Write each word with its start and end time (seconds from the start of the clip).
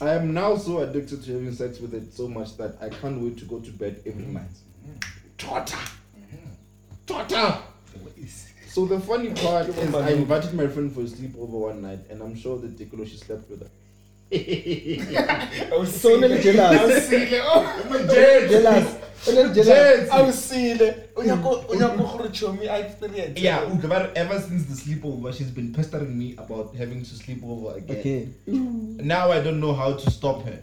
I 0.00 0.10
am 0.10 0.32
now 0.32 0.56
so 0.56 0.78
addicted 0.78 1.24
to 1.24 1.32
having 1.32 1.52
sex 1.52 1.80
with 1.80 1.92
it 1.92 2.14
so 2.14 2.28
much 2.28 2.56
that 2.56 2.76
I 2.80 2.88
can't 2.88 3.20
wait 3.20 3.36
to 3.38 3.44
go 3.44 3.58
to 3.58 3.70
bed 3.70 4.00
every 4.06 4.26
night. 4.26 4.44
Torta! 5.36 5.76
Torta! 7.06 7.58
So 8.68 8.86
the 8.86 9.00
funny 9.00 9.30
part 9.30 9.68
is 9.68 9.94
I 9.94 10.10
invited 10.10 10.54
my 10.54 10.68
friend 10.68 10.92
for 10.92 11.00
a 11.00 11.04
sleepover 11.04 11.48
one 11.48 11.82
night 11.82 12.00
and 12.10 12.22
I'm 12.22 12.36
sure 12.36 12.58
that 12.58 12.78
tokoloshe 12.78 13.18
slept 13.18 13.50
with 13.50 13.62
her. 13.62 13.70
I 15.72 15.76
was 15.76 16.00
so 16.00 16.14
o 16.14 16.20
ne 16.20 16.40
jealous. 16.40 17.08
Awusile 17.08 17.40
oh 17.44 18.48
jealous 18.48 18.97
o 19.26 19.32
ne 19.32 19.42
le 19.42 19.54
jealous 19.54 20.10
awusile 20.10 20.94
o 21.16 21.22
nyako 21.24 21.64
o 21.68 21.74
nyako 21.74 22.02
gore 22.16 22.28
chomi 22.32 22.68
a 22.68 22.78
experience 22.78 23.40
Yeah, 23.40 23.70
Ugabar, 23.70 24.10
ever 24.14 24.40
since 24.40 24.64
the 24.66 24.74
sleepover, 24.74 25.32
she's 25.32 25.50
been 25.50 25.72
pestering 25.72 26.16
me 26.18 26.34
about 26.38 26.74
having 26.76 27.02
to 27.02 27.14
sleep 27.14 27.42
over 27.44 27.76
again. 27.78 27.98
okay 27.98 28.28
Now 29.02 29.30
I 29.32 29.40
don't 29.40 29.60
know 29.60 29.74
how 29.74 29.92
to 29.94 30.10
stop 30.10 30.42
her. 30.44 30.58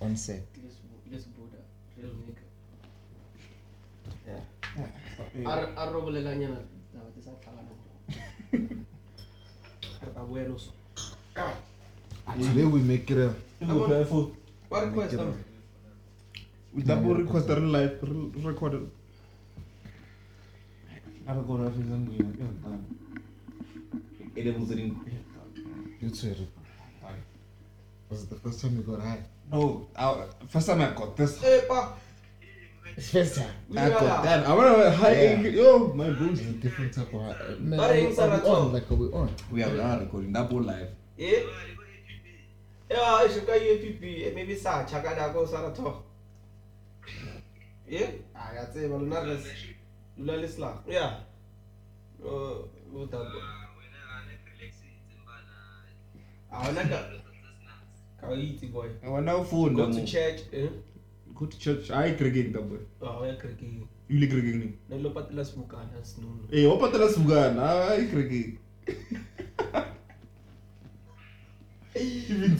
On 0.00 0.16
set 0.16 0.46
let's 1.12 1.24
boda 1.36 1.58
real 1.96 2.14
nigga. 2.24 2.44
Yeah. 4.26 5.50
Ar 5.52 5.60
arobolelanyana 5.82 6.58
taba 6.92 7.08
tse 7.14 7.20
sa 7.26 7.30
tlhalana 7.42 7.72
re 10.02 10.10
ka 10.14 10.22
boela 10.24 10.58
so. 10.58 10.70
Ah, 11.36 11.54
today 12.34 12.64
we 12.64 12.80
make 12.80 13.10
it 13.10 13.18
a 13.18 13.34
what 14.68 14.84
request 14.86 15.14
am 15.14 15.34
We 16.74 16.82
double 16.82 17.14
request 17.14 17.48
the 17.48 17.56
real 17.56 17.70
life, 17.70 17.94
re- 18.02 18.30
recorded. 18.44 18.88
I 21.26 21.34
don't 21.34 21.46
go 21.46 21.56
to 21.56 21.66
office 21.66 21.90
and 21.96 22.08
we 22.08 22.18
It 24.46 24.58
was 24.58 24.70
in. 24.70 24.96
you 26.00 26.10
too 26.10 26.34
was 28.08 28.22
it 28.24 28.30
the 28.30 28.36
first 28.36 28.60
time 28.60 28.76
you 28.76 28.82
got 28.82 29.00
high 29.00 29.18
No, 29.52 29.86
I, 29.96 30.24
first 30.48 30.66
time 30.66 30.80
I 30.82 30.90
got 30.90 31.16
this. 31.16 31.42
eh 31.44 31.60
pa 31.68 31.92
it's 32.96 33.10
first 33.10 33.36
time 33.36 33.54
I 33.76 33.88
got 33.88 34.22
that. 34.24 34.46
I 34.46 34.52
want 34.54 34.76
to 34.82 34.90
high. 34.90 35.12
Yeah. 35.12 35.38
Yo, 35.60 35.92
my 35.94 36.10
boots. 36.10 36.40
it's 36.40 36.48
a 36.50 36.52
different 36.54 36.92
type 36.94 37.12
of 37.14 37.20
high 37.22 37.54
man 37.58 37.78
are 37.80 37.92
we, 37.92 38.00
it's 38.00 38.18
are 38.18 38.28
we 38.30 38.34
a 38.36 38.38
on 38.38 38.64
lot. 38.64 38.72
like 38.74 38.90
are 38.90 38.94
we 38.94 39.06
on 39.12 39.30
We 39.52 39.62
are 39.62 39.70
now 39.70 39.98
recording 40.00 40.32
double 40.32 40.62
live. 40.62 40.88
eh 41.18 41.42
yeah 42.90 43.22
isho 43.26 43.46
ka 43.46 43.52
UPP 43.54 44.02
maybe 44.34 44.56
sa 44.56 44.84
chaka 44.84 45.14
da 45.14 45.32
ko 45.32 45.46
sara 45.46 45.70
to 45.72 46.02
eh 47.88 48.08
a 48.34 48.54
ya 48.56 48.64
tseba 48.72 48.98
lona 48.98 49.20
res 49.28 49.44
lula 50.18 50.34
lesla 50.42 50.70
yeah 50.88 51.20
uh 52.24 52.58
utabo 52.94 53.38
a 53.38 53.59
phone. 59.44 59.74
go 59.74 59.90
to 59.92 60.04
church 60.04 60.40
eh 60.52 60.68
Go 61.34 61.46
to 61.46 61.58
church. 61.58 61.90
I 61.90 62.12
cricket 62.12 62.52
double. 62.52 62.80
ah 63.02 63.24
ya 63.26 63.34
kriki 63.42 63.86
You 64.08 64.18
like 64.20 64.30
cricket? 64.30 64.74
ne 64.88 64.98
lo 64.98 65.10
patela 65.10 65.44
smukana 65.44 66.04
sinono 66.04 66.48
Eh, 66.52 66.66
what 66.66 66.80
patela 66.80 67.08
sugana? 67.08 67.68
I 67.98 68.06
cricket. 68.06 68.58
Even 71.94 72.56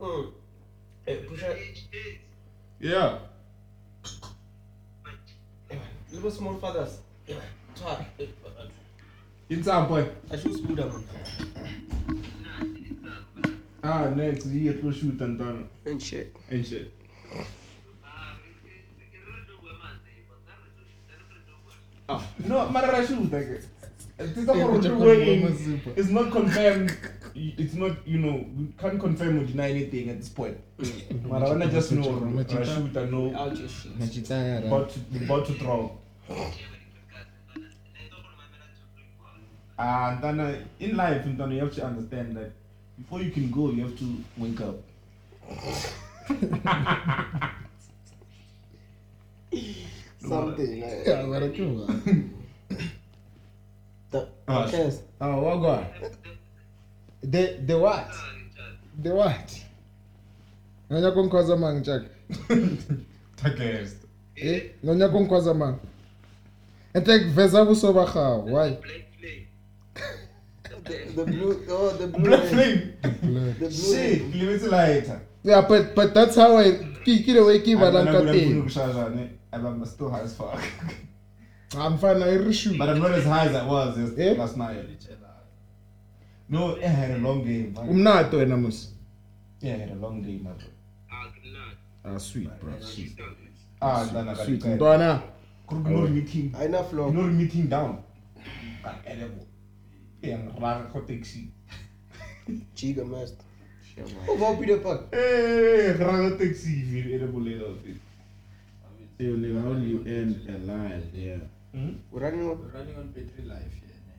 O 0.00 0.32
tswile 1.06 1.24
ka 1.26 1.30
ma. 1.30 1.46
Mm. 1.46 1.92
Eh, 1.92 2.18
yeah. 2.80 3.18
Little 6.12 6.30
small 6.30 6.54
fathers. 6.54 6.98
Yeah. 7.26 7.36
Twa. 7.74 8.04
eh, 8.18 8.26
In 9.50 9.62
some 9.62 9.86
point. 9.88 10.08
I 10.30 10.36
should 10.36 10.54
smooth 10.54 10.78
man. 10.78 11.04
Ah, 13.82 14.08
next 14.14 14.46
year 14.46 14.72
to 14.74 14.92
shoot 14.92 15.20
and 15.20 15.38
done 15.38 15.68
And 15.84 16.02
shit. 16.02 16.34
and 16.50 16.66
shit. 16.66 16.92
Ah, 22.08 22.22
no, 22.46 22.66
Marara 22.68 23.06
shoot 23.06 23.30
like 23.32 23.46
It's 23.46 23.66
not 24.18 24.56
Yeah, 24.56 24.64
what 24.64 24.82
but 24.82 24.90
we're 24.98 25.14
you're 25.24 25.42
working. 25.42 25.58
super. 25.58 25.90
It's 26.00 26.08
not 26.08 26.32
confirmed. 26.32 26.96
It's 27.38 27.74
not, 27.74 28.08
you 28.08 28.16
know, 28.18 28.46
we 28.56 28.68
can't 28.78 28.98
confirm 28.98 29.38
or 29.40 29.44
deny 29.44 29.68
anything 29.68 30.08
at 30.08 30.16
this 30.16 30.30
point. 30.30 30.56
Marana 31.22 31.70
just 31.70 31.92
know 31.92 32.00
Machita. 32.02 32.60
Rashid 32.60 32.96
and 32.96 33.12
know 33.12 33.34
I'll 33.38 33.50
just 33.54 33.82
shit. 33.82 33.98
nachitaya 33.98 34.66
about 34.66 34.88
to, 34.88 35.00
about 35.22 35.44
to 35.46 35.52
throw. 35.52 35.98
And 39.78 40.22
then 40.22 40.40
uh, 40.40 40.62
in 40.80 40.96
life, 40.96 41.26
in 41.26 41.36
you 41.52 41.60
have 41.60 41.74
to 41.74 41.84
understand 41.84 42.38
that 42.38 42.52
before 42.96 43.20
you 43.20 43.30
can 43.30 43.50
go, 43.50 43.70
you 43.70 43.82
have 43.82 43.98
to 43.98 44.24
wake 44.38 44.60
up. 44.62 44.76
Something. 50.20 50.78
yeah 50.78 51.22
mara 51.26 51.48
true 51.50 51.86
The 54.10 54.28
Ah, 54.48 54.68
yes. 54.72 55.00
oh 55.20 55.40
what 55.42 55.56
go 55.60 55.86
the 57.22 57.58
the 57.66 57.78
what 57.78 58.10
the 59.02 59.10
what 59.14 59.48
ngonya 60.90 61.10
konkhwaza 61.12 61.56
mang 61.58 61.82
jack 61.82 62.02
Takest. 63.36 63.96
eh 64.36 64.60
ngonya 64.84 65.08
konkhwaza 65.08 65.54
mang 65.54 65.78
ente 66.94 67.18
kuveza 67.18 67.64
buso 67.66 67.92
ba 67.92 68.04
gago 68.06 68.50
why 68.52 68.78
The, 70.86 70.98
the 71.16 71.24
blue. 71.24 71.66
Oh, 71.68 71.90
the 71.98 72.06
blue. 72.06 72.22
Black 72.30 72.44
flame. 72.44 72.92
Blood. 73.02 73.58
The 73.58 73.66
blue. 73.66 73.70
Shit, 73.70 74.22
leave 74.32 74.50
it 74.62 74.70
lighter. 74.70 75.20
yeah 75.42 75.66
but 75.66 75.96
but 75.96 76.14
that's 76.14 76.36
how 76.36 76.56
i 76.58 76.70
ke 77.02 77.26
ke 77.26 77.34
the 77.34 77.42
way 77.42 77.58
ke 77.58 77.74
balang 77.74 78.06
ka 78.06 78.22
teng 78.22 78.70
I'm 79.52 79.84
still 79.86 80.10
high 80.10 80.20
as 80.20 80.34
fuck. 80.36 80.62
i'm 81.76 81.98
fine 81.98 82.22
i 82.22 82.36
reshoot 82.38 82.78
But 82.78 82.88
I'm 82.88 82.98
not 83.00 83.12
as 83.12 83.24
high 83.24 83.46
as 83.46 83.54
I 83.54 83.66
was 83.66 83.98
Eh? 84.18 84.34
last 84.38 84.56
night. 84.56 84.76
No, 86.48 86.76
I 86.76 86.86
had 86.86 87.10
a 87.10 87.18
long 87.18 87.44
day. 87.44 87.72
umnato 87.90 88.36
wena 88.38 88.56
musi 88.56 88.88
Yeah, 89.60 89.74
I 89.74 89.78
had 89.78 89.90
a 89.90 89.94
long 89.94 90.22
day, 90.22 90.38
man. 90.38 90.54
ah 92.04 92.18
sweet 92.18 92.48
bro 92.60 92.72
sweet 92.80 93.18
Ah, 93.80 94.04
sweet 94.44 94.64
it. 94.64 94.74
ntwana 94.76 95.22
Not 95.70 96.10
meeting. 96.10 96.54
I 96.54 96.68
know 96.68 96.82
flow. 96.84 97.10
Not 97.10 97.32
meeting 97.32 97.68
down. 97.68 97.98
At 98.84 99.04
elbow. 99.06 99.46
Yeah, 100.22 100.38
I'm 100.56 100.92
for 100.92 101.00
taxi. 101.06 101.50
Chiga 102.74 103.04
master. 103.04 103.44
Oh, 104.28 104.36
vou 104.36 104.56
pedir 104.56 104.78
pra. 104.78 105.00
Hey, 105.12 105.92
running 105.98 106.38
taxi. 106.38 106.70
Later. 106.94 107.28
you 109.18 109.36
nigga 109.36 109.62
how 109.62 109.72
do 109.72 109.82
you 109.86 110.04
end 110.06 110.36
a 110.48 110.58
line 110.70 111.02
yeah 111.14 111.40
We're 112.10 112.20
running 112.20 112.40
on. 112.40 112.46
We're 112.58 112.68
running 112.78 112.96
on 112.96 113.08
battery 113.08 113.44
life 113.44 113.74
here. 113.74 114.00
ne? 114.06 114.12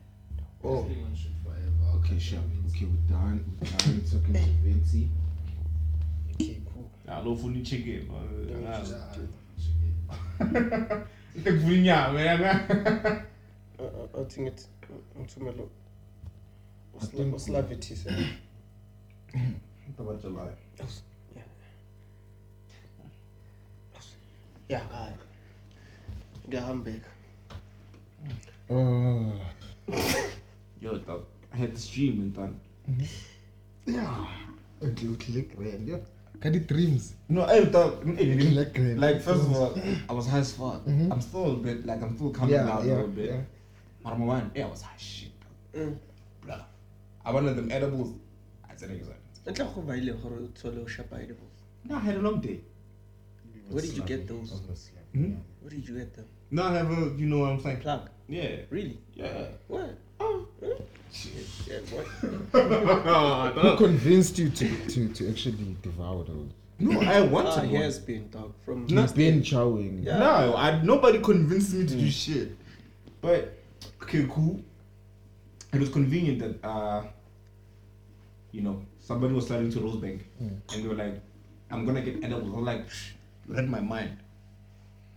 Oh. 0.62 0.82
This 0.82 0.88
thing 0.94 1.04
on 1.04 1.14
shoot 1.16 1.32
forever. 1.44 1.98
okay 1.98 2.18
sure 2.18 2.38
okay 2.68 2.84
we're 2.86 3.08
done 3.16 3.44
we're 3.60 3.70
done 3.70 4.00
talking 4.10 4.34
to 4.34 4.40
Vinci 4.62 5.02
Okay, 6.34 6.56
cool. 6.72 6.90
Ah, 7.08 7.16
alofuna 7.18 7.58
i-chicken 7.58 8.08
Just 8.78 8.92
Yeah, 8.92 9.16
do- 9.16 9.28
tekuvula 11.44 11.76
inyama 11.76 12.20
yanga 12.20 12.52
Uh, 13.78 13.84
uh, 13.84 14.20
athi 14.20 14.40
ngithi 14.42 14.66
ngithumele 15.20 15.62
I 17.02 17.06
think- 17.06 17.34
usilavithise 17.36 18.10
tabatshalayo 19.96 20.56
ya 24.68 24.78
hayi 24.78 25.14
ngiyahambeka 26.48 27.08
Oh. 27.10 27.17
Yo 30.80 30.98
dog 31.06 31.24
i 31.52 31.56
had 31.56 31.72
this 31.74 31.88
dream 31.88 32.20
and 32.20 32.34
done 32.34 32.54
Yeah. 33.86 34.26
Until 34.80 35.14
click 35.16 35.56
grand, 35.56 35.88
yeah. 35.88 35.96
Got 36.40 36.52
the 36.52 36.60
dreams. 36.60 37.14
no 37.28 37.44
i 37.44 37.64
thought 37.64 38.04
Like 38.06 38.78
like 39.04 39.20
first 39.22 39.42
of 39.46 39.52
all 39.56 39.72
i 40.08 40.12
was 40.12 40.26
high 40.28 40.38
as 40.46 40.52
fuck 40.52 40.84
Mhm. 40.86 41.10
i'm 41.12 41.20
still 41.20 41.52
a 41.52 41.56
bit 41.56 41.84
like 41.86 42.00
i'm 42.02 42.14
still 42.16 42.30
coming 42.30 42.54
Yeah, 42.54 42.66
down 42.66 42.82
a 42.82 42.86
yeah, 42.86 42.94
little 42.94 43.08
bit 43.20 43.30
yeah. 43.30 43.42
but 44.04 44.18
one 44.18 44.50
yeah 44.54 44.66
i 44.66 44.70
was 44.70 44.82
high 44.82 44.96
shit 45.08 45.32
Mm. 45.74 45.96
blah 46.44 46.62
i 47.26 47.32
wanted 47.32 47.56
them 47.56 47.70
edibles 47.78 48.10
i 48.70 48.76
said 48.76 48.90
exactly 48.90 49.82
ba 49.88 49.92
ile 50.00 50.12
gore 50.22 50.36
o 50.44 50.46
thole 50.60 50.78
o 50.84 50.86
shapa 50.86 51.16
edibles 51.24 51.58
no 51.84 51.96
i 51.96 52.02
had 52.08 52.16
a 52.16 52.22
long 52.28 52.40
day 52.48 52.58
Where 53.70 53.82
did 53.86 53.96
you 53.98 54.04
get 54.04 54.22
those? 54.28 54.50
Hmm? 55.14 55.34
where 55.62 55.70
did 55.74 55.84
you 55.88 55.94
get 56.00 56.10
them 56.16 56.28
no 56.50 56.62
i 56.64 56.72
have 56.72 56.90
a 56.90 57.12
you 57.16 57.26
know 57.26 57.38
what 57.40 57.50
i'm 57.50 57.60
saying 57.60 57.78
plug 57.80 58.08
yeah 58.28 58.56
really 58.70 58.98
yeah 59.14 59.44
what 59.68 59.96
oh 60.20 60.46
shit 61.12 61.32
yeah 61.66 61.78
boy 61.90 62.02
Who 63.60 63.76
convinced 63.76 64.38
you 64.38 64.50
to, 64.50 64.68
to, 64.88 65.08
to 65.08 65.30
actually 65.30 65.76
devour 65.82 66.24
those? 66.24 66.50
no 66.78 67.00
i 67.00 67.20
wanted 67.20 67.48
ah, 67.50 67.60
he 67.62 67.72
one. 67.74 67.82
has 67.82 67.98
been 67.98 68.28
dog 68.30 68.52
from 68.64 68.86
No. 68.86 69.02
You've 69.02 69.14
been 69.14 69.42
chowing. 69.42 70.04
Yeah. 70.04 70.18
No, 70.18 70.54
I, 70.56 70.80
nobody 70.82 71.18
convinced 71.20 71.74
me 71.74 71.86
to 71.86 71.94
do 71.96 72.10
shit. 72.10 72.52
But 73.20 73.58
okay, 74.02 74.26
cool. 74.30 74.60
It 75.72 75.80
was 75.80 75.88
convenient 75.88 76.38
that 76.38 76.66
uh, 76.66 77.02
you 78.52 78.60
know, 78.62 78.80
somebody 79.00 79.34
was 79.34 79.46
starting 79.46 79.70
to 79.72 79.78
Rosebank, 79.80 80.20
and 80.38 80.62
they 80.70 80.86
were 80.86 80.94
like, 80.94 81.20
"I'm 81.70 81.84
gonna 81.84 82.00
get 82.00 82.22
edibles." 82.22 82.54
I'm 82.54 82.64
like, 82.64 82.88
Shh, 82.88 83.12
"Read 83.48 83.68
my 83.68 83.80
mind. 83.80 84.16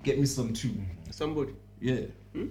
Get 0.03 0.19
me 0.19 0.25
some 0.25 0.53
too." 0.53 0.74
somebody 1.12 1.53
Yeah, 1.80 2.01
yeah. 2.33 2.45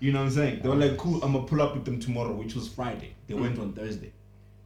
You 0.00 0.10
know 0.10 0.18
what 0.18 0.24
I'm 0.24 0.30
saying? 0.32 0.62
They 0.62 0.68
were 0.68 0.74
like, 0.74 0.96
"Cool, 0.96 1.22
I'm 1.22 1.32
gonna 1.32 1.46
pull 1.46 1.62
up 1.62 1.74
with 1.74 1.84
them 1.84 2.00
tomorrow," 2.00 2.32
which 2.32 2.56
was 2.56 2.66
Friday. 2.66 3.14
They 3.28 3.34
went 3.34 3.58
on 3.58 3.72
Thursday. 3.72 4.12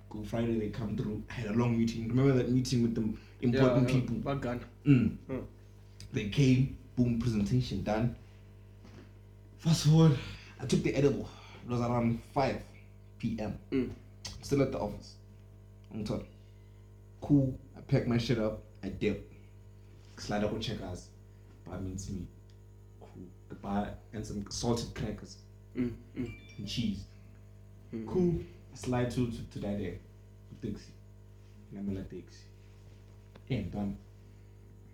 Cool, 0.08 0.24
Friday 0.24 0.58
they 0.58 0.68
come 0.68 0.96
through. 0.96 1.22
I 1.28 1.34
had 1.34 1.50
a 1.50 1.52
long 1.52 1.76
meeting. 1.78 2.08
Remember 2.08 2.32
that 2.32 2.50
meeting 2.50 2.82
with 2.82 2.94
them 2.94 3.18
important 3.42 3.88
yeah, 3.88 3.94
people? 3.94 4.16
bagana 4.16 4.60
Mm. 4.86 5.16
Mm. 5.28 5.44
They 6.12 6.28
came, 6.28 6.78
boom, 6.96 7.18
presentation 7.18 7.82
done. 7.82 8.16
Fast 9.58 9.86
forward, 9.86 10.16
I 10.60 10.64
took 10.64 10.82
the 10.82 10.94
edible. 10.94 11.28
It 11.64 11.70
was 11.70 11.80
around 11.80 12.20
5 12.32 12.62
p.m. 13.18 13.58
Mm. 13.70 13.90
Still 14.40 14.62
at 14.62 14.72
the 14.72 14.78
office. 14.78 15.16
I'm 15.92 16.04
told. 16.04 16.24
Cool. 17.20 17.58
I 17.76 17.80
packed 17.80 18.06
my 18.06 18.16
shit 18.16 18.38
up. 18.38 18.62
I 18.82 18.88
dip. 18.88 19.30
Slide 20.18 20.44
up 20.44 20.52
with 20.52 20.62
checkers. 20.62 21.08
Buy 21.64 21.78
mince 21.78 22.10
meat. 22.10 22.28
Cool. 23.00 23.24
Buy 23.60 23.88
and 24.12 24.26
some 24.26 24.44
salted 24.50 24.94
crackers 24.94 25.36
mm, 25.76 25.92
mm, 26.16 26.32
and 26.58 26.68
cheese. 26.68 27.04
mm. 27.94 28.06
Cool. 28.06 28.40
I 28.72 28.76
slide 28.76 29.10
to, 29.12 29.30
to, 29.30 29.42
to 29.52 29.58
that 29.60 29.78
there. 29.78 29.94
Taxi. 30.62 30.92
Ngamela 31.74 32.02
taxi. 32.04 32.44
And 33.50 33.70
done. 33.72 33.96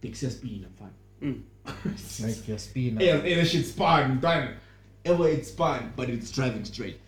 Taxi 0.02 0.26
has 0.26 0.34
been 0.36 0.66
fine. 0.78 0.94
Mm. 1.22 1.42
Like 2.26 2.48
your 2.48 2.58
spin. 2.58 2.98
Yeah, 3.00 3.22
yeah, 3.22 3.36
that 3.36 3.46
shit's 3.46 3.70
fine, 3.70 4.18
done. 4.18 4.56
Ever 5.04 5.28
it's 5.28 5.50
fine, 5.52 5.92
but 5.94 6.10
it's 6.10 6.30
driving 6.32 6.64
straight. 6.64 6.98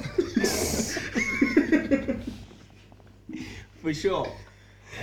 for 3.82 3.92
sure 3.92 4.32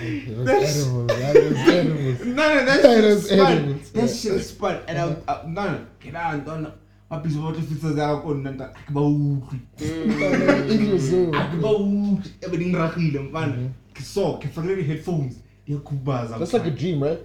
It 0.01 0.37
was 0.37 0.47
edible. 0.49 1.05
That 1.07 1.35
edible. 1.35 2.25
No, 2.25 2.53
no, 2.53 2.65
that 2.65 2.81
That 2.81 2.95
shit 2.95 3.03
is 3.03 3.31
is 3.31 3.39
fun. 3.39 3.51
edibles. 3.57 3.91
That 3.91 4.09
shit 4.09 4.31
is 4.33 4.51
fun. 4.51 4.79
And 4.87 4.97
I, 4.99 5.15
I, 5.33 5.45
no, 5.47 5.63
no, 5.71 5.85
get 5.99 6.15
out, 6.15 6.45
don't. 6.45 6.73
Maphizi 7.11 7.37
wote 7.41 7.61
fitsa 7.61 7.95
za 7.95 8.19
ko 8.21 8.33
nna 8.33 8.51
nta 8.51 8.67
ke 8.67 8.91
ba 8.93 8.99
utlwi. 9.01 9.59
It 9.79 10.93
was 10.93 11.09
so. 11.09 11.31
Ke 11.31 11.61
ba 11.61 11.69
utlwi. 11.69 12.31
Ebe 12.41 12.57
di 12.57 13.19
mfana. 13.19 13.69
So 14.03 14.37
ke 14.37 14.47
fakile 14.53 14.75
di 14.75 14.83
headphones. 14.83 15.35
Di 15.65 15.73
a 15.73 15.77
kubaza. 15.77 16.37
That's 16.37 16.53
like 16.53 16.65
a 16.67 16.71
dream, 16.71 17.01
right? 17.03 17.19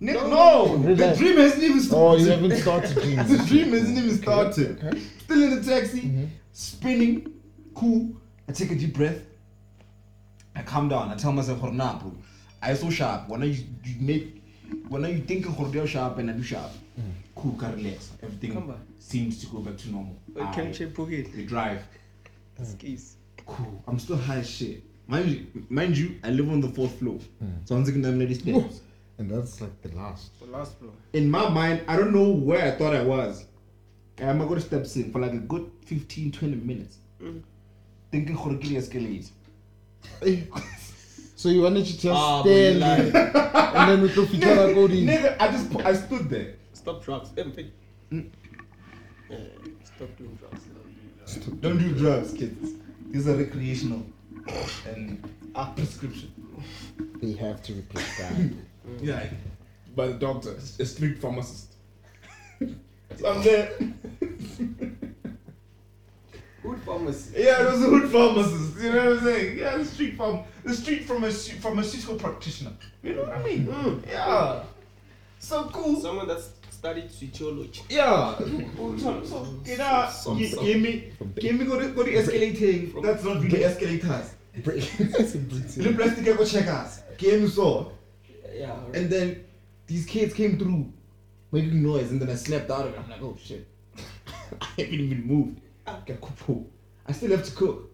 no, 0.00 0.12
no, 0.28 0.76
Really? 0.76 0.94
the 0.96 1.14
dream 1.16 1.36
hasn't 1.38 1.62
even 1.62 1.80
Oh, 1.92 2.16
you 2.16 2.26
haven't 2.30 2.56
started 2.58 2.94
dreams. 3.02 3.28
the 3.30 3.38
dream 3.46 3.70
hasn't 3.72 3.96
even 3.96 4.16
started. 4.18 4.84
Okay. 4.84 5.00
Still 5.24 5.42
in 5.42 5.50
the 5.62 5.62
taxi, 5.70 6.00
Mhm. 6.02 6.28
spinning, 6.52 7.32
cool. 7.74 8.10
I 8.48 8.52
take 8.52 8.70
a 8.72 8.74
deep 8.74 8.92
breath. 8.94 9.20
I 10.54 10.62
calm 10.62 10.88
down. 10.88 11.10
I 11.10 11.16
tell 11.16 11.32
myself, 11.32 11.60
"Hold 11.60 11.74
nah, 11.74 11.98
bro. 11.98 12.12
I 12.62 12.74
so 12.74 12.90
sharp. 12.90 13.28
When 13.28 13.42
you, 13.42 13.48
you 13.84 13.96
make, 14.00 14.42
when 14.88 15.02
you 15.02 15.18
think 15.20 15.46
you're 15.72 15.86
sharp 15.86 16.18
and 16.18 16.30
I 16.30 16.32
do 16.32 16.42
sharp, 16.42 16.70
cool, 17.34 17.52
can 17.58 17.74
relax. 17.76 18.12
Everything 18.22 18.52
Come 18.54 18.74
seems 18.98 19.40
to 19.40 19.46
go 19.48 19.58
back 19.58 19.76
to 19.78 19.90
normal. 19.90 20.16
I 20.40 20.48
I- 20.48 20.54
can 20.54 20.72
check 20.72 20.94
pocket 20.94 21.28
we 21.36 21.44
drive. 21.44 21.82
skis 22.62 23.16
Cool. 23.46 23.82
I'm 23.86 23.98
still 23.98 24.16
high 24.16 24.38
as 24.38 24.48
shit. 24.48 24.82
Mind 25.06 25.28
you, 25.28 25.46
mind 25.68 25.98
you, 25.98 26.18
I 26.24 26.30
live 26.30 26.48
on 26.50 26.60
the 26.62 26.68
fourth 26.68 26.98
floor. 26.98 27.18
So 27.66 27.76
I'm 27.76 27.84
thinking 27.84 28.06
I'm 28.06 28.18
lady 28.18 28.34
steps. 28.34 28.80
And 29.18 29.30
that's 29.30 29.60
like 29.60 29.80
the 29.82 29.94
last. 29.94 30.40
the 30.40 30.46
last 30.46 30.78
floor 30.78 30.90
In 31.12 31.30
my 31.30 31.48
mind, 31.48 31.82
I 31.86 31.96
don't 31.96 32.12
know 32.12 32.30
where 32.30 32.64
I 32.66 32.70
thought 32.76 32.94
I 32.94 33.02
was. 33.02 33.44
I'm 34.18 34.38
gonna 34.38 34.60
step 34.60 34.86
in 34.96 35.12
for 35.12 35.20
like 35.20 35.32
a 35.32 35.38
good 35.38 35.70
15, 35.84 36.32
20 36.32 36.56
minutes. 36.56 36.98
Mm. 37.22 37.42
Thinking 38.10 38.34
Jorge 38.34 38.74
escalate. 38.76 39.30
So 41.36 41.50
you 41.50 41.60
wanted 41.62 41.84
to 41.84 41.92
just 41.92 42.06
Ah, 42.06 42.42
but 42.42 42.48
stand 42.48 42.74
you 43.06 43.10
there 43.12 43.30
and 43.74 43.90
then 43.90 44.00
with 44.02 44.14
the 44.14 44.26
feature 44.26 44.54
like 44.54 44.76
all 44.76 44.88
these. 44.88 45.06
Nigga, 45.06 45.36
I 45.38 45.48
just 45.50 45.70
put, 45.70 45.84
I 45.84 45.92
stood 45.94 46.30
there. 46.30 46.54
stop 46.72 47.04
drugs 47.04 47.30
empty 47.36 47.70
Mm. 48.12 48.30
yeah, 49.28 49.36
stop 49.84 50.16
doing 50.16 50.38
drugs 50.40 50.62
Don't 51.60 51.78
do 51.78 51.94
drugs, 51.94 52.32
kids. 52.32 52.72
These 53.10 53.28
are 53.28 53.34
recreational 53.36 54.06
and 54.86 55.22
are 55.54 55.70
prescription. 55.74 56.32
They 57.20 57.32
have 57.32 57.62
to 57.64 57.72
replace 57.74 58.18
that. 58.18 58.32
Yeah, 59.00 59.26
by 59.96 60.08
the 60.08 60.14
doctor, 60.14 60.56
a 60.78 60.84
street 60.84 61.18
pharmacist. 61.18 61.72
so 63.16 63.28
I'm 63.28 63.42
there. 63.42 63.70
Food 66.64 66.80
pharmacy. 66.80 67.34
Yeah, 67.36 67.60
it 67.60 67.72
was 67.72 67.82
a 67.82 67.86
hood 67.90 68.10
pharmacist. 68.10 68.82
You 68.82 68.90
know 68.90 69.10
what 69.10 69.18
I'm 69.18 69.24
saying? 69.24 69.58
Yeah, 69.58 69.76
the 69.76 69.84
street 69.84 70.16
farm, 70.16 70.40
the 70.64 70.74
street 70.74 71.04
pharmacy, 71.04 71.52
pharmaceutical 71.52 72.16
practitioner. 72.16 72.72
You 73.02 73.16
know 73.16 73.24
what 73.24 73.36
I 73.36 73.42
mean? 73.42 73.66
Mm. 73.66 74.06
Yeah. 74.08 74.62
So 75.40 75.64
cool. 75.64 76.00
Someone 76.00 76.26
that's 76.26 76.48
studied 76.70 77.10
physiology. 77.10 77.82
Yeah. 77.90 78.38
So, 78.38 79.22
so, 79.26 79.46
you 79.66 79.76
know, 79.76 80.08
Some- 80.10 80.38
you, 80.38 80.48
some- 80.48 80.64
give 80.64 80.80
me, 80.80 81.12
give 81.36 81.54
me 81.56 81.66
go 81.66 81.78
to, 81.78 81.88
go 81.88 82.02
to 82.02 82.10
escalating. 82.10 83.02
That's 83.02 83.22
not 83.22 83.42
really 83.42 83.62
escalators. 83.62 84.34
That's 84.56 85.34
a 85.34 85.38
Little 85.38 85.92
British. 85.92 85.96
plastic 85.96 86.24
go 86.24 86.44
checkers. 86.46 87.00
Give 87.18 87.42
me 87.42 87.48
so. 87.48 87.92
Yeah. 88.54 88.74
And 88.94 89.10
then 89.10 89.44
these 89.86 90.06
kids 90.06 90.32
came 90.32 90.58
through 90.58 90.90
making 91.52 91.82
noise, 91.82 92.10
and 92.10 92.22
then 92.22 92.30
I 92.30 92.36
snapped 92.36 92.70
out 92.70 92.86
of 92.86 92.94
it. 92.94 92.98
I'm 93.00 93.10
like, 93.10 93.20
oh 93.20 93.36
shit. 93.38 93.66
I 94.62 94.66
haven't 94.78 94.94
even 94.94 95.26
moved. 95.26 95.60
Okay, 95.86 96.16
cool. 96.20 96.68
I 97.06 97.12
still 97.12 97.30
have 97.30 97.44
to 97.44 97.52
cook. 97.52 97.90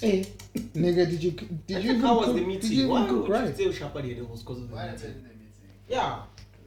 Hey, 0.00 0.26
nigga, 0.74 1.08
did 1.10 1.22
you 1.22 1.32
did 1.32 1.82
you 1.84 1.90
even 1.90 2.00
How 2.00 2.16
was 2.18 2.26
cook, 2.26 2.34
the 2.36 2.40
Did 2.42 2.48
meeting? 2.48 2.70
you 2.72 2.78
even 2.84 2.90
Why 2.90 3.06
cook 3.08 3.22
would 3.22 3.30
right? 3.30 3.48
you 3.48 3.54
still 3.54 3.72
sharper 3.72 4.02
the 4.02 4.12
edibles 4.12 4.42
because 4.42 4.58
of 4.62 4.68
the 4.68 4.74
Why 4.76 4.82
meeting? 4.90 4.96
attend 4.96 5.14
the 5.24 5.28
meeting? 5.30 5.52
Yeah. 5.88 6.20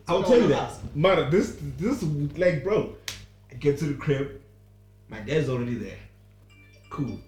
I'll 0.08 0.24
tell 0.24 0.38
you 0.38 0.46
I 0.46 0.48
that. 0.48 0.72
asked. 0.72 1.32
This 1.32 1.58
this 1.78 2.04
like 2.38 2.64
bro. 2.64 2.96
I 3.52 3.56
get 3.56 3.78
to 3.80 3.86
the 3.86 3.94
crib, 3.94 4.42
my 5.10 5.20
dad's 5.20 5.50
already 5.50 5.76
there. 5.76 5.98
Cool. 6.90 7.20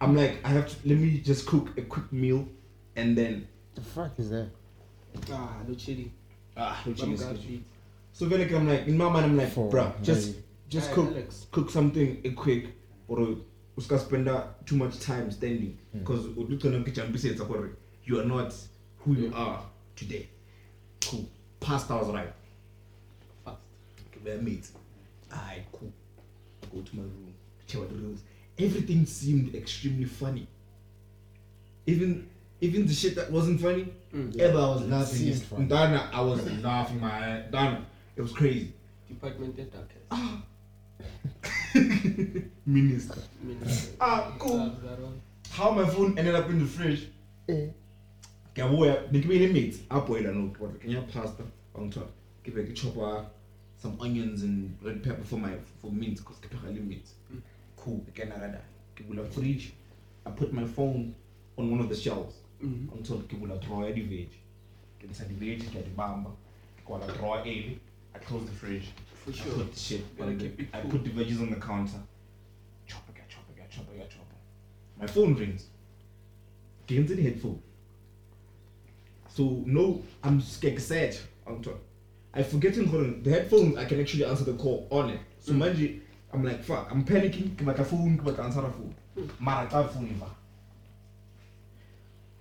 I'm 0.00 0.16
like, 0.16 0.38
I 0.44 0.48
have 0.48 0.68
to 0.68 0.88
let 0.88 0.98
me 0.98 1.18
just 1.18 1.46
cook 1.46 1.76
a 1.78 1.82
quick 1.82 2.10
meal 2.12 2.46
and 2.96 3.16
then 3.16 3.46
The 3.74 3.80
fuck 3.82 4.12
is 4.18 4.30
that? 4.30 4.48
Ah, 5.32 5.56
no 5.66 5.74
chili. 5.74 6.12
ah 6.56 6.80
no 6.86 6.92
Bum 6.92 7.00
chilies, 7.04 7.22
guard 7.22 7.36
no 7.48 7.58
So 8.12 8.26
then 8.26 8.40
like, 8.40 8.52
I'm 8.52 8.68
like 8.68 8.86
in 8.86 8.96
my 8.96 9.08
mind 9.08 9.26
I'm 9.26 9.36
like, 9.36 9.50
For 9.50 9.68
bro, 9.68 9.92
just 10.02 10.28
maybe- 10.28 10.44
just 10.70 10.88
Hey, 10.88 10.94
cook 10.94 11.08
Alex. 11.08 11.46
cook 11.50 11.68
something 11.70 12.20
a 12.24 12.30
quick 12.30 12.68
or 13.08 13.36
uska 13.76 13.98
spend 13.98 14.30
too 14.64 14.76
much 14.76 14.98
time 15.00 15.30
standing 15.30 15.76
because 15.92 16.26
you 18.04 18.20
are 18.20 18.24
not 18.24 18.54
who 19.00 19.14
you 19.14 19.32
are 19.34 19.62
today. 19.96 20.28
Cool. 21.04 21.28
Pasta 21.60 21.94
was 21.94 22.08
right. 22.08 22.32
Fast. 23.44 23.58
Okay, 24.10 24.20
we're 24.24 24.40
mates. 24.40 24.72
Alright, 25.32 25.64
cool. 25.72 25.92
Go 26.72 26.80
to 26.82 26.96
my 26.96 27.02
room, 27.02 27.34
check 27.66 27.80
out 27.82 27.88
the 27.88 27.94
rules. 27.96 28.20
Everything 28.58 29.04
seemed 29.06 29.54
extremely 29.54 30.04
funny. 30.04 30.46
Even 31.86 32.28
even 32.60 32.86
the 32.86 32.92
shit 32.92 33.14
that 33.16 33.30
wasn't 33.32 33.60
funny, 33.60 33.86
Mm. 34.14 34.38
ever 34.38 34.58
I 34.58 34.68
was 34.68 34.82
laughing. 34.82 35.16
seemed 35.16 35.28
Yes. 35.30 35.42
funny. 35.44 35.66
Dana, 35.66 36.10
I 36.12 36.20
was 36.20 36.44
laughing 36.62 37.00
my 37.00 37.08
head. 37.08 37.50
Dana, 37.50 37.86
it 38.16 38.20
was 38.22 38.32
crazy. 38.32 38.72
Department 39.08 39.58
at 39.58 39.72
darkest. 39.72 40.46
Ah. 41.02 41.40
Minister. 42.66 43.22
Minister. 43.42 43.96
Ah, 44.00 44.32
cool. 44.38 44.56
Gloves, 44.56 44.82
that 44.82 45.00
one. 45.00 45.20
How 45.50 45.70
my 45.70 45.86
phone 45.86 46.18
ended 46.18 46.34
up 46.34 46.48
in 46.50 46.58
the 46.60 46.66
fridge. 46.66 47.08
Eh. 47.48 47.68
Ngiyabuya, 48.54 49.10
nikibele 49.12 49.52
mates, 49.52 49.78
aboila 49.90 50.34
no, 50.34 50.52
but 50.58 50.80
can 50.80 50.90
you 50.90 51.02
pasta 51.02 51.44
on 51.74 51.90
top. 51.90 52.10
Give 52.42 52.56
a 52.56 52.72
chopper, 52.72 53.24
some 53.78 53.96
onions 54.00 54.42
and 54.42 54.76
red 54.82 55.02
pepper 55.02 55.24
for 55.24 55.36
my 55.36 55.52
for 55.80 55.90
mint 55.90 56.18
because 56.18 56.36
kipekali 56.36 56.86
mint. 56.86 57.06
Mm. 57.32 57.40
Cool, 57.76 58.04
again 58.08 58.32
I 58.32 59.00
Kibula 59.00 59.26
fridge. 59.32 59.72
I 60.26 60.30
put 60.30 60.52
my 60.52 60.64
phone 60.64 61.14
on 61.56 61.70
one 61.70 61.80
of 61.80 61.88
the 61.88 61.96
shelves. 61.96 62.34
Mhm. 62.62 62.92
On 62.92 63.02
top 63.02 63.20
kibula 63.28 63.58
drawer 63.60 63.92
the 63.92 64.02
veg. 64.02 64.28
Inside 65.02 65.28
the 65.28 65.34
veg, 65.34 65.72
get 65.72 65.84
the 65.84 65.90
bamba. 65.90 66.30
Kwala 66.86 67.06
drawer 67.16 67.40
early. 67.40 67.80
I 68.14 68.18
close 68.18 68.44
the 68.44 68.52
fridge. 68.52 68.88
For 69.32 69.48
I 69.48 69.52
put 69.52 69.72
the 69.72 69.78
shit. 69.78 70.16
Gotta 70.16 70.30
on 70.30 70.38
the- 70.38 70.44
keep 70.48 70.60
it 70.60 70.68
I 70.72 70.80
cool. 70.80 70.90
put 70.90 71.04
the 71.04 71.10
veggies 71.10 71.40
on 71.40 71.50
the 71.50 71.56
counter. 71.56 72.00
Chopper, 72.86 73.12
get 73.12 73.28
chopper, 73.28 73.52
get 73.56 73.70
chopper, 73.70 73.92
get 73.96 74.10
chopper. 74.10 74.34
My 74.98 75.06
phone 75.06 75.34
rings. 75.34 75.66
Get 76.86 76.98
into 76.98 77.14
the 77.14 77.22
headphone. 77.22 77.62
So 79.28 79.62
no, 79.66 80.02
I'm 80.22 80.40
scared. 80.40 81.16
I'm 81.46 81.62
talking. 81.62 81.80
I 82.34 82.42
forget 82.42 82.74
to 82.74 82.84
hold 82.86 83.24
the 83.24 83.30
headphones. 83.30 83.76
I 83.76 83.84
can 83.84 84.00
actually 84.00 84.24
answer 84.24 84.44
the 84.44 84.54
call 84.54 84.86
on 84.90 85.10
it. 85.10 85.20
So 85.40 85.52
Mm. 85.52 85.58
manje, 85.58 86.00
I'm 86.32 86.44
like 86.44 86.62
fuck. 86.62 86.90
I'm 86.90 87.04
panicking. 87.04 87.56
Ke 87.56 87.62
batla 87.64 87.84
phone, 87.84 88.18
ke 88.18 88.22
batla 88.24 88.44
answer 88.44 88.62
the 88.62 88.70
phone. 88.70 88.94
Mara 89.40 89.68
ka 89.68 89.86
phone 89.86 90.14
va. 90.14 90.26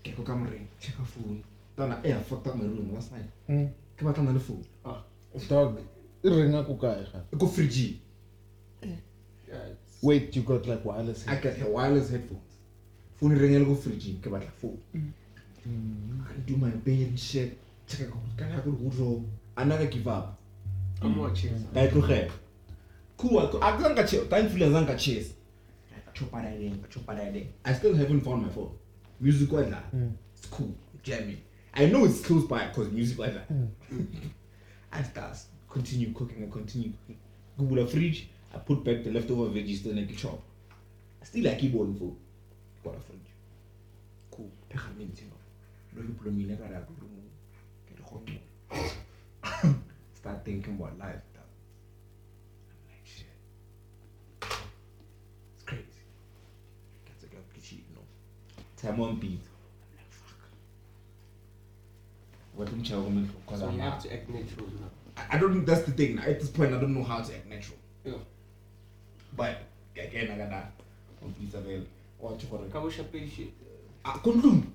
Ke 0.04 0.16
go 0.16 0.24
kamoreng, 0.24 0.66
check 0.80 0.96
a 1.00 1.06
phone. 1.06 1.44
Dona, 1.76 2.02
eh, 2.04 2.16
I 2.16 2.22
fucked 2.24 2.48
up 2.48 2.56
my 2.56 2.64
room 2.66 2.94
last 2.94 3.12
night. 3.12 3.30
Mm. 3.48 3.70
Ke 3.98 4.02
batla 4.04 4.24
na 4.24 4.32
le 4.32 4.40
phone. 4.40 4.66
Dog, 5.48 5.80
e 6.24 6.30
ringa 6.30 6.64
ko 6.66 6.76
kae 6.76 7.06
ga? 7.12 7.38
Go 7.38 7.48
fridge. 7.48 8.00
Yeah, 8.82 9.56
it's- 9.56 10.00
Wait, 10.02 10.36
you 10.36 10.44
got 10.44 10.66
like 10.66 10.84
wireless. 10.86 11.28
I 11.28 11.36
got 11.36 11.56
her 11.58 11.70
wireless 11.70 12.10
headphones. 12.10 12.54
Phone 13.16 13.36
ringing 13.38 13.66
go 13.66 13.76
fridge 13.76 14.16
ke 14.22 14.30
batla 14.30 14.52
phone. 14.62 14.80
Mm. 14.96 16.24
I 16.30 16.34
do 16.46 16.56
my 16.58 16.70
bed 16.70 17.00
and 17.10 17.20
shit. 17.20 17.58
Check 17.88 18.08
out 18.08 18.38
can 18.38 18.52
I 18.52 18.60
go 18.62 18.72
wardrobe. 18.72 19.26
I 19.58 19.64
never 19.66 19.86
give 19.86 20.08
up. 20.08 20.38
I'm 21.02 21.18
watching. 21.18 21.68
I 21.76 21.88
tlogela. 21.88 22.32
Cool. 23.18 23.60
I 23.62 23.78
can't 23.78 23.96
catch 23.96 24.14
it. 24.14 24.30
Thankfully 24.30 24.66
I 24.66 24.86
can't 24.86 25.00
chase. 25.00 25.34
Chopa 26.14 26.42
that 26.44 26.54
in, 26.60 26.84
chopa 26.90 27.16
that 27.16 27.36
in. 27.36 27.48
I 27.66 27.74
still 27.74 27.94
haven't 27.96 28.22
found 28.22 28.44
my 28.44 28.50
phone. 28.50 28.72
Music 29.20 29.52
like. 29.52 29.68
Mm. 29.94 30.14
It's 30.38 30.46
cool. 30.48 30.74
Jamming. 31.04 31.42
I 31.74 31.86
know 31.86 32.06
it's 32.06 32.22
close 32.22 32.46
by 32.46 32.68
because 32.68 32.92
music 32.92 33.20
like 33.20 33.34
that. 33.34 33.52
Mm. 33.52 33.68
I 34.92 35.04
start 35.04 35.38
continue 35.70 36.14
cooking 36.14 36.44
and 36.44 36.52
continue 36.52 36.92
cooking. 37.02 37.20
Go 37.58 37.66
Google 37.66 37.84
a 37.84 37.88
fridge. 37.88 38.28
I 38.54 38.58
put 38.58 38.84
back 38.84 39.04
the 39.04 39.12
leftover 39.12 39.46
veggies 39.46 39.84
to 39.84 39.94
make 39.94 40.10
it 40.10 40.18
chop. 40.18 40.42
Still 41.24 41.48
I 41.48 41.56
keep 41.56 41.76
on 41.76 41.94
food. 41.96 42.16
Got 42.84 42.96
a 42.96 43.00
fridge. 43.00 43.20
Cool. 44.32 44.50
Pega 44.70 44.98
mint, 44.98 45.20
you 45.22 45.28
know. 45.28 46.02
No 46.02 46.08
you 46.08 46.14
put 46.14 46.34
me 46.34 46.46
like 46.46 46.60
that. 46.60 46.88
Get 47.88 48.00
home. 48.06 48.26
Start 50.16 50.46
thinking 50.46 50.76
about 50.76 50.98
life. 50.98 51.22
dog. 51.34 51.44
I'm 52.72 52.82
like 52.90 53.06
shit. 53.06 53.28
It's 55.56 55.64
crazy. 55.66 55.84
Gets 57.06 57.24
a 57.24 57.28
girl 57.28 57.42
you 57.70 57.96
know. 57.96 58.06
Time 58.78 59.00
on 59.02 59.20
beat. 59.20 59.42
I'm 59.42 59.98
like 59.98 60.12
fuck. 60.12 60.50
What 62.56 62.70
do 62.70 62.76
you 62.78 62.84
tell 62.84 63.10
me? 63.10 63.28
Because 63.46 63.60
So 63.60 63.70
you 63.70 63.80
have 63.80 64.02
to 64.04 64.14
act 64.14 64.30
natural 64.30 64.68
now. 64.80 64.99
I, 65.30 65.36
I 65.36 65.40
don't. 65.40 65.54
Think 65.54 65.66
that's 65.66 65.84
the 65.84 65.92
thing. 65.92 66.20
At 66.20 66.40
this 66.40 66.50
point, 66.50 66.74
I 66.74 66.80
don't 66.80 66.94
know 66.94 67.04
how 67.04 67.22
to 67.22 67.34
act 67.34 67.48
natural. 67.48 67.78
Yeah. 68.06 68.14
But 69.36 69.58
again, 69.98 70.32
I 70.32 70.38
got 70.38 70.50
that. 70.50 70.72
On 71.24 71.34
pizza 71.34 71.60
veil. 71.60 71.84
What 72.18 72.42
you 72.42 72.48
call 72.50 72.64
it? 72.64 72.72
Kabusha 72.72 73.06
shit. 73.36 73.54
Ah, 74.06 74.20
kundum. 74.24 74.66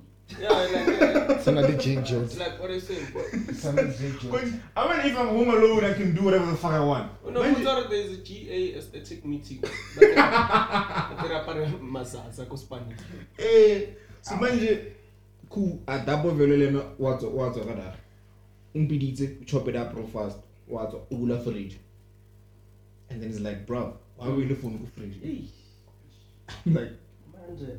Yeah, 0.40 0.48
like, 0.48 1.02
uh, 1.02 1.38
Sana 1.38 1.62
the 1.62 1.76
Jane 1.76 1.98
it's 1.98 2.38
like 2.38 2.58
what 2.58 2.70
I 2.70 2.78
say, 2.78 3.04
bro. 3.12 3.22
Sana 3.52 3.82
the 3.82 3.92
Jane 3.92 4.62
I 4.74 4.96
mean, 4.96 5.12
if 5.12 5.18
I'm 5.18 5.28
home 5.28 5.50
alone, 5.50 5.84
I 5.84 5.92
can 5.92 6.14
do 6.14 6.22
whatever 6.24 6.46
the 6.46 6.56
fuck 6.56 6.72
I 6.72 6.80
want. 6.80 7.12
Oh, 7.26 7.30
no, 7.30 7.42
Manje- 7.42 7.58
we 7.58 7.64
thought 7.64 7.90
there's 7.90 8.12
a 8.12 8.16
GA 8.16 8.74
aesthetic 8.78 9.24
meeting. 9.24 9.58
But 9.60 9.70
then, 10.00 10.14
but 10.14 11.22
then 11.22 11.30
apare 11.30 11.80
mazaza 11.80 12.48
ko 12.48 12.56
Spanish. 12.56 12.98
Eh, 13.38 13.86
so 14.22 14.36
manje, 14.36 14.92
cool. 15.50 15.80
At 15.86 16.06
double 16.06 16.30
velo 16.32 16.56
lena, 16.56 16.80
what's 16.96 17.24
what's 17.24 17.58
kada. 17.58 17.94
Umpiditse, 18.74 19.46
chop 19.46 19.68
it 19.68 19.76
up 19.76 19.94
real 19.94 20.06
fast. 20.06 20.38
What's 20.66 20.94
ula 21.10 21.38
fridge. 21.40 21.76
And 23.10 23.22
then 23.22 23.30
it's 23.30 23.40
like, 23.40 23.66
bro, 23.66 23.96
why 24.16 24.28
we 24.30 24.46
the 24.46 24.54
phone 24.54 24.78
go 24.78 24.86
fridge? 24.96 25.14
Hey, 25.22 25.44
I'm 26.66 26.74
like, 26.74 26.92
manje, 27.32 27.78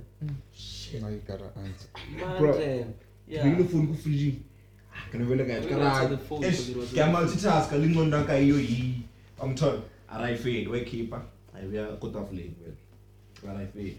shit. 0.53 1.01
Now 1.01 1.09
you 1.09 1.21
gotta 1.27 1.45
answer. 1.57 1.89
manje. 2.17 2.87
Yeah. 3.27 3.43
Yeah. 3.45 3.57
Ile 3.57 3.63
phone 3.65 3.87
ku 3.87 3.93
fridge. 3.95 4.35
Ke 5.11 5.15
ne 5.15 5.25
vele 5.25 5.45
ka 5.45 5.59
We 5.59 5.67
ka 5.69 5.75
answered 5.75 6.11
ra. 6.11 6.15
the 6.15 6.17
phone 6.17 6.41
because 6.41 6.69
it 6.69 6.77
was 6.77 6.91
Ke 6.93 6.99
on- 7.01 7.13
multitask 7.15 7.71
le 7.71 7.87
ngonda 7.87 8.25
ka 8.25 8.33
iyo 8.33 8.55
yi. 8.57 9.03
I'm 9.41 9.55
told. 9.55 9.81
Ara 10.09 10.37
fade, 10.37 10.67
we 10.69 10.83
keeper. 10.85 11.21
I 11.53 11.61
be 11.61 11.77
a 11.77 11.97
cut 11.97 12.15
off 12.15 12.31
lane 12.31 12.55
well. 12.61 13.55
Ara 13.55 13.65
fade. 13.67 13.97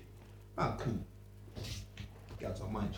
Ah 0.56 0.76
cool. 0.78 0.98
Got 2.40 2.56
so 2.56 2.66
much. 2.68 2.96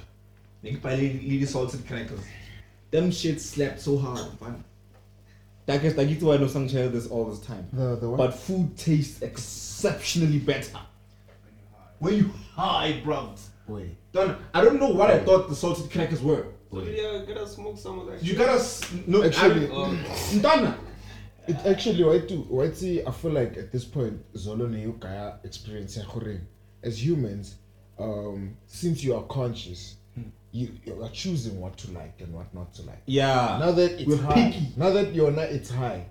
Nik 0.63 0.81
pa 0.83 0.91
li 0.91 1.45
salted 1.47 1.87
crackers. 1.87 2.21
Them 2.91 3.11
shit 3.11 3.41
slapped 3.41 3.81
so 3.81 3.99
hard, 3.99 4.41
man. 4.41 4.65
That 5.67 5.83
guess 5.83 5.93
that 5.95 6.09
you 6.09 6.17
why 6.27 6.35
I 6.35 6.39
know 6.39 6.47
some 6.47 6.67
share 6.69 6.89
this 6.89 7.07
all 7.09 7.27
this 7.27 7.41
time. 7.41 7.69
The 7.73 7.97
the 7.97 8.09
what? 8.09 8.17
But 8.17 8.31
food 8.35 8.77
tastes 8.77 9.21
exceptionally 9.21 10.39
better. 10.39 10.79
When 11.99 12.15
you 12.15 12.31
high, 12.55 13.01
bro. 13.05 13.35
Wait. 13.67 13.97
Don't, 14.13 14.39
I 14.55 14.65
don't 14.65 14.81
know 14.81 14.89
what 14.89 15.11
I 15.11 15.19
thought 15.19 15.49
the 15.51 15.55
salted 15.55 15.91
crackers 15.91 16.23
were. 16.23 16.47
So 16.73 16.83
yeah, 16.83 17.23
gotta 17.27 17.47
smoke 17.47 17.79
some 17.79 17.99
of 17.99 18.07
that. 18.07 18.19
Shit. 18.21 18.23
You 18.23 18.29
shit. 18.31 18.39
gotta 18.39 18.53
s- 18.59 18.93
no 19.07 19.23
Actually- 19.23 19.67
I, 19.67 19.71
Oh, 19.73 20.75
It 21.47 21.57
actually 21.65 22.05
why 22.05 22.19
to 22.21 22.37
why 22.49 22.71
see 22.73 23.03
I 23.05 23.11
feel 23.11 23.33
like 23.33 23.57
at 23.57 23.73
this 23.73 23.85
point 23.85 24.21
Zolo 24.35 24.69
ne 24.71 24.91
kaya 25.01 25.39
experience 25.45 25.97
ya 25.97 26.05
as 26.83 27.03
humans 27.05 27.57
um 27.99 28.57
since 28.67 29.03
you 29.03 29.15
are 29.17 29.23
conscious 29.25 29.97
you, 30.53 30.71
you 30.85 31.03
are 31.03 31.11
choosing 31.11 31.61
what 31.61 31.77
to 31.79 31.91
like 31.93 32.21
and 32.21 32.33
what 32.35 32.53
not 32.55 32.73
to 32.75 32.83
like. 32.83 33.03
Yeah. 33.07 33.59
now 33.61 33.73
that 33.73 33.93
it's 34.01 34.07
we're 34.09 34.17
high, 34.17 34.35
picky. 34.51 34.73
now 34.77 34.91
that 34.91 35.15
you're 35.15 35.31
not 35.31 35.45
it's 35.51 35.71
high, 35.71 36.07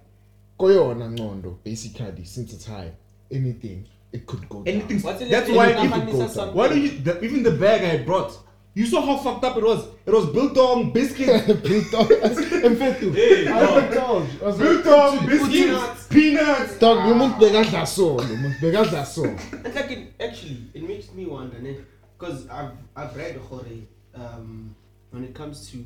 koyona 0.60 1.10
ngondo 1.15 1.58
basically 1.63 2.24
since 2.25 2.53
it's 2.53 2.65
high, 2.65 2.91
anything 3.32 3.86
it 4.13 4.25
could 4.25 4.48
go 4.48 4.63
Anything. 4.65 5.00
down. 5.00 5.13
What's 5.13 5.29
That's 5.29 5.50
why. 5.50 5.72
Anything 5.74 6.00
If- 6.01 6.06
could 6.12 6.12
go 6.36 6.46
down. 6.46 6.53
Why 6.56 6.67
do 6.70 6.79
you? 6.79 7.00
The, 7.00 7.22
even 7.24 7.44
the 7.44 7.51
bag 7.51 7.84
I 7.84 8.03
brought. 8.03 8.38
You 8.74 8.86
saw 8.86 9.01
how 9.01 9.17
fucked 9.17 9.44
up 9.44 9.58
it 9.58 9.63
was. 9.63 9.86
It 10.06 10.12
was 10.12 10.27
built 10.27 10.56
on 10.58 10.91
biscuits. 10.94 11.32
Mfethu, 11.48 13.13
Hey, 13.15 13.48
I 13.48 13.60
no. 13.60 13.77
even 13.79 13.98
told 13.98 14.29
you. 14.32 14.39
I 14.41 14.46
was 14.46 14.58
built 14.58 14.86
on 14.88 15.25
biscuits, 15.25 16.08
peanuts. 16.08 16.77
Dog, 16.79 17.06
lo 17.08 17.13
muntu 17.15 17.39
bekadla 17.39 17.86
so, 17.88 18.15
lo 18.15 18.24
muntu 18.24 18.60
bekadla 18.62 19.06
so. 19.06 19.24
And 19.25 19.74
like 19.75 19.91
it 19.91 20.13
actually, 20.20 20.58
it 20.74 20.84
makes 20.88 21.12
me 21.13 21.25
wonder, 21.25 21.58
because 22.17 22.48
I've 22.50 22.72
I've 22.96 23.15
read 23.15 23.36
Hore, 23.38 23.65
um, 24.20 24.76
when 25.12 25.24
it 25.24 25.34
comes 25.34 25.70
to 25.72 25.78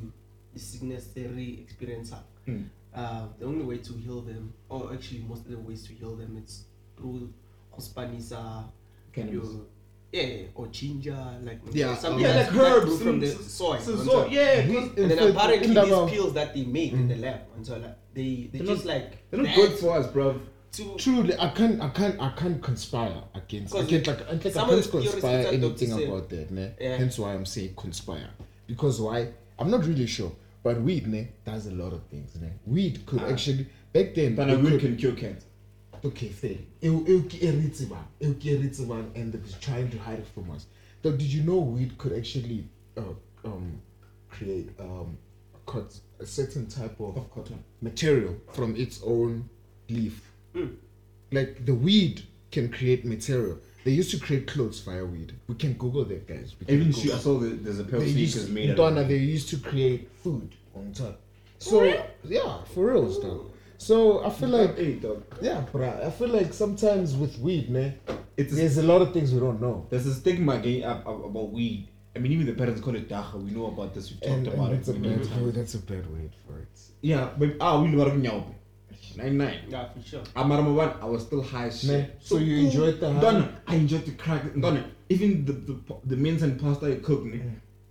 the 0.52 0.58
sickness 0.58 1.06
they 1.14 1.26
re 1.26 1.58
experience, 1.62 2.12
Hmm. 2.46 2.62
uh, 2.94 3.26
the 3.38 3.46
only 3.46 3.64
way 3.64 3.78
to 3.78 3.92
heal 3.94 4.20
them, 4.20 4.52
or 4.68 4.92
actually 4.92 5.20
most 5.28 5.44
of 5.46 5.50
the 5.52 5.58
ways 5.58 5.86
to 5.86 5.92
heal 5.92 6.16
them, 6.16 6.36
it's 6.36 6.64
through 6.96 7.32
hospanisa, 7.76 8.64
your- 9.16 9.66
yeah, 10.12 10.42
or 10.54 10.66
ginger, 10.66 11.16
like 11.42 11.58
Yeah, 11.72 11.96
something 11.96 12.20
Yeah, 12.22 12.32
that's 12.34 12.52
like 12.54 12.60
herbs 12.72 13.02
from 13.02 13.20
the 13.20 13.28
soil. 13.28 13.78
So, 13.80 13.92
and 13.94 14.02
so 14.02 14.26
yeah, 14.26 14.66
'cause 14.66 14.88
and 14.98 15.10
then 15.10 15.18
Mfethu, 15.18 15.30
apparently 15.30 15.74
these 15.74 16.10
pills 16.10 16.32
that 16.34 16.54
they 16.54 16.64
made 16.64 16.92
in 16.92 17.08
the 17.08 17.16
lab, 17.16 17.40
and 17.56 17.66
so 17.66 17.78
like 17.78 17.96
they 18.12 18.50
they 18.52 18.58
They're 18.58 18.66
just 18.66 18.84
not- 18.84 18.94
like 18.94 19.30
they're 19.30 19.42
not 19.42 19.54
good 19.54 19.72
for 19.78 19.96
us, 19.98 20.06
bro. 20.12 20.38
To 20.72 20.96
Truly, 20.96 21.34
I 21.38 21.50
can't, 21.50 21.80
I 21.82 21.88
can't, 21.90 22.20
I 22.20 22.30
can't 22.30 22.62
conspire 22.62 23.22
against. 23.34 23.74
I 23.74 23.84
can't, 23.84 24.06
like, 24.06 24.28
I, 24.28 24.38
think 24.38 24.56
I 24.56 24.66
can't 24.68 24.90
conspire 24.90 25.46
anything 25.48 25.92
about 25.92 26.28
that, 26.30 26.50
ne? 26.50 26.72
Yeah. 26.80 26.96
Hence 26.96 27.18
why 27.18 27.34
I'm 27.34 27.44
saying 27.46 27.74
conspire. 27.76 28.30
Because 28.66 29.00
why? 29.00 29.28
I'm 29.58 29.70
not 29.70 29.84
really 29.84 30.06
sure. 30.06 30.32
But 30.62 30.80
weed, 30.80 31.06
ne, 31.08 31.28
does 31.44 31.66
a 31.66 31.72
lot 31.72 31.92
of 31.92 32.02
things, 32.04 32.34
ne? 32.40 32.50
Weed 32.66 33.04
could 33.04 33.20
Ah. 33.20 33.28
actually 33.30 33.66
back 33.92 34.14
then. 34.14 34.36
Then 34.36 34.50
a 34.50 34.58
weed 34.58 34.70
could- 34.70 34.80
can 34.80 34.96
cure 34.96 35.12
cancer. 35.12 35.46
okay, 36.04 36.28
fair. 36.28 36.56
Eu- 36.80 37.04
eu 37.06 37.22
que 37.28 37.38
irrita 37.40 37.88
ba, 37.88 38.04
eu 38.20 38.34
que 38.34 38.52
irrita 38.56 38.82
and 39.14 39.32
they're 39.32 39.58
trying 39.60 39.90
to 39.90 39.98
hide 39.98 40.18
it 40.20 40.26
from 40.34 40.50
us. 40.50 40.66
So 41.02 41.10
did 41.12 41.32
you 41.32 41.42
know 41.42 41.58
weed 41.58 41.98
could 41.98 42.12
actually 42.12 42.64
uh, 42.96 43.02
um, 43.44 43.80
create 44.30 44.70
um, 44.80 45.18
a, 45.54 45.82
a 46.22 46.26
certain 46.26 46.66
type 46.66 46.98
of 47.00 47.16
Of 47.16 47.30
cotton. 47.30 47.62
material 47.80 48.36
from 48.52 48.74
its 48.76 49.00
own 49.04 49.48
leaf? 49.88 50.31
Mm. 50.54 50.74
Like 51.32 51.64
the 51.64 51.74
weed 51.74 52.22
can 52.50 52.68
create 52.70 53.04
material. 53.04 53.58
They 53.84 53.90
used 53.92 54.10
to 54.12 54.18
create 54.20 54.46
clothes 54.46 54.80
via 54.80 55.04
weed. 55.04 55.32
We 55.48 55.54
can 55.56 55.72
Google 55.74 56.04
that, 56.04 56.26
guys. 56.28 56.54
We 56.60 56.66
can 56.66 56.74
Even 56.76 56.86
Google. 56.88 57.02
shoe, 57.02 57.12
I 57.14 57.18
saw 57.18 57.38
the, 57.38 57.48
there's 57.48 57.80
a 57.80 57.84
pair 57.84 57.96
of 57.98 58.04
they 58.04 58.10
used 58.10 58.32
sneakers 58.34 58.48
to, 58.48 58.54
made 58.54 58.70
out 58.70 58.76
Donna, 58.76 59.00
of 59.00 59.08
they 59.08 59.16
used 59.16 59.48
to 59.48 59.56
create 59.58 60.08
food 60.22 60.54
on 60.74 60.92
top. 60.92 61.20
So 61.58 61.82
yeah, 62.24 62.62
for 62.74 62.92
real 62.92 63.10
stuff. 63.12 63.38
So 63.78 64.24
I 64.24 64.30
feel 64.30 64.50
like 64.50 64.76
Hey, 64.78 64.94
dog. 64.94 65.24
yeah, 65.40 65.64
bruh, 65.72 66.06
I 66.06 66.10
feel 66.10 66.28
like 66.28 66.52
sometimes 66.52 67.16
with 67.16 67.36
weed, 67.38 67.68
man, 67.70 67.98
It's 68.36 68.52
a, 68.52 68.56
there's 68.56 68.78
a 68.78 68.82
lot 68.84 69.02
of 69.02 69.12
things 69.12 69.32
we 69.32 69.40
don't 69.40 69.60
know. 69.60 69.86
there's 69.90 70.06
a 70.06 70.14
stigma 70.14 70.52
again 70.56 70.84
ab- 70.84 71.00
ab- 71.00 71.24
about 71.24 71.50
weed. 71.50 71.88
I 72.14 72.18
mean, 72.20 72.30
even 72.32 72.46
the 72.46 72.52
parents 72.52 72.80
call 72.80 72.94
it 72.94 73.08
dagga. 73.08 73.42
We 73.42 73.50
know 73.50 73.66
about 73.66 73.94
this. 73.94 74.10
We've 74.10 74.20
talked 74.20 74.32
And, 74.32 74.46
about 74.48 74.70
and 74.70 74.74
it. 74.74 74.76
that's 74.76 74.88
a 74.88 74.92
bad 74.92 75.40
word. 75.42 75.54
That's 75.54 75.74
a 75.74 75.78
bad 75.78 76.06
word 76.12 76.30
for 76.46 76.58
it. 76.58 76.68
Yeah, 77.00 77.30
but 77.36 77.56
ah, 77.60 77.82
we 77.82 77.88
know 77.88 78.02
about 78.02 78.18
nyaope. 78.20 78.54
Nine 79.16 79.36
nine. 79.38 79.58
Yeah, 79.68 79.88
for 79.92 80.02
sure. 80.08 80.22
I'm 80.34 80.48
one. 80.50 80.92
I 81.00 81.04
was 81.04 81.22
still 81.22 81.42
high 81.42 81.66
as 81.66 81.84
Nah, 81.84 81.92
shit. 81.94 82.16
so 82.22 82.38
you 82.38 82.66
enjoyed 82.66 83.00
the 83.00 83.12
high? 83.12 83.20
Donna, 83.20 83.60
I 83.66 83.74
enjoyed 83.76 84.04
the 84.06 84.12
crack. 84.12 84.42
Donna, 84.58 84.84
even 85.08 85.44
the 85.44 85.52
the, 85.52 85.76
the 86.06 86.16
mince 86.16 86.42
and 86.42 86.60
pasta 86.60 86.86
I 86.92 86.96
cooked, 86.96 87.26
ne, 87.26 87.40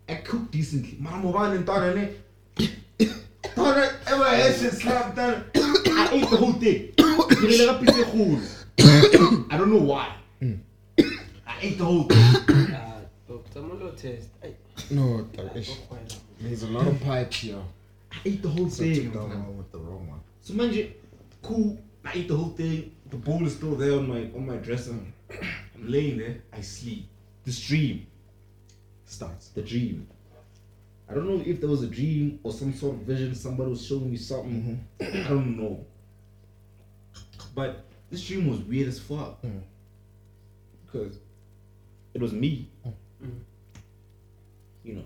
I 0.10 0.16
cooked 0.16 0.51
decently. 0.51 0.98
Maramoban 1.01 1.56
and 1.58 1.66
Donna, 1.66 1.94
ne. 1.96 2.10
Donna, 3.56 3.92
ever 4.08 4.24
had 4.25 4.56
shit 4.56 4.74
slap 4.74 5.16
Donna. 5.16 5.44
I 5.56 6.10
ate 6.13 6.30
the 6.30 6.38
whole 6.38 6.54
thing. 6.54 6.92
Ke 6.98 7.44
ile 7.44 7.66
ka 7.68 7.78
piece 7.80 8.04
kgolo. 8.06 9.48
I 9.51 9.58
don't 9.58 9.72
know 9.72 9.84
why. 9.84 10.16
I 10.42 11.56
ate 11.62 11.78
the 11.78 11.86
whole 11.86 12.04
thing. 12.04 12.74
Ah, 12.74 13.01
Dr. 13.28 13.62
Molo 13.62 13.92
test. 13.92 14.30
Ay, 14.44 14.54
No, 14.90 15.28
that 15.36 15.56
is- 15.56 15.68
go 15.90 15.98
there's 16.40 16.63
a 16.63 16.68
lot 16.68 16.88
of 16.88 17.00
pipes 17.01 17.36
here. 17.42 17.62
I 18.12 18.18
ate 18.25 18.42
the 18.42 18.50
whole 18.50 18.70
So 18.70 18.84
I 18.84 18.88
took 18.94 19.04
thing. 19.04 19.12
that 19.12 19.20
one 19.22 19.58
with 19.58 19.72
the 19.72 19.78
wrong 19.78 20.08
one. 20.10 20.20
So 20.42 20.54
manje, 20.56 20.94
cool. 21.42 21.80
I 22.04 22.14
eat 22.16 22.28
the 22.28 22.36
whole 22.36 22.50
thing. 22.50 22.96
The 23.10 23.18
bowl 23.18 23.46
is 23.46 23.56
still 23.56 23.76
there 23.76 23.94
on 23.94 24.08
my 24.08 24.30
on 24.36 24.46
my 24.48 24.58
dresser. 24.58 24.92
I'm 24.92 25.88
laying 25.88 26.18
there. 26.18 26.42
I 26.54 26.62
sleep. 26.62 27.08
This 27.44 27.60
dream 27.60 28.08
starts. 29.06 29.50
The 29.50 29.62
dream. 29.62 30.08
I 31.10 31.14
don't 31.14 31.28
know 31.28 31.44
if 31.46 31.60
there 31.60 31.70
was 31.70 31.84
a 31.84 31.88
dream 31.88 32.40
or 32.44 32.54
some 32.54 32.74
sort 32.74 32.96
of 32.96 33.02
vision. 33.02 33.36
Somebody 33.36 33.72
was 33.72 33.86
showing 33.86 34.10
me 34.10 34.18
something. 34.18 34.88
I 35.02 35.28
don't 35.28 35.58
know. 35.58 35.86
But 37.54 37.84
this 38.10 38.26
dream 38.26 38.48
was 38.48 38.60
weird 38.62 38.88
as 38.88 39.00
fuck. 39.00 39.42
Mm. 39.42 39.62
Because 40.86 41.20
it 42.14 42.22
was 42.22 42.32
me. 42.32 42.70
Mm. 43.22 43.40
You 44.84 44.94
know, 44.96 45.04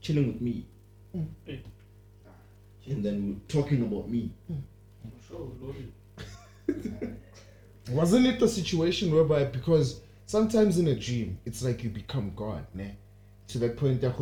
chilling 0.00 0.28
with 0.28 0.40
me. 0.40 0.64
Hey. 1.44 1.60
And 2.86 3.04
then 3.04 3.26
we 3.26 3.32
were 3.32 3.40
talking 3.48 3.82
about 3.82 4.08
me. 4.08 4.30
Oh, 5.32 5.50
sure, 6.68 6.74
Wasn't 7.90 8.26
it 8.26 8.38
the 8.38 8.48
situation 8.48 9.14
whereby 9.14 9.44
because 9.44 10.00
sometimes 10.26 10.78
in 10.78 10.88
a 10.88 10.94
dream 10.94 11.38
it's 11.46 11.62
like 11.62 11.82
you 11.82 11.90
become 11.90 12.32
God, 12.36 12.66
ne? 12.74 12.94
To 13.48 13.58
that 13.60 13.76
point 13.78 14.00
that 14.02 14.14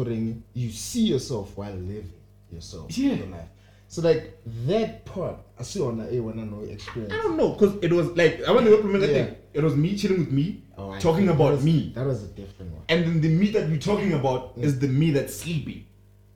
you 0.55 0.71
see 0.71 1.03
yourself 1.03 1.57
while 1.57 1.73
living 1.73 2.13
yourself. 2.53 2.97
Yeah. 2.97 3.15
Your 3.15 3.27
life. 3.27 3.49
So 3.89 4.03
like 4.03 4.39
that 4.67 5.05
part, 5.05 5.37
I 5.59 5.63
see 5.63 5.81
on 5.81 5.99
the 5.99 6.05
eh, 6.13 6.17
A 6.17 6.21
when 6.21 6.39
I 6.39 6.43
know 6.45 6.61
experience. 6.65 7.13
I 7.13 7.17
don't 7.19 7.37
know, 7.37 7.55
cause 7.55 7.77
it 7.83 7.93
was 7.93 8.09
like 8.17 8.43
I 8.45 8.53
want 8.53 8.67
to 8.67 8.77
implement 8.77 9.01
that 9.03 9.11
Yeah. 9.13 9.25
thing. 9.27 9.37
It 9.55 9.63
was 9.63 9.75
me 9.75 9.97
chilling 9.97 10.19
with 10.21 10.33
me, 10.33 10.63
Oh, 10.77 10.99
talking 10.99 11.29
about 11.29 11.51
that 11.51 11.57
was, 11.57 11.65
me, 11.65 11.93
That 11.95 12.07
was 12.07 12.23
a 12.23 12.27
different 12.27 12.73
one. 12.73 12.83
and 12.89 13.05
then 13.05 13.21
the 13.21 13.29
me 13.29 13.51
that 13.51 13.69
you're 13.69 13.79
talking 13.79 14.13
about 14.13 14.59
mm. 14.59 14.65
is 14.65 14.79
the 14.79 14.89
me 14.89 15.11
that's 15.13 15.35
sleeping. 15.37 15.87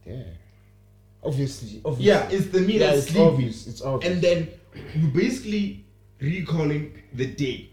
Yeah. 0.07 0.23
Obviously, 1.23 1.83
obviously. 1.85 2.07
Yeah, 2.07 2.29
it's 2.31 2.47
the 2.49 2.61
me 2.61 2.79
Yeah, 2.79 2.93
that's 2.93 3.09
it's 3.09 3.17
obvious. 3.17 3.67
It's 3.67 3.83
obvious. 3.83 4.13
And 4.13 4.23
then 4.23 4.49
we're 4.75 5.11
basically 5.15 5.85
recalling 6.21 7.03
the 7.15 7.27
day 7.27 7.71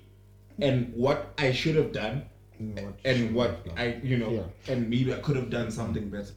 and 0.60 0.94
what 0.94 1.34
I 1.38 1.52
should 1.52 1.76
have 1.76 1.92
done 1.92 2.26
what 2.60 3.00
and 3.06 3.36
what. 3.36 3.66
I, 3.78 4.00
you 4.04 4.18
know, 4.18 4.32
Yeah. 4.32 4.74
and 4.74 4.90
maybe 4.90 5.14
I 5.14 5.18
could 5.20 5.36
have 5.36 5.50
done 5.50 5.70
something 5.72 6.10
better. 6.10 6.34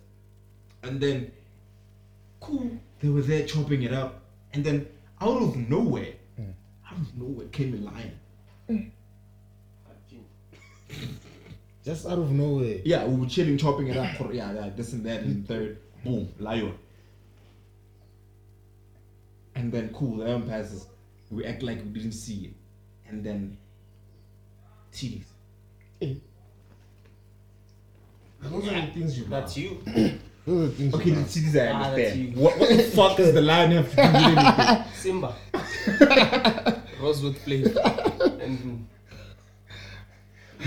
And 0.83 1.01
then, 1.01 1.33
cool, 2.41 2.71
they 3.01 3.09
were 3.09 3.23
there 3.23 3.47
chopping 3.47 3.83
it 3.85 3.93
up, 3.93 4.21
and 4.53 4.63
then 4.65 4.87
out 5.21 5.41
of 5.43 5.57
nowhere, 5.57 6.15
Mm. 6.39 6.53
out 6.87 6.99
of 6.99 7.17
nowhere 7.17 7.47
came 7.49 7.75
a 7.75 7.79
lion. 7.79 8.93
just 11.85 12.07
out 12.07 12.19
of 12.19 12.31
nowhere. 12.31 12.81
Yeah, 12.85 13.07
we 13.07 13.17
were 13.21 13.27
chilling, 13.27 13.57
chopping 13.57 13.89
it 13.89 13.97
up 13.97 14.17
for 14.17 14.33
yeah, 14.33 14.53
yeah, 14.53 14.71
this 14.77 14.93
and 14.93 15.05
that, 15.07 15.23
and 15.23 15.47
third, 15.49 15.79
boom, 16.05 16.29
lion. 16.39 16.75
And 19.61 19.71
then 19.71 19.91
cool, 19.93 20.17
the 20.17 20.25
lion 20.25 20.43
passes. 20.49 20.87
We 21.31 21.45
act 21.45 21.63
like 21.63 21.79
we 21.85 21.91
didn't 21.91 22.13
see 22.13 22.47
it, 22.47 22.55
and 23.11 23.23
then 23.23 23.59
titties. 24.91 25.25
Those 28.43 28.69
are 28.69 28.81
the 28.81 28.87
things 28.95 29.19
you 29.19 29.25
That's 29.27 29.55
love. 29.55 29.65
you. 29.65 30.19
Those 30.47 30.65
are 30.65 30.67
the 30.69 30.73
things 30.73 30.95
Okay, 30.95 31.11
you 31.11 31.15
the 31.17 31.21
titties 31.23 31.57
I 31.61 31.73
Ah, 31.73 31.85
understand. 31.91 32.37
What, 32.37 32.59
what 32.59 32.69
the 32.71 32.83
fuck 32.85 33.17
does 33.19 33.35
the 33.35 33.43
lion 33.43 33.73
have 33.73 33.91
to 33.91 33.97
do 33.97 34.03
with 34.03 34.15
anything? 34.39 34.93
Simba. 34.95 35.35
Rosewood 37.01 37.37
flavor. 37.37 37.79
And 38.41 38.87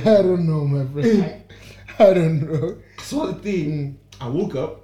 I 0.01 0.21
don't 0.21 0.47
know, 0.47 0.65
my 0.65 0.85
friend. 1.01 1.43
I 1.99 2.13
don't 2.13 2.41
know. 2.43 2.77
So 3.01 3.31
the 3.31 3.39
thing, 3.41 3.99
I 4.21 4.27
woke 4.29 4.55
up. 4.55 4.81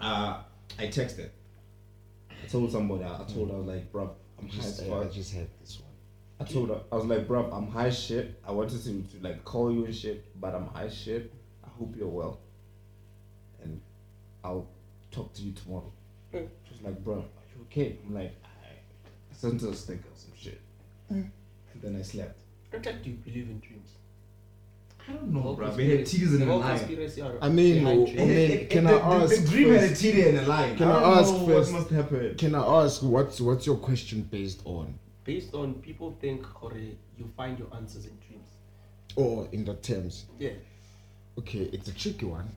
Uh, 0.00 0.38
I 0.78 0.86
texted. 0.86 1.28
I 2.46 2.48
told 2.48 2.70
somebody. 2.70 3.02
I 3.04 3.24
told. 3.24 3.50
her, 3.50 3.56
I 3.56 3.58
was 3.58 3.66
like, 3.66 3.90
bro, 3.90 4.14
I'm 4.38 4.48
high 4.48 4.58
as 4.58 4.78
Just, 4.78 4.88
fuck. 4.88 5.04
I 5.04 5.08
just 5.08 5.34
had 5.34 5.48
this 5.60 5.80
one. 5.80 5.90
I 6.38 6.44
told 6.44 6.68
her, 6.68 6.80
I 6.92 6.94
was 6.94 7.04
like, 7.06 7.26
bro, 7.26 7.50
I'm 7.50 7.66
high 7.66 7.90
shit. 7.90 8.38
I 8.46 8.52
wanted 8.52 8.82
to, 8.84 9.02
to 9.02 9.22
like 9.24 9.44
call 9.44 9.72
you 9.72 9.84
and 9.84 9.94
shit, 9.94 10.24
but 10.40 10.54
I'm 10.54 10.66
high 10.68 10.88
shit. 10.88 11.32
I 11.64 11.68
hope 11.76 11.96
you're 11.96 12.06
well. 12.06 12.38
And 13.62 13.80
I'll 14.44 14.68
talk 15.10 15.32
to 15.34 15.42
you 15.42 15.52
tomorrow. 15.52 15.92
Mm. 16.32 16.48
She's 16.68 16.82
like, 16.82 17.02
bro, 17.02 17.14
are 17.14 17.46
you 17.56 17.62
okay? 17.62 17.98
I'm 18.06 18.14
like, 18.14 18.34
I 18.44 19.34
sent 19.34 19.60
her 19.62 19.68
a 19.68 19.74
sticker 19.74 20.00
or 20.00 20.16
some 20.16 20.32
shit. 20.38 20.60
And 21.08 21.32
then 21.82 21.96
I 21.96 22.02
slept. 22.02 22.40
what 22.70 22.82
type 22.82 23.02
do 23.02 23.10
you 23.10 23.16
believe 23.16 23.48
in 23.48 23.58
dreams? 23.58 23.90
I 25.08 25.12
don't 25.12 25.32
know, 25.32 25.54
bro. 25.54 25.70
They 25.70 25.84
had 25.86 25.98
conspiracy- 25.98 26.18
titties 26.18 26.30
and 26.32 26.42
the 26.42 26.52
a 26.52 26.56
lion. 26.56 27.38
I 27.40 27.48
mean, 27.48 27.74
behind 27.74 28.00
oh, 28.00 28.06
dreams. 28.06 28.20
I 28.20 28.24
mean, 28.24 28.30
It- 28.38 28.50
it- 28.50 28.70
can 28.70 28.86
I 28.86 28.92
ask 28.92 29.36
The 29.36 29.48
dream 29.50 29.68
had 29.72 29.84
a 29.84 29.88
first- 29.88 30.00
titty 30.02 30.22
and 30.28 30.38
a 30.38 30.46
lion. 30.46 30.76
Can 30.76 30.88
I 30.88 31.00
don't 31.00 31.18
ask 31.18 31.32
know 31.32 31.46
first- 31.46 31.72
What 31.72 31.78
must 31.80 31.90
happen? 31.92 32.34
Can 32.36 32.54
I 32.54 32.64
ask 32.84 33.02
what's 33.02 33.40
what's 33.40 33.66
your 33.66 33.76
question 33.76 34.22
based 34.22 34.62
on, 34.64 34.98
Based 35.24 35.54
on 35.54 35.74
people 35.74 36.16
think 36.20 36.42
Kore, 36.42 36.72
you 37.18 37.24
find 37.36 37.58
your 37.58 37.68
answers 37.74 38.04
in 38.04 38.16
dreams. 38.26 38.48
or 39.16 39.48
in 39.52 39.64
the 39.64 39.74
terms? 39.74 40.26
Yeah. 40.38 40.50
Okay, 41.38 41.64
it's 41.72 41.88
a 41.88 41.94
tricky 41.94 42.26
one. 42.26 42.48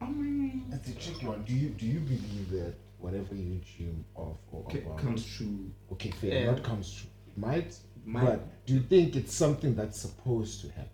I 0.00 0.10
mean, 0.10 0.64
It's 0.72 0.88
a 0.88 0.94
tricky 0.94 1.26
one. 1.26 1.42
Do 1.44 1.54
you 1.54 1.68
do 1.70 1.86
you 1.86 2.00
believe 2.00 2.50
that 2.50 2.74
whatever 2.98 3.34
you 3.34 3.60
dream 3.76 4.04
of 4.16 4.36
or 4.52 4.64
okay, 4.66 4.80
about 4.82 4.98
comes 4.98 5.24
true. 5.24 5.70
okay, 5.92 6.10
fair, 6.10 6.40
Yeah. 6.40 6.50
not 6.50 6.62
comes 6.62 6.92
true. 6.92 7.10
Might, 7.36 7.78
Might. 8.04 8.24
but 8.24 8.66
do 8.66 8.74
you 8.74 8.80
think 8.80 9.14
it's 9.16 9.34
something 9.34 9.74
that's 9.74 9.98
supposed 10.00 10.60
to 10.62 10.68
happen? 10.72 10.90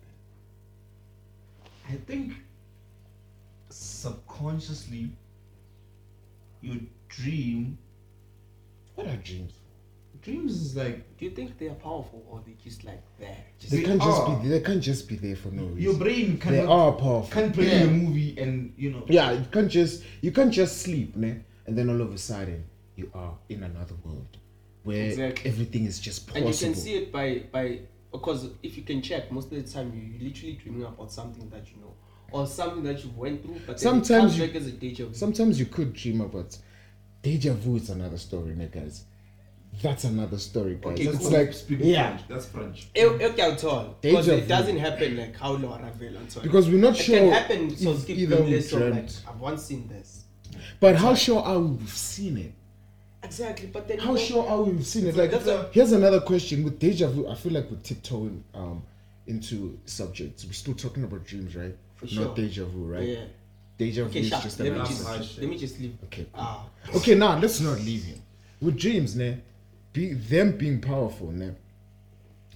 I 1.89 1.95
think 2.07 2.33
subconsciously 3.69 5.09
you 6.61 6.87
dream. 7.09 7.77
What 8.95 9.07
are 9.07 9.15
dreams? 9.17 9.53
Dreams 10.21 10.53
is 10.61 10.75
like 10.77 11.17
Do 11.17 11.25
you 11.25 11.31
think 11.31 11.57
they 11.57 11.67
are 11.67 11.73
powerful 11.75 12.23
or 12.29 12.41
they 12.45 12.53
just 12.63 12.83
like 12.85 13.01
there? 13.19 13.35
Just 13.59 13.71
They 13.71 13.79
They 13.79 13.83
can't 13.83 14.01
just 14.01 14.21
are. 14.21 14.39
be 14.39 14.47
they 14.47 14.61
can't 14.61 14.81
just 14.81 15.07
be 15.09 15.15
there 15.15 15.35
for 15.35 15.49
no 15.49 15.63
reason. 15.63 15.81
your 15.81 15.93
brain 15.95 16.37
can. 16.37 16.53
they 16.53 16.61
are 16.61 16.91
powerful. 16.93 17.29
can't 17.31 17.53
play 17.53 17.65
Yeah. 17.67 17.83
a 17.83 17.87
movie 17.87 18.37
and 18.39 18.73
you 18.77 18.91
know. 18.91 19.03
Yeah, 19.09 19.31
you 19.33 19.45
can't 19.51 19.69
just 19.69 20.03
you 20.21 20.31
can't 20.31 20.51
just 20.53 20.81
sleep, 20.81 21.15
ne? 21.17 21.41
And 21.65 21.77
then 21.77 21.89
all 21.89 22.01
of 22.01 22.13
a 22.13 22.17
sudden 22.17 22.63
you 22.95 23.11
are 23.13 23.33
in 23.49 23.63
another 23.63 23.95
world 24.05 24.37
where 24.83 25.07
Exactly. 25.07 25.49
everything 25.51 25.85
is 25.85 25.99
just 25.99 26.27
possible. 26.27 26.47
And 26.47 26.55
you 26.55 26.65
can 26.67 26.75
see 26.75 26.95
it 26.95 27.11
by 27.11 27.43
by 27.51 27.79
because 28.13 28.47
if 28.61 28.77
you 28.77 28.83
can 28.83 29.01
check, 29.01 29.31
most 29.31 29.51
of 29.51 29.57
the 29.61 29.69
time 29.69 29.91
you 29.93 30.01
you 30.01 30.29
literally 30.29 30.53
dreaming 30.53 30.83
about 30.83 31.11
something 31.11 31.49
that 31.49 31.69
you 31.71 31.81
know 31.81 31.93
or 32.31 32.47
something 32.47 32.83
that 32.83 33.03
you 33.03 33.11
went 33.15 33.43
through, 33.43 33.59
but 33.67 33.79
Sometimes 33.79 34.37
you- 34.37 34.45
as 34.45 34.67
a 34.67 34.71
deja 34.71 35.05
vu. 35.05 35.13
Sometimes 35.13 35.59
you 35.59 35.65
could 35.65 35.93
dream 35.93 36.21
about 36.21 36.57
deja 37.21 37.53
vu. 37.53 37.75
Is 37.75 37.89
another 37.89 38.17
story, 38.17 38.55
ne, 38.55 38.67
guys. 38.67 39.05
That's 39.81 40.03
another 40.03 40.37
story, 40.37 40.75
guys. 40.75 40.93
Okay, 40.93 41.07
it's 41.07 41.17
cool. 41.17 41.31
like 41.31 41.51
speaking 41.53 41.87
yeah, 41.87 42.09
French. 42.09 42.27
That's 42.29 42.45
French. 42.45 42.87
Eh, 42.95 43.05
okay, 43.05 43.41
I'll 43.41 43.55
tell. 43.55 43.97
Because 44.01 44.27
it 44.27 44.47
doesn't 44.47 44.77
happen 44.77 45.17
like 45.17 45.35
how 45.35 45.53
Laura 45.53 45.91
Vale 45.97 46.17
and 46.17 46.31
so 46.31 46.39
on. 46.41 46.45
because 46.45 46.69
we're 46.69 46.79
not 46.79 46.95
sure 46.95 47.15
it 47.15 47.19
sure 47.19 47.31
can 47.31 47.31
happen. 47.31 47.75
So 47.75 47.91
if 47.93 48.01
skip 48.01 48.17
either 48.17 48.35
the 48.37 48.43
we 48.43 48.49
list 48.51 48.73
of 48.73 48.95
like. 48.95 49.09
I've 49.27 49.39
once 49.39 49.63
seen 49.65 49.87
this. 49.87 50.25
But 50.79 50.95
how 50.95 51.15
sure 51.15 51.41
are 51.41 51.59
we 51.59 51.71
we've 51.77 51.89
seen 51.89 52.37
it? 52.37 52.53
Exactly, 53.23 53.67
but 53.67 53.87
then 53.87 53.99
How 53.99 54.15
sure 54.17 54.47
are 54.47 54.61
we 54.61 54.73
we've 54.73 54.85
seen 54.85 55.07
it? 55.07 55.15
Like, 55.15 55.31
a- 55.31 55.69
here's 55.71 55.91
another 55.93 56.19
question 56.19 56.63
with 56.63 56.77
deja 56.79 57.07
vu. 57.07 57.27
I 57.27 57.35
feel 57.35 57.53
like 57.53 57.69
we're 57.71 57.77
tiptoeing 57.77 58.43
um, 58.53 58.83
into 59.27 59.79
subjects. 59.85 60.45
We're 60.45 60.51
still 60.53 60.73
talking 60.73 61.03
about 61.03 61.25
dreams, 61.25 61.55
right? 61.55 61.75
For 61.95 62.05
Not 62.05 62.11
sure. 62.13 62.35
deja 62.35 62.65
vu, 62.65 62.85
right? 62.93 63.07
Yeah. 63.07 63.23
Deja 63.77 64.03
vu 64.03 64.09
Okay, 64.09 64.19
is 64.19 64.29
just 64.29 64.59
Let 64.59 64.73
me 64.73 64.79
just 64.79 65.39
let 65.39 65.49
me 65.49 65.57
just 65.57 65.79
leave. 65.79 65.95
Okay. 66.05 66.25
Ah, 66.35 66.65
Okay, 66.95 67.15
now 67.15 67.39
let's 67.39 67.59
not 67.61 67.79
leave 67.79 68.03
him. 68.03 68.21
With 68.61 68.77
dreams, 68.77 69.15
ne, 69.15 69.37
be 69.93 70.13
them 70.13 70.57
being 70.57 70.81
powerful, 70.81 71.31
ne. 71.31 71.51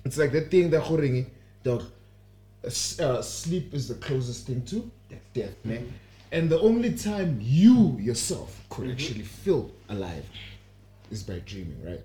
It's 0.05 0.17
like 0.17 0.31
that 0.33 0.51
thing 0.51 0.69
that 0.69 0.83
Khoringi, 0.83 1.25
dog. 1.63 1.83
uh, 2.63 3.21
sleep 3.21 3.73
is 3.73 3.87
the 3.87 3.95
closest 3.95 4.47
thing 4.47 4.61
to 4.65 4.89
death, 5.33 5.55
ne? 5.63 5.81
and 6.31 6.49
the 6.49 6.59
only 6.59 6.93
time 6.93 7.39
you 7.41 7.97
yourself 7.99 8.63
could 8.69 8.89
actually 8.91 9.23
feel 9.23 9.71
alive 9.89 10.25
is 11.11 11.23
by 11.23 11.39
dreaming, 11.45 11.83
right? 11.85 12.01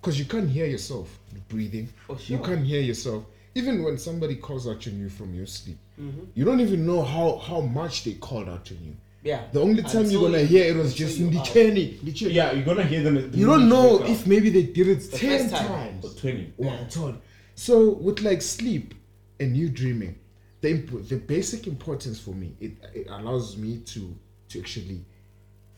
Because 0.00 0.18
you 0.18 0.24
can't 0.26 0.48
hear 0.50 0.66
yourself 0.66 1.18
breathing. 1.48 1.88
For 2.06 2.16
You 2.26 2.38
can't 2.38 2.64
hear 2.64 2.80
yourself. 2.80 3.24
Even 3.54 3.82
when 3.84 3.96
somebody 3.98 4.36
calls 4.36 4.66
out 4.66 4.86
on 4.86 4.98
you 4.98 5.08
from 5.08 5.34
your 5.34 5.46
sleep, 5.46 5.78
Mm-hmm. 6.00 6.24
you 6.34 6.44
don't 6.44 6.58
even 6.60 6.84
know 6.84 7.02
how, 7.02 7.36
how 7.38 7.60
much 7.60 8.02
they 8.04 8.14
called 8.14 8.48
out 8.48 8.68
on 8.72 8.78
you. 8.84 8.96
Yeah. 9.22 9.44
The 9.52 9.60
only 9.60 9.82
time 9.82 10.06
you're 10.10 10.22
gonna 10.22 10.40
you- 10.40 10.46
hear 10.48 10.64
it 10.74 10.76
was 10.76 10.92
just 10.92 11.18
you 11.18 11.28
in 11.28 11.32
the 11.34 11.38
are. 11.38 11.44
journey. 11.44 11.98
the 12.02 12.10
journey. 12.12 12.34
Yeah, 12.34 12.50
you're 12.52 12.64
gonna 12.64 12.82
hear 12.84 13.02
them. 13.04 13.14
The 13.30 13.38
You 13.38 13.46
don't 13.46 13.68
know 13.68 13.92
wake 13.98 14.02
up. 14.02 14.08
if 14.10 14.26
maybe 14.26 14.50
they 14.50 14.64
did 14.64 14.88
it 14.88 15.10
The 15.10 15.16
ten 15.16 15.38
first 15.48 15.54
time. 15.54 15.68
times. 15.68 16.04
or 16.04 16.10
twenty. 16.20 16.52
One 16.56 16.88
ton. 16.88 17.22
So 17.54 17.90
with 17.90 18.20
like 18.22 18.42
sleep 18.42 18.92
and 19.40 19.56
you 19.56 19.68
dreaming, 19.70 20.18
the 20.60 20.70
imp- 20.72 21.08
the 21.08 21.16
basic 21.16 21.66
importance 21.68 22.18
for 22.20 22.32
me 22.34 22.54
it, 22.60 22.72
it 22.92 23.06
allows 23.08 23.56
me 23.56 23.78
to 23.92 24.14
to 24.48 24.58
actually 24.60 25.04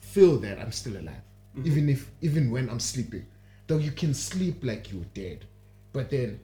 feel 0.00 0.38
that 0.38 0.58
I'm 0.58 0.72
still 0.72 0.96
alive, 0.96 1.22
even 1.64 1.88
if 1.88 2.10
even 2.20 2.50
when 2.50 2.68
I'm 2.70 2.80
sleeping. 2.80 3.26
Though 3.66 3.78
you 3.78 3.90
can 3.90 4.14
sleep 4.14 4.62
like 4.62 4.92
you're 4.92 5.04
dead, 5.14 5.44
but 5.92 6.10
then 6.10 6.38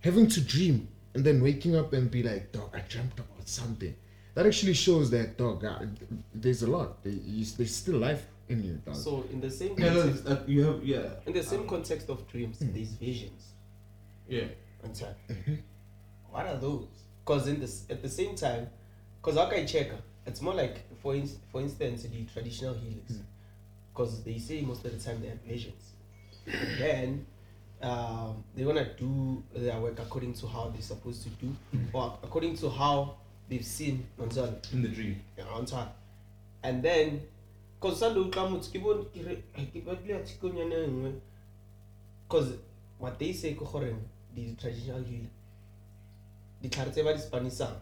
having 0.00 0.28
to 0.28 0.40
dream 0.40 0.88
and 1.14 1.24
then 1.24 1.42
waking 1.42 1.74
up 1.76 1.92
and 1.92 2.08
be 2.10 2.22
like, 2.22 2.52
dog, 2.52 2.70
I 2.74 2.80
dreamt 2.88 3.18
about 3.18 3.48
something. 3.48 3.94
That 4.34 4.46
actually 4.46 4.74
shows 4.74 5.10
that 5.10 5.36
dog. 5.36 5.64
Uh, 5.64 5.80
there's 6.32 6.62
a 6.62 6.68
lot. 6.70 7.02
There- 7.02 7.12
you- 7.12 7.44
There's 7.56 7.74
still 7.74 7.98
life 7.98 8.24
in 8.48 8.62
you, 8.62 8.74
dog. 8.86 8.94
So 8.94 9.24
in 9.32 9.40
the 9.40 9.50
same 9.50 9.74
Yeah, 9.76 9.92
context, 9.92 10.24
that's, 10.24 10.40
that 10.42 10.48
you 10.48 10.64
have. 10.64 10.84
Yeah. 10.84 11.08
in 11.26 11.32
the 11.32 11.42
same 11.42 11.66
context 11.66 12.08
of 12.08 12.26
dreams, 12.28 12.58
Hmm. 12.60 12.72
there's 12.72 12.90
visions. 12.90 13.42
Yeah. 14.28 14.44
Understand? 14.84 15.16
Mm-hmm. 15.28 15.54
What 16.30 16.46
are 16.46 16.56
those? 16.58 16.86
Because 17.24 17.48
in 17.48 17.58
this 17.60 17.84
at 17.90 18.00
the 18.02 18.08
same 18.08 18.36
time, 18.36 18.68
because 19.20 19.36
okay, 19.38 19.66
check. 19.66 19.90
It's 20.26 20.40
more 20.40 20.54
like 20.54 20.76
for 21.02 21.14
in, 21.16 21.26
for 21.50 21.60
instance 21.60 22.04
the 22.04 22.24
traditional 22.32 22.74
healers, 22.74 23.08
Hmm. 23.16 23.22
Because 24.00 24.22
they 24.22 24.38
say 24.38 24.62
most 24.62 24.84
of 24.84 24.92
the 24.92 24.98
time 24.98 25.20
they 25.20 25.28
have 25.28 25.40
visions. 25.40 25.92
And 26.46 26.78
then 26.80 27.26
um, 27.82 28.42
they 28.56 28.64
wanna 28.64 28.88
do 28.96 29.42
their 29.54 29.78
work 29.78 29.98
according 29.98 30.34
to 30.34 30.46
how 30.46 30.68
they're 30.70 30.80
supposed 30.82 31.22
to 31.24 31.28
do, 31.30 31.54
Hmm. 31.72 31.84
or 31.92 32.18
according 32.22 32.56
to 32.58 32.70
how 32.70 33.16
they've 33.48 33.64
seen 33.64 34.06
on 34.18 34.28
In 34.72 34.82
the 34.82 34.88
dream. 34.88 35.20
on 35.52 35.66
time. 35.66 35.88
And 36.62 36.82
then, 36.82 37.22
because 37.80 38.00
because 42.28 42.52
what 42.98 43.18
they 43.18 43.32
say, 43.32 43.52
gore 43.54 43.92
the 44.34 44.54
traditional 44.54 45.02
healer, 45.02 45.26
the 46.62 46.68
Karateva 46.68 47.18
Spanisang, 47.18 47.74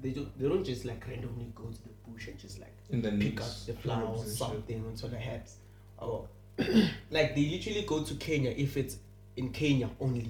they 0.00 0.10
don't, 0.10 0.38
they 0.38 0.48
don't 0.48 0.64
just 0.64 0.84
like 0.84 1.06
randomly 1.06 1.52
go 1.54 1.64
to 1.64 1.82
the 1.82 1.90
bush 2.10 2.28
and 2.28 2.38
just 2.38 2.58
like 2.60 2.73
In 2.90 3.02
the 3.02 3.10
pick 3.12 3.40
up 3.40 3.48
the 3.66 3.72
flower 3.72 4.04
or 4.04 4.14
and 4.16 4.24
shit. 4.28 4.36
something 4.36 4.84
onto 4.86 5.08
the 5.08 5.16
herbs. 5.16 5.56
Or 5.98 6.28
oh. 6.58 6.62
like 7.10 7.34
they 7.34 7.46
literally 7.46 7.82
go 7.82 8.02
to 8.04 8.14
Kenya 8.14 8.50
if 8.56 8.76
it's 8.76 8.98
in 9.36 9.50
Kenya 9.50 9.90
only 10.00 10.28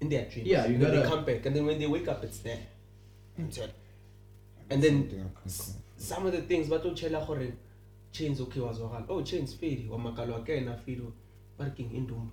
in 0.00 0.08
their 0.08 0.24
dreams. 0.26 0.48
Yeah, 0.48 0.66
you 0.66 0.74
and 0.74 0.80
gotta- 0.82 1.00
they 1.00 1.06
come 1.08 1.24
back 1.24 1.46
and 1.46 1.54
then 1.56 1.66
when 1.66 1.78
they 1.78 1.86
wake 1.86 2.08
up 2.08 2.22
it's 2.24 2.38
there. 2.38 2.58
Understand? 3.38 3.72
And 4.70 4.82
then 4.82 5.00
Something 5.02 5.20
I 5.20 5.22
can't 5.22 5.46
s- 5.46 5.74
some 5.96 6.26
of 6.26 6.32
the 6.32 6.42
things 6.42 6.68
but 6.68 6.82
utshela 6.84 7.26
gore 7.26 7.52
chains 8.12 8.40
okay 8.40 8.60
wazwakala 8.60 9.06
oh 9.08 9.22
chains 9.22 9.54
fedi 9.56 9.88
wamakalo 9.90 10.36
akena 10.36 10.76
fedi 10.86 11.02
parking 11.58 11.90
indumba 11.94 12.30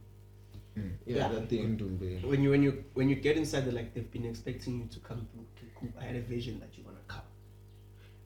hmm. 0.76 0.90
Yeah, 1.06 1.18
Yeah. 1.18 1.30
that 1.30 1.50
thing. 1.50 1.64
Ndumbe. 1.78 2.22
when 2.28 2.44
you 2.44 2.52
when 2.52 2.64
you 2.64 2.84
when 2.94 3.10
you 3.10 3.16
get 3.16 3.38
inside 3.38 3.62
they're 3.66 3.74
like 3.74 3.94
they've 3.94 4.12
been 4.12 4.26
expecting 4.26 4.80
you 4.80 4.86
to 4.86 5.00
come 5.00 5.26
through 5.32 5.46
okay 5.56 5.68
cool 5.80 5.90
I 6.00 6.06
had 6.06 6.16
a 6.16 6.22
vision 6.22 6.60
that 6.60 6.70
you're 6.78 6.86
gonna 6.86 6.91
come 6.91 6.91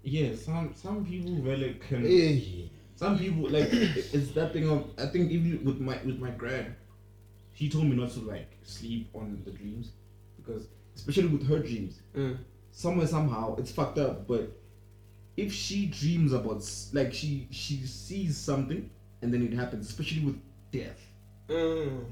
Yeah, 0.05 0.35
some 0.35 0.71
some 0.75 1.03
people 1.03 1.33
really 1.41 1.73
can. 1.87 2.03
Hey. 2.03 2.69
Some 2.95 3.17
people 3.17 3.49
like 3.49 3.69
it's 3.71 4.31
that 4.33 4.53
thing 4.53 4.69
of 4.69 4.87
I 4.99 5.07
think 5.07 5.31
even 5.31 5.65
with 5.65 5.79
my 5.79 5.99
with 6.05 6.19
my 6.19 6.29
grad, 6.29 6.75
she 7.53 7.69
told 7.69 7.85
me 7.85 7.95
not 7.95 8.11
to 8.11 8.19
like 8.19 8.51
sleep 8.61 9.09
on 9.15 9.41
the 9.43 9.51
dreams 9.51 9.93
because 10.37 10.67
especially 10.95 11.27
with 11.27 11.47
her 11.47 11.57
dreams, 11.57 12.01
mm. 12.15 12.37
somewhere 12.71 13.07
somehow 13.07 13.55
it's 13.55 13.71
fucked 13.71 13.97
up. 13.97 14.27
But 14.27 14.51
if 15.37 15.51
she 15.51 15.87
dreams 15.87 16.33
about 16.33 16.63
like 16.93 17.11
she 17.11 17.47
she 17.49 17.77
sees 17.87 18.37
something 18.37 18.87
and 19.23 19.33
then 19.33 19.41
it 19.41 19.53
happens, 19.53 19.89
especially 19.89 20.21
with 20.21 20.39
death. 20.71 21.01
Mm. 21.49 22.05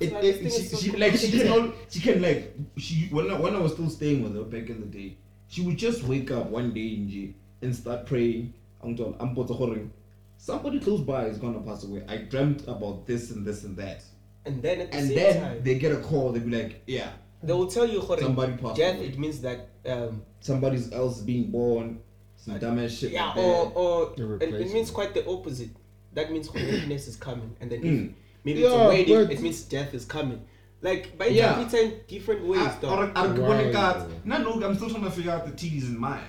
It, 0.00 0.12
like, 0.12 0.24
it, 0.24 0.52
she, 0.52 0.62
so 0.62 0.76
she, 0.78 0.90
like 0.92 1.14
she 1.14 1.30
can 1.30 1.48
all, 1.48 1.72
she 1.88 2.00
can 2.00 2.20
like 2.20 2.56
she 2.76 3.08
when 3.12 3.30
I, 3.30 3.38
when 3.38 3.54
I 3.54 3.60
was 3.60 3.72
still 3.72 3.88
staying 3.90 4.22
with 4.22 4.34
her 4.34 4.42
back 4.42 4.68
in 4.68 4.80
the 4.80 4.86
day, 4.86 5.16
she 5.52 5.60
would 5.60 5.76
just 5.76 6.02
wake 6.04 6.30
up 6.30 6.46
one 6.46 6.72
day 6.72 6.94
in 6.94 7.10
G 7.10 7.34
and 7.60 7.76
start 7.76 8.06
praying. 8.06 8.54
I'm 8.82 8.96
told 8.96 9.16
I'm 9.20 9.36
potsogoring, 9.36 9.90
Somebody 10.38 10.80
close 10.80 11.02
by 11.02 11.26
is 11.26 11.36
gonna 11.36 11.60
pass 11.60 11.84
away. 11.84 12.02
I 12.08 12.16
dreamt 12.16 12.62
about 12.66 13.06
this 13.06 13.30
and 13.30 13.44
this 13.46 13.62
and 13.64 13.76
that. 13.76 14.02
and 14.46 14.62
then 14.62 14.80
at 14.80 14.90
the 14.90 14.96
And 14.98 15.06
same 15.08 15.16
then 15.16 15.40
time 15.42 15.62
they 15.62 15.74
get 15.78 15.92
a 15.92 16.00
call, 16.00 16.32
they 16.32 16.40
be 16.40 16.56
like, 16.62 16.82
Yeah, 16.86 17.10
they 17.42 17.52
will 17.52 17.66
tell 17.66 17.86
you 17.86 18.00
gore, 18.00 18.18
somebody 18.18 18.54
passed 18.54 18.76
death 18.78 18.96
away. 18.96 19.06
it 19.08 19.18
means 19.18 19.40
that 19.42 19.68
um 19.86 20.22
Somebody's 20.40 20.90
else 20.90 21.20
being 21.20 21.50
born, 21.50 22.00
some 22.36 22.58
dumbass 22.58 22.98
shit. 22.98 23.12
yeah 23.12 23.26
like 23.28 23.36
or 23.36 23.72
or 23.74 24.12
it, 24.16 24.42
it 24.54 24.72
means 24.72 24.90
quite 24.90 25.12
the 25.12 25.24
opposite 25.28 25.70
that 26.14 26.32
means 26.32 26.48
happiness 26.48 27.06
is 27.08 27.16
coming 27.16 27.54
and 27.60 27.70
then 27.70 27.78
if 27.84 27.92
Mm. 27.92 28.12
maybe 28.44 28.62
it's 28.64 28.74
a 28.74 28.88
wedding 28.88 29.14
but- 29.26 29.32
it 29.34 29.40
means 29.42 29.62
death 29.64 29.92
is 29.94 30.04
coming 30.06 30.40
like 30.82 31.16
by 31.16 31.26
Yeah. 31.26 31.58
yeah. 31.60 31.78
in 31.80 31.94
different 32.08 32.44
ways 32.46 32.60
I, 32.60 32.76
though. 32.80 32.90
I, 32.90 33.10
I, 33.14 33.26
Right. 33.28 33.74
I, 33.74 34.06
no, 34.24 34.38
no, 34.56 34.66
I'm 34.66 34.74
still 34.74 34.90
trying 34.90 35.04
to 35.04 35.10
figure 35.10 35.32
out 35.32 35.46
the 35.46 35.52
T's 35.52 35.88
in 35.88 35.98
mine. 35.98 36.20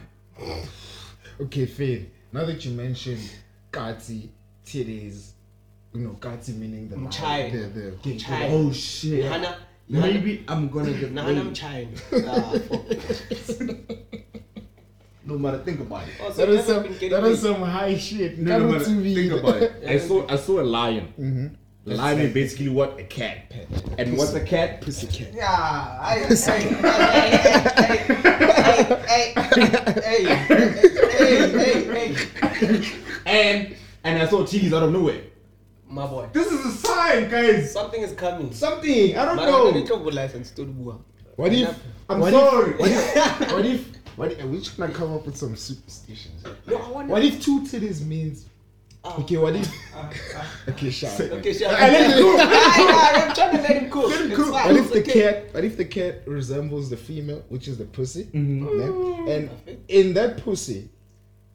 Okay, 1.41 1.65
fair. 1.65 1.99
Now 2.31 2.45
that 2.45 2.63
you 2.63 2.71
mentioned 2.71 3.21
Kati, 3.71 4.29
titties, 4.65 5.31
you 5.93 6.01
know, 6.01 6.17
Kati 6.19 6.55
meaning 6.55 6.87
the 6.89 6.95
Mchai. 6.95 7.51
the 7.51 7.57
the, 7.57 7.91
the, 7.91 8.15
Mchai. 8.15 8.49
Oh 8.51 8.71
shit. 8.71 9.25
Nahana- 9.25 9.57
Maybe 9.89 10.43
I'm 10.47 10.69
gonna 10.69 10.93
get 10.93 11.13
Nahana 11.13 11.43
laid. 11.43 11.53
Mchina. 11.53 12.27
Ah, 12.29 12.51
fuck. 12.69 13.97
No 15.25 15.37
matter 15.37 15.59
think 15.59 15.79
about 15.79 16.07
it. 16.07 16.13
Oh, 16.21 16.31
so 16.31 16.45
That 16.45 16.47
you 16.49 16.59
is 16.59 16.67
haven't 16.67 16.99
some 16.99 17.09
that 17.09 17.23
is 17.23 17.41
some 17.41 17.61
high 17.61 17.97
shit. 17.97 18.37
No, 18.39 18.59
no, 18.59 18.67
matter, 18.73 18.85
think 18.85 19.31
about 19.31 19.55
it. 19.61 19.83
I 19.87 19.97
saw 19.97 20.25
I 20.29 20.35
saw 20.35 20.59
a 20.61 20.63
lion. 20.63 21.13
Mm-hmm. 21.19 21.47
The 21.86 21.96
lion 21.96 22.19
is 22.19 22.34
basically 22.34 22.69
what 22.69 22.98
a 22.98 23.04
cat. 23.04 23.50
Pet. 23.50 23.67
And 23.98 24.17
what's 24.17 24.34
a 24.34 24.39
cat? 24.39 24.80
Pussy 24.80 25.08
cat. 25.08 25.34
Yeah, 25.34 25.48
I, 25.50 26.19
hey, 26.19 26.36
hey, 26.36 27.34
hey, 29.06 29.34
hey, 29.36 30.24
hey, 31.12 31.50
hey, 31.52 32.15
hey, 32.56 32.91
And 33.26 33.76
and 34.06 34.22
I 34.22 34.28
saw 34.28 34.46
cheese 34.46 34.74
out 34.74 34.84
of 34.84 34.91
nowhere. 34.93 35.24
my 35.89 36.08
boy. 36.08 36.30
This 36.32 36.52
is 36.52 36.65
a 36.65 36.72
sign, 36.72 37.30
guys. 37.30 37.74
Something 37.74 38.02
is 38.02 38.13
coming. 38.13 38.54
Something. 38.54 39.17
I 39.17 39.26
don't 39.26 39.36
know. 39.36 39.72
need 39.72 39.86
to 39.86 39.98
go 39.98 40.04
life 40.04 40.36
and 40.36 40.48
stood 40.48 40.74
bua. 40.78 41.00
What 41.36 41.52
if? 41.52 41.78
I'm 42.10 42.19
what 42.19 42.32
sorry. 42.32 42.74
If, 42.74 42.80
what 42.80 42.91
if? 42.91 43.52
What 43.52 43.65
if? 43.65 43.88
What 44.15 44.32
if? 44.32 44.43
We're 44.46 44.60
just 44.60 44.78
gonna 44.78 44.93
come 44.93 45.13
up 45.13 45.26
with 45.26 45.36
some 45.36 45.56
superstitions. 45.58 46.46
No, 46.65 46.78
I 46.78 47.06
What 47.06 47.24
if 47.26 47.41
two 47.43 47.62
titties 47.62 48.06
means? 48.06 48.46
Okay, 49.05 49.37
what 49.37 49.55
if? 49.55 49.69
Okay, 50.69 50.89
sure. 50.91 51.09
Okay, 51.09 51.53
sure. 51.53 51.67
I 51.69 51.89
let 51.89 52.09
it 52.09 52.19
go. 52.19 52.37
I'm 52.39 53.35
trying 53.35 53.55
to 53.57 53.61
let 53.61 53.71
him 53.81 53.89
cook. 53.89 54.11
It's 54.13 54.35
cook. 54.35 54.53
fine. 54.53 54.67
What 54.67 54.75
if 54.77 54.91
the 54.91 54.99
okay. 55.01 55.21
cat? 55.21 55.53
What 55.53 55.63
if 55.65 55.77
the 55.77 55.85
cat 55.85 56.21
resembles 56.25 56.89
the 56.89 56.97
female, 56.97 57.43
which 57.49 57.67
is 57.67 57.77
the 57.77 57.85
pussy? 57.85 58.25
Mhm. 58.33 59.27
Yeah? 59.27 59.33
And 59.33 59.49
in 59.89 60.13
that 60.13 60.37
pussy, 60.43 60.89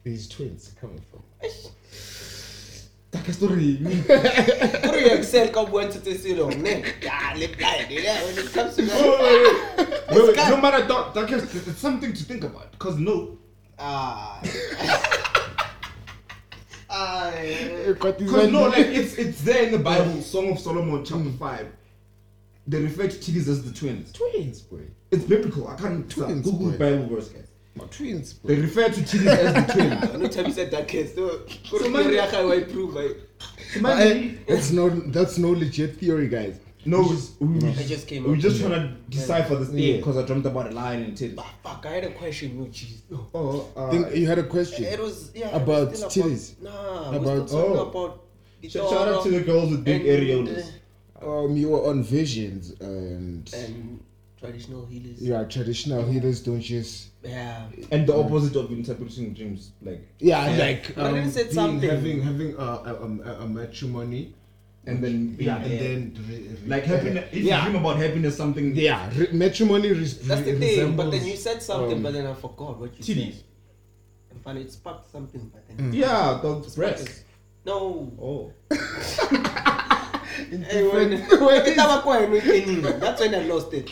these 0.03 0.27
twins 0.29 0.73
coming 0.79 1.01
from. 1.09 1.23
That 3.11 3.33
story. 3.33 3.75
What 3.77 4.93
do 4.93 4.99
you 4.99 5.11
excel 5.17 5.49
come 5.49 5.71
when 5.71 5.89
to 5.91 5.99
this 5.99 6.25
long 6.27 6.61
ne? 6.61 6.83
Yeah, 7.01 7.33
lip 7.35 7.57
blind. 7.57 7.89
Yeah, 7.89 8.23
when 8.25 8.37
it 8.37 8.53
comes 8.53 8.75
to 8.75 8.83
that. 8.83 10.07
wait. 10.11 10.35
No 10.35 10.61
matter 10.61 10.85
that, 10.85 11.13
that 11.15 11.27
can, 11.27 11.39
it's 11.39 11.79
something 11.79 12.13
to 12.13 12.23
think 12.23 12.43
about. 12.43 12.77
Cause 12.77 12.97
no, 12.97 13.37
Ah. 13.79 14.41
Ah. 16.99 17.31
cause 17.99 18.51
no, 18.51 18.63
like 18.67 18.87
it's 18.99 19.15
it's 19.15 19.41
there 19.43 19.63
in 19.65 19.71
the 19.71 19.79
Bible, 19.79 20.21
Song 20.21 20.51
of 20.51 20.59
Solomon, 20.59 21.03
chapter 21.05 21.31
five. 21.31 21.67
They 22.67 22.81
refer 22.81 23.07
to 23.07 23.17
titties 23.17 23.47
as 23.47 23.63
the 23.63 23.71
twins. 23.73 24.11
twins, 24.11 24.61
boy. 24.61 24.81
It's 25.11 25.23
biblical. 25.23 25.67
I 25.67 25.75
can't 25.75 26.09
Twins, 26.09 26.45
Google 26.45 26.71
boy. 26.71 26.77
Bible 26.77 27.07
verse, 27.07 27.29
guys. 27.29 27.47
My 27.75 27.85
twins, 27.85 28.33
boy. 28.33 28.49
They 28.49 28.61
refer 28.61 28.89
to 28.89 29.01
titties 29.01 29.25
as 29.27 29.53
the 29.67 29.73
twins. 29.73 30.13
No 30.19 30.27
time 30.27 30.45
you 30.47 30.53
said 30.53 30.69
that 30.71 30.87
case. 30.87 31.15
No. 31.15 31.39
Go 31.71 31.79
to 31.79 31.89
man- 31.89 32.03
Korea, 32.03 32.29
how 32.29 32.51
I 32.51 32.61
prove 32.63 32.95
it. 32.97 33.29
Imagine- 33.75 34.43
That's 34.47 34.71
no, 34.71 34.89
that's 34.89 35.37
no 35.37 35.51
legit 35.51 35.97
theory, 35.97 36.27
guys. 36.27 36.59
No, 36.85 37.01
we, 37.39 37.67
I 37.67 37.73
just 37.83 38.07
came 38.07 38.23
we 38.23 38.37
just 38.37 38.61
with 38.61 38.71
trying 38.71 38.87
to 38.87 38.95
decipher 39.09 39.55
this 39.57 39.69
thing 39.69 39.79
Yeah. 39.79 39.97
because 39.97 40.17
I 40.17 40.23
dreamt 40.25 40.45
about 40.45 40.67
a 40.71 40.73
lion 40.73 41.03
and 41.03 41.13
titties. 41.17 41.35
Ah, 41.37 41.53
fuck, 41.61 41.85
I 41.85 41.91
had 41.95 42.03
a 42.05 42.11
question. 42.11 42.57
No, 42.57 42.65
jeez. 42.67 43.01
Oh, 43.33 43.67
uh, 43.75 43.91
think 43.91 44.15
you 44.15 44.27
had 44.27 44.39
a 44.39 44.43
question. 44.43 44.85
It 44.85 44.99
was 44.99 45.31
yeah. 45.35 45.49
About 45.55 45.89
was 45.89 45.99
still 46.05 46.25
titties? 46.25 46.61
Nah, 46.61 47.09
About- 47.11 47.21
we're 47.25 47.47
still 47.47 47.59
oh. 47.59 47.89
about. 47.89 48.23
the 48.61 48.69
sh- 48.69 48.73
shout 48.73 49.07
out 49.09 49.23
to 49.23 49.29
the 49.31 49.41
girls 49.41 49.71
with 49.71 49.83
big 49.83 50.05
and- 50.05 50.47
areolas. 50.47 50.71
Um, 51.21 51.57
you 51.57 51.67
were 51.69 51.85
on 51.89 52.01
visions 52.01 52.71
and 52.79 53.51
And 53.53 53.99
traditional 54.39 54.85
healers. 54.85 55.21
Yeah, 55.21 55.43
traditional 55.43 56.05
healers 56.05 56.41
don't 56.41 56.61
just 56.61 57.09
Yeah. 57.23 57.65
And 57.91 58.07
the 58.07 58.15
opposite 58.15 58.55
of 58.55 58.71
interpreting 58.71 59.33
dreams, 59.33 59.71
like 59.81 60.01
yeah, 60.19 60.49
Yeah. 60.49 60.57
like 60.65 60.95
But 60.95 61.11
then 61.11 61.23
um, 61.23 61.27
it 61.27 61.31
said 61.33 61.51
something. 61.51 61.89
having 61.89 62.21
having 62.21 62.55
a, 62.55 62.57
a, 62.63 62.93
a, 63.03 63.43
a 63.43 63.47
matrimony. 63.49 64.33
And 64.89 65.03
then 65.03 65.27
being 65.35 65.47
Yeah, 65.49 65.57
and 65.57 65.71
there. 65.71 65.79
then 65.79 66.25
re- 66.27 66.35
re- 66.37 66.67
like 66.67 66.83
happiness. 66.85 67.25
If 67.31 67.43
Yeah. 67.43 67.57
you 67.65 67.71
dream 67.71 67.85
about 67.85 67.97
happiness, 67.97 68.35
something 68.37 68.75
Yeah, 68.75 69.09
re- 69.15 69.31
matrimony 69.31 69.91
res- 69.93 70.17
That's 70.27 70.41
the 70.43 70.53
re- 70.53 70.59
thing. 70.59 70.95
But 70.95 71.11
then 71.11 71.25
you 71.25 71.37
said 71.37 71.61
something, 71.61 71.97
um, 71.97 72.03
but 72.03 72.13
then 72.13 72.25
I 72.27 72.33
forgot 72.33 72.79
what 72.79 72.91
you 72.97 73.03
titties. 73.03 73.33
said. 73.33 73.43
And 74.31 74.41
finally, 74.43 74.65
it 74.65 74.71
sparked 74.71 75.11
something, 75.11 75.51
but 75.53 75.63
then. 75.67 75.93
Yeah, 75.93 76.39
the 76.41 76.57
It's 76.59 76.75
breast. 76.75 77.23
No. 77.65 78.11
Oh, 78.21 78.51
in 80.51 80.61
when- 80.63 81.09
different 81.09 81.41
ways. 81.43 81.63
Ke 81.63 81.75
taba 81.75 82.01
kwa 82.03 82.17
eno 82.23 82.35
e 82.35 82.41
keneng. 82.41 82.99
That's 82.99 83.21
when 83.21 83.35
I 83.35 83.43
lost 83.47 83.73
it. 83.73 83.89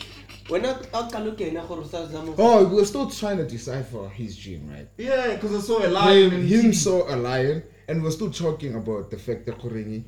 When 0.48 0.64
I 0.64 0.70
I 0.70 1.02
qala 1.12 1.24
ho 1.30 1.32
kena 1.32 1.66
gore 1.68 1.84
sa 1.84 2.06
zama 2.06 2.32
Oh, 2.38 2.64
we're 2.66 2.84
still 2.86 3.10
trying 3.10 3.36
to 3.36 3.44
decipher 3.44 4.08
his 4.08 4.36
dream, 4.38 4.70
right? 4.70 4.88
yeah, 4.96 5.34
because 5.34 5.54
I 5.54 5.60
saw 5.60 5.86
a 5.86 5.88
lion. 5.88 6.30
Him, 6.30 6.46
him 6.46 6.72
saw 6.72 7.04
a 7.14 7.16
lion, 7.16 7.62
and 7.86 8.02
we're 8.02 8.10
still 8.10 8.30
talking 8.30 8.74
about 8.74 9.10
the 9.10 9.18
fact 9.18 9.44
that 9.46 9.58
Korengi, 9.58 10.04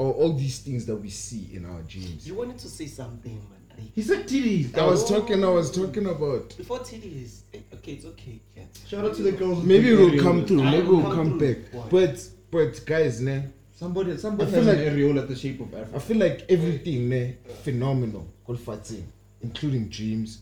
or 0.00 0.14
all 0.14 0.32
these 0.32 0.60
things 0.60 0.86
that 0.86 0.96
we 0.96 1.10
see 1.10 1.50
in 1.52 1.66
our 1.66 1.82
dreams. 1.82 2.26
You 2.26 2.34
wanted 2.34 2.58
to 2.60 2.68
say 2.68 2.86
something, 2.86 3.34
man. 3.34 3.60
Like, 3.78 3.92
He 3.94 4.00
said 4.02 4.26
titties. 4.26 4.74
I 4.78 4.86
was 4.86 5.06
talking, 5.06 5.44
I 5.44 5.48
was 5.50 5.70
talking 5.70 6.06
about. 6.06 6.56
Before 6.56 6.78
titties. 6.78 7.40
eh, 7.52 7.58
Okay, 7.74 7.92
it's 7.92 8.06
okay. 8.06 8.40
Yeah. 8.56 8.62
Shout 8.88 9.04
out 9.04 9.14
to 9.16 9.22
the 9.22 9.32
girls. 9.32 9.62
Maybe 9.62 9.94
we'll 9.94 10.18
come 10.22 10.46
through. 10.46 10.62
Maybe 10.64 10.76
it 10.78 10.84
it 10.84 10.86
will 10.88 11.02
will 11.02 11.14
come 11.14 11.30
come 11.32 11.38
back. 11.38 11.58
Why? 11.72 11.86
But 11.90 12.28
but 12.50 12.72
guys, 12.86 13.20
ne, 13.20 13.42
Somebody, 13.74 14.16
somebody 14.16 14.50
I 14.50 14.54
has 14.54 14.64
feel 14.64 14.74
an 14.74 14.78
like- 14.84 14.94
areola 14.94 15.28
the 15.28 15.36
shape 15.36 15.60
of 15.60 15.74
Africa. 15.74 15.96
I 15.96 15.98
feel 15.98 16.16
like 16.16 16.46
everything 16.48 17.08
ne, 17.10 17.36
phenomenal, 17.62 18.26
Kolfatsing, 18.48 19.04
including 19.42 19.88
dreams. 19.90 20.40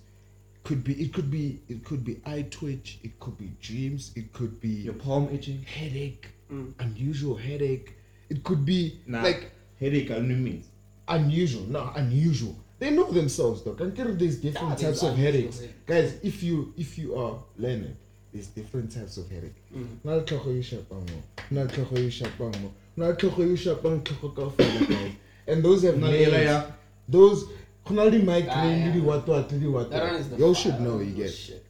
Could 0.62 0.84
be 0.84 0.92
it 1.04 1.12
could 1.12 1.30
be 1.32 1.58
it 1.68 1.84
could 1.84 2.04
be 2.04 2.20
eye 2.26 2.42
twitch, 2.50 2.98
it 3.02 3.18
could 3.18 3.36
be 3.38 3.50
dreams, 3.60 4.12
it 4.14 4.32
could 4.32 4.60
be 4.60 4.68
Your 4.88 4.94
palm 4.94 5.28
itching. 5.32 5.62
headache, 5.62 6.28
Mm. 6.52 6.72
unusual 6.78 7.36
headache. 7.36 7.94
It 8.30 8.44
could 8.44 8.64
be 8.64 9.00
Nah, 9.06 9.22
like 9.22 9.50
headache 9.80 10.10
only 10.10 10.34
means. 10.34 10.66
unusual, 11.08 11.64
no 11.66 11.90
unusual. 11.96 12.56
They 12.78 12.90
know 12.90 13.10
themselves, 13.10 13.62
though. 13.64 13.72
Consider 13.74 14.12
there's 14.12 14.36
different 14.36 14.68
Yeah, 14.70 14.74
there's 14.76 15.00
types 15.00 15.02
of 15.02 15.08
unusual 15.18 15.32
headaches, 15.32 15.60
headaches. 15.60 15.78
guys. 15.86 16.14
If 16.22 16.42
you 16.42 16.72
if 16.76 16.98
you 16.98 17.16
are 17.16 17.38
learning, 17.56 17.96
there's 18.32 18.46
different 18.48 18.92
types 18.92 19.16
of 19.16 19.28
headache. 19.30 19.56
Mm. 19.74 19.86
Na 20.04 20.14
le 20.16 20.22
tlhogo 20.22 20.50
e 20.56 20.62
shapang 20.62 21.04
mo, 21.10 21.22
na 21.50 21.62
le 21.62 21.68
tlhogo 21.68 21.98
e 21.98 22.10
shapang 22.10 22.54
mo, 22.62 22.72
na 22.96 23.08
le 23.08 23.14
tlhogo 23.16 23.42
e 23.52 23.56
shapang 23.56 24.00
tlhogo 24.04 24.34
kaofela, 24.34 24.88
guys. 24.88 25.12
And 25.48 25.64
those 25.64 25.82
have 25.82 25.96
Na 25.98 26.08
le 26.08 26.30
names. 26.30 26.72
Those 27.08 27.44
go 27.84 27.94
na 27.94 28.02
le 28.04 28.18
migraine 28.18 28.78
yeah. 28.80 28.94
le 28.94 29.00
diwatwat 29.00 29.50
le 29.50 29.88
That 29.90 30.02
one 30.04 30.14
is 30.16 30.38
Y'all 30.38 30.54
should 30.54 30.78
know, 30.80 31.00
you 31.00 31.14
Oh, 31.14 31.16
get. 31.16 31.32
shit. 31.32 31.64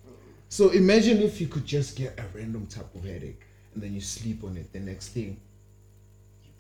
So 0.51 0.71
imagine 0.71 1.23
if 1.23 1.41
you 1.41 1.47
could 1.47 1.65
just 1.65 1.97
get 1.97 2.19
a 2.19 2.25
random 2.37 2.67
type 2.67 2.93
of 2.95 3.05
headache 3.05 3.41
and 3.75 3.83
then 3.83 3.95
you 3.95 4.01
sleep 4.01 4.43
on 4.45 4.57
it. 4.57 4.73
The 4.73 4.81
next 4.81 5.09
thing, 5.11 5.37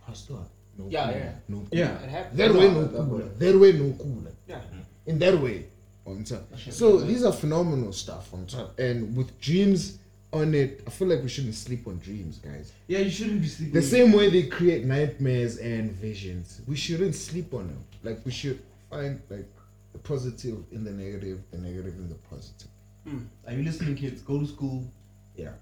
you 0.08 0.14
passed. 0.14 0.30
No 0.78 0.86
Yeah, 0.88 1.06
cooler, 1.06 1.18
yeah. 1.18 1.32
No 1.48 1.56
cooler. 1.58 1.68
Yeah. 1.72 2.02
It 2.02 2.08
happened. 2.08 2.38
That 2.38 2.52
That's 2.52 2.58
way 2.58 2.70
no 2.70 2.84
that's 2.84 3.08
cooler. 3.08 3.24
That 3.24 3.58
way 3.58 3.72
no 3.72 3.92
cooler. 3.94 4.32
Yeah. 4.46 4.60
In 5.06 5.18
that 5.18 5.38
way. 5.40 5.66
On 6.06 6.24
top. 6.24 6.44
So 6.70 7.00
these 7.00 7.24
are 7.24 7.32
phenomenal 7.32 7.92
stuff 7.92 8.32
on 8.32 8.46
top. 8.46 8.78
And 8.78 9.14
with 9.14 9.38
dreams 9.40 9.98
on 10.32 10.54
it, 10.54 10.82
I 10.86 10.90
feel 10.90 11.08
like 11.08 11.22
we 11.22 11.28
shouldn't 11.28 11.54
sleep 11.54 11.86
on 11.86 11.98
dreams, 11.98 12.38
guys. 12.38 12.72
Yeah, 12.86 13.00
you 13.00 13.10
shouldn't 13.10 13.42
be 13.42 13.48
sleeping. 13.48 13.74
The 13.74 13.82
same 13.82 14.12
way 14.12 14.30
they 14.30 14.44
create 14.44 14.84
nightmares 14.86 15.58
and 15.58 15.92
visions, 15.92 16.62
we 16.66 16.76
shouldn't 16.76 17.14
sleep 17.14 17.52
on 17.52 17.68
them. 17.68 17.84
Like 18.02 18.24
we 18.24 18.30
should 18.30 18.62
find 18.90 19.20
like 19.28 19.48
the 19.92 19.98
positive 19.98 20.64
in 20.72 20.84
the 20.84 20.92
negative, 20.92 21.42
the 21.50 21.58
negative 21.58 21.94
in 21.94 22.08
the 22.08 22.14
positive. 22.14 22.68
Mm. 23.06 23.26
Are 23.46 23.52
you 23.52 23.62
listening, 23.62 23.96
kids? 23.96 24.22
Go 24.22 24.38
to 24.38 24.46
school. 24.46 24.90
Yeah. 25.36 25.52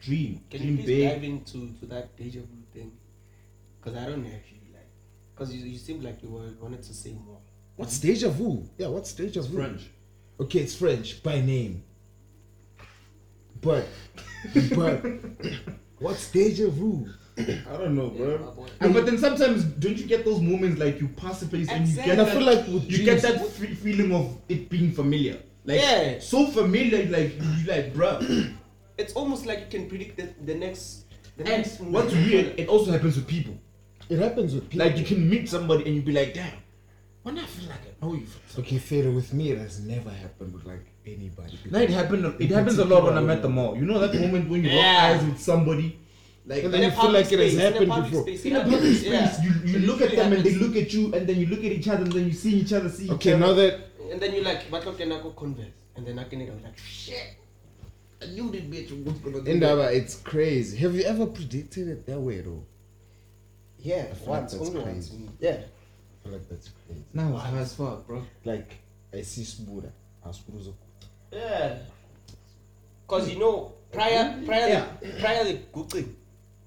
Dream. 0.00 0.42
Can 0.50 0.60
Dream 0.60 0.76
you 0.78 0.84
please 0.84 1.08
dive 1.08 1.24
into 1.24 1.72
to 1.80 1.86
that 1.86 2.16
deja 2.16 2.40
vu 2.40 2.62
thing? 2.72 2.92
Because 3.88 4.02
I 4.02 4.06
don't 4.10 4.26
actually 4.26 4.68
like. 4.72 4.88
Because 5.34 5.54
you, 5.54 5.64
you 5.66 5.78
seemed 5.78 6.02
like 6.02 6.22
you 6.22 6.30
were, 6.30 6.50
wanted 6.60 6.82
to 6.82 6.94
say 6.94 7.12
more. 7.12 7.38
What's 7.76 7.98
deja 7.98 8.28
vu? 8.28 8.68
Yeah, 8.76 8.88
what's 8.88 9.12
deja 9.12 9.40
vu? 9.42 9.54
French. 9.56 9.82
Okay, 10.40 10.60
it's 10.60 10.74
French 10.74 11.22
by 11.22 11.40
name. 11.40 11.82
But, 13.60 13.86
but, 14.74 15.04
what's 15.98 16.30
deja 16.30 16.68
vu? 16.68 17.08
I 17.38 17.76
don't 17.76 17.94
know, 17.94 18.10
bro. 18.10 18.38
boy. 18.50 18.66
No, 18.80 18.92
but 18.92 19.06
then 19.06 19.16
sometimes 19.18 19.64
don't 19.64 19.96
you 19.96 20.06
get 20.06 20.24
those 20.24 20.40
moments 20.40 20.80
like 20.80 21.00
you 21.00 21.08
pass 21.08 21.40
a 21.42 21.46
place 21.46 21.68
and 21.68 21.86
you 21.86 21.94
get 21.96 22.08
And 22.08 22.20
I 22.20 22.24
that, 22.24 22.34
feel 22.36 22.42
like 22.44 22.66
with 22.66 22.90
you 22.90 23.04
get 23.04 23.22
that 23.22 23.46
fe- 23.46 23.74
feeling 23.74 24.12
of 24.12 24.36
it 24.48 24.68
being 24.68 24.90
familiar. 24.92 25.38
Like 25.64 25.80
Yeah. 25.80 26.18
so 26.18 26.46
familiar, 26.48 27.06
like 27.06 27.34
you 27.40 27.66
like, 27.66 27.94
bro. 27.94 28.20
It's 28.96 29.12
almost 29.12 29.46
like 29.46 29.60
you 29.60 29.66
can 29.78 29.88
predict 29.88 30.16
the, 30.16 30.28
the 30.44 30.54
next. 30.58 31.04
The 31.36 31.44
And 31.44 31.62
next 31.62 31.80
what's 31.80 32.12
weird, 32.12 32.58
it 32.58 32.68
also 32.68 32.90
happens 32.90 33.14
with 33.14 33.28
people. 33.28 33.56
It 34.08 34.18
happens 34.18 34.54
with 34.54 34.68
people. 34.70 34.86
Like 34.86 34.96
you 34.98 35.04
can 35.04 35.28
meet 35.28 35.48
somebody 35.48 35.84
and 35.86 35.94
you 35.96 36.02
be 36.02 36.12
like, 36.12 36.34
damn, 36.34 36.52
why 37.22 37.32
not 37.32 37.46
feel 37.48 37.68
like 37.68 37.80
I 37.80 38.04
know 38.06 38.12
oh, 38.12 38.14
you? 38.14 38.26
from 38.26 38.40
somewhere?" 38.48 38.66
Okay, 38.68 38.78
Fader, 38.78 39.10
with 39.10 39.32
me, 39.34 39.50
it 39.52 39.58
has 39.58 39.80
never 39.80 40.10
happened 40.10 40.54
with 40.54 40.64
like 40.64 40.86
anybody. 41.06 41.58
No, 41.70 41.78
it 41.80 41.90
happened. 41.90 42.24
It 42.24 42.40
In 42.40 42.48
happens 42.50 42.78
a 42.78 42.84
lot 42.84 43.04
when 43.04 43.18
I'm 43.18 43.26
particular, 43.26 43.32
at 43.36 43.42
the 43.42 43.48
mall. 43.48 43.76
You 43.76 43.84
know 43.84 43.98
that 43.98 44.14
moment 44.18 44.48
when 44.48 44.64
you 44.64 44.70
lock 44.70 44.84
Yeah. 44.84 45.14
eyes 45.18 45.24
with 45.24 45.40
somebody, 45.40 45.98
like 46.46 46.64
And 46.64 46.72
then 46.72 46.82
you 46.82 46.90
feel 46.90 47.00
public 47.00 47.24
like 47.24 47.32
it 47.32 47.38
has 47.40 47.52
space, 47.52 47.54
in 47.54 47.60
a 47.60 47.70
happened 47.72 48.04
before. 48.04 48.22
space, 48.22 48.44
in 48.46 48.56
a 48.56 48.60
it 48.60 48.62
public 48.62 48.80
space, 48.96 49.02
yeah. 49.04 49.42
you, 49.44 49.50
you 49.70 49.76
It 49.78 49.82
look 49.86 50.00
at 50.00 50.10
usually 50.10 50.16
them 50.16 50.32
and 50.32 50.44
they 50.44 50.54
look 50.54 50.76
at 50.76 50.92
you, 50.94 51.14
and 51.14 51.26
then 51.26 51.36
you 51.40 51.46
look 51.46 51.58
at 51.60 51.72
each 51.72 51.88
other, 51.88 52.04
and 52.04 52.12
then 52.12 52.24
you 52.26 52.32
see 52.32 52.54
each 52.60 52.72
other, 52.72 52.88
see 52.88 53.04
each 53.04 53.10
Okay, 53.12 53.32
other. 53.34 53.40
now 53.46 53.52
that 53.52 53.80
And 54.10 54.20
then 54.22 54.34
you 54.34 54.42
like, 54.42 54.70
but 54.70 54.86
look, 54.86 54.98
I 55.00 55.04
go 55.04 55.30
converse. 55.30 55.66
And 55.96 56.06
then 56.06 56.18
I 56.18 56.24
can 56.24 56.46
go 56.46 56.52
like, 56.64 56.78
shit. 56.78 57.34
I 58.22 58.26
knew 58.26 58.50
this 58.50 58.62
bitch 58.62 59.04
was 59.04 59.18
gonna 59.18 59.40
do 59.42 59.50
in 59.50 59.60
that. 59.60 59.76
Daba, 59.76 59.92
it's 59.94 60.16
crazy. 60.16 60.76
Have 60.78 60.94
you 60.94 61.02
ever 61.02 61.26
predicted 61.26 61.88
it 61.88 62.06
that 62.06 62.18
way 62.18 62.40
though? 62.40 62.64
Yeah, 63.80 64.02
feel 64.04 64.12
like 64.18 64.26
once, 64.26 64.52
that's 64.52 64.68
only 64.68 64.80
once. 64.80 65.08
crazy. 65.08 65.30
Yeah. 65.40 65.50
I 65.50 66.22
feel 66.24 66.32
like 66.32 66.48
that's 66.48 66.70
crazy. 66.86 67.04
Now 67.14 67.32
it's 67.34 67.42
high 67.44 67.56
as 67.58 67.74
fuck, 67.74 68.06
bro. 68.06 68.22
Like 68.44 68.76
I 69.14 69.22
see 69.22 69.42
Spuda. 69.42 69.90
Ah, 70.24 70.30
Spuda's 70.30 70.68
Yeah. 71.32 71.78
Cause 73.06 73.30
you 73.30 73.38
know, 73.38 73.72
prior, 73.92 74.40
prior, 74.44 74.68
Yeah. 74.68 74.86
the, 75.00 75.08
prior 75.20 75.44
the 75.44 75.54
cooking, 75.72 76.14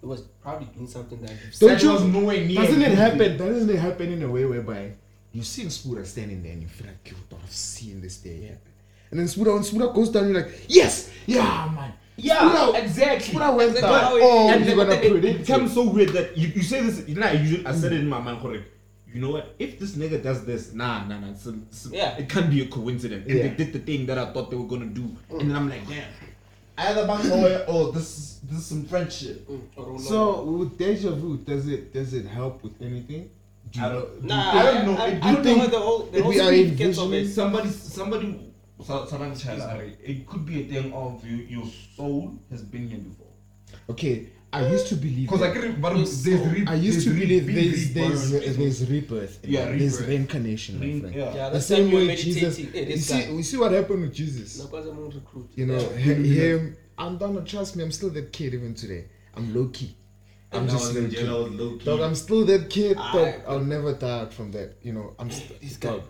it 0.02 0.06
was 0.06 0.22
probably 0.42 0.68
doing 0.74 0.88
something 0.88 1.22
that. 1.22 1.34
Don't 1.60 1.70
That 1.70 1.84
you- 1.84 1.92
was 1.92 2.04
nowhere 2.04 2.46
near. 2.46 2.62
Doesn't 2.62 2.82
it 2.82 2.90
good. 2.90 2.98
happen? 2.98 3.38
Doesn't 3.38 3.70
it 3.70 3.78
happen 3.80 4.12
in 4.12 4.24
a 4.24 4.30
way 4.30 4.46
whereby 4.46 4.94
you 5.32 5.44
see 5.44 5.66
Spuda 5.66 6.06
standing 6.06 6.42
there 6.42 6.54
and 6.54 6.62
you 6.62 6.68
feel 6.68 6.88
like 6.88 7.08
you 7.12 7.16
thought 7.30 7.44
of 7.44 7.52
seeing 7.52 8.02
this 8.02 8.18
day 8.18 8.42
happen, 8.44 8.72
and 9.12 9.20
then 9.20 9.28
Spuda 9.28 9.54
when 9.54 9.62
Spuda 9.64 9.94
goes 9.94 10.10
down, 10.10 10.30
you're 10.30 10.42
like, 10.42 10.52
yes, 10.68 11.12
yeah, 11.28 11.70
man. 11.76 11.94
Yeah, 12.18 12.36
Spuda- 12.40 12.84
exactly. 12.84 13.34
Spuda 13.34 13.56
went 13.56 13.70
Exactly 13.72 13.90
down. 13.90 14.18
it- 14.18 14.24
Oh, 14.24 14.50
and 14.50 14.66
you're 14.66 14.76
then- 14.76 14.78
gonna 14.78 14.90
then 14.90 15.04
it, 15.04 15.12
predict 15.12 15.36
it 15.40 15.46
becomes 15.48 15.74
so 15.74 15.90
weird 15.90 16.10
that 16.10 16.38
you, 16.38 16.48
you 16.50 16.62
say 16.62 16.82
this. 16.82 17.08
You 17.08 17.16
know, 17.16 17.28
I 17.28 17.32
usually 17.34 17.66
I 17.66 17.74
said 17.74 17.94
it 17.94 18.00
in 18.00 18.08
my 18.10 18.20
mind, 18.20 18.42
correct. 18.42 18.66
You 19.14 19.22
know 19.22 19.32
what? 19.32 19.56
If 19.60 19.80
this 19.80 19.92
nigga 19.96 20.22
does 20.24 20.46
this, 20.46 20.74
nah, 20.74 21.06
nah, 21.06 21.20
nah. 21.20 21.34
Some, 21.34 21.66
some, 21.72 21.94
Yeah. 21.94 22.18
It 22.18 22.30
can't 22.30 22.50
be 22.50 22.62
a 22.62 22.68
coincidence. 22.68 23.26
And 23.28 23.38
Yeah. 23.38 23.44
they 23.48 23.56
did 23.56 23.74
the 23.74 23.80
thing 23.80 24.06
that 24.06 24.18
I 24.18 24.32
thought 24.32 24.50
they 24.52 24.56
were 24.58 24.68
gonna 24.68 24.86
do, 24.86 25.04
and 25.32 25.50
then 25.50 25.56
I'm 25.56 25.70
like, 25.70 25.88
damn. 25.88 26.04
Either 26.78 27.06
bang 27.06 27.22
somewhere, 27.24 27.66
oh, 27.68 27.92
this 27.92 28.18
is 28.18 28.40
this 28.50 28.60
is 28.60 28.66
some 28.66 28.86
friendship. 28.86 29.48
Mm. 29.50 30.00
So 30.02 30.44
with 30.44 30.78
deja 30.78 31.12
vu, 31.12 31.38
does 31.38 31.68
it 31.68 31.94
does 31.94 32.14
it 32.14 32.26
help 32.26 32.64
with 32.64 32.74
anything? 32.82 33.30
Do 33.72 33.80
you 33.80 33.86
I 33.86 33.90
don't- 33.90 34.22
do 34.22 34.28
Nah, 34.28 34.54
you 34.54 34.60
I 34.60 34.64
think- 34.64 34.86
don't 34.86 34.96
know. 34.96 35.02
I, 35.02 35.08
It- 35.08 35.14
I, 35.14 35.20
don't 35.20 35.34
know 35.34 35.44
think 35.44 35.60
how 35.60 35.68
the 35.68 35.80
whole 35.80 36.00
the 36.12 36.22
whole 36.24 36.32
we 36.32 36.40
are 36.40 36.48
of 36.50 36.54
it. 37.14 37.30
Somebody, 37.34 37.70
somebody, 37.70 38.40
so- 38.84 39.06
someone 39.06 39.36
said, 39.36 39.60
it 40.04 40.28
could 40.28 40.46
be 40.46 40.62
a 40.64 40.68
thing 40.68 40.94
of 40.94 41.26
you, 41.26 41.38
your 41.38 41.66
soul 41.96 42.34
has 42.50 42.62
been 42.64 42.90
here 42.90 43.00
before. 43.00 43.28
Okay, 43.90 44.28
I 44.54 44.68
used 44.68 44.88
to 44.88 44.96
believe. 44.96 45.30
Because 45.30 45.42
I 45.42 45.54
that. 45.54 45.62
can, 45.62 45.82
but 45.82 45.96
Yes. 45.98 46.24
there's 46.24 46.42
re- 46.48 46.66
I 46.68 46.76
used 46.76 47.04
to 47.08 47.10
there's 47.14 47.20
re- 47.22 47.40
believe 47.40 47.46
been 47.48 47.56
there's 47.56 47.94
there's 47.94 48.32
rebirth. 48.34 48.58
there's 48.58 48.90
rebirth. 48.90 49.40
Yeah, 49.44 49.66
there's 49.66 49.80
rebirth. 50.02 50.08
reincarnation. 50.10 50.80
my 50.80 51.00
friend. 51.00 51.16
yeah. 51.16 51.36
Yeah, 51.36 51.50
The 51.50 51.62
same 51.62 51.92
way 51.92 52.16
Jesus. 52.16 52.58
meditating. 52.60 52.86
Hey, 52.88 52.92
You 52.92 52.98
see, 52.98 53.22
guy. 53.28 53.32
we 53.32 53.44
see 53.44 53.58
what 53.58 53.72
happened 53.72 54.02
with 54.02 54.14
Jesus. 54.14 54.60
No, 54.60 54.66
because 54.68 54.88
I'm 54.88 55.06
recruit. 55.10 55.50
You 55.56 55.66
know, 55.68 55.80
Yeah. 55.80 56.14
him. 56.16 56.76
I'm 56.98 57.18
gonna 57.18 57.42
trust 57.46 57.76
me. 57.78 57.84
I'm 57.84 57.92
still 57.94 58.10
that 58.10 58.34
kid 58.34 58.54
even 58.54 58.74
today. 58.76 59.06
I'm 59.36 59.54
low 59.56 59.68
key. 59.70 59.96
I'm 60.52 60.64
And 60.64 60.70
I 60.70 60.74
just 60.74 60.94
was 60.94 60.96
low 61.02 61.10
key. 61.10 61.28
I 61.28 61.34
was 61.34 61.52
low 61.54 61.78
key. 61.78 61.86
Dog, 61.86 62.00
I'm 62.02 62.16
still 62.16 62.46
that 62.46 62.70
kid. 62.70 62.98
Dog, 62.98 63.16
Aye. 63.16 63.42
I'll 63.48 63.62
never 63.64 63.94
die 63.94 64.20
out 64.20 64.34
from 64.34 64.52
that. 64.52 64.76
You 64.84 64.92
know, 64.94 65.16
I'm 65.18 65.32
still. 65.32 65.56
This 65.62 65.78
guy. 65.78 66.02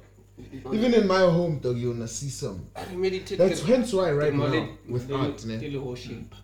Even 0.73 0.93
in 0.93 1.07
my 1.07 1.19
home, 1.21 1.59
dog, 1.59 1.77
you're 1.77 1.93
gonna 1.93 2.07
see 2.07 2.29
some. 2.29 2.67
That's 3.37 3.61
hence 3.61 3.93
why 3.93 4.11
right 4.11 4.33
now 4.33 4.69
with 4.87 5.11
art, 5.11 5.39
shape. 5.97 6.35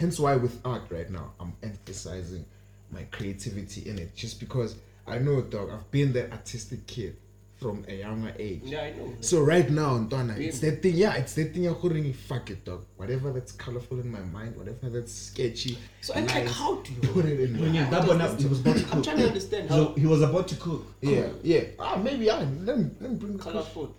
hence 0.00 0.18
why 0.20 0.36
with 0.36 0.60
art 0.64 0.82
right 0.90 1.10
now 1.10 1.32
i'm 1.40 1.54
emphasizing 1.62 2.44
my 2.90 3.02
creativity 3.10 3.88
in 3.88 3.98
it 3.98 4.14
just 4.14 4.38
because 4.40 4.76
i 5.06 5.18
know 5.18 5.40
dog 5.42 5.70
i've 5.70 5.90
been 5.90 6.12
that 6.12 6.30
artistic 6.32 6.86
kid 6.86 7.16
from 7.58 7.84
a 7.88 7.94
younger 7.94 8.32
age 8.38 8.60
Yeah, 8.64 8.82
I 8.82 8.90
know. 8.92 9.12
so 9.20 9.40
right 9.42 9.68
now 9.68 9.98
Ntwana, 9.98 10.38
it's 10.38 10.62
Yeah. 10.62 10.70
that 10.70 10.82
thing 10.82 10.94
yeah 10.94 11.14
it's 11.16 11.34
that 11.34 11.52
thing 11.52 11.64
you're 11.64 11.74
calling 11.74 12.12
fuck 12.12 12.50
it 12.50 12.64
dog 12.64 12.84
whatever 12.96 13.32
that's 13.32 13.52
colorful 13.52 13.98
in 14.00 14.10
my 14.10 14.20
mind 14.20 14.56
whatever 14.56 14.88
that's 14.88 15.12
sketchy 15.12 15.76
So 16.00 16.14
I'm 16.14 16.26
like, 16.26 16.46
how 16.46 16.76
do 16.76 16.92
you? 16.92 17.00
put 17.08 17.24
it 17.24 17.40
in 17.40 17.60
When 17.60 17.74
you're 17.74 17.90
that 17.90 18.06
one 18.06 18.20
up, 18.20 18.38
he 18.38 18.46
was 18.46 18.60
about 18.60 18.76
to 18.76 18.84
cook. 18.84 18.94
I'm 18.94 19.02
trying 19.02 19.16
to 19.18 19.26
understand 19.26 19.68
So 19.68 19.74
how 19.88 19.94
he 19.94 20.06
was 20.06 20.22
about 20.22 20.46
to 20.48 20.54
cook. 20.56 20.86
yeah 21.00 21.28
yeah 21.42 21.64
ah 21.80 21.96
maybe 21.96 22.26
yeah 22.26 22.38
let 22.68 22.78
me, 22.78 22.90
let 23.00 23.10
me 23.10 23.16
bring 23.16 23.36
the 23.36 23.42
colorful. 23.42 23.94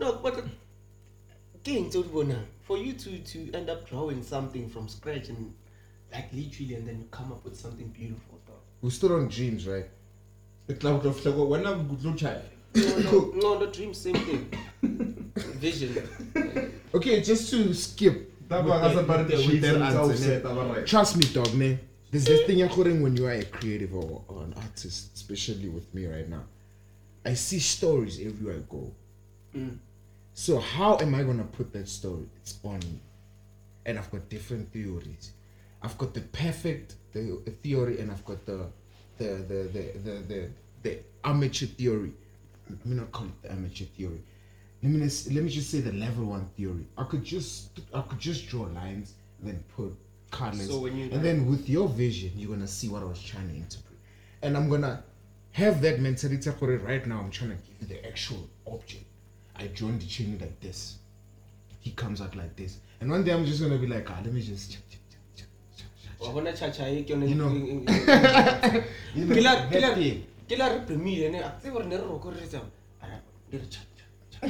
No, 0.00 0.12
but 0.22 0.44
again, 1.54 1.90
so 1.90 2.02
Bona, 2.02 2.44
for 2.62 2.78
you 2.78 2.92
to 2.94 3.18
to 3.18 3.50
end 3.52 3.68
up 3.70 3.88
drawing 3.88 4.22
something 4.22 4.68
from 4.68 4.88
scratch 4.88 5.28
and 5.28 5.52
like 6.12 6.32
literally, 6.32 6.74
and 6.74 6.86
then 6.88 6.98
you 7.00 7.06
come 7.10 7.32
up 7.32 7.44
with 7.44 7.56
something 7.58 7.88
beautiful, 7.88 8.40
though. 8.46 8.52
We're 8.80 8.90
still 8.90 9.14
on 9.16 9.28
dreams, 9.28 9.66
right? 9.66 9.86
The 10.68 10.74
cloud 10.74 11.04
of 11.04 11.24
when 11.48 11.66
I'm 11.66 11.86
good, 11.88 12.02
look, 12.04 12.16
child. 12.16 12.42
No, 12.78 13.32
no, 13.34 13.58
no, 13.58 13.66
dream, 13.66 13.94
same 13.94 14.14
thing. 14.14 14.52
Vision. 15.58 16.08
Okay, 16.94 17.20
just 17.22 17.50
to 17.50 17.74
skip. 17.74 18.48
That 18.48 18.64
one 18.64 18.80
has 18.80 18.96
about 18.96 19.28
the 19.28 19.36
the 19.36 19.42
shit 19.42 19.64
answer, 19.64 19.98
answer, 20.00 20.28
ne? 20.28 20.34
ne? 20.36 20.40
That 20.40 20.54
one 20.54 20.70
right. 20.70 20.86
Trust 20.86 21.16
me, 21.16 21.24
dog, 21.32 21.52
man. 21.54 21.78
There's 22.10 22.24
this 22.24 22.46
thing 22.46 22.62
occurring 22.62 23.02
when 23.02 23.16
you 23.16 23.26
are 23.26 23.32
a 23.32 23.44
creative 23.44 23.94
or, 23.94 24.22
or 24.28 24.42
an 24.44 24.54
artist, 24.56 25.10
especially 25.14 25.68
with 25.68 25.92
me 25.94 26.06
right 26.06 26.26
now. 26.28 26.44
I 27.24 27.34
see 27.34 27.58
stories 27.58 28.18
everywhere 28.20 28.56
I 28.56 28.72
go. 28.72 28.90
Mm. 29.54 29.78
So 30.32 30.58
how 30.58 30.96
am 30.98 31.14
I 31.14 31.22
gonna 31.24 31.44
put 31.44 31.72
that 31.74 31.88
story? 31.88 32.24
It's 32.36 32.58
on 32.64 32.78
me, 32.78 33.00
and 33.84 33.98
I've 33.98 34.10
got 34.10 34.28
different 34.30 34.72
theories. 34.72 35.32
I've 35.82 35.98
got 35.98 36.14
the 36.14 36.20
perfect 36.20 36.94
the, 37.12 37.42
the 37.44 37.50
theory, 37.50 38.00
and 38.00 38.10
I've 38.10 38.24
got 38.24 38.46
the 38.46 38.66
the 39.18 39.24
the 39.24 39.54
the 39.74 39.98
the, 40.04 40.22
the, 40.28 40.48
the 40.82 40.98
amateur 41.24 41.66
theory. 41.66 42.12
Let 42.70 42.86
me 42.86 42.96
not 42.96 43.12
call 43.12 43.26
it 43.26 43.42
the 43.42 43.52
amateur 43.52 43.84
theory. 43.96 44.20
Let 44.82 44.92
me 44.92 45.00
just, 45.00 45.32
let 45.32 45.42
me 45.42 45.50
just 45.50 45.70
say 45.70 45.80
the 45.80 45.92
level 45.92 46.26
one 46.26 46.46
theory. 46.56 46.86
I 46.96 47.04
could 47.04 47.24
just 47.24 47.70
I 47.92 48.00
could 48.02 48.18
just 48.20 48.48
draw 48.48 48.62
lines 48.62 49.14
and 49.40 49.48
then 49.50 49.64
put 49.76 49.92
colors, 50.30 50.68
So 50.68 50.86
you- 50.86 51.08
and 51.10 51.24
then 51.24 51.46
with 51.46 51.68
your 51.68 51.88
vision, 51.88 52.32
you're 52.36 52.50
gonna 52.50 52.66
see 52.66 52.88
what 52.88 53.02
I 53.02 53.06
was 53.06 53.20
trying 53.22 53.48
to 53.48 53.54
interpret, 53.54 53.98
and 54.42 54.56
I'm 54.56 54.68
gonna 54.68 55.02
have 55.52 55.80
that 55.82 56.00
mentality 56.00 56.50
for 56.50 56.72
it 56.72 56.82
right 56.82 57.04
now. 57.06 57.18
I'm 57.20 57.30
trying 57.30 57.50
to 57.50 57.56
give 57.56 57.74
you 57.80 57.86
the 57.96 58.06
actual 58.06 58.48
object. 58.66 59.04
I 59.56 59.66
drawn 59.68 59.98
the 59.98 60.06
chain 60.06 60.38
like 60.40 60.60
this. 60.60 60.98
He 61.80 61.90
comes 61.92 62.20
out 62.20 62.36
like 62.36 62.54
this, 62.54 62.78
and 63.00 63.10
one 63.10 63.24
day 63.24 63.32
I'm 63.32 63.44
just 63.46 63.60
gonna 63.60 63.78
be 63.78 63.86
like, 63.86 64.08
ah, 64.10 64.20
let 64.22 64.32
me 64.32 64.42
just. 64.42 64.78
You 67.28 67.34
know. 67.36 67.50
e- 67.54 67.84
e- 67.86 68.82
You 69.14 69.24
know, 69.24 69.34
ke 70.48 70.56
la 70.58 70.68
that 70.68 70.86
ke 70.86 70.90
la 70.90 70.96
thing. 70.96 70.98
ke 71.04 71.04
la 71.18 71.20
re 71.20 71.26
premile 71.26 71.30
ne 71.30 71.38
a 71.38 71.50
tsebe 71.60 71.72
gore 71.72 71.86
ne 71.86 71.96
re 71.96 72.02
roko 72.02 72.30
re 72.30 72.46
tsa 72.46 72.60
ara 73.02 73.20
di 73.50 73.58
re 73.58 73.66
cha 73.68 73.80
cha 74.30 74.46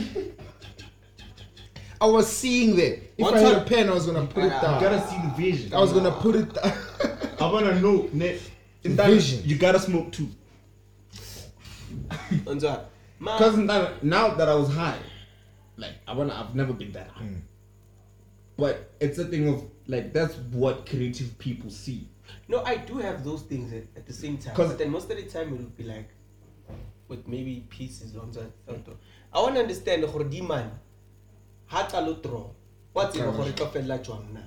I 2.00 2.06
was 2.06 2.28
seeing 2.28 2.76
that. 2.76 2.92
If 3.18 3.24
One 3.24 3.34
I 3.34 3.40
had 3.40 3.56
a 3.56 3.64
pen, 3.64 3.88
I 3.88 3.92
was 3.92 4.06
gonna 4.06 4.24
put 4.24 4.44
it 4.44 4.50
down. 4.50 4.80
You 4.80 4.88
gotta 4.88 5.08
see 5.08 5.16
the 5.16 5.34
vision. 5.36 5.74
I 5.74 5.80
was 5.80 5.92
gonna 5.92 6.12
put 6.12 6.36
it 6.36 6.54
down. 6.54 6.72
I 7.40 7.52
wanna 7.52 7.80
know, 7.80 8.08
ne? 8.12 8.38
In 8.84 8.94
that, 8.96 9.10
Vision. 9.10 9.42
you 9.44 9.56
gotta 9.58 9.80
smoke 9.80 10.12
too. 10.12 10.28
Because 13.18 13.56
now, 13.56 13.90
now 14.00 14.34
that 14.34 14.48
I 14.48 14.54
was 14.54 14.72
high, 14.72 14.98
like 15.76 15.94
I 16.06 16.14
wanna, 16.14 16.34
I've 16.34 16.54
never 16.54 16.72
been 16.72 16.92
that 16.92 17.08
high. 17.08 17.24
Mm. 17.24 17.40
But 18.56 18.92
it's 19.00 19.18
a 19.18 19.24
thing 19.24 19.48
of 19.48 19.64
like 19.88 20.12
that's 20.12 20.36
what 20.36 20.86
creative 20.86 21.36
people 21.38 21.70
see. 21.70 22.06
No 22.48 22.62
i 22.64 22.76
do 22.76 22.98
have 22.98 23.24
those 23.24 23.42
things 23.44 23.72
at, 23.72 23.84
at 23.96 24.06
the 24.06 24.12
same 24.12 24.36
time 24.36 24.54
'Cause- 24.54 24.68
but 24.68 24.78
then 24.78 24.90
most 24.90 25.10
of 25.10 25.16
the 25.16 25.22
time 25.22 25.48
it 25.54 25.60
would 25.60 25.76
be 25.76 25.84
like 25.84 26.08
with 27.08 27.28
maybe 27.28 27.62
pieces 27.68 28.14
onza 28.16 28.46
i 29.32 29.42
want 29.42 29.54
to 29.54 29.60
understand 29.60 30.06
gore 30.12 30.24
di 30.24 30.42
man 30.42 30.70
ha 31.66 31.82
tla 31.84 32.00
lo 32.00 32.14
draw 32.14 32.50
wa 32.94 33.06
tseba 33.06 33.32
gore 33.32 33.52
tlo 33.52 33.66
fella 33.66 33.98
jwang 33.98 34.24
na. 34.32 34.40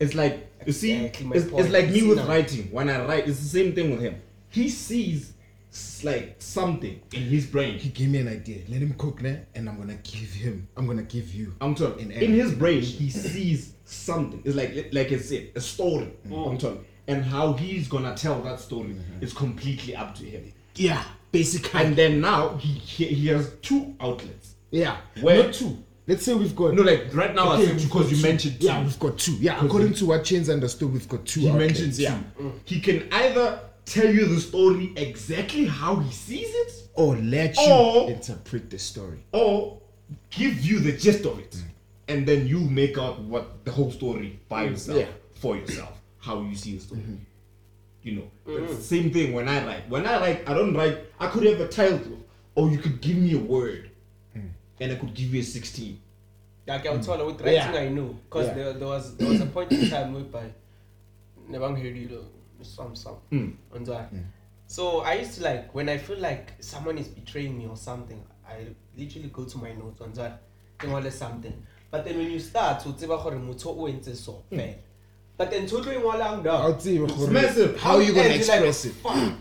It's 0.00 0.14
like 0.14 0.34
you 0.66 0.72
see, 0.72 0.92
Exactly 0.92 1.26
it's, 1.38 1.46
it's 1.52 1.70
like 1.70 1.90
me 1.90 2.02
with 2.02 2.18
now. 2.18 2.26
writing. 2.28 2.68
When 2.72 2.88
I 2.88 2.98
write, 3.06 3.28
it's 3.28 3.38
the 3.40 3.48
same 3.58 3.72
thing 3.72 3.90
with 3.90 4.00
him. 4.00 4.14
He 4.50 4.68
sees 4.70 5.32
s- 5.72 6.02
like 6.04 6.36
something 6.38 7.00
in 7.12 7.22
his 7.22 7.46
brain. 7.46 7.78
He 7.78 7.88
gave 7.90 8.08
me 8.10 8.18
an 8.18 8.28
idea. 8.28 8.58
Let 8.68 8.80
him 8.80 8.94
cook 8.94 9.22
now, 9.22 9.36
and 9.54 9.68
I'm 9.68 9.76
gonna 9.78 9.98
give 10.02 10.30
him. 10.30 10.68
I'm 10.76 10.86
gonna 10.86 11.02
give 11.02 11.32
you. 11.34 11.54
I'm 11.60 11.74
talking 11.74 12.10
In 12.10 12.22
in, 12.22 12.32
his 12.34 12.52
brain. 12.54 12.82
He 12.82 13.10
sees 13.10 13.74
something. 13.84 14.42
It's 14.44 14.56
like 14.56 14.90
like 14.92 15.12
I 15.12 15.18
said, 15.18 15.50
a 15.54 15.60
story. 15.60 16.10
Mm. 16.26 16.50
I'm 16.50 16.58
talking, 16.58 16.84
and 17.06 17.24
how 17.24 17.52
he's 17.54 17.88
gonna 17.88 18.14
tell 18.16 18.40
that 18.42 18.60
story 18.60 18.90
mm-hmm. 18.90 19.22
is 19.22 19.32
completely 19.32 19.94
up 19.96 20.14
to 20.16 20.24
him. 20.24 20.52
Yeah, 20.74 21.02
basically. 21.32 21.80
And 21.80 21.96
then 21.96 22.20
now 22.20 22.56
he 22.56 22.68
he, 22.72 23.04
he 23.06 23.26
has 23.28 23.52
two 23.62 23.94
outlets. 24.00 24.54
yeah, 24.70 24.98
Where- 25.20 25.44
not 25.44 25.54
two. 25.54 25.84
Let's 26.06 26.24
say 26.24 26.32
we've 26.32 26.56
got. 26.56 26.72
No, 26.72 26.80
like 26.80 27.14
right 27.14 27.34
now, 27.34 27.48
I 27.50 27.54
Okay, 27.56 27.66
said 27.66 27.76
we've 27.76 27.84
because 27.84 28.10
you 28.10 28.16
two. 28.16 28.22
mentioned 28.22 28.60
two. 28.62 28.66
Yeah, 28.66 28.82
we've 28.82 28.98
got 28.98 29.18
two. 29.18 29.32
Yeah, 29.32 29.62
according 29.62 29.92
to 29.92 30.06
what 30.06 30.24
Chains 30.24 30.48
understood, 30.48 30.90
we've 30.90 31.06
got 31.06 31.26
two. 31.26 31.40
he 31.40 31.50
outlets. 31.50 31.78
mentioned 31.80 31.94
two. 31.96 32.02
yeah. 32.04 32.18
He 32.64 32.80
can 32.80 33.12
either 33.12 33.60
tell 33.94 34.12
you 34.14 34.26
the 34.26 34.40
story 34.40 34.92
exactly 34.96 35.66
how 35.66 35.96
he 35.96 36.12
sees 36.12 36.48
it, 36.62 36.72
Or 36.94 37.16
let 37.16 37.56
you 37.56 37.72
Or- 37.72 38.10
interpret 38.10 38.70
the 38.70 38.78
story. 38.78 39.20
or 39.32 39.80
give 40.30 40.54
you 40.68 40.80
the 40.80 40.92
gist 40.92 41.24
of 41.24 41.38
it, 41.38 41.54
and 42.08 42.26
then 42.26 42.46
you 42.46 42.60
make 42.60 42.98
out 42.98 43.20
what 43.20 43.64
the 43.64 43.70
whole 43.70 43.90
story 43.90 44.40
by 44.48 44.66
mm, 44.66 44.70
yourself 44.70 44.98
Yeah. 44.98 45.06
for 45.34 45.56
yourself, 45.56 45.94
how 46.18 46.42
you 46.42 46.54
see 46.56 46.74
the 46.76 46.80
story. 46.80 47.00
Mm-hmm. 47.02 47.16
You 48.02 48.12
know, 48.16 48.26
mm-hmm. 48.46 48.64
it's 48.64 48.76
the 48.76 48.82
same 48.96 49.10
thing 49.12 49.32
when 49.32 49.48
I 49.48 49.64
write. 49.66 49.88
When 49.88 50.06
I 50.06 50.18
write, 50.20 50.48
I 50.48 50.54
don't 50.54 50.74
write. 50.74 50.98
I 51.20 51.26
could 51.28 51.44
have 51.44 51.60
a 51.60 51.68
title, 51.68 52.18
or 52.54 52.70
you 52.70 52.78
could 52.78 53.00
give 53.00 53.16
me 53.16 53.34
a 53.34 53.38
word, 53.38 53.90
mm. 54.36 54.50
and 54.80 54.92
I 54.92 54.96
could 54.96 55.14
give 55.14 55.34
you 55.34 55.40
a 55.40 55.44
sixteen. 55.44 56.00
like 56.66 56.86
I 56.86 56.90
would 56.90 57.00
mm. 57.00 57.06
tell 57.06 57.26
with 57.26 57.40
writing 57.40 57.74
Yeah. 57.74 57.80
I 57.80 57.88
know 57.88 58.08
because 58.24 58.46
Yeah. 58.48 58.54
there, 58.54 58.72
there 58.74 58.88
was 58.88 59.16
there 59.16 59.28
was 59.28 59.40
a 59.40 59.46
point 59.46 59.72
in 59.72 59.88
time 59.88 60.12
whereby 60.14 60.46
never 61.48 61.68
heard 61.74 61.96
you 61.96 62.08
know 62.12 62.24
some 62.64 62.94
some 62.94 63.16
Mm. 63.32 63.54
on 63.74 63.84
that. 63.84 64.12
So 64.66 65.00
I 65.00 65.14
used 65.14 65.34
to 65.38 65.44
like 65.44 65.74
when 65.74 65.88
I 65.88 65.98
feel 65.98 66.18
like 66.18 66.52
someone 66.60 66.98
is 66.98 67.08
betraying 67.08 67.56
me 67.56 67.66
or 67.66 67.76
something, 67.76 68.22
I 68.46 68.66
literally 68.96 69.28
go 69.28 69.44
to 69.44 69.58
my 69.58 69.72
notes 69.72 70.00
on 70.00 70.12
that 70.14 70.42
thing 70.78 70.92
or 70.92 71.10
something. 71.10 71.54
But 71.90 72.04
then 72.04 72.18
when 72.18 72.30
you 72.30 72.38
start 72.38 72.82
to 72.82 72.90
tseba 72.90 73.22
gore 73.22 73.38
motho 73.38 73.70
o 73.70 73.88
entse 73.88 74.14
so 74.16 74.44
hmm. 74.50 74.56
fela. 74.58 74.74
But 75.38 75.50
then 75.50 75.66
totally 75.66 75.96
ngwalang 75.96 76.20
I'll 76.20 76.42
down. 76.42 76.72
It's 76.72 77.28
massive. 77.28 77.78
How 77.78 77.96
are 77.96 78.02
you 78.02 78.12
gonna 78.12 78.28
And 78.28 78.44
you're 78.44 78.56
like, 78.56 78.68
express 78.68 78.84
it? 78.86 78.92
Fuck. 78.94 79.12
Hmm. 79.14 79.34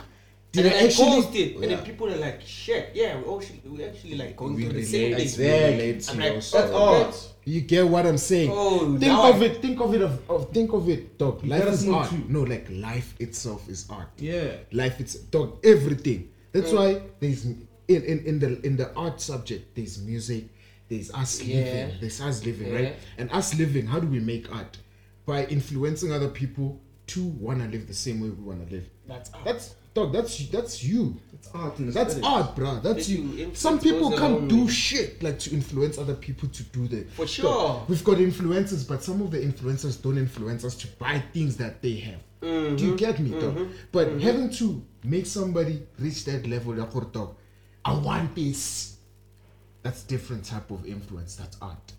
Did 0.51 0.65
and 0.67 0.75
I 0.75 0.77
actually- 0.85 1.21
post 1.21 1.35
it, 1.35 1.55
and 1.55 1.63
Yeah. 1.63 1.75
then 1.75 1.85
people 1.85 2.07
are 2.07 2.17
like, 2.17 2.41
"Shit, 2.41 2.91
yeah, 2.93 3.19
we 3.19 3.35
actually, 3.35 3.61
we 3.65 3.83
actually 3.83 4.15
like 4.15 4.35
going 4.37 4.55
We 4.55 4.63
through 4.63 4.73
the 4.73 4.85
same 4.85 5.15
thing." 5.15 5.99
to 5.99 6.11
I'm 6.11 6.19
like, 6.19 6.33
that's 6.35 6.53
art. 6.53 7.27
You 7.47 7.61
get 7.61 7.87
what 7.87 8.05
I'm 8.05 8.17
saying? 8.17 8.51
Oh, 8.53 8.97
think 8.99 9.13
of 9.13 9.41
I- 9.41 9.45
it. 9.45 9.61
Think 9.61 9.79
of 9.79 9.93
it. 9.93 10.01
Of, 10.01 10.29
of 10.29 10.51
think 10.51 10.73
of 10.73 10.89
it, 10.89 11.17
dog. 11.17 11.45
Life 11.45 11.65
is 11.67 11.87
art. 11.87 12.09
too. 12.09 12.23
No, 12.27 12.41
like 12.41 12.67
life 12.69 13.15
itself 13.19 13.69
is 13.69 13.85
art. 13.89 14.09
Yeah. 14.17 14.57
Life 14.73 14.99
it's 14.99 15.15
dog. 15.15 15.57
Everything. 15.65 16.29
That's 16.51 16.73
why 16.73 17.01
there's 17.21 17.45
in, 17.45 17.67
in 17.87 18.19
in 18.25 18.39
the 18.39 18.61
in 18.65 18.75
the 18.75 18.93
art 18.95 19.21
subject. 19.21 19.75
There's 19.75 19.97
music. 20.01 20.43
There's 20.89 21.09
us 21.13 21.41
Yeah. 21.41 21.55
living. 21.63 21.95
There's 22.01 22.19
us 22.19 22.45
living, 22.45 22.67
Yeah. 22.67 22.75
right? 22.79 22.95
And 23.17 23.31
us 23.31 23.55
living. 23.57 23.87
How 23.87 23.99
do 24.01 24.07
we 24.07 24.19
make 24.19 24.53
art? 24.53 24.77
By 25.25 25.45
influencing 25.45 26.11
other 26.11 26.29
people 26.29 26.81
to 27.07 27.23
wanna 27.23 27.67
live 27.67 27.87
the 27.87 27.93
same 27.93 28.21
way 28.21 28.29
we 28.29 28.43
wanna 28.43 28.65
live. 28.69 28.89
That's 29.07 29.31
art. 29.33 29.45
That's 29.45 29.75
dog. 29.93 30.13
That's 30.13 30.47
that's 30.47 30.83
you. 30.83 31.19
It's 31.33 31.49
art 31.53 31.79
and 31.79 31.91
That's 31.91 32.15
aesthetics. 32.15 32.27
art, 32.27 32.55
bro. 32.55 32.79
That's 32.79 33.09
If 33.09 33.17
you. 33.17 33.23
you 33.23 33.51
Some 33.53 33.79
people 33.79 34.15
can't 34.17 34.47
do 34.47 34.67
shit 34.69 35.21
like 35.23 35.39
to 35.39 35.51
influence 35.51 35.97
other 35.97 36.15
people 36.15 36.49
to 36.49 36.63
do 36.63 36.87
the. 36.87 37.03
For 37.11 37.25
Dog, 37.25 37.29
sure. 37.29 37.85
We've 37.87 38.03
got 38.03 38.17
influencers, 38.17 38.87
but 38.87 39.03
some 39.03 39.21
of 39.21 39.31
the 39.31 39.39
influencers 39.39 40.01
don't 40.01 40.17
influence 40.17 40.63
us 40.63 40.75
to 40.75 40.87
buy 40.99 41.23
things 41.33 41.57
that 41.57 41.81
they 41.81 41.95
have. 41.95 42.21
Do 42.41 42.47
you 42.47 42.53
mm-hmm. 42.53 42.95
get 42.95 43.19
me, 43.19 43.31
dog? 43.31 43.55
Mm-hmm. 43.55 43.71
But 43.91 44.09
mm-hmm. 44.09 44.19
having 44.19 44.49
to 44.51 44.83
make 45.03 45.25
somebody 45.25 45.81
reach 45.97 46.23
that 46.25 46.45
level, 46.45 46.75
like, 46.75 46.95
oh, 46.95 47.01
dog, 47.01 47.35
I 47.83 47.93
want 47.93 48.35
this. 48.35 48.97
That's 49.81 50.03
different 50.03 50.43
type 50.43 50.69
of 50.69 50.85
influence. 50.85 51.35
That's 51.35 51.57
art. 51.61 51.93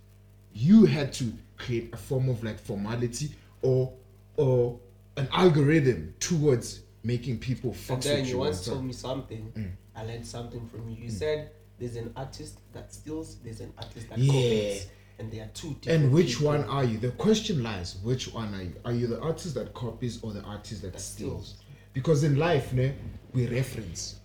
You 0.52 0.84
had 0.84 1.12
to 1.14 1.32
create 1.56 1.92
a 1.92 1.96
form 1.96 2.28
of 2.28 2.44
like 2.44 2.58
formality 2.58 3.32
or 3.62 3.92
or 4.36 4.78
an 5.18 5.28
algorithm 5.32 6.14
towards 6.20 6.80
making 7.04 7.38
people 7.38 7.72
fuck 7.72 7.96
And 7.96 8.02
then 8.02 8.24
you 8.26 8.38
once 8.38 8.64
told 8.64 8.84
me 8.84 8.92
something. 8.92 9.52
Mm. 9.56 9.70
I 9.96 10.04
learned 10.04 10.26
something 10.26 10.68
from 10.68 10.88
you. 10.88 10.96
You 11.04 11.10
said 11.10 11.50
there's 11.78 11.96
an 11.96 12.12
artist 12.16 12.58
that 12.72 12.92
steals, 12.92 13.36
there's 13.44 13.60
an 13.60 13.72
artist 13.78 14.08
that 14.10 14.18
Yeah. 14.18 14.32
copies, 14.32 14.86
and 15.18 15.30
there 15.32 15.44
are 15.44 15.50
two. 15.54 15.76
And 15.86 16.12
which 16.12 16.32
people. 16.38 16.46
one 16.48 16.64
are 16.64 16.84
you? 16.84 16.98
The 16.98 17.10
question 17.12 17.62
lies: 17.62 17.96
which 18.02 18.32
one 18.32 18.54
are 18.54 18.62
you? 18.62 18.74
Are 18.84 18.92
you 18.92 19.06
the 19.06 19.20
artist 19.20 19.54
that 19.54 19.74
copies 19.74 20.22
or 20.22 20.32
the 20.32 20.42
artist 20.42 20.82
that, 20.82 20.92
That 20.92 21.00
steals? 21.00 21.48
steals. 21.48 21.62
Because 21.92 22.22
in 22.24 22.36
life, 22.36 22.72
ne, 22.72 22.94
we 23.32 23.46
reference. 23.48 24.16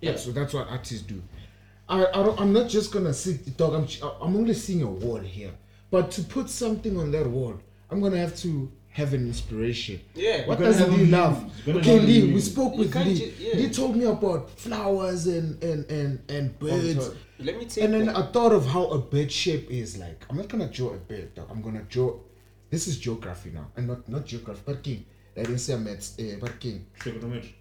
Yeah. 0.00 0.16
So 0.16 0.32
that's 0.32 0.52
what 0.52 0.68
artists 0.68 1.02
do. 1.06 1.22
I, 1.88 2.06
I 2.06 2.22
don't, 2.22 2.38
I'm 2.40 2.52
not 2.52 2.68
just 2.68 2.92
gonna 2.92 3.12
sit 3.14 3.56
dog. 3.56 3.74
I'm 3.74 3.86
I'm 4.20 4.36
only 4.36 4.54
seeing 4.54 4.82
a 4.82 4.90
wall 4.90 5.18
here, 5.18 5.52
but 5.90 6.10
to 6.12 6.22
put 6.22 6.48
something 6.50 6.98
on 6.98 7.10
that 7.12 7.26
wall, 7.26 7.58
I'm 7.90 8.00
gonna 8.00 8.18
have 8.18 8.36
to 8.38 8.70
have 8.92 9.14
an 9.14 9.26
inspiration. 9.26 10.00
Yeah. 10.14 10.46
What 10.46 10.58
does 10.58 10.78
have 10.78 10.92
Lee 10.92 11.06
love? 11.06 11.42
muse. 11.42 11.52
You're 11.66 11.74
gonna 11.76 11.86
Okay, 11.96 12.00
Lee, 12.06 12.32
we 12.34 12.40
spoke 12.40 12.76
with 12.76 12.92
can't 12.92 13.08
Lee. 13.08 13.18
ju- 13.18 13.32
yeah. 13.38 13.54
Lee 13.56 13.70
told 13.70 13.96
me 13.96 14.04
about 14.04 14.50
flowers 14.50 15.26
and 15.26 15.62
and 15.64 15.90
and 15.90 16.20
and 16.28 16.58
birds. 16.58 17.10
Let 17.38 17.58
me 17.58 17.64
take 17.64 17.84
And 17.84 17.94
then 17.94 18.06
that. 18.06 18.16
I 18.16 18.26
thought 18.32 18.52
of 18.52 18.66
how 18.66 18.84
a 18.86 18.98
bird 18.98 19.30
shape 19.32 19.70
is 19.70 19.96
like. 19.98 20.24
I'm 20.28 20.36
not 20.36 20.48
gonna 20.48 20.68
draw 20.68 20.90
a 20.90 20.98
bird. 20.98 21.34
Dog. 21.34 21.48
I'm 21.50 21.62
gonna 21.62 21.82
draw. 21.88 22.18
This 22.70 22.86
is 22.86 22.98
geography 22.98 23.50
now, 23.52 23.66
and 23.76 23.86
not 23.88 24.08
not 24.08 24.24
geography. 24.26 24.62
But 24.64 24.82
king, 24.82 25.04
I 25.36 25.40
didn't 25.42 25.58
say 25.58 25.76
maths. 25.76 26.16
Uh, 26.18 26.36
but 26.40 26.58
king, 26.60 26.86
Trigonometry. 26.98 27.54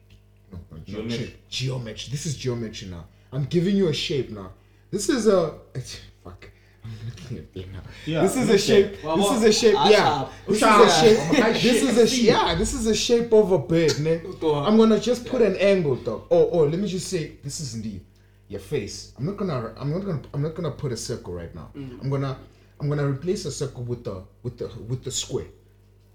no, 0.51 0.59
no 0.71 0.77
Geometry. 0.85 1.17
geometry. 1.17 1.35
Geometry. 1.49 2.07
This 2.11 2.25
is 2.25 2.35
geometry 2.35 2.87
now. 2.89 3.05
I'm 3.33 3.45
giving 3.45 3.75
you 3.75 3.87
a 3.87 3.93
shape 3.93 4.29
now. 4.31 4.51
This 4.91 5.07
is 5.09 5.27
a 5.27 5.55
fuck. 6.23 6.49
I'm 6.83 6.91
looking 7.05 7.37
at 7.37 7.45
it 7.53 7.71
now. 7.71 7.79
Yeah, 8.05 8.21
this 8.23 8.35
is 8.35 8.49
a 8.49 8.51
look 8.53 8.61
shape. 8.61 9.01
there. 9.01 9.15
This 9.17 9.31
is 9.31 9.43
a 9.43 9.51
shape. 9.53 9.75
Ah, 9.77 9.89
Yeah. 9.89 10.03
sharp. 10.03 10.31
This 10.47 10.57
is 10.57 10.63
a 10.63 11.01
shape. 11.01 11.53
This 11.61 11.83
is 11.83 11.97
a 11.97 12.07
sh- 12.07 12.21
yeah. 12.21 12.55
This 12.55 12.73
is 12.73 12.87
a 12.87 12.95
shape 12.95 13.31
of 13.33 13.51
a 13.51 13.57
bird. 13.59 13.99
Ne? 13.99 14.21
I'm 14.67 14.77
gonna 14.77 14.99
just 14.99 15.25
put 15.25 15.41
an 15.41 15.55
angle, 15.57 15.95
dog. 15.95 16.23
Oh, 16.31 16.49
oh. 16.51 16.63
Let 16.65 16.79
me 16.79 16.87
just 16.87 17.07
say 17.07 17.33
this 17.43 17.59
is 17.59 17.75
indeed 17.75 18.01
your 18.47 18.59
face. 18.59 19.13
I'm 19.17 19.25
not 19.25 19.37
gonna. 19.37 19.73
I'm 19.77 19.91
not 19.91 20.05
gonna. 20.05 20.21
I'm 20.33 20.41
not 20.41 20.55
gonna 20.55 20.71
put 20.71 20.91
a 20.91 20.97
circle 20.97 21.33
right 21.33 21.53
now. 21.53 21.69
I'm 21.75 22.09
gonna. 22.09 22.37
I'm 22.79 22.89
gonna 22.89 23.07
replace 23.07 23.45
a 23.45 23.51
circle 23.51 23.83
with 23.83 24.03
the 24.03 24.23
with 24.43 24.57
the 24.57 24.67
with 24.89 25.03
the 25.03 25.11
square. 25.11 25.45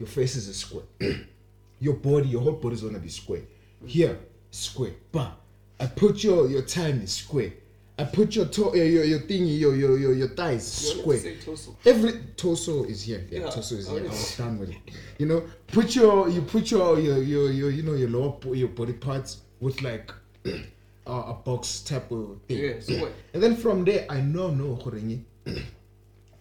Your 0.00 0.08
face 0.08 0.34
is 0.36 0.48
a 0.48 0.54
square. 0.54 0.84
your 1.80 1.94
body, 1.94 2.28
your 2.28 2.42
whole 2.42 2.52
body 2.52 2.74
is 2.74 2.82
gonna 2.82 2.98
be 2.98 3.08
square. 3.08 3.42
Here, 3.86 4.18
square. 4.50 4.94
But 5.12 5.32
I 5.78 5.86
put 5.86 6.24
your 6.24 6.48
your 6.50 6.62
time 6.62 7.00
is 7.02 7.12
square. 7.12 7.52
I 7.98 8.04
put 8.04 8.36
your 8.36 8.46
to- 8.46 8.72
your 8.74 8.84
your, 8.84 9.04
your 9.04 9.18
thingy, 9.20 9.58
your 9.58 9.74
your 9.74 9.98
your 9.98 10.12
your 10.12 10.28
thighs 10.28 10.94
You 10.96 11.02
wanted 11.06 11.22
to 11.22 11.56
square. 11.56 11.56
torso. 11.56 11.76
Every 11.86 12.12
torso 12.36 12.84
is 12.84 13.02
here. 13.02 13.26
Yeah, 13.30 13.40
Yeah, 13.40 13.50
torso 13.50 13.74
is 13.76 13.88
oh, 13.88 13.96
here. 13.96 14.04
I 14.06 14.08
was 14.10 14.36
done 14.36 14.58
with 14.58 14.70
it. 14.70 14.76
You 15.18 15.26
know, 15.26 15.44
put 15.68 15.96
your 15.96 16.28
you 16.28 16.42
put 16.42 16.70
your 16.70 17.00
your 17.00 17.22
your, 17.22 17.50
your 17.50 17.70
you 17.70 17.82
know 17.82 17.94
your 17.94 18.10
lower 18.10 18.54
your 18.54 18.68
body 18.68 18.92
parts 18.92 19.38
with 19.60 19.80
like 19.80 20.12
a, 20.44 20.50
uh, 21.06 21.22
a 21.28 21.34
box 21.34 21.80
type 21.80 22.10
of 22.10 22.36
thing. 22.46 22.58
Yeah, 22.58 23.00
what? 23.00 23.12
And 23.32 23.42
then 23.42 23.56
from 23.56 23.84
there, 23.84 24.04
I 24.10 24.20
now 24.20 24.48
know 24.48 24.76
Horengi. 24.76 25.22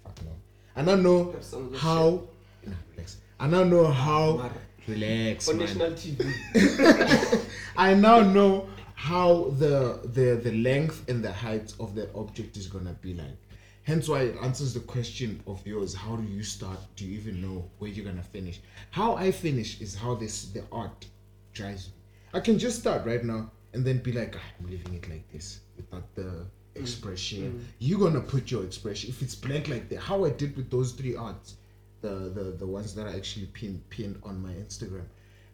Fuck 0.03 0.19
no. 0.25 0.31
I 0.75 0.81
know 0.81 1.31
Have 1.31 1.43
some 1.43 1.65
of 1.67 1.71
that 1.71 1.77
how. 1.79 2.23
I 3.39 3.47
now 3.47 3.63
know 3.63 3.87
how. 3.87 4.49
Relax, 4.87 5.49
On 5.49 5.57
man. 5.57 5.65
national 5.65 5.91
TV. 5.91 7.41
I 7.75 7.95
now 7.95 8.21
know 8.21 8.67
how 8.95 9.51
the 9.59 9.99
the 10.13 10.39
the 10.41 10.51
length 10.51 11.07
and 11.09 11.23
the 11.23 11.31
height 11.31 11.73
of 11.79 11.95
that 11.95 12.09
object 12.15 12.57
is 12.57 12.67
gonna 12.67 12.93
be 13.01 13.13
like. 13.13 13.37
Hence 13.83 14.09
why 14.09 14.21
it 14.21 14.35
answers 14.41 14.73
the 14.73 14.79
question 14.79 15.43
of 15.45 15.65
yours. 15.67 15.93
How 15.93 16.15
do 16.15 16.23
you 16.27 16.41
start? 16.41 16.79
Do 16.95 17.05
you 17.05 17.19
even 17.19 17.39
know 17.39 17.69
where 17.77 17.91
you're 17.91 18.05
gonna 18.05 18.23
finish? 18.23 18.59
How 18.89 19.15
I 19.15 19.31
finish 19.31 19.79
is 19.79 19.93
how 19.93 20.15
this 20.15 20.45
the 20.45 20.63
art 20.71 21.05
drives 21.53 21.87
me. 21.89 21.93
I 22.33 22.39
can 22.39 22.57
just 22.57 22.79
start 22.79 23.05
right 23.05 23.23
now 23.23 23.51
and 23.73 23.85
then 23.85 23.99
be 23.99 24.11
like, 24.11 24.35
"Ah, 24.35 24.47
I'm 24.59 24.69
leaving 24.71 24.95
it 24.95 25.07
like 25.07 25.31
this 25.31 25.59
without 25.77 26.07
the 26.15 26.45
expression. 26.75 27.65
You're 27.79 27.99
gonna 27.99 28.21
put 28.21 28.49
your 28.49 28.63
expression. 28.63 29.09
If 29.09 29.21
it's 29.21 29.35
blank 29.35 29.67
like 29.67 29.87
that, 29.89 29.99
how 29.99 30.25
I 30.25 30.31
did 30.31 30.55
with 30.57 30.69
those 30.71 30.91
three 30.93 31.15
arts, 31.15 31.55
the 32.01 32.31
the 32.37 32.43
the 32.57 32.67
ones 32.67 32.95
that 32.95 33.07
I 33.07 33.15
actually 33.15 33.47
pinned 33.47 33.87
pinned 33.89 34.19
on 34.23 34.41
my 34.41 34.53
Instagram. 34.53 35.05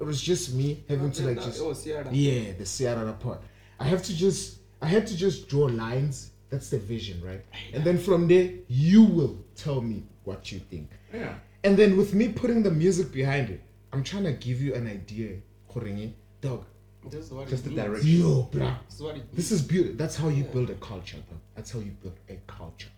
It 0.01 0.05
was 0.05 0.19
just 0.19 0.53
me 0.55 0.83
having 0.89 1.11
to 1.11 1.27
like 1.27 1.41
just 1.41 1.61
Oh, 1.61 1.73
Sierra. 1.73 2.07
yeah, 2.11 2.53
the 2.57 2.65
Sierra 2.65 3.13
part. 3.13 3.39
I 3.79 3.85
have 3.85 4.01
to 4.03 4.15
just 4.15 4.57
I 4.81 4.87
had 4.87 5.05
to 5.07 5.15
just 5.15 5.47
draw 5.47 5.65
lines. 5.65 6.31
That's 6.49 6.69
the 6.71 6.79
vision, 6.79 7.21
right? 7.23 7.43
And 7.73 7.83
then 7.83 7.97
from 7.99 8.27
there, 8.27 8.49
you 8.67 9.03
will 9.03 9.37
tell 9.55 9.79
me 9.79 10.03
what 10.23 10.51
you 10.51 10.59
think. 10.71 10.89
Yeah. 11.13 11.35
And 11.63 11.77
then 11.77 11.95
with 11.97 12.15
me 12.15 12.29
putting 12.29 12.63
the 12.63 12.71
music 12.71 13.11
behind 13.11 13.51
it, 13.51 13.61
I'm 13.93 14.03
trying 14.03 14.23
to 14.23 14.33
give 14.33 14.59
you 14.59 14.73
an 14.73 14.87
idea, 14.87 15.37
Khorengi. 15.71 16.13
Dog. 16.41 16.65
This 17.09 17.25
is 17.25 17.31
what 17.31 17.47
Just 17.47 17.63
the 17.65 17.69
direction. 17.69 18.09
Yo, 18.09 18.49
bruh. 18.51 18.75
This 18.89 18.99
is 18.99 19.21
This 19.33 19.51
is 19.51 19.61
beautiful. 19.61 19.97
That's 19.97 20.15
how 20.15 20.29
you 20.29 20.43
build 20.45 20.69
a 20.71 20.75
culture, 20.75 21.17
dog. 21.29 21.39
That's 21.55 21.71
how 21.71 21.79
you 21.79 21.91
build 22.01 22.17
a 22.27 22.37
culture. 22.47 22.89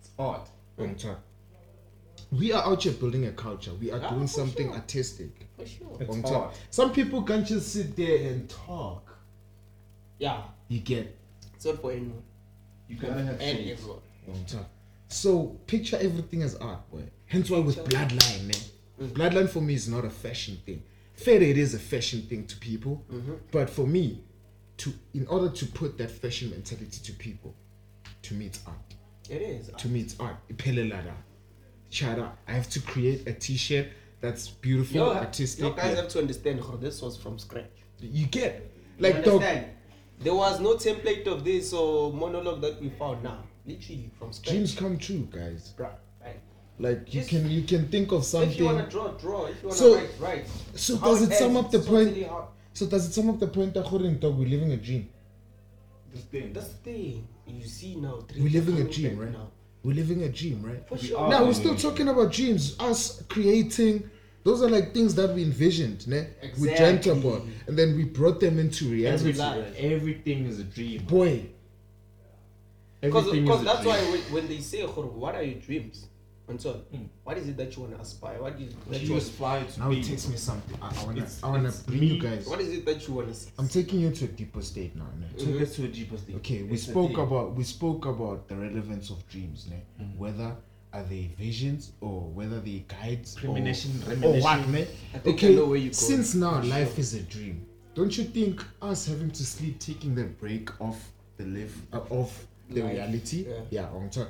It's 0.00 0.10
art. 0.18 0.48
Time. 0.76 0.96
We 2.32 2.52
are 2.52 2.62
out 2.64 2.82
here 2.82 2.92
building 2.92 3.26
a 3.26 3.32
culture. 3.32 3.72
We 3.74 3.90
are 3.90 3.98
Yeah, 3.98 4.10
doing 4.10 4.26
something 4.26 4.68
sure. 4.68 4.76
artistic. 4.76 5.48
For 5.56 5.66
sure. 5.66 5.96
It's 5.98 6.08
Long 6.08 6.22
time. 6.22 6.50
Some 6.70 6.92
people 6.92 7.22
can't 7.22 7.46
just 7.46 7.72
sit 7.72 7.96
there 7.96 8.30
and 8.30 8.48
talk. 8.48 9.18
Yeah. 10.18 10.42
You 10.68 10.80
get 10.80 11.16
It's 11.54 11.64
not 11.64 11.80
for 11.80 11.90
anyone. 11.92 12.22
You 12.88 12.96
gotta 12.96 13.22
have 13.22 13.40
And 13.40 13.58
shades. 13.58 13.80
everyone. 13.80 14.00
Long 14.28 14.44
time. 14.44 14.66
So 15.08 15.58
picture 15.66 15.98
everything 16.00 16.42
as 16.42 16.54
art, 16.56 16.88
boy. 16.90 17.02
Hence 17.26 17.50
why 17.50 17.58
with 17.58 17.76
bloodline, 17.84 18.44
man. 18.44 18.62
Mm. 19.00 19.12
Bloodline 19.12 19.48
for 19.48 19.60
me 19.60 19.74
is 19.74 19.88
not 19.88 20.04
a 20.04 20.10
fashion 20.10 20.58
thing. 20.64 20.82
Fair 21.14 21.42
it 21.42 21.58
is 21.58 21.74
a 21.74 21.78
fashion 21.78 22.22
thing 22.22 22.46
to 22.46 22.56
people, 22.56 23.04
mm-hmm. 23.12 23.34
but 23.50 23.68
for 23.68 23.86
me, 23.86 24.24
to 24.78 24.92
in 25.12 25.26
order 25.26 25.50
to 25.50 25.66
put 25.66 25.98
that 25.98 26.10
fashion 26.10 26.50
mentality 26.50 26.98
to 27.02 27.12
people, 27.12 27.54
to 28.22 28.34
me 28.34 28.46
it's 28.46 28.60
art. 28.66 28.94
It 29.28 29.42
is. 29.42 29.70
To 29.76 29.88
me 29.88 30.00
it's 30.00 30.18
art. 30.18 30.36
Iphelelada. 30.48 31.12
Chara. 31.90 32.32
I 32.48 32.52
have 32.52 32.68
to 32.70 32.80
create 32.80 33.26
a 33.28 33.32
T-shirt 33.32 33.88
that's 34.20 34.48
beautiful, 34.48 34.96
Yo, 34.96 35.12
artistic. 35.14 35.64
you 35.64 35.70
guys 35.74 35.90
yeah. 35.94 36.02
have 36.02 36.08
to 36.10 36.18
understand, 36.20 36.60
how 36.60 36.76
this 36.76 37.02
was 37.02 37.16
from 37.16 37.38
scratch. 37.38 37.64
You 38.00 38.26
get 38.26 38.70
You 38.98 39.04
like 39.04 39.24
dog. 39.24 39.42
There 40.20 40.34
was 40.34 40.60
no 40.60 40.74
template 40.74 41.26
of 41.26 41.44
this 41.44 41.72
or 41.72 42.12
monologue 42.12 42.60
that 42.60 42.80
we 42.80 42.90
found 42.90 43.22
now. 43.22 43.42
Literally 43.66 44.10
from 44.18 44.32
scratch. 44.32 44.52
Dreams 44.54 44.74
come 44.74 44.98
true, 44.98 45.28
guys. 45.30 45.74
Bruh, 45.76 45.90
right. 46.22 46.40
Like 46.78 47.12
you 47.12 47.20
Just- 47.20 47.30
can 47.30 47.50
you 47.50 47.62
can 47.62 47.88
think 47.88 48.12
of 48.12 48.22
If 48.34 48.58
you 48.58 48.64
wanna 48.66 48.90
something. 48.90 48.90
draw, 48.90 49.08
draw. 49.18 49.46
If 49.46 49.62
you 49.62 49.68
wanna 49.68 49.78
So- 49.80 49.94
write, 49.96 50.10
write. 50.20 50.46
So 50.74 50.96
How 50.96 51.08
does 51.08 51.22
it 51.22 51.32
sum 51.34 51.56
up 51.56 51.70
the 51.70 51.78
it's 51.78 51.86
point? 51.86 52.08
totally 52.14 52.28
So 52.74 52.86
does 52.86 53.06
it 53.08 53.12
sum 53.12 53.30
up 53.30 53.38
the 53.40 53.48
point 53.48 53.74
that 53.74 53.84
Khorin 53.86 54.18
dog 54.20 54.38
we're 54.38 54.48
living 54.48 54.72
a 54.72 54.76
dream? 54.76 55.08
This 56.12 56.24
thing. 56.24 56.52
That's 56.52 56.68
the 56.68 56.74
thing. 56.78 57.28
You 57.46 57.66
see 57.66 57.96
now. 57.96 58.24
We're 58.36 58.46
are 58.46 58.50
living 58.50 58.78
a 58.80 58.84
dream, 58.84 59.18
right? 59.18 59.32
Now. 59.32 59.50
We're 59.82 59.94
living 59.94 60.22
a 60.24 60.28
dream, 60.28 60.62
right? 60.62 60.86
For 60.88 60.98
sure. 60.98 61.18
are. 61.18 61.30
Now 61.30 61.44
we're 61.44 61.54
still 61.54 61.74
talking 61.76 62.08
about 62.08 62.32
dreams, 62.32 62.76
us 62.78 63.22
creating. 63.28 64.08
Those 64.44 64.62
are 64.62 64.68
like 64.70 64.92
things 64.94 65.14
that 65.16 65.34
we 65.34 65.42
envisioned, 65.42 66.06
ne? 66.08 66.26
Exactly. 66.42 66.68
We 66.68 66.74
dreamt 66.76 67.06
about, 67.06 67.42
and 67.66 67.78
then 67.78 67.96
we 67.96 68.04
brought 68.04 68.40
them 68.40 68.58
into 68.58 68.86
reality. 68.86 69.30
Every 69.30 69.32
life. 69.34 69.74
everything 69.78 70.46
is 70.46 70.58
a 70.58 70.64
dream. 70.64 71.02
Boy, 71.04 71.46
Because 73.00 73.26
Everything 73.28 73.44
because 73.44 73.60
is 73.60 73.62
a 73.62 73.64
that's 73.70 73.82
dream. 73.82 73.94
why 73.94 74.10
when, 74.10 74.20
when 74.32 74.48
they 74.48 74.60
say, 74.60 74.82
"Khoro, 74.82 75.10
what 75.12 75.34
are 75.34 75.42
your 75.42 75.60
dreams? 75.60 76.06
And 76.50 76.60
so, 76.60 76.82
Mm. 76.92 77.06
what 77.24 77.38
is 77.38 77.48
it 77.48 77.56
that 77.58 77.74
you 77.76 77.82
want 77.82 77.94
to 77.94 78.00
aspire? 78.02 78.42
What 78.42 78.60
is 78.60 78.74
What 78.74 78.90
that 78.90 79.02
you 79.02 79.08
you 79.10 79.16
aspire 79.16 79.64
to 79.64 79.78
now 79.80 79.88
be. 79.90 80.00
it 80.00 80.04
takes 80.04 80.28
me 80.28 80.36
something. 80.36 80.76
I, 80.82 80.88
I 80.88 81.04
wanna, 81.04 81.18
It's- 81.18 81.40
I 81.44 81.48
wanna 81.50 81.72
bring 81.86 82.00
me. 82.00 82.06
you 82.14 82.20
guys. 82.20 82.46
What 82.46 82.60
is 82.60 82.70
it 82.76 82.84
that 82.86 83.06
you 83.06 83.14
want 83.14 83.28
to 83.28 83.34
see? 83.34 83.50
I'm 83.58 83.68
taking 83.68 84.00
you 84.00 84.10
to 84.10 84.24
a 84.24 84.28
deeper 84.28 84.60
state 84.62 84.96
now, 84.96 85.06
ne? 85.20 85.26
Take 85.44 85.60
us 85.62 85.76
to 85.76 85.84
a 85.84 85.88
deeper 85.88 86.18
state. 86.18 86.36
Okay, 86.36 86.62
we 86.64 86.72
It's 86.72 86.82
spoke 86.88 87.16
about 87.18 87.54
we 87.54 87.62
spoke 87.64 88.04
about 88.06 88.48
the 88.48 88.56
relevance 88.56 89.10
of 89.10 89.26
dreams, 89.28 89.68
ne? 89.70 89.82
Mm. 90.00 90.16
Whether 90.18 90.56
are 90.92 91.04
they 91.04 91.30
visions 91.38 91.92
or 92.00 92.22
whether 92.22 92.58
they 92.60 92.84
guides 92.88 93.36
or, 93.36 93.40
Premonition, 93.42 93.92
or 94.24 94.40
what, 94.40 94.60
premonition. 94.62 94.72
ne? 94.72 95.30
Okay, 95.30 95.52
I 95.52 95.54
know 95.54 95.66
where 95.66 95.78
you're 95.78 95.92
since 95.92 96.34
now 96.34 96.60
For 96.60 96.66
life 96.66 96.90
sure. 96.94 97.00
is 97.00 97.14
a 97.14 97.22
dream, 97.22 97.64
don't 97.94 98.18
you 98.18 98.24
think 98.24 98.64
us 98.82 99.06
having 99.06 99.30
to 99.30 99.44
sleep, 99.46 99.78
taking 99.78 100.16
the 100.16 100.24
break 100.24 100.68
off 100.80 101.12
the 101.36 101.44
live 101.44 101.72
uh, 101.92 102.00
off 102.10 102.44
the 102.68 102.82
Life, 102.82 102.92
reality? 102.92 103.46
yeah. 103.70 103.88
on 103.90 104.10
top. 104.10 104.28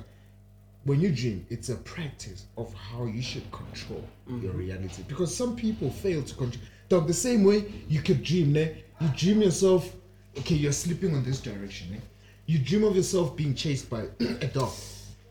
When 0.83 0.99
you 0.99 1.11
dream, 1.11 1.45
it's 1.49 1.69
a 1.69 1.75
practice 1.75 2.45
of 2.57 2.73
how 2.73 3.05
you 3.05 3.21
should 3.21 3.49
control 3.51 4.03
Mm-hmm. 4.29 4.43
your 4.43 4.53
reality 4.53 5.03
because 5.07 5.35
some 5.35 5.55
people 5.55 5.89
fail 5.91 6.23
to 6.23 6.33
control. 6.35 6.63
Dog, 6.89 7.07
the 7.07 7.13
same 7.13 7.43
way 7.43 7.65
you 7.87 8.01
could 8.01 8.23
dream, 8.23 8.53
ne? 8.53 8.83
You 8.99 9.07
dream 9.15 9.41
yourself, 9.41 9.93
okay, 10.39 10.55
you're 10.55 10.71
sleeping 10.71 11.13
on 11.15 11.23
this 11.23 11.39
direction, 11.41 11.91
ne? 11.91 11.99
You 12.45 12.59
dream 12.59 12.83
of 12.83 12.95
yourself 12.95 13.35
being 13.35 13.53
chased 13.55 13.89
by 13.89 14.01
a 14.19 14.47
dog. 14.47 14.71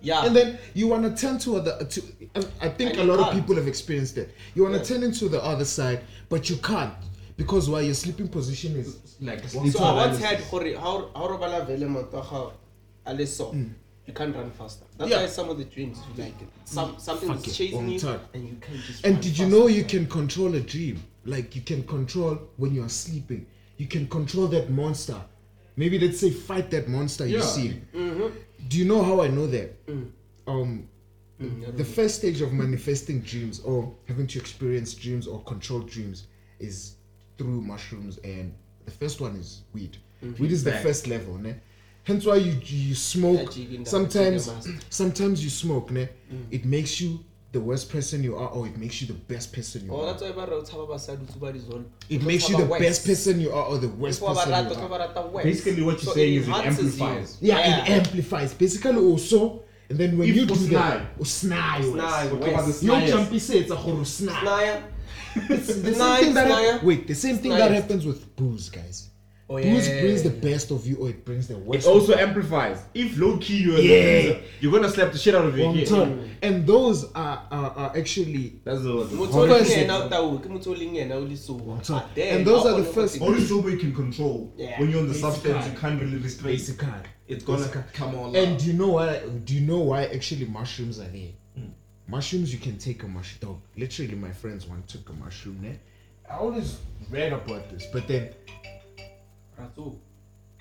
Yeah. 0.03 0.24
And 0.24 0.34
then 0.34 0.59
you 0.74 0.86
want 0.88 1.03
to 1.05 1.20
turn 1.20 1.38
to 1.40 1.57
other 1.57 1.84
to 1.84 2.03
I- 2.36 2.66
I 2.66 2.68
think 2.70 2.96
a 2.98 3.03
lot 3.03 3.18
of 3.18 3.26
can't. 3.26 3.38
people 3.40 3.55
have 3.57 3.68
experienced 3.68 4.14
that. 4.14 4.28
You 4.55 4.62
want 4.62 4.74
to 4.74 4.80
Yeah. 4.80 4.86
turn 4.98 5.03
into 5.03 5.28
the 5.28 5.42
other 5.44 5.64
side, 5.66 6.01
but 6.28 6.48
you 6.48 6.57
can't 6.57 6.94
because 7.36 7.68
why 7.68 7.80
your 7.80 7.94
sleeping 7.94 8.28
position 8.28 8.76
is 8.76 8.96
Like 9.20 9.46
so 9.48 9.61
I 9.84 10.07
once 10.07 10.18
had 10.20 10.40
how 10.40 11.11
how 11.14 11.26
robala 11.28 11.66
vele 11.66 11.86
motoga 11.88 12.53
ale 13.07 13.26
so. 13.26 13.55
You 14.11 14.14
can't 14.16 14.34
run 14.34 14.50
faster. 14.50 14.84
That's 14.98 15.08
Mm. 15.08 15.14
Yeah. 15.14 15.20
why 15.20 15.26
some 15.28 15.48
of 15.50 15.58
the 15.58 15.64
dreams 15.64 15.98
you 16.08 16.24
like 16.24 16.34
it. 16.42 16.48
Some 16.64 16.98
something 16.98 17.30
is 17.30 17.56
chasing 17.56 17.88
you 17.88 18.00
time. 18.00 18.20
and 18.34 18.42
you 18.48 18.56
can't 18.61 18.82
just. 18.82 19.04
And 19.04 19.14
run 19.14 19.22
did 19.22 19.38
you 19.38 19.46
know 19.46 19.68
you 19.68 19.84
can 19.84 20.06
control 20.06 20.52
a 20.56 20.61
dream? 20.61 21.00
Like 21.24 21.54
you 21.54 21.62
can 21.62 21.84
control 21.84 22.34
when 22.56 22.74
you 22.74 22.82
are 22.82 22.88
sleeping. 22.88 23.46
You 23.76 23.86
can 23.86 24.08
control 24.08 24.48
that 24.48 24.68
monster. 24.68 25.20
Maybe 25.76 25.96
let's 26.00 26.18
say 26.18 26.30
fight 26.30 26.70
that 26.72 26.88
monster 26.88 27.24
you 27.26 27.40
see. 27.40 27.80
Mm-hmm. 27.94 28.36
Do 28.68 28.78
you 28.78 28.84
know 28.84 29.02
how 29.04 29.20
I 29.22 29.28
know 29.28 29.46
that? 29.46 29.86
Mm. 29.86 30.11
Um, 30.46 30.88
Mm, 31.40 31.74
the 31.74 31.84
first 31.86 32.16
stage 32.16 32.42
of 32.42 32.52
manifesting 32.52 33.20
dreams 33.22 33.61
or 33.61 33.94
having 34.06 34.26
to 34.26 34.38
experience 34.38 34.92
dreams 34.92 35.26
or 35.26 35.42
control 35.44 35.80
dreams 35.80 36.26
is 36.58 36.96
through 37.38 37.62
mushrooms, 37.62 38.18
and 38.18 38.52
the 38.84 38.90
first 38.90 39.22
one 39.22 39.36
is 39.36 39.62
weed. 39.72 39.96
Weed 40.38 40.52
is 40.52 40.62
the 40.64 40.72
Right. 40.72 40.82
first 40.82 41.06
level, 41.06 41.38
ne? 41.38 41.54
Hence 42.11 42.26
why 42.26 42.36
you 42.36 42.54
you 42.64 42.94
smoke. 42.94 43.38
Yeah, 43.40 43.52
jigging 43.56 43.76
down, 43.84 43.86
Sometimes, 43.86 44.50
sometimes 44.90 45.44
you 45.44 45.50
smoke, 45.50 45.90
ne? 45.92 46.08
Mm. 46.32 46.46
It 46.50 46.64
makes 46.64 47.00
you 47.00 47.20
the 47.52 47.61
worst 47.61 47.90
person 47.90 48.22
you 48.22 48.36
are, 48.36 48.48
or 48.48 48.66
it 48.66 48.76
makes 48.76 49.00
you 49.00 49.06
the 49.06 49.18
best 49.32 49.52
person 49.52 49.84
you 49.84 49.92
Oh, 49.92 50.00
are. 50.02 50.06
that's 50.06 50.22
why 50.22 50.32
ba 50.32 50.46
re 50.50 50.56
o 50.56 50.62
tshaba 50.62 50.86
basadi 50.88 51.22
o 51.22 51.32
tsuba 51.32 51.52
dizone. 51.52 51.84
It 52.08 52.22
makes 52.22 52.48
you 52.48 52.56
the 52.56 52.64
west. 52.66 52.82
best 52.82 53.06
person 53.06 53.40
you 53.40 53.50
are, 53.52 53.64
or 53.66 53.78
the 53.78 53.88
worst 53.88 54.20
person 54.20 54.48
you 54.48 54.54
are. 54.54 54.88
ba 54.88 54.98
rata 54.98 55.22
west. 55.32 55.44
Basically 55.44 55.82
what 55.82 55.94
you're 56.02 56.12
So 56.12 56.14
saying 56.14 56.34
is 56.34 56.48
it 56.48 56.54
enhances 56.54 56.98
you. 56.98 57.04
amplifies. 57.06 57.38
Yeah, 57.40 57.58
it 57.86 57.90
amplifies. 57.90 58.54
Basically, 58.54 58.96
also, 59.11 59.62
and 59.88 59.98
then 59.98 60.16
when 60.18 60.28
If 60.28 60.36
you 60.36 60.46
do 60.46 60.54
usnayo. 60.54 60.70
that, 60.70 61.18
usnayo, 61.18 61.92
Usnayo, 61.94 62.46
yes. 62.46 62.66
west. 62.66 62.82
Your 62.82 62.96
Usnayo. 62.96 63.08
jumpy 63.08 63.38
say 63.40 63.58
it's 63.58 63.70
a 63.72 63.76
horusnayo. 63.76 64.40
Snaya. 64.42 64.82
It's 65.36 65.66
the 65.66 65.74
same 65.82 65.94
Snide, 65.94 66.20
thing 66.24 66.34
that 66.34 66.48
snire. 66.50 66.82
wait, 66.82 67.06
the 67.06 67.14
same 67.14 67.38
thing 67.38 67.52
that 67.52 67.70
happens 67.70 68.04
with 68.06 68.34
booze, 68.36 68.68
guys. 68.68 69.09
Oh, 69.53 69.61
booze 69.61 69.88
yeah. 69.88 70.01
brings 70.01 70.22
the 70.22 70.30
best 70.30 70.70
of 70.70 70.86
you 70.86 70.96
or 70.98 71.09
it 71.11 71.24
brings 71.24 71.48
the 71.48 71.59
worst 71.59 71.84
It 71.84 71.90
of 71.90 71.94
also 71.96 72.12
you. 72.14 72.20
amplifies. 72.20 72.78
If 72.94 73.18
low 73.18 73.36
key 73.38 73.57
you're 73.64 73.78
Yeah. 73.80 73.88
the 74.22 74.28
loser, 74.28 74.40
you're 74.61 74.72
gonna 74.72 74.88
slap 74.88 75.11
the 75.11 75.18
shit 75.18 75.34
out 75.34 75.44
of 75.44 75.57
your 75.59 75.66
Long 75.66 75.74
kid. 75.76 75.88
term. 75.88 76.30
and 76.40 76.64
those 76.66 77.05
are, 77.14 77.42
are, 77.51 77.70
are 77.76 77.96
actually 77.96 78.61
That's 78.64 78.82
the 78.82 78.90
motho 78.90 79.26
Hold 79.32 79.34
o 79.34 79.42
on 79.42 79.51
a 79.51 79.55
leng 79.55 79.66
second. 79.66 79.88
yena 79.90 80.05
o 80.05 80.09
tau 80.09 80.38
ke 80.38 80.46
motho 80.48 80.68
o 80.70 80.74
leng 80.74 80.94
yena 80.94 81.14
o 81.16 81.20
le 81.22 81.36
soba 81.36 81.82
So- 81.84 81.94
Ah, 81.96 82.09
damn, 82.14 82.36
and 82.36 82.46
those 82.46 82.64
are 82.64 82.76
the 82.80 82.84
first- 82.92 83.20
only 83.20 83.44
sober 83.44 83.70
you 83.70 83.78
can 83.78 83.92
control. 83.92 84.53
Yeah. 84.57 84.78
When 84.80 84.88
you're 84.90 85.01
on 85.01 85.09
the 85.09 85.14
Basically. 85.14 85.32
substance, 85.53 85.66
you 85.66 85.78
can't 85.80 86.01
really 86.01 86.18
restrain. 86.18 86.55
basically. 86.57 86.88
It's 87.26 87.42
gonna 87.44 87.59
Basically. 87.59 87.82
come 87.92 88.14
on. 88.14 88.36
And 88.36 88.57
do 88.59 88.66
you 88.66 88.74
know 88.74 88.88
why? 88.92 89.18
Do 89.44 89.53
you 89.55 89.62
know 89.66 89.80
why 89.80 90.05
actually 90.05 90.46
mushrooms 90.46 91.01
are 91.01 91.09
there? 91.11 91.32
Hmm. 91.57 91.70
Mushrooms, 92.07 92.53
you 92.53 92.61
can 92.61 92.76
take 92.78 93.03
a 93.03 93.09
mushroom. 93.09 93.40
Dog, 93.40 93.61
literally, 93.76 94.14
my 94.14 94.30
friends 94.30 94.66
one 94.68 94.82
took 94.86 95.09
a 95.11 95.12
mushroom. 95.12 95.59
Ne? 95.61 95.78
I 96.30 96.36
always 96.38 96.76
read 97.11 97.32
about 97.32 97.68
this, 97.70 97.86
but 97.92 98.07
then 98.07 98.30
Ratso, 99.61 99.94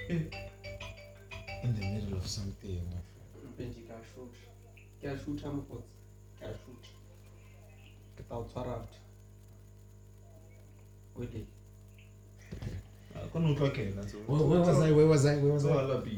in 0.09 0.29
the 1.79 1.85
middle 1.85 2.17
of 2.17 2.27
something, 2.27 2.81
my 2.91 2.99
friend, 3.31 3.53
Benji, 3.57 3.87
ke 3.87 3.91
a 3.91 3.99
shoot. 4.13 4.33
Ke 5.01 5.05
a 5.05 5.17
shoot 5.17 5.41
ha 5.41 5.49
mokgotsi. 5.49 5.93
Ke 6.39 6.43
a 6.43 6.53
shoot. 6.61 6.83
Ke 8.17 8.27
tla 8.27 8.37
o 8.37 8.43
tshwara 8.43 8.73
out. 8.73 8.93
Wele. 11.15 11.45
where, 14.27 14.43
where 14.43 14.59
was 14.59 14.79
I? 14.79 14.91
Where 14.91 15.05
was 15.05 15.25
I? 15.25 15.35
Where 15.35 15.53
was 15.53 15.65
I? 15.65 15.69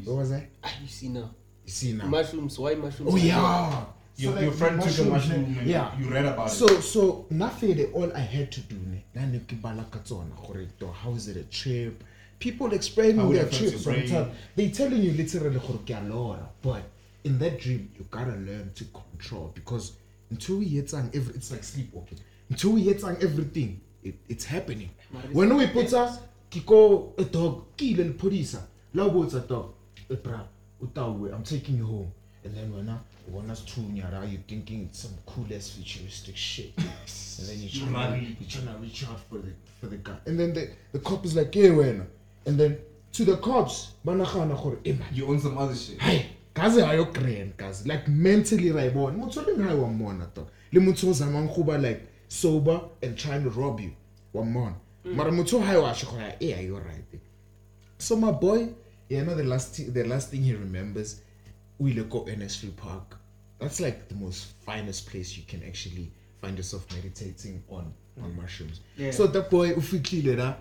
Where 0.05 0.15
was 0.15 0.31
I? 0.31 0.47
Ah, 0.63 0.73
you 0.81 0.87
see 0.87 1.09
now. 1.09 1.29
You 1.65 1.71
see 1.71 1.93
now. 1.93 2.05
Mushrooms, 2.05 2.57
why 2.59 2.75
mushrooms? 2.75 3.13
Oh 3.13 3.17
yeah. 3.17 3.85
Your, 4.17 4.33
So, 4.33 4.39
your 4.39 4.49
like, 4.49 4.59
friend 4.59 4.81
took 4.81 4.97
a 4.99 5.09
mushroom 5.09 5.57
and 5.57 5.67
Yeah. 5.67 5.97
you 5.99 6.09
read 6.09 6.25
about 6.25 6.49
So 6.51 6.65
it. 6.65 6.69
so 6.69 6.79
so 6.81 7.25
nothing. 7.29 7.83
All 7.93 8.11
I 8.13 8.19
had 8.19 8.51
to 8.51 8.61
do, 8.61 8.75
ne, 8.75 9.03
na 9.15 9.25
ne 9.25 9.39
ke 9.39 9.59
bala 9.61 9.85
ka 9.89 9.99
tsona 9.99 10.35
gore, 10.35 10.65
dog, 10.79 10.93
how 10.93 11.11
is 11.13 11.27
it 11.27 11.37
a 11.37 11.43
trip? 11.43 12.03
People 12.41 12.73
explaining 12.73 13.17
How 13.17 13.31
their 13.31 13.43
affects 13.45 13.57
from 13.57 13.93
your 13.93 14.01
brain. 14.01 14.07
sometimes. 14.07 14.37
They 14.55 14.69
telling 14.71 15.01
you 15.03 15.11
literally 15.13 15.59
gore 15.59 15.79
ke 15.85 15.91
a 15.91 16.01
lora, 16.09 16.49
but 16.61 16.81
in 17.23 17.37
that 17.39 17.59
dream 17.59 17.91
you 17.97 18.05
gotta 18.09 18.31
learn 18.31 18.71
to 18.75 18.83
control 18.85 19.51
because 19.53 19.93
until 20.31 20.57
we 20.57 20.65
hit 20.65 20.93
on 20.93 21.11
every, 21.13 21.35
it's 21.35 21.51
like 21.51 21.63
sleepwalking. 21.63 22.17
Until 22.49 22.71
we 22.71 22.81
hit 22.81 23.03
on 23.03 23.15
everything, 23.21 23.79
it, 24.03 24.15
it's 24.27 24.43
happening. 24.45 24.89
When 25.31 25.55
we 25.55 25.67
put 25.67 25.93
us, 25.93 26.19
kiko 26.49 27.13
a 27.19 27.25
dog, 27.25 27.77
kill 27.77 28.01
el 28.01 28.13
polisa. 28.13 28.61
La 28.93 29.07
botsa 29.07 29.47
dog, 29.47 29.73
e 30.09 30.15
bra, 30.15 30.41
utawe, 30.83 31.31
I'm 31.33 31.43
taking 31.43 31.77
you 31.77 31.85
home. 31.85 32.11
And 32.43 32.55
then 32.55 32.73
when 32.75 32.89
I 32.89 32.97
when 33.31 33.51
us 33.51 33.61
two 33.61 33.81
nyara, 33.81 34.29
you're 34.29 34.41
thinking 34.47 34.87
it's 34.89 35.01
some 35.01 35.13
cool 35.27 35.45
ass 35.55 35.69
futuristic 35.69 36.35
shit. 36.35 36.73
and 36.75 37.47
then 37.47 37.59
you 37.59 37.69
You 37.69 37.85
trying 37.85 38.19
to 38.19 38.27
you 38.43 38.47
trying 38.49 38.67
to 38.73 38.81
reach 38.81 39.07
out 39.07 39.19
for 39.29 39.37
the 39.37 39.51
for 39.79 39.85
the 39.87 39.97
guy. 39.97 40.17
And 40.25 40.39
then 40.39 40.53
the, 40.53 40.71
the 40.91 40.99
cop 40.99 41.23
is 41.23 41.35
like, 41.35 41.55
eh, 41.55 41.61
hey 41.61 41.69
when 41.69 42.07
and 42.45 42.57
then 42.59 42.77
to 43.13 43.25
the 43.25 43.37
cops, 43.37 43.91
banagana 44.05 44.55
gore 44.61 44.77
man. 44.85 45.03
You 45.13 45.27
own 45.27 45.39
some 45.39 45.57
other 45.57 45.75
shit. 45.75 45.99
Hey, 46.01 46.25
kaze 46.55 46.81
ha 46.85 46.91
yo 46.93 47.05
grand 47.05 47.57
kaze 47.57 47.85
like 47.87 48.07
mentally 48.07 48.71
ra 48.71 48.81
ibona 48.81 49.17
motho 49.17 49.45
le 49.45 49.53
ngai 49.55 49.77
wa 49.77 49.87
mmona 49.89 50.33
to. 50.33 50.47
Le 50.71 50.79
motho 50.81 51.09
o 51.09 51.11
zamang 51.13 51.53
go 51.55 51.63
ba 51.63 51.77
like 51.77 52.07
sober 52.27 52.81
and 53.03 53.17
trying 53.17 53.43
to 53.43 53.49
rob 53.49 53.79
you 53.79 53.91
wa 54.33 54.43
mmona. 54.43 54.75
Mara 55.03 55.31
motho 55.31 55.59
ha 55.63 55.79
wa 55.81 55.91
shego 55.93 56.17
ya 56.19 56.33
eh 56.39 56.61
you 56.61 56.77
right 56.77 57.03
so 57.97 58.15
my 58.15 58.31
boy 58.31 58.67
you 59.09 59.23
know 59.23 59.35
the 59.35 59.43
last 59.43 59.75
thi- 59.75 59.89
the 59.91 60.03
last 60.03 60.29
thing 60.31 60.41
he 60.41 60.53
remembers 60.53 61.21
we 61.77 61.91
ile 61.91 62.03
go 62.03 62.25
NS3 62.25 62.75
Park. 62.77 63.17
That's 63.59 63.79
like 63.79 64.07
the 64.09 64.15
most 64.15 64.45
finest 64.65 65.07
place 65.09 65.37
you 65.37 65.43
can 65.47 65.61
actually 65.63 66.11
find 66.41 66.57
yourself 66.57 66.85
meditating 66.95 67.61
on 67.69 67.93
on 68.23 68.35
mushrooms. 68.35 68.79
Yeah. 68.97 69.11
so 69.11 69.27
that 69.27 69.49
boy 69.51 69.71
o 69.73 69.81
fitlile 69.81 70.35
da 70.37 70.55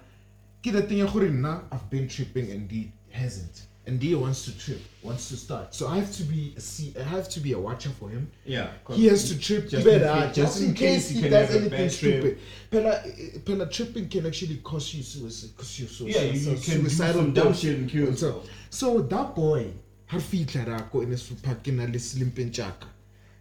ke 0.63 0.73
the 0.73 0.83
thing 0.83 0.99
ya 0.99 1.07
gore 1.07 1.29
nna 1.29 1.63
i've 1.73 1.89
been 1.91 2.09
tripping 2.09 2.51
and 2.51 2.69
D 2.69 2.93
hasn't. 3.11 3.67
And 3.87 3.99
D 3.99 4.15
wants 4.15 4.45
to 4.45 4.57
trip 4.59 4.79
wants 5.03 5.29
to 5.31 5.37
start. 5.37 5.75
So 5.75 5.89
i 5.89 5.97
have 5.97 6.13
to 6.13 6.23
be 6.23 6.55
a 6.57 6.61
see 6.61 6.93
i 7.01 7.03
have 7.03 7.29
to 7.31 7.41
be 7.41 7.53
a 7.53 7.59
watcher 7.59 7.91
for 7.99 8.09
him. 8.11 8.31
Yeah. 8.45 8.69
he 8.93 9.07
has 9.07 9.29
to 9.31 9.39
trip. 9.39 9.69
Just 9.69 9.85
better 9.85 10.07
in 10.07 10.27
case- 10.29 10.37
just, 10.37 10.63
in 10.63 10.75
case, 10.75 11.09
he 11.09 11.23
he 11.23 11.29
does 11.29 11.57
anything 11.57 11.89
stupid. 11.89 12.39
Pela 12.71 13.03
eh, 13.07 13.39
pela 13.45 13.67
tripping 13.69 14.09
can 14.09 14.27
actually 14.27 14.57
cause 14.59 14.95
you 14.95 15.03
suicide 15.03 15.57
cause 15.57 15.81
you 15.81 15.87
suicide 15.89 16.21
Yeah, 16.21 16.31
you, 16.31 16.41
you 16.41 16.61
can 16.61 16.83
do 16.83 16.89
suicidal 16.89 17.23
some 17.23 17.33
dumb 17.33 17.55
shit 17.55 17.79
and 17.79 17.91
kill 17.91 18.07
so, 18.07 18.11
yourself. 18.11 18.47
so 18.69 19.01
that 19.01 19.35
boy 19.35 19.73
ha 20.07 20.19
fitla 20.19 20.67
ra 20.67 20.79
ko 20.93 21.01
in 21.01 21.11
his 21.11 21.23
park 21.43 21.67
na 21.69 21.85
le 21.85 21.99
slimpeng 21.99 22.53
chaka 22.53 22.87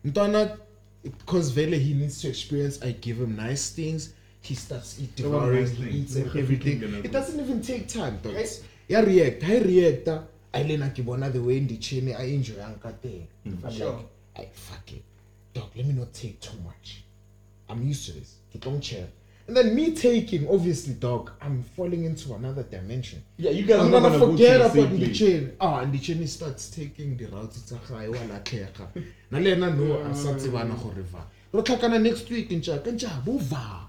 ntwana 0.06 0.58
because 1.04 1.50
vele 1.52 1.78
he 1.78 1.94
needs 1.94 2.22
to 2.22 2.28
experience 2.30 2.82
i 2.82 2.92
give 2.92 3.18
him 3.18 3.36
nice 3.36 3.70
things 3.76 4.14
he 4.42 4.56
starts 4.56 5.00
eat 5.00 5.20
Yeah, 5.20 5.28
what 5.28 5.40
devouring 5.46 5.68
he 5.76 6.00
eats 6.00 6.16
and 6.16 6.36
everything. 6.36 6.82
it 7.04 7.12
doesn't 7.12 7.40
even 7.40 7.62
take 7.62 7.88
time 7.88 8.20
though. 8.24 8.32
Yes. 8.32 8.62
ya 8.90 9.02
react 9.02 9.44
ha 9.44 9.54
reacta 9.60 10.24
a 10.54 10.60
ile 10.62 10.78
na 10.78 10.90
ke 10.90 11.04
bona 11.06 11.30
the 11.30 11.40
way 11.40 11.60
ndichene 11.60 12.16
i 12.16 12.34
enjoy 12.34 12.58
yang 12.58 12.80
ka 12.80 12.92
teng. 13.04 13.28
I'm 13.46 13.72
Sure. 13.72 13.92
like 13.92 14.06
I 14.36 14.50
fuck 14.54 14.92
it. 14.92 15.04
Dog 15.54 15.70
let 15.76 15.86
me 15.86 15.94
not 15.94 16.14
take 16.14 16.40
too 16.40 16.58
much. 16.64 17.04
I'm 17.70 17.84
used 17.88 18.06
to 18.06 18.14
this. 18.14 18.36
Ke 18.54 18.60
tlo 18.60 18.80
chair 18.82 19.08
and 19.48 19.58
then 19.58 19.74
me 19.76 19.96
taking 19.96 20.48
obviously 20.48 20.94
dog 20.94 21.32
i'm 21.42 21.64
falling 21.76 22.04
into 22.06 22.34
another 22.36 22.62
dimension. 22.64 23.22
Yeah, 23.38 23.50
you 23.52 23.64
guys 23.66 23.80
I'm 23.80 23.88
are 23.88 24.00
gonna 24.00 24.10
gonna 24.20 24.20
forget 24.32 24.58
go 24.60 24.64
to 24.64 24.72
about 24.80 24.90
same 24.90 25.00
the 25.00 25.12
chain. 25.14 25.52
Ah, 25.60 25.80
and 25.82 25.92
the 25.94 25.98
chain 26.00 26.28
starts 26.28 26.70
taking 26.70 27.18
the 27.18 27.26
routes 27.26 27.62
tsa 27.66 27.80
gae 27.90 28.08
wa 28.10 28.18
latlhega. 28.30 28.88
Na 29.32 29.40
le 29.40 29.52
ena 29.52 29.70
no 29.76 30.00
a 30.02 30.14
sa 30.16 30.34
tsebana 30.34 30.76
gore 30.82 31.02
va. 31.04 31.26
Ro 31.52 31.62
tlhakana 31.64 32.00
next 32.02 32.30
week 32.30 32.50
ntja 32.50 32.84
ka 32.84 32.92
ntja 32.92 33.24
bova. 33.26 33.89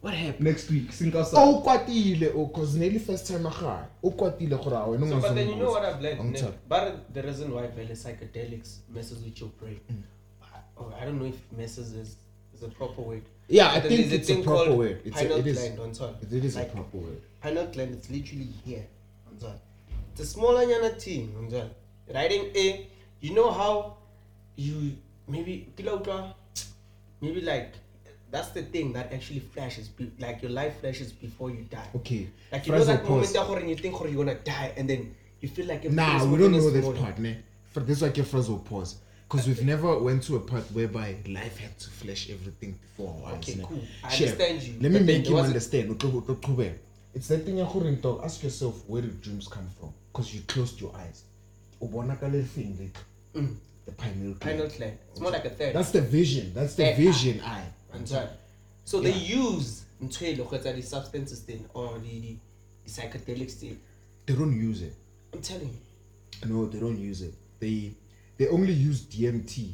What 0.00 0.14
happened? 0.14 0.44
Next 0.44 0.70
week, 0.70 0.92
sink 0.92 1.14
us 1.16 1.34
O 1.34 1.60
kwatile 1.60 2.32
o 2.34 2.46
cause 2.46 2.76
nearly 2.76 2.98
first 3.00 3.26
time 3.26 3.46
a 3.46 3.50
gae. 3.50 3.84
O 4.02 4.10
kwatile 4.10 4.56
gore 4.62 4.76
a 4.76 4.86
wena 4.86 5.08
So, 5.08 5.20
but 5.20 5.34
then 5.34 5.48
you 5.48 5.56
know 5.56 5.70
what 5.70 5.84
I've 5.84 6.00
learned? 6.00 6.18
Long 6.18 6.32
ne? 6.32 6.40
term. 6.40 6.54
But 6.68 7.12
the 7.12 7.22
reason 7.22 7.52
why 7.52 7.66
vele 7.66 7.94
psychedelics 7.96 8.78
messes 8.88 9.24
with 9.24 9.40
your 9.40 9.50
brain. 9.60 9.80
Mm. 9.90 10.02
Oh, 10.76 10.94
I 11.00 11.04
don't 11.04 11.18
know 11.18 11.26
if 11.26 11.40
messes 11.56 11.92
is, 11.94 12.16
is 12.54 12.62
a 12.62 12.68
proper 12.68 13.02
word. 13.02 13.22
Yeah, 13.48 13.72
I 13.72 13.80
think 13.80 14.00
it's 14.00 14.12
a 14.12 14.34
thing 14.34 14.44
proper 14.44 14.72
word. 14.74 15.00
It's 15.04 15.20
a, 15.20 15.38
it 15.38 15.46
is. 15.46 15.78
on 15.78 15.92
top. 15.92 16.22
It 16.22 16.44
is 16.44 16.56
a 16.56 16.64
proper 16.64 16.98
word. 16.98 17.22
pineal 17.40 17.66
gland 17.66 17.94
it's 17.94 18.10
literally 18.10 18.48
here 18.64 18.86
on 19.30 19.38
top. 19.38 19.60
It's 20.12 20.20
a 20.20 20.26
smaller 20.26 20.64
nyana 20.66 21.00
thing 21.00 21.34
on 21.38 21.50
top. 21.50 21.70
Riding 22.14 22.50
A, 22.56 22.86
you 23.20 23.34
know 23.34 23.50
how 23.50 23.96
you 24.56 24.96
maybe 25.26 25.68
kila 25.76 25.98
utlwa, 25.98 26.34
maybe 27.20 27.40
like 27.40 27.74
that's 28.30 28.48
the 28.50 28.62
thing 28.62 28.92
that 28.92 29.12
actually 29.12 29.40
flashes 29.40 29.88
be, 29.88 30.10
like 30.18 30.42
your 30.42 30.50
life 30.50 30.80
flashes 30.80 31.12
before 31.12 31.50
you 31.50 31.64
die. 31.70 31.88
Okay. 31.96 32.28
Like 32.52 32.66
you 32.66 32.72
know 32.72 32.84
that 32.84 33.08
moment 33.08 33.32
gore 33.32 33.60
you 33.60 33.76
think 33.76 33.98
you're 34.00 34.24
gonna 34.24 34.34
die 34.38 34.72
and 34.76 34.88
then 34.88 35.14
you 35.40 35.48
feel 35.48 35.66
like 35.66 35.84
Nah, 35.90 36.24
we 36.24 36.38
don't 36.38 36.52
know 36.52 36.70
this 36.70 36.84
smaller. 36.84 36.98
part, 37.00 37.18
ne? 37.18 37.36
For 37.72 37.80
this 37.80 38.02
like 38.02 38.16
your 38.16 38.26
frazzle 38.26 38.58
pause. 38.58 38.96
Because 39.28 39.46
we've 39.46 39.62
never 39.64 39.98
went 39.98 40.22
to 40.24 40.36
a 40.36 40.40
part 40.40 40.64
whereby 40.72 41.16
life 41.26 41.58
had 41.58 41.78
to 41.80 41.90
flash 41.90 42.30
everything 42.30 42.78
before 42.80 43.14
our 43.26 43.34
eyes. 43.34 43.48
Okay, 43.48 43.62
cool. 43.62 43.82
I 44.02 44.08
Share. 44.08 44.28
understand 44.32 44.62
you, 44.62 44.74
Let 44.80 44.92
me 44.92 45.00
make 45.00 45.28
you 45.28 45.38
understand. 45.38 45.90
Utlo- 45.90 46.74
It's 47.14 47.28
that 47.28 47.44
thing 47.44 47.56
dog. 48.00 48.20
Ask 48.24 48.42
yourself 48.42 48.82
where 48.86 49.02
did 49.02 49.20
dreams 49.20 49.46
come 49.46 49.68
from? 49.78 49.92
Because 50.12 50.34
you 50.34 50.40
closed 50.42 50.80
your 50.80 50.94
eyes. 50.96 51.24
Ubona 51.82 52.18
ka 52.18 52.26
le 52.26 52.42
thing 52.42 52.76
le- 52.80 53.40
Mm. 53.40 53.56
The 53.84 53.92
pineal 53.92 54.34
gland. 54.34 54.40
Pineal 54.40 54.68
gland. 54.76 54.98
It's 55.10 55.20
more 55.20 55.30
like 55.30 55.44
a 55.44 55.50
third. 55.50 55.74
That's 55.74 55.90
the 55.92 56.00
vision. 56.00 56.52
That's 56.54 56.74
the 56.74 56.86
Eh, 56.86 56.96
vision 56.96 57.40
eye. 57.42 57.66
So 58.84 59.00
they 59.00 59.12
use 59.12 59.84
ntho 60.00 60.24
e 60.24 60.34
le 60.34 60.44
go 60.44 60.56
etsa 60.56 60.72
di-substances 60.72 61.40
thing 61.44 61.64
or 61.74 61.98
the, 62.00 62.20
the, 62.20 62.38
the 62.84 62.90
psychedelics 62.90 63.54
thing. 63.60 63.78
They 64.26 64.34
don't 64.34 64.56
use 64.56 64.82
it. 64.82 64.94
I'm 65.34 65.42
telling 65.42 65.68
you. 65.68 66.48
No, 66.48 66.66
they 66.66 66.78
don't 66.80 66.98
use 66.98 67.22
it. 67.22 67.34
They 67.60 67.92
they 68.38 68.48
only 68.48 68.72
use 68.72 69.02
DMT. 69.02 69.72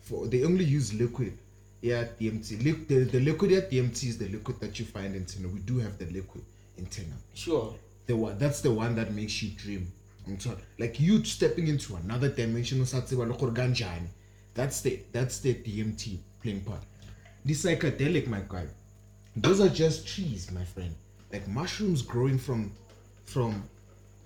For 0.00 0.26
they 0.28 0.44
only 0.44 0.64
use 0.64 0.94
liquid. 0.94 1.36
Yeah, 1.82 2.04
DMT. 2.18 2.64
Li- 2.64 2.84
the, 2.88 3.04
the 3.04 3.20
liquid 3.20 3.52
at 3.52 3.70
DMT 3.70 4.04
is 4.08 4.18
the 4.18 4.28
liquid 4.28 4.60
that 4.60 4.78
you 4.78 4.86
find 4.86 5.14
in 5.14 5.24
Tina. 5.26 5.48
We 5.48 5.60
do 5.60 5.78
have 5.78 5.98
the 5.98 6.06
liquid 6.06 6.44
in 6.76 6.86
Tina. 6.86 7.14
Sure. 7.34 7.74
The 8.06 8.16
one 8.16 8.38
that's 8.38 8.62
the 8.62 8.72
one 8.72 8.94
that 8.96 9.12
makes 9.12 9.42
you 9.42 9.50
dream. 9.50 9.92
Like 10.78 11.00
you 11.00 11.24
stepping 11.24 11.68
into 11.68 11.96
another 11.96 12.28
dimension. 12.28 12.80
o 12.80 12.84
sa 12.84 13.00
tseba 13.00 13.26
le 13.26 13.36
gore. 13.36 13.52
That's 14.54 14.80
the 14.80 15.00
that's 15.12 15.40
the 15.40 15.54
DMT 15.54 16.18
playing 16.42 16.60
part. 16.62 16.82
The 17.44 17.54
psychedelic, 17.54 18.26
my 18.26 18.42
guy. 18.48 18.66
Those 19.36 19.60
are 19.60 19.68
just 19.68 20.06
trees, 20.06 20.50
my 20.50 20.64
friend. 20.64 20.94
Like 21.32 21.46
mushrooms 21.48 22.02
growing 22.02 22.38
from 22.38 22.72
from 23.24 23.62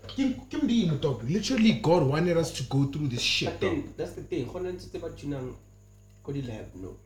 Kim 0.08 0.40
Kim 0.50 0.66
Dean, 0.66 0.98
dog. 0.98 1.22
Literally, 1.28 1.72
God 1.72 2.04
wanted 2.04 2.36
us 2.36 2.52
to 2.52 2.62
go 2.64 2.84
through 2.84 3.08
this 3.08 3.20
shit. 3.20 3.60
But 3.60 3.60
Dog. 3.60 3.96
that's 3.96 4.12
the 4.12 4.22
thing. 4.22 4.46
Go 4.46 4.60
ntse 4.60 4.90
tse 4.90 4.98
ba 4.98 5.10
tunang 5.10 5.54
ko 6.22 6.32
di-lab, 6.32 6.66
no. 6.74 6.96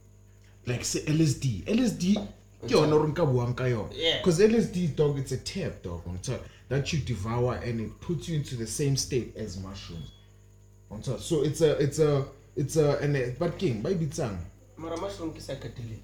Like 0.67 0.85
say 0.85 1.01
LSD. 1.01 1.65
LSD. 1.65 2.17
ke 2.67 2.71
yona 2.71 2.91
gore 2.91 3.09
nka 3.09 3.27
buang 3.27 3.55
ka 3.57 3.65
yona. 3.65 3.91
Yeah. 3.93 4.19
Because 4.19 4.41
LSD, 4.41 4.97
dog, 4.97 5.19
it's 5.19 5.33
a 5.33 5.39
tab, 5.39 5.83
dog. 5.83 6.03
on 6.07 6.19
top, 6.19 6.41
That 6.69 6.93
you 6.93 6.99
devour 7.01 7.57
and 7.57 7.81
it 7.81 8.01
puts 8.01 8.29
you 8.29 8.37
into 8.37 8.57
the 8.57 8.67
same 8.67 8.97
state 8.97 9.37
as 9.37 9.59
mushrooms. 9.59 10.11
On 10.91 11.01
top. 11.01 11.21
So 11.21 11.43
it's 11.43 11.61
a, 11.61 11.77
it's 11.79 11.99
a, 11.99 12.25
it's 12.57 12.77
a, 12.77 12.99
and 12.99 13.17
a, 13.17 13.31
but 13.39 13.59
king, 13.59 13.83
by 13.83 13.95
bitsang. 13.95 14.39
Mara 14.77 15.01
mushroom 15.01 15.33
ke 15.33 15.41
psychedelic. 15.41 16.01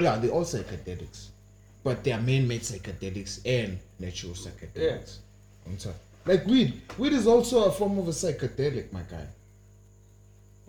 Yeah, 0.00 0.18
they're 0.18 0.30
all 0.30 0.44
psychedelics. 0.44 1.28
But 1.84 2.04
they 2.04 2.12
are 2.12 2.20
man-made 2.20 2.62
psychedelics 2.62 3.40
and 3.46 3.78
natural 3.98 4.32
psychedelics. 4.32 5.18
I'm 5.66 5.78
sorry. 5.78 5.94
Like 6.26 6.46
weed. 6.46 6.82
Weed 6.98 7.12
is 7.12 7.26
also 7.26 7.64
a 7.64 7.72
form 7.72 7.98
of 7.98 8.08
a 8.08 8.10
psychedelic, 8.10 8.92
my 8.92 9.02
guy. 9.02 9.26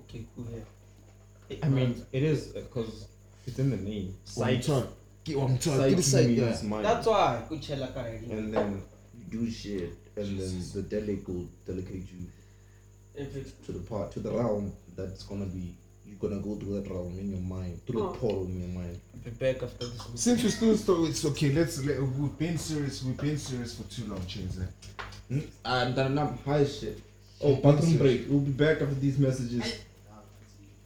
Okay, 0.02 0.26
cool. 0.36 0.46
Yeah. 1.50 1.58
I 1.64 1.68
mean, 1.70 2.06
it 2.12 2.24
is 2.24 2.48
because 2.48 3.08
it's 3.46 3.60
in 3.60 3.72
the 3.72 3.78
name. 3.78 4.16
Psych. 4.24 4.64
Psych. 4.64 4.86
I'm 5.30 5.60
Psych 5.60 5.62
sorry. 5.62 5.90
Get 5.90 6.00
aside, 6.00 6.30
yeah. 6.30 6.46
means 6.46 6.64
mind. 6.64 6.86
That's 6.86 7.08
why. 7.08 7.42
Good 7.50 7.62
chill 7.62 7.80
like 7.80 7.96
already. 7.96 8.32
and 8.32 8.54
then 8.54 8.82
you 9.18 9.40
do 9.40 9.52
shit, 9.52 9.94
and 10.16 10.40
then 10.40 10.64
the 10.74 10.82
delegate 10.84 11.28
will 11.28 11.48
delegate 11.66 12.08
you 12.12 12.28
If 13.16 13.36
it's 13.36 13.52
to 13.66 13.72
the 13.72 13.80
part 13.80 14.12
to 14.14 14.20
the 14.20 14.32
realm 14.32 14.74
that's 14.96 15.24
gonna 15.24 15.46
be 15.46 15.76
you're 16.10 16.30
gonna 16.30 16.42
go 16.42 16.56
through 16.56 16.82
that 16.82 16.90
realm 16.90 17.18
in 17.20 17.32
your 17.32 17.42
mind, 17.42 17.80
through 17.86 18.04
Oh. 18.04 18.12
the 18.12 18.18
portal 18.18 18.46
in 18.46 18.60
your 18.60 18.82
mind. 18.82 19.00
be 19.24 19.32
back 19.32 19.62
after 19.62 19.86
this. 19.86 19.98
meeting. 19.98 20.18
Since 20.18 20.44
we 20.44 20.50
still 20.50 20.78
still 20.78 21.06
it's 21.06 21.26
okay. 21.26 21.52
Let's 21.52 21.84
let, 21.86 22.02
we've 22.02 22.38
been 22.38 22.58
serious. 22.58 23.04
We've 23.04 23.18
been 23.18 23.38
serious 23.38 23.76
for 23.76 23.84
too 23.84 24.06
long, 24.06 24.26
Chains. 24.26 24.58
eh? 24.60 25.04
Hmm? 25.28 25.40
And 25.66 25.96
then 25.96 26.18
I'm 26.18 26.38
high 26.40 26.66
shit. 26.66 27.02
Oh, 27.42 27.56
bathroom 27.56 27.98
break. 27.98 28.26
We'll 28.30 28.40
be 28.40 28.52
back 28.52 28.82
after 28.82 28.96
these 28.96 29.18
messages. 29.18 29.80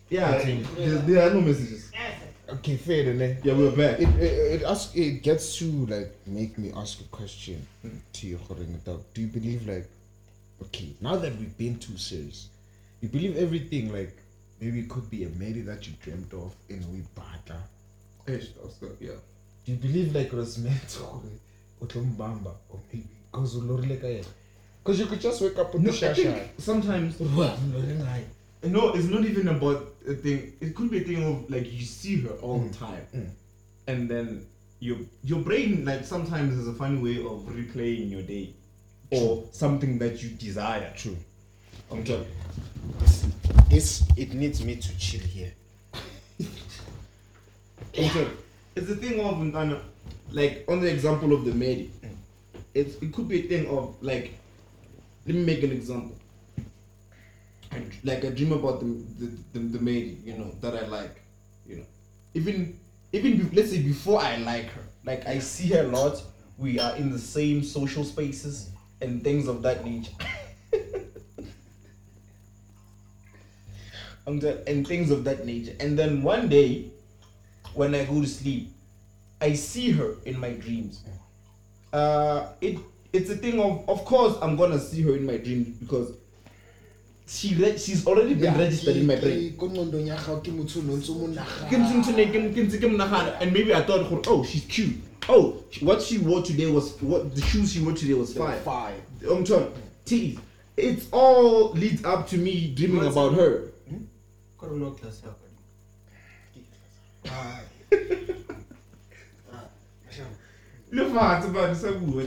Yeah, 0.09 0.37
there, 0.77 0.97
there 0.97 1.27
are 1.27 1.33
no 1.33 1.41
messages. 1.41 1.91
Okay, 2.49 2.75
fair 2.77 3.09
enough. 3.11 3.37
Eh? 3.37 3.41
Yeah, 3.43 3.53
we're 3.53 3.71
back. 3.71 3.99
It, 3.99 4.09
it, 4.19 4.61
it 4.61 4.63
ask 4.63 4.95
it 4.95 5.23
gets 5.23 5.57
to 5.57 5.65
like 5.85 6.13
make 6.27 6.57
me 6.57 6.71
ask 6.75 6.99
a 7.01 7.05
question 7.05 7.65
hmm. 7.81 7.97
to 8.13 8.27
you, 8.27 8.37
Khoring 8.37 8.83
Dog. 8.83 9.01
Do 9.13 9.21
you 9.21 9.27
believe 9.27 9.67
like 9.67 9.87
okay, 10.63 10.89
now 11.01 11.15
that 11.15 11.35
we've 11.37 11.57
been 11.57 11.79
too 11.79 11.97
serious, 11.97 12.49
you 13.01 13.09
believe 13.09 13.37
everything 13.37 13.91
like 13.93 14.15
maybe 14.63 14.79
it 14.79 14.89
could 14.89 15.09
be 15.09 15.25
a 15.25 15.29
lady 15.39 15.61
that 15.61 15.85
you 15.87 15.93
dreamt 16.01 16.33
of 16.33 16.55
in 16.69 16.81
Wibata? 16.83 17.57
Ish, 18.27 18.49
Yeah. 18.99 19.11
Do 19.65 19.71
you 19.71 19.77
believe 19.77 20.15
like 20.15 20.27
it 20.27 20.33
was 20.33 20.57
meant 20.57 20.87
to 20.89 21.03
Utombamba 21.81 22.53
or 22.69 22.79
maybe 22.91 23.07
because 23.31 23.55
Because 24.83 24.99
you 24.99 25.05
could 25.05 25.21
just 25.21 25.41
wake 25.41 25.57
up 25.57 25.73
with 25.73 25.81
No, 25.83 25.91
the 25.91 25.97
shasha. 25.97 26.47
sometimes 26.57 27.19
no, 28.63 28.93
it's 28.93 29.07
not 29.07 29.25
even 29.25 29.49
about 29.49 29.93
a 30.07 30.13
thing. 30.13 30.53
It 30.61 30.75
could 30.75 30.89
be 30.89 30.99
a 30.99 31.03
thing 31.03 31.23
of 31.23 31.49
like 31.49 31.71
you 31.71 31.83
see 31.83 32.21
her 32.21 32.35
all 32.41 32.59
the 32.59 32.73
time, 32.73 33.05
mm. 33.13 33.29
and 33.87 34.09
then 34.09 34.45
your 34.79 34.97
your 35.23 35.39
brain 35.39 35.83
like 35.83 36.05
sometimes 36.05 36.57
is 36.57 36.67
a 36.67 36.73
funny 36.73 36.97
way 36.97 37.17
of 37.25 37.41
replaying 37.49 38.09
your 38.09 38.21
day, 38.21 38.53
or 39.11 39.43
something 39.51 39.97
that 39.99 40.23
you 40.23 40.29
desire. 40.29 40.93
True. 40.95 41.17
Okay. 41.91 42.25
It's, 43.69 44.03
it 44.15 44.33
needs 44.33 44.63
me 44.63 44.75
to 44.75 44.97
chill 44.97 45.21
here. 45.21 45.53
Okay. 47.95 48.27
It's 48.75 48.87
the 48.87 48.95
thing 48.95 49.19
of 49.19 49.35
Ntana, 49.35 49.79
like 50.31 50.65
on 50.67 50.81
the 50.81 50.89
example 50.89 51.31
of 51.31 51.45
the 51.45 51.53
maid. 51.53 51.91
Mm. 52.01 52.15
It's 52.73 52.95
it 53.03 53.13
could 53.13 53.27
be 53.27 53.45
a 53.45 53.47
thing 53.47 53.67
of 53.67 53.95
like 54.01 54.33
let 55.27 55.35
me 55.35 55.43
make 55.43 55.61
an 55.61 55.71
example. 55.71 56.15
I, 57.71 57.83
like 58.03 58.25
I 58.25 58.29
dream 58.29 58.51
about 58.51 58.79
the 58.79 58.85
the, 59.19 59.31
the 59.53 59.59
the 59.77 59.79
maid, 59.79 60.23
you 60.25 60.37
know, 60.37 60.55
that 60.61 60.75
I 60.75 60.87
like, 60.87 61.21
you 61.67 61.77
know. 61.77 61.85
Even 62.33 62.79
even 63.11 63.37
be, 63.37 63.55
let's 63.55 63.69
say 63.69 63.81
before 63.83 64.19
I 64.19 64.37
like 64.37 64.71
her, 64.71 64.81
like 65.05 65.27
I 65.27 65.37
see 65.37 65.67
her 65.69 65.81
a 65.81 65.87
lot, 65.87 66.19
we 66.57 66.79
are 66.79 66.95
in 66.95 67.11
the 67.11 67.19
same 67.19 67.63
social 67.63 68.03
spaces 68.03 68.71
and 69.01 69.23
things 69.23 69.47
of 69.47 69.61
that 69.61 69.85
nature. 69.85 70.13
and, 74.25 74.41
the, 74.41 74.67
and 74.69 74.87
things 74.87 75.11
of 75.11 75.23
that 75.25 75.45
nature. 75.45 75.73
And 75.79 75.97
then 75.97 76.23
one 76.23 76.47
day, 76.49 76.91
when 77.73 77.93
I 77.95 78.05
go 78.05 78.21
to 78.21 78.27
sleep, 78.27 78.69
I 79.41 79.53
see 79.53 79.91
her 79.91 80.15
in 80.25 80.39
my 80.39 80.51
dreams. 80.51 81.03
Uh, 81.91 82.47
it 82.61 82.79
it's 83.11 83.29
a 83.29 83.35
thing 83.35 83.59
of 83.59 83.87
of 83.87 84.03
course 84.05 84.35
I'm 84.41 84.55
gonna 84.55 84.79
see 84.79 85.01
her 85.03 85.15
in 85.15 85.25
my 85.25 85.37
dreams 85.37 85.67
because 85.77 86.13
she 87.27 87.53
re- 87.55 87.77
she's 87.77 88.07
already 88.07 88.33
been 88.33 88.53
registered 88.57 88.95
in 88.97 89.05
my 89.05 89.15
brain. 89.17 89.53
Ke 91.69 91.73
ntho- 91.77 92.01
ntho 92.03 92.15
ne- 92.15 92.25
ke- 92.25 92.53
ke 92.53 92.59
ntse 92.65 92.79
ke 92.79 92.87
monagana, 92.89 93.37
And 93.41 93.53
maybe 93.53 93.73
I 93.73 93.81
thought, 93.83 94.27
oh, 94.27 94.43
she's 94.43 94.65
cute. 94.65 94.95
Oh, 95.29 95.63
what 95.81 96.01
she 96.01 96.17
wore 96.17 96.41
today 96.41 96.65
was 96.71 96.99
what 97.01 97.35
the 97.35 97.41
shoes 97.41 97.73
she 97.73 97.81
wore 97.81 97.93
today 97.93 98.13
was 98.13 98.33
fine. 98.33 98.59
Five. 98.61 98.95
I'm 99.29 99.43
trying. 99.43 99.71
T. 100.05 100.39
It's 100.75 101.07
all 101.11 101.71
leads 101.73 102.03
up 102.03 102.27
to 102.29 102.37
me 102.37 102.73
dreaming 102.73 103.05
about 103.05 103.33
her. 103.35 103.69
Got 104.63 104.71
no 104.77 104.91
class 104.91 105.21
here, 105.21 105.35
Le 110.91 111.03
fatshe 111.09 111.53
bana 111.53 111.75
sa 111.75 111.91
bua. 111.91 112.23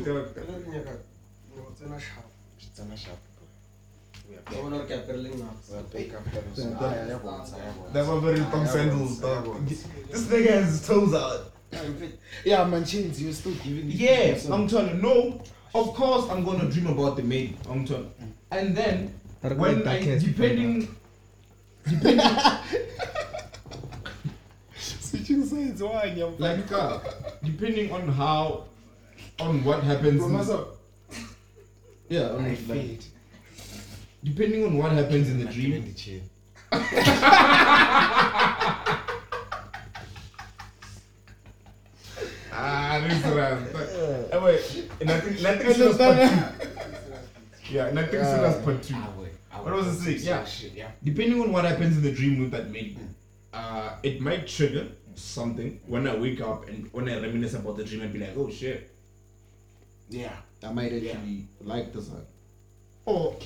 I 4.47 4.61
wanna 4.61 4.85
get 4.85 5.09
a 5.09 5.13
link 5.15 5.39
now. 5.39 5.55
That's 7.93 8.09
why 8.09 8.21
very 8.21 8.41
thumb 8.41 8.67
sandals, 8.67 9.19
dog. 9.19 9.67
This 9.67 9.87
nigga 10.27 10.51
has 10.51 10.67
his 10.67 10.87
toes 10.87 11.15
out. 11.15 11.53
Yeah, 12.45 12.65
man, 12.65 12.85
chains, 12.85 13.23
you're 13.23 13.33
still 13.33 13.55
giving 13.65 13.91
Yeah, 13.91 14.39
I'm 14.51 14.69
telling 14.69 14.97
you, 14.97 15.03
no. 15.03 15.41
Of 15.75 15.95
course, 15.95 16.29
I'm 16.31 16.45
gonna 16.45 16.71
dream 16.71 16.89
about 16.89 17.17
the 17.17 17.23
maid. 17.23 17.57
I'm 17.71 17.87
telling 17.87 18.13
you. 18.21 18.27
And 18.51 18.77
then, 18.77 19.15
when 19.41 19.89
I, 19.89 20.19
depending, 20.19 20.95
Switching 24.77 25.45
sides, 25.47 25.81
why? 25.83 26.05
I'm 26.07 26.37
like, 26.39 26.73
uh, 26.73 26.99
depending 27.45 27.93
on 27.93 28.09
how, 28.09 28.65
on 29.39 29.63
what 29.63 29.83
happens. 29.85 30.21
in- 30.23 30.65
yeah, 32.09 32.31
on, 32.31 32.45
I 32.45 32.49
like, 32.49 32.59
fade. 32.59 33.05
depending 34.25 34.65
on 34.65 34.77
what 34.79 34.91
happens 34.93 35.29
in 35.29 35.39
the 35.39 35.45
dream. 35.47 35.85
the 35.85 35.93
chain. 35.95 36.23
Ah, 42.59 43.05
this 43.07 43.23
round. 43.27 43.67
Eh, 44.33 44.39
wait, 44.39 44.89
nothing, 45.05 45.43
nothing 45.43 45.75
serious 45.75 45.97
part 45.99 46.17
two. 46.17 47.75
Yeah, 47.75 47.91
nothing 47.93 48.25
serious 48.25 48.65
part 48.65 48.83
two. 48.83 48.95
What 49.63 49.75
was 49.75 49.87
it 49.89 50.21
saying? 50.21 50.21
Yeah. 50.23 50.47
yeah. 50.75 50.91
Depending 51.03 51.41
on 51.41 51.53
what 51.53 51.65
happens 51.65 51.97
in 51.97 52.03
the 52.03 52.13
dream 52.13 52.41
with 52.41 52.51
that 52.53 52.71
maid, 52.71 52.99
uh, 53.53 53.97
it 54.03 54.21
might 54.21 54.47
trigger 54.47 54.89
something 55.15 55.81
when 55.87 56.07
I 56.07 56.15
wake 56.17 56.41
up 56.41 56.69
and 56.69 56.89
when 56.93 57.09
I 57.09 57.21
reminisce 57.21 57.55
about 57.55 57.77
the 57.77 57.85
dream 57.85 58.03
and 58.03 58.13
be 58.13 58.19
like, 58.19 58.35
oh 58.37 58.51
shit, 58.51 58.91
Yeah. 60.09 60.37
I 60.63 60.73
might 60.73 60.93
actually 60.93 61.47
like 61.61 61.93
this 61.93 62.09
one. 62.09 62.25
Or, 63.05 63.37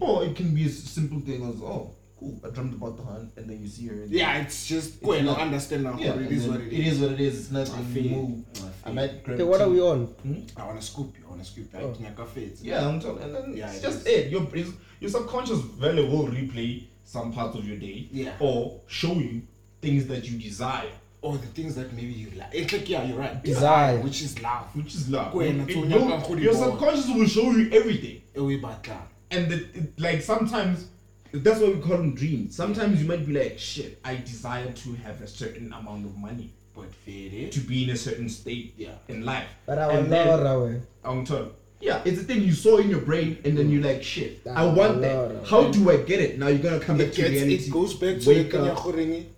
or 0.00 0.24
it 0.24 0.36
can 0.36 0.54
be 0.54 0.66
a 0.66 0.68
simple 0.68 1.20
thing 1.20 1.42
as, 1.48 1.60
oh, 1.60 1.90
cool, 2.22 2.40
I 2.44 2.50
dreamt 2.54 2.74
about 2.74 2.96
the 2.96 3.02
hunt 3.02 3.32
and 3.36 3.48
then 3.50 3.60
you 3.60 3.68
see 3.68 3.86
her. 3.88 4.02
And 4.02 4.10
Yeah, 4.10 4.38
it's 4.42 4.66
just 4.66 5.02
go 5.02 5.12
and 5.12 5.26
not- 5.26 5.40
understand 5.40 5.82
now. 5.84 5.98
yeah, 5.98 6.12
it 6.14 6.16
and 6.18 6.30
is 6.30 6.42
then 6.42 6.50
what 6.52 6.60
it 6.60 6.72
It 6.72 6.86
is. 6.86 6.92
is 6.94 7.00
what 7.00 7.12
it 7.12 7.20
is. 7.20 7.38
It's 7.40 7.50
nothing 7.50 7.74
I 7.74 7.82
feel 7.94 8.02
new. 8.02 8.44
I 8.54 8.66
I 8.66 8.70
feel 8.84 8.94
might 8.94 9.24
grab 9.24 9.34
Okay, 9.40 9.48
what 9.50 9.60
are 9.60 9.68
we 9.68 9.76
tea. 9.76 9.82
on? 9.82 10.06
Hmm? 10.06 10.40
I 10.56 10.66
wanna 10.66 10.82
scoop 10.82 11.14
you. 11.18 11.24
I 11.26 11.30
wanna 11.30 11.44
scoop 11.44 11.68
you. 11.72 11.78
I 11.78 11.82
Oh. 11.82 11.92
think 11.94 12.08
I 12.08 12.12
got 12.12 12.28
fades. 12.28 12.62
Yeah, 12.62 12.86
I'm 12.88 13.00
talking. 13.00 13.22
and 13.24 13.34
then 13.34 13.56
Yeah, 13.56 13.68
it's 13.70 13.78
it 13.78 13.82
just 13.82 14.00
is. 14.06 14.06
it. 14.06 14.30
Your, 14.30 14.42
it's- 14.54 14.72
your 15.00 15.10
subconscious 15.10 15.58
very 15.60 16.04
will 16.08 16.28
replay 16.28 16.84
some 17.04 17.32
parts 17.32 17.56
of 17.58 17.66
your 17.68 17.76
day 17.78 18.08
Yeah. 18.12 18.32
or 18.40 18.80
show 18.86 19.14
you 19.14 19.42
things 19.80 20.06
that 20.06 20.28
you 20.28 20.38
desire. 20.38 20.90
Or 21.24 21.36
the 21.38 21.46
things 21.46 21.76
that 21.76 21.92
maybe 21.92 22.12
you 22.12 22.30
like. 22.36 22.48
It's 22.52 22.72
like 22.72 22.88
yeah, 22.88 23.04
you're 23.04 23.16
right. 23.18 23.40
Desire. 23.44 24.00
which 24.00 24.22
is 24.22 24.42
love. 24.42 24.66
which 24.74 24.92
is 24.96 25.08
love. 25.08 25.32
Kwena, 25.32 25.62
It- 25.68 25.72
tso 25.72 25.82
it- 25.84 25.88
nyaka 25.88 26.28
your- 26.28 26.36
go 26.36 26.42
your 26.42 26.54
subconscious 26.54 27.08
will 27.14 27.26
show 27.28 27.52
you 27.52 27.70
everything, 27.70 28.22
Ewe 28.34 28.58
batla. 28.60 28.98
and 29.30 29.48
the, 29.48 29.56
it, 29.78 30.00
like 30.00 30.20
sometimes 30.20 30.86
that's 31.32 31.60
why 31.60 31.68
we 31.70 31.80
call 31.80 31.96
them 31.96 32.14
dreams. 32.14 32.54
Sometimes 32.56 33.00
you 33.02 33.08
might 33.08 33.26
be 33.26 33.32
like, 33.32 33.58
shit, 33.58 33.98
I 34.04 34.16
desire 34.16 34.70
to 34.72 34.92
have 35.04 35.20
a 35.22 35.26
certain 35.26 35.72
amount 35.72 36.04
of 36.06 36.16
money 36.16 36.50
But 36.74 36.94
fade 37.04 37.52
to 37.52 37.60
be 37.60 37.84
in 37.84 37.90
a 37.90 37.96
certain 37.96 38.28
state 38.30 38.72
Yeah. 38.78 38.94
in 39.08 39.24
life. 39.24 39.46
But 39.66 39.78
I 39.78 39.92
And 39.92 40.04
will 40.04 40.10
then- 40.10 40.26
Laura. 40.44 40.80
I'm 41.04 41.24
telling. 41.24 41.50
Yeah, 41.80 42.00
it's 42.04 42.20
a 42.20 42.24
thing 42.24 42.42
you 42.42 42.52
saw 42.52 42.78
in 42.78 42.88
your 42.88 43.00
brain, 43.00 43.38
and 43.44 43.58
then 43.58 43.68
you're 43.68 43.82
like, 43.82 44.02
shit, 44.04 44.40
I 44.46 44.64
want 44.66 45.00
that. 45.02 45.44
How 45.46 45.68
do 45.70 45.90
I 45.90 45.96
get 45.98 46.20
it? 46.20 46.38
Now 46.38 46.46
you're 46.48 46.62
gonna 46.62 46.78
come 46.80 46.96
back 46.96 47.08
It, 47.08 47.14
to 47.14 47.20
gets, 47.22 47.32
reality. 47.32 47.54
it 47.56 47.70
goes 47.72 47.94
back 47.94 48.20
to 48.20 48.28
wake 48.28 48.52
the 48.52 48.72
up. 48.72 48.86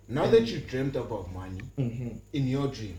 Now 0.07 0.27
that 0.27 0.45
you 0.45 0.59
dreamt 0.59 0.95
about 0.95 1.33
money 1.33 1.59
Mhm. 1.77 2.19
in 2.33 2.47
your 2.47 2.67
dream, 2.67 2.97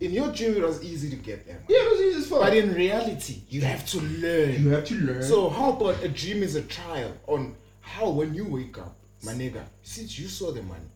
in 0.00 0.10
your 0.12 0.32
dream 0.32 0.56
it 0.56 0.62
was 0.62 0.82
easy 0.82 1.08
to 1.08 1.16
get 1.16 1.46
there. 1.46 1.60
Yeah, 1.68 1.78
it 1.86 1.90
was 1.92 2.00
easy 2.00 2.18
as 2.18 2.26
fuck. 2.26 2.40
But 2.40 2.56
in 2.56 2.74
reality, 2.74 3.36
you 3.48 3.60
have 3.60 3.86
to 3.92 4.00
learn. 4.00 4.60
you 4.62 4.70
have 4.70 4.84
to 4.86 4.94
learn. 4.96 5.22
So 5.22 5.48
how 5.48 5.70
about 5.72 6.02
a 6.02 6.08
dream 6.08 6.42
is 6.42 6.56
a 6.56 6.62
trial 6.62 7.12
on 7.28 7.54
how 7.94 8.10
when 8.10 8.34
you 8.34 8.44
wake 8.46 8.78
up, 8.78 8.96
my 9.24 9.32
nigga, 9.32 9.62
since 9.82 10.18
you 10.18 10.28
saw 10.28 10.52
the 10.52 10.62
money. 10.62 10.88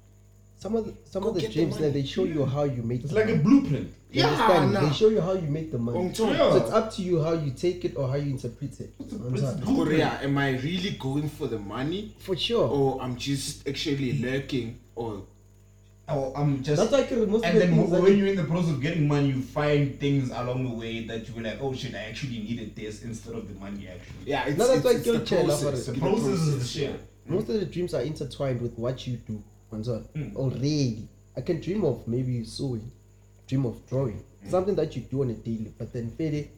Some 0.57 0.77
of 0.77 0.87
the, 0.87 0.95
some 1.05 1.23
Go 1.23 1.29
of 1.29 1.35
the 1.35 1.41
get 1.43 1.49
the 1.49 1.55
dreams 1.57 1.77
that 1.77 1.93
they 1.93 2.05
show 2.05 2.25
you 2.25 2.47
how 2.47 2.65
you 2.65 2.83
make 2.83 3.01
it's 3.03 3.11
the 3.13 3.17
like 3.21 3.29
a 3.29 3.37
blueprint. 3.37 3.89
You 4.11 4.23
Yeah, 4.23 4.29
understand? 4.29 4.73
nah. 4.73 4.81
They 4.87 4.93
show 4.95 5.09
you 5.11 5.21
how 5.21 5.35
you 5.35 5.49
make 5.59 5.71
the 5.71 5.79
money. 5.79 6.07
Yeah. 6.07 6.13
So 6.15 6.57
it's 6.57 6.71
up 6.71 6.91
to 6.95 7.03
you 7.03 7.21
how 7.23 7.33
you 7.35 7.51
take 7.51 7.85
it 7.85 7.97
or 7.99 8.09
how 8.09 8.15
you 8.15 8.31
interpret 8.31 8.81
it. 8.81 8.95
Korea, 9.67 10.19
am 10.23 10.39
I 10.39 10.53
really 10.69 10.93
going 10.93 11.29
for 11.29 11.49
the 11.49 11.59
money 11.59 12.15
For 12.19 12.35
sure. 12.37 12.67
or 12.67 13.03
I'm 13.03 13.17
just 13.17 13.69
actually 13.69 14.11
lurking 14.23 14.79
or 14.95 15.25
Oh, 16.07 16.33
I'm 16.37 16.63
just. 16.63 16.81
That's 16.91 16.93
why 17.11 17.17
I 17.17 17.25
most 17.25 17.45
of 17.45 17.45
and 17.45 17.57
the 17.57 17.61
then 17.61 17.77
when 17.77 17.91
that 17.91 18.11
you- 18.11 18.17
you're 18.17 18.27
in 18.29 18.37
the 18.37 18.45
process 18.45 18.71
of 18.73 18.81
getting 18.83 19.09
money, 19.09 19.29
you 19.29 19.41
find 19.41 19.99
things 19.99 20.31
along 20.31 20.69
the 20.69 20.75
way 20.75 21.07
that 21.07 21.27
you 21.27 21.35
were 21.35 21.41
like, 21.43 21.59
oh 21.63 21.73
shit, 21.73 21.95
I 21.95 22.05
actually 22.11 22.41
needed 22.41 22.77
this 22.77 23.03
instead 23.05 23.35
of 23.35 23.49
the 23.49 23.55
money 23.59 23.89
actually. 23.89 24.17
Yeah, 24.27 24.45
it's, 24.47 24.59
No, 24.59 24.67
that's 24.67 24.79
it's, 24.79 24.85
like 24.85 24.97
it's 24.97 25.07
your 25.07 25.19
the 25.19 25.25
chair, 25.25 25.45
process. 25.45 25.87
like, 25.89 25.95
The 25.97 26.01
process 26.01 26.41
is 26.41 26.59
the 26.59 26.65
shit. 26.81 27.01
most 27.27 27.49
of 27.49 27.55
the 27.59 27.65
dreams 27.65 27.95
are 27.95 28.03
intertwined 28.03 28.61
with 28.61 28.79
what 28.79 29.07
you 29.07 29.17
do 29.17 29.43
Kwanzaa, 29.73 30.03
Mm. 30.15 30.37
already 30.37 31.09
i 31.37 31.41
can 31.41 31.59
dream 31.59 31.85
of 31.85 32.07
maybe 32.07 32.45
sewing 32.45 32.91
dream 33.49 33.65
of 33.65 33.75
drawing 33.89 34.23
Mm. 34.45 34.51
something 34.51 34.75
that 34.77 34.95
you 34.95 35.03
do 35.11 35.23
on 35.23 35.31
a 35.31 35.33
daily 35.33 35.73
but 35.79 35.91
then 35.95 36.11
fede 36.19 36.49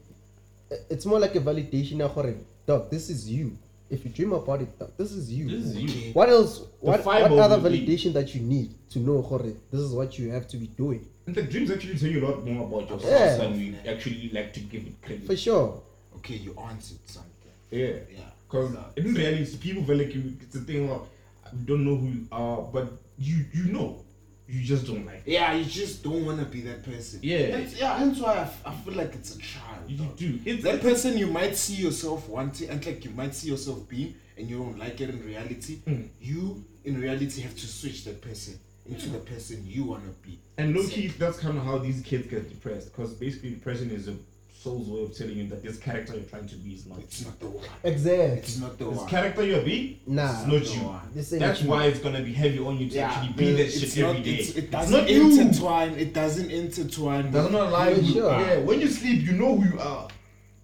it's 0.90 1.06
more 1.06 1.20
like 1.20 1.36
a 1.36 1.40
validation 1.40 2.00
of 2.00 2.12
gore, 2.16 2.34
dog 2.66 2.90
this 2.90 3.08
is 3.08 3.30
you 3.30 3.56
if 3.90 4.04
you 4.04 4.10
dream 4.10 4.32
about 4.32 4.60
it 4.62 4.78
dog, 4.78 4.90
this 4.96 5.12
is 5.12 5.32
you 5.32 5.48
This 5.48 5.66
is 5.66 5.76
you. 5.76 6.12
what 6.12 6.28
else 6.28 6.60
what, 6.80 6.98
what 6.98 7.04
fiber 7.04 7.40
other 7.40 7.58
will 7.58 7.70
be- 7.70 7.86
validation 7.86 8.12
that 8.14 8.34
you 8.34 8.40
need 8.42 8.74
to 8.90 8.98
know 8.98 9.22
gore, 9.22 9.42
this 9.70 9.80
is 9.80 9.92
what 9.92 10.18
you 10.18 10.30
have 10.30 10.46
to 10.48 10.56
be 10.56 10.66
doing 10.68 11.06
And 11.26 11.34
the 11.34 11.42
dreams 11.42 11.70
actually 11.70 11.96
tell 11.98 12.08
you 12.08 12.24
a 12.24 12.26
lot 12.28 12.44
more 12.44 12.66
about 12.66 12.90
yourself 12.90 13.10
Yeah. 13.12 13.36
than 13.36 13.52
we 13.58 13.76
actually 13.88 14.30
like 14.32 14.52
to 14.54 14.60
give 14.60 14.86
it 14.86 15.00
credit. 15.02 15.26
for 15.26 15.36
sure 15.36 15.82
Okay, 16.16 16.34
you 16.36 16.56
answered 16.70 16.98
something. 17.04 17.52
Yeah. 17.70 17.86
Yeah. 18.10 18.30
Because 18.48 18.74
in 18.96 19.12
reality, 19.14 19.56
people 19.58 19.84
feel 19.84 19.96
like 19.98 20.14
you, 20.14 20.32
it's 20.40 20.56
a 20.56 20.60
thing 20.60 20.88
of, 20.90 21.06
we 21.52 21.58
don't 21.66 21.84
know 21.84 21.94
who 21.96 22.06
you 22.08 22.26
are, 22.32 22.62
but 22.72 22.92
you 23.18 23.44
you 23.52 23.64
know. 23.72 24.02
You 24.48 24.62
just 24.62 24.86
don't 24.86 25.04
like. 25.04 25.22
Yeah, 25.26 25.54
you 25.54 25.64
just 25.64 26.04
don't 26.04 26.24
want 26.24 26.38
to 26.38 26.44
be 26.46 26.60
that 26.62 26.84
person. 26.84 27.18
Yeah. 27.22 27.58
That's, 27.58 27.76
yeah, 27.80 28.04
that's 28.04 28.20
why 28.20 28.34
I, 28.34 28.40
f- 28.42 28.62
I 28.64 28.72
feel 28.74 28.94
like 28.94 29.14
it's 29.14 29.34
a 29.34 29.38
child. 29.38 29.88
You 29.88 29.98
dog. 29.98 30.16
do. 30.16 30.38
It's 30.44 30.62
that 30.62 30.80
person 30.80 31.18
you 31.18 31.26
might 31.26 31.56
see 31.56 31.74
yourself 31.74 32.28
wanting 32.28 32.68
and 32.70 32.84
like 32.86 33.04
you 33.04 33.10
might 33.10 33.34
see 33.34 33.48
yourself 33.50 33.88
being 33.88 34.14
and 34.38 34.48
you 34.48 34.58
don't 34.58 34.78
like 34.78 35.00
it 35.00 35.10
in 35.10 35.24
reality 35.24 35.78
Mm. 35.86 36.08
you 36.20 36.64
in 36.84 37.00
reality 37.00 37.40
have 37.40 37.56
to 37.56 37.66
switch 37.66 38.04
that 38.04 38.20
person 38.22 38.58
into 38.88 39.08
the 39.08 39.18
person 39.18 39.64
you 39.66 39.82
want 39.82 40.04
to 40.04 40.28
be 40.28 40.38
And 40.58 40.76
low 40.76 40.86
key, 40.86 41.08
that's 41.08 41.38
kind 41.38 41.58
of 41.58 41.64
how 41.64 41.78
these 41.78 42.00
kids 42.02 42.28
get 42.28 42.48
depressed. 42.48 42.92
Because 42.92 43.14
basically, 43.14 43.50
depression 43.50 43.90
is 43.90 44.06
a 44.08 44.14
soul's 44.62 44.88
way 44.88 45.02
of 45.04 45.16
telling 45.16 45.36
you 45.36 45.46
that 45.48 45.62
this 45.62 45.78
character 45.78 46.14
you're 46.14 46.22
trying 46.24 46.46
to 46.48 46.56
be 46.56 46.70
is 46.74 46.86
not. 46.86 46.98
it's 46.98 47.24
not 47.24 47.38
the 47.40 47.46
one 47.46 47.64
exactly 47.84 48.38
it's 48.38 48.58
not 48.58 48.78
the 48.78 48.84
This 48.88 48.98
one 48.98 49.08
character 49.08 49.44
you're 49.44 49.62
being, 49.62 50.00
Nah. 50.06 50.30
it's 50.32 50.46
not 50.46 50.62
the 50.64 50.80
you. 50.80 50.86
one. 50.86 51.00
this 51.14 51.32
ain't 51.32 51.40
That's 51.40 51.62
you. 51.62 51.68
why 51.70 51.84
it's 51.86 52.00
gonna 52.00 52.22
be 52.22 52.32
heavy 52.32 52.58
on 52.58 52.76
you 52.78 52.88
to 52.90 52.98
actually 52.98 53.32
be 53.34 53.52
that 53.52 53.60
it's 53.66 53.78
shit 53.94 54.02
not- 54.02 54.10
every 54.10 54.22
day. 54.22 54.30
it's- 54.40 54.56
it 54.56 54.70
doesn't 54.70 54.92
not 54.92 55.10
you. 55.10 55.40
intertwine 55.40 55.90
it 55.98 56.12
doesn't 56.14 56.50
intertwine 56.50 57.30
Does 57.30 57.50
not 57.52 57.70
lie. 57.72 57.94
For 57.94 58.00
with- 58.00 58.12
sure. 58.12 58.40
Yeah, 58.40 58.58
when 58.60 58.80
you 58.80 58.88
sleep, 58.88 59.22
you 59.26 59.32
know 59.32 59.56
who 59.58 59.74
you 59.74 59.78
are. 59.80 60.08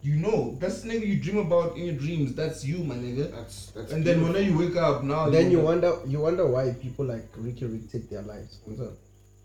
You 0.04 0.16
know 0.16 0.56
that's 0.58 0.80
the 0.80 0.88
nigga 0.88 1.06
you 1.06 1.16
dream 1.20 1.38
about 1.38 1.76
in 1.76 1.84
your 1.84 1.94
dreams. 1.94 2.34
That's 2.34 2.64
you, 2.64 2.78
my 2.78 2.96
nigga. 2.96 3.30
that's 3.30 3.66
that's 3.66 3.92
And 3.92 4.04
then 4.04 4.18
beautiful. 4.18 4.34
when 4.42 4.50
you 4.50 4.58
wake 4.58 4.76
up 4.76 5.04
now, 5.04 5.30
then 5.30 5.50
you 5.52 5.60
wonder 5.60 5.92
you 6.08 6.18
wonder 6.18 6.44
why 6.46 6.72
people 6.72 7.04
like 7.04 7.28
Riky 7.36 7.66
Rick 7.66 7.92
take 7.92 8.10
their 8.10 8.22
lives 8.22 8.58
Kwanzaa. 8.66 8.90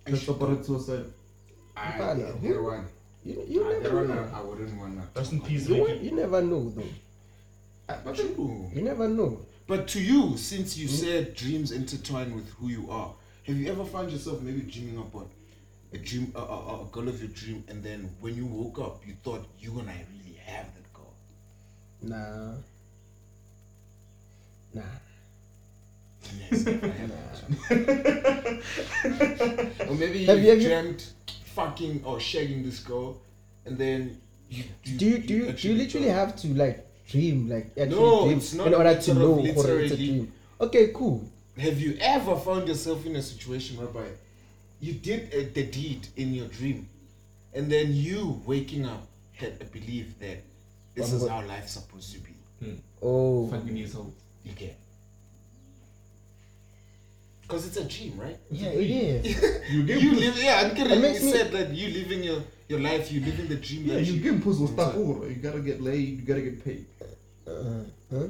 That's 0.05 0.27
about 0.27 0.65
suicide. 0.65 1.05
I, 1.75 1.91
Impala, 1.91 2.15
that 2.15 2.35
who? 2.37 2.63
one 2.63 2.85
you, 3.27 3.43
you 3.47 3.65
I, 3.65 3.73
that 3.73 3.83
never 3.83 3.95
one 3.95 4.07
know 4.07 4.25
I, 4.33 4.39
I 4.39 4.41
wouldn't 4.43 4.77
want 4.79 4.93
to 5.13 5.19
Rest 5.19 5.31
in 5.33 5.41
peace, 5.41 5.67
you, 5.69 5.85
Riky. 5.85 6.05
you 6.05 6.11
never 6.15 6.41
know 6.41 6.69
though 6.69 6.93
uh, 7.89 7.97
but 8.03 8.15
true 8.15 8.69
you 8.73 8.81
never 8.81 9.07
know 9.07 9.39
But 9.67 9.87
to 9.89 9.99
you, 10.01 10.37
since 10.37 10.77
you 10.77 10.87
hmm? 10.87 10.93
said 11.03 11.35
dreams 11.35 11.71
intertwine 11.71 12.33
with 12.35 12.47
who 12.57 12.69
you 12.69 12.83
are, 12.89 13.11
have 13.47 13.57
you 13.57 13.67
ever 13.69 13.83
found 13.83 14.11
yourself 14.11 14.41
maybe 14.41 14.61
dreaming 14.61 14.97
about 14.97 15.29
a 15.93 15.97
dream, 15.97 16.31
a, 16.35 16.39
a, 16.39 16.81
a 16.83 16.85
girl 16.91 17.07
of 17.09 17.17
your 17.21 17.31
dream, 17.41 17.63
and 17.69 17.83
then 17.83 18.09
when 18.21 18.33
you 18.35 18.45
woke 18.45 18.79
up, 18.79 19.01
you 19.07 19.13
thought 19.23 19.43
you 19.59 19.77
and 19.79 19.89
I 19.89 19.99
really 20.13 20.35
have 20.45 20.67
that 20.75 20.87
girl? 20.93 21.13
Nah. 22.01 22.53
Nah. 24.73 24.81
Yes, 26.39 26.65
never 26.65 26.87
happened. 26.87 28.63
or 29.89 29.95
maybe 29.95 30.25
Have 30.25 30.39
you 30.39 30.43
you- 30.45 30.49
have 30.51 30.61
you- 30.61 30.67
dreamt 30.67 31.13
fucking 31.57 31.93
or 32.05 32.17
shagging 32.29 32.63
this 32.63 32.79
girl, 32.89 33.09
and 33.65 33.77
then 33.77 33.99
you 34.49 34.63
Do 34.99 35.05
you 35.11 35.17
do 35.29 35.33
you, 35.39 35.45
do 35.59 35.63
you 35.69 35.75
literally 35.83 36.09
have 36.09 36.31
to 36.41 36.47
like 36.63 36.77
dream 37.11 37.49
like 37.53 37.67
actually 37.77 37.95
No, 37.99 38.25
dream 38.25 38.37
it's 38.37 38.53
not 38.53 38.67
in 38.67 38.73
order 38.81 38.95
to 39.07 39.13
know 39.13 39.39
of 39.39 39.45
it's 39.45 39.63
a 39.63 39.67
literally. 39.67 39.95
dream? 39.95 40.31
Okay, 40.65 40.85
cool. 40.93 41.19
Have 41.65 41.77
you 41.81 41.97
ever 41.99 42.35
found 42.47 42.67
yourself 42.67 43.05
in 43.05 43.15
a 43.15 43.21
situation 43.21 43.77
whereby 43.81 44.07
you 44.79 44.93
did 44.93 45.21
uh, 45.33 45.49
the 45.57 45.63
deed 45.77 46.07
in 46.15 46.33
your 46.39 46.47
dream, 46.59 46.87
and 47.55 47.71
then 47.73 47.87
you 47.93 48.41
waking 48.45 48.85
up 48.85 49.03
had 49.33 49.53
a 49.61 49.65
belief 49.65 50.07
that 50.19 50.37
this 50.95 51.11
is 51.13 51.21
What- 51.23 51.31
how 51.31 51.41
life's 51.53 51.73
supposed 51.73 52.13
to 52.13 52.19
be? 52.19 52.33
Oh, 53.01 53.47
Fucking 53.49 53.77
yourself. 53.77 54.07
You 54.43 54.53
get. 54.53 54.75
Because 57.47 57.65
it's 57.67 57.77
a 57.77 57.85
dream, 57.85 58.19
right? 58.19 58.37
yeah, 58.51 58.69
it 58.69 58.89
is. 59.25 59.61
You 59.71 59.83
get 59.83 60.01
You 60.01 60.15
live, 60.15 60.37
yeah, 60.37 60.61
I'm 60.65 60.75
kidding. 60.75 60.91
It 60.91 60.95
You 60.97 61.01
makes 61.01 61.23
me- 61.23 61.31
said 61.31 61.51
that 61.53 61.69
you 61.73 61.87
living 61.99 62.23
your, 62.23 62.41
your 62.67 62.79
life, 62.81 63.09
you 63.11 63.21
living 63.21 63.47
the 63.47 63.55
dream. 63.55 63.85
Yeah, 63.85 63.93
that 63.95 64.03
you 64.03 64.19
get 64.19 64.43
pussy 64.43 64.67
stuff 64.67 64.95
over. 64.95 65.27
You 65.29 65.35
gotta 65.35 65.59
get 65.61 65.81
laid. 65.81 66.19
You 66.19 66.25
gotta 66.25 66.41
get 66.41 66.63
paid. 66.65 66.85
Uh, 67.47 67.83
huh? 68.11 68.27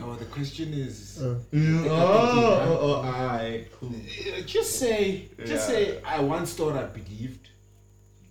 Oh, 0.00 0.14
the 0.14 0.24
question 0.26 0.72
is, 0.72 1.18
Uh, 1.20 1.34
oh, 1.54 1.86
oh, 1.90 2.78
oh, 2.80 2.94
alright, 3.06 3.66
cool. 3.78 3.90
uh, 3.90 4.40
just 4.42 4.78
say, 4.78 5.28
just 5.44 5.68
Yeah. 5.68 5.74
say, 5.74 6.02
I 6.02 6.20
once 6.20 6.54
thought 6.54 6.76
I 6.76 6.84
believed, 6.84 7.48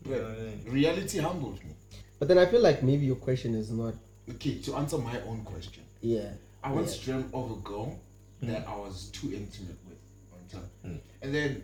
but 0.04 0.22
reality 0.68 1.20
humbled 1.20 1.60
me. 1.64 1.72
but 2.20 2.28
then 2.28 2.38
I 2.38 2.46
feel 2.48 2.62
like 2.62 2.82
maybe 2.84 3.06
your 3.06 3.18
question 3.18 3.54
is 3.56 3.70
not. 3.72 3.94
Okay, 4.30 4.56
to 4.66 4.76
answer 4.76 4.98
my 4.98 5.20
own 5.30 5.44
question, 5.44 5.84
Yeah. 6.02 6.30
I 6.64 6.72
once 6.72 6.98
dreamt 6.98 7.28
of 7.34 7.52
a 7.52 7.56
girl 7.56 8.00
that 8.44 8.68
I 8.68 8.76
was 8.76 9.10
too 9.12 9.28
intimate 9.34 9.78
with 9.88 9.98
one 10.30 10.46
time, 10.52 10.70
Mm. 10.86 11.00
and 11.22 11.34
then 11.36 11.64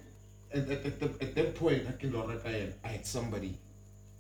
at, 0.54 0.70
at, 0.70 0.86
at, 0.86 1.00
the, 1.00 1.06
at 1.26 1.36
that 1.36 1.56
point, 1.56 1.84
I 1.88 1.92
can 1.94 2.16
I 2.16 2.50
had, 2.50 2.74
I 2.84 2.88
had 2.90 3.06
somebody 3.06 3.58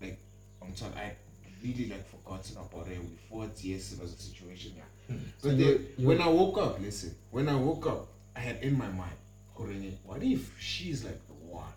like 0.01 0.18
one 0.60 0.74
time 0.74 0.91
I 0.95 0.99
had 1.04 1.16
really 1.64 1.89
like 1.89 2.06
forgotten 2.10 2.58
about 2.58 2.88
her. 2.88 2.93
We 2.99 3.18
fought. 3.30 3.51
Yes, 3.64 3.93
it 3.93 4.01
was 4.01 4.14
a 4.14 4.18
situation. 4.18 4.74
Yeah, 4.78 4.84
Mm. 5.16 5.20
but 5.41 5.41
So 5.41 5.47
then 5.49 5.60
you- 5.60 5.88
you- 5.97 6.08
when 6.08 6.22
I 6.22 6.28
woke 6.28 6.58
up, 6.58 6.80
listen, 6.80 7.16
when 7.32 7.47
I 7.49 7.56
woke 7.56 7.86
up, 7.88 8.08
I 8.36 8.39
had 8.39 8.64
in 8.64 8.78
my 8.78 8.88
mind, 8.89 9.16
Korene, 9.56 9.93
what 10.06 10.24
if 10.24 10.51
she's 10.60 11.04
like 11.04 11.20
the 11.28 11.34
one? 11.34 11.72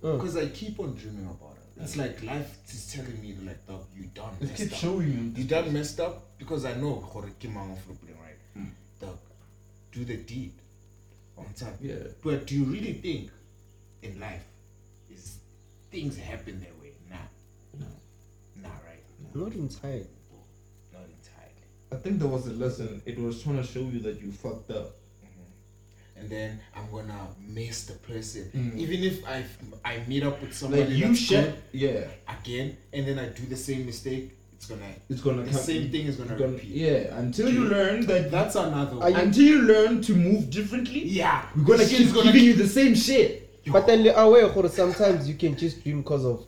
Because 0.00 0.36
I 0.36 0.48
keep 0.48 0.78
on 0.80 0.94
dreaming 0.94 1.24
about 1.26 1.56
her. 1.56 1.82
It's 1.82 1.96
like 1.96 2.22
life 2.22 2.56
is 2.68 2.92
telling 2.92 3.20
me 3.22 3.34
like, 3.44 3.66
dog, 3.66 3.84
you 3.96 4.04
done 4.14 4.34
It 4.40 4.48
messed 4.48 4.56
keeps 4.56 4.72
up. 4.74 4.78
showing 4.78 5.08
you. 5.12 5.42
You 5.42 5.44
done 5.48 5.72
messed 5.72 6.00
up 6.00 6.36
because 6.38 6.64
I 6.64 6.74
know 6.74 6.94
gore 7.12 7.30
ke 7.40 7.44
mang 7.44 7.72
of 7.72 7.88
Lupin, 7.88 8.08
right? 8.08 8.14
Mm. 8.16 8.24
Dog, 8.24 8.25
do 9.96 10.04
the 10.04 10.16
deed 10.16 10.52
on 11.38 11.46
time. 11.58 11.76
Yeah. 11.80 11.94
But 12.22 12.46
do 12.46 12.54
you 12.54 12.64
really 12.64 12.92
think 12.94 13.30
in 14.02 14.20
life 14.20 14.44
is 15.10 15.38
things 15.90 16.16
happen 16.18 16.60
that 16.60 16.78
way? 16.80 16.92
Nah. 17.08 17.16
No. 17.78 17.86
Nah, 18.62 18.68
right? 18.86 19.02
not 19.34 19.52
entirely. 19.52 20.06
Not 20.92 21.02
entirely. 21.02 21.64
I 21.92 21.96
think 21.96 22.18
there 22.18 22.28
was 22.28 22.46
a 22.46 22.52
lesson. 22.52 23.00
It 23.06 23.18
was 23.18 23.42
trying 23.42 23.56
to 23.56 23.62
show 23.62 23.80
you 23.80 24.00
that 24.00 24.20
you 24.20 24.32
fucked 24.32 24.70
up. 24.70 24.96
And 26.18 26.30
then 26.30 26.60
I'm 26.74 26.90
gonna 26.90 27.28
miss 27.46 27.84
the 27.84 27.92
person. 27.92 28.50
Mm. 28.56 28.78
Even 28.78 29.04
if 29.04 29.28
I 29.28 29.44
I 29.84 30.00
meet 30.08 30.22
up 30.22 30.40
with 30.40 30.54
somebody 30.54 30.84
Like 30.84 30.92
you 30.92 31.08
that's 31.08 31.18
shit. 31.18 31.62
Yeah. 31.72 32.06
again, 32.26 32.78
and 32.94 33.06
then 33.06 33.18
I 33.18 33.28
do 33.28 33.44
the 33.44 33.56
same 33.56 33.84
mistake, 33.84 34.32
it's 34.56 34.66
gonna 34.66 34.90
It's 35.08 35.20
gonna 35.20 35.42
the 35.42 35.50
come. 35.50 35.60
same 35.60 35.90
thing 35.90 36.06
is 36.06 36.16
gonna, 36.16 36.32
it's 36.32 36.40
gonna- 36.40 36.52
repeat. 36.52 36.70
Yeah. 36.70 37.18
Until 37.18 37.48
you 37.52 37.64
learn 37.68 38.06
that. 38.06 38.30
That's 38.30 38.56
another 38.56 38.96
one. 38.96 39.14
until 39.14 39.44
you 39.44 39.62
learn 39.62 40.00
to 40.02 40.14
move 40.14 40.50
differently. 40.50 41.04
Yeah, 41.04 41.42
We're 41.56 41.64
gonna 41.64 41.84
keep 41.86 42.12
gonna 42.12 42.24
giving 42.32 42.44
you 42.44 42.54
the 42.54 42.68
same 42.68 42.94
shit. 42.94 43.42
But 43.66 43.86
then 43.86 44.02
the 44.04 44.18
aware 44.18 44.48
gore, 44.48 44.68
sometimes 44.68 45.28
you 45.28 45.34
can 45.34 45.56
just 45.56 45.82
dream 45.82 46.02
because 46.02 46.24
of 46.24 46.46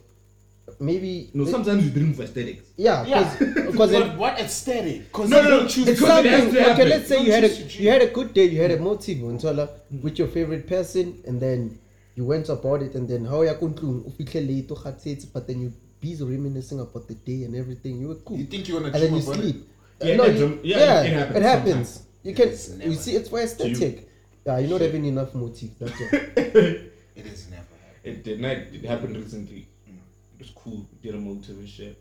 maybe 0.80 1.30
No, 1.34 1.44
sometimes 1.44 1.84
you 1.84 1.90
dream 1.90 2.14
for 2.14 2.22
aesthetics. 2.22 2.64
yeah 2.76 3.04
Yeah, 3.04 3.36
because 3.38 3.90
but 3.98 4.16
what 4.16 4.38
aesthetic? 4.38 5.06
Because 5.08 5.28
No, 5.30 5.42
no, 5.42 5.50
don't 5.50 5.62
no, 5.64 5.68
choose 5.68 5.88
it's 5.88 6.00
something- 6.00 6.30
something 6.32 6.54
has 6.54 6.66
to 6.66 6.72
okay 6.72 6.84
let's 6.88 7.08
say 7.08 7.22
you 7.24 7.32
had 7.32 7.44
a 7.44 7.48
choose 7.48 7.80
you 7.80 7.90
had 7.90 8.02
a 8.02 8.06
good 8.06 8.32
day 8.34 8.44
you 8.44 8.60
had 8.62 8.70
a 8.70 8.76
mm. 8.78 8.82
motive 8.82 9.18
Ntola, 9.18 9.68
mm. 9.92 10.02
with 10.02 10.18
your 10.20 10.28
favorite 10.28 10.66
person 10.68 11.20
and 11.26 11.40
then 11.40 11.78
you 12.14 12.24
went 12.24 12.48
about 12.48 12.82
it 12.82 12.94
and 12.94 13.08
then 13.08 13.24
how 13.24 13.42
ya 13.42 13.54
kuntlung 13.54 14.04
ufihle 14.06 14.40
late 14.46 14.70
o 14.70 14.76
kgathetse, 14.76 15.26
but 15.34 15.46
then 15.48 15.60
you 15.62 15.72
busy 16.00 16.24
reminiscing 16.24 16.80
about 16.80 17.06
the 17.08 17.14
day 17.14 17.44
and 17.44 17.54
everything 17.54 17.98
you 18.00 18.08
were 18.08 18.14
cool 18.16 18.36
You 18.38 18.44
think 18.46 18.68
you're 18.68 18.80
gonna 18.80 18.92
and 18.92 19.02
then 19.02 19.10
dream 19.10 19.14
you 19.16 19.34
sleep 19.34 19.68
Yeah, 20.02 20.16
no, 20.16 20.24
it 20.24 20.32
you- 20.32 20.38
drum- 20.38 20.60
yeah, 20.62 20.78
yeah, 20.78 21.02
it 21.02 21.12
happens 21.12 21.36
it 21.36 21.42
happens 21.42 22.02
you 22.22 22.34
can 22.34 22.48
you 22.90 22.94
see 22.94 23.12
it's 23.16 23.28
for 23.28 23.38
you- 23.38 23.44
aesthetic 23.44 24.08
yeah 24.46 24.58
you're 24.58 24.70
not 24.70 24.80
having 24.80 25.04
enough 25.04 25.34
motive 25.34 25.70
that's 25.78 26.00
all 26.00 26.08
it? 26.12 26.92
It 27.18 27.26
is 27.26 27.50
never 27.50 27.62
happened. 27.62 28.04
It 28.04 28.22
did 28.22 28.40
not. 28.40 28.56
It 28.56 28.84
happened 28.84 29.16
recently. 29.16 29.66
It 29.88 30.38
was 30.38 30.50
cool. 30.50 30.86
Did 31.02 31.16
a 31.16 31.18
motive 31.18 31.58
and 31.58 31.68
shit. 31.68 31.98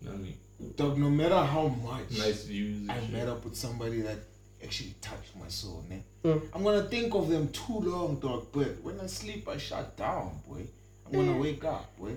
You 0.00 0.06
know 0.08 0.12
what 0.14 0.20
I 0.20 0.22
mean? 0.24 0.36
Dog, 0.76 0.98
no 0.98 1.08
matter 1.08 1.36
how 1.54 1.68
much 1.68 2.18
Nice 2.18 2.42
views. 2.46 2.80
and 2.80 2.90
I 2.90 2.98
shit. 3.00 3.12
met 3.12 3.28
up 3.28 3.44
with 3.44 3.54
somebody 3.54 4.00
that 4.00 4.18
actually 4.64 4.94
touched 5.00 5.36
my 5.40 5.46
soul, 5.46 5.84
man. 5.88 6.02
Mm. 6.24 6.42
I'm 6.52 6.64
gonna 6.64 6.82
think 6.88 7.14
of 7.14 7.28
them 7.28 7.46
too 7.52 7.78
long, 7.78 8.18
dog. 8.18 8.48
But 8.50 8.82
when 8.82 8.98
I 8.98 9.06
sleep, 9.06 9.48
I 9.48 9.56
shut 9.56 9.96
down, 9.96 10.40
boy. 10.48 10.62
I'm 11.06 11.12
gonna 11.12 11.36
wake 11.38 11.64
up, 11.64 11.96
boy. 11.96 12.14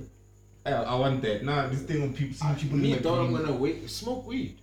I, 0.65 0.71
I 0.71 0.95
want 0.95 1.21
that. 1.23 1.43
Nah, 1.43 1.67
this 1.67 1.81
thing 1.81 2.01
when 2.01 2.13
people 2.13 2.35
see 2.35 2.53
people 2.61 2.77
in 2.77 2.81
Me, 2.83 2.91
my 2.93 2.97
dog, 2.99 3.19
I'm 3.19 3.33
dream. 3.33 3.45
gonna 3.45 3.57
wake, 3.57 3.89
smoke 3.89 4.25
weed. 4.27 4.57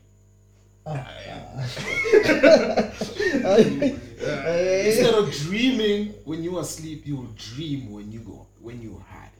Ah, 0.87 1.07
ah. 1.29 1.67
Instead 3.81 5.15
of 5.15 5.31
dreaming 5.33 6.15
when 6.25 6.43
you 6.43 6.57
are 6.57 6.63
asleep, 6.63 7.07
you 7.07 7.17
will 7.17 7.29
dream 7.37 7.91
when 7.93 8.11
you 8.11 8.21
go 8.21 8.47
when 8.61 8.81
you 8.81 9.03
high. 9.11 9.31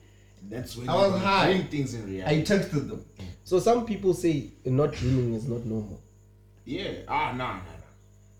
And 0.43 0.51
that's 0.51 0.77
when 0.77 0.89
I 0.89 0.95
you 1.07 1.13
was 1.13 1.21
high. 1.23 1.47
Bring 1.53 1.65
things 1.69 1.95
in 1.95 2.07
reality. 2.11 2.41
I 2.41 2.43
texted 2.43 2.89
them. 2.89 3.05
So 3.45 3.59
some 3.59 3.87
people 3.87 4.15
say 4.15 4.51
not 4.65 4.93
dreaming 4.93 5.35
is 5.35 5.47
not 5.49 5.65
normal. 5.65 6.01
Yeah. 6.65 6.93
Ah, 7.09 7.33
nah, 7.33 7.55
nah, 7.55 7.61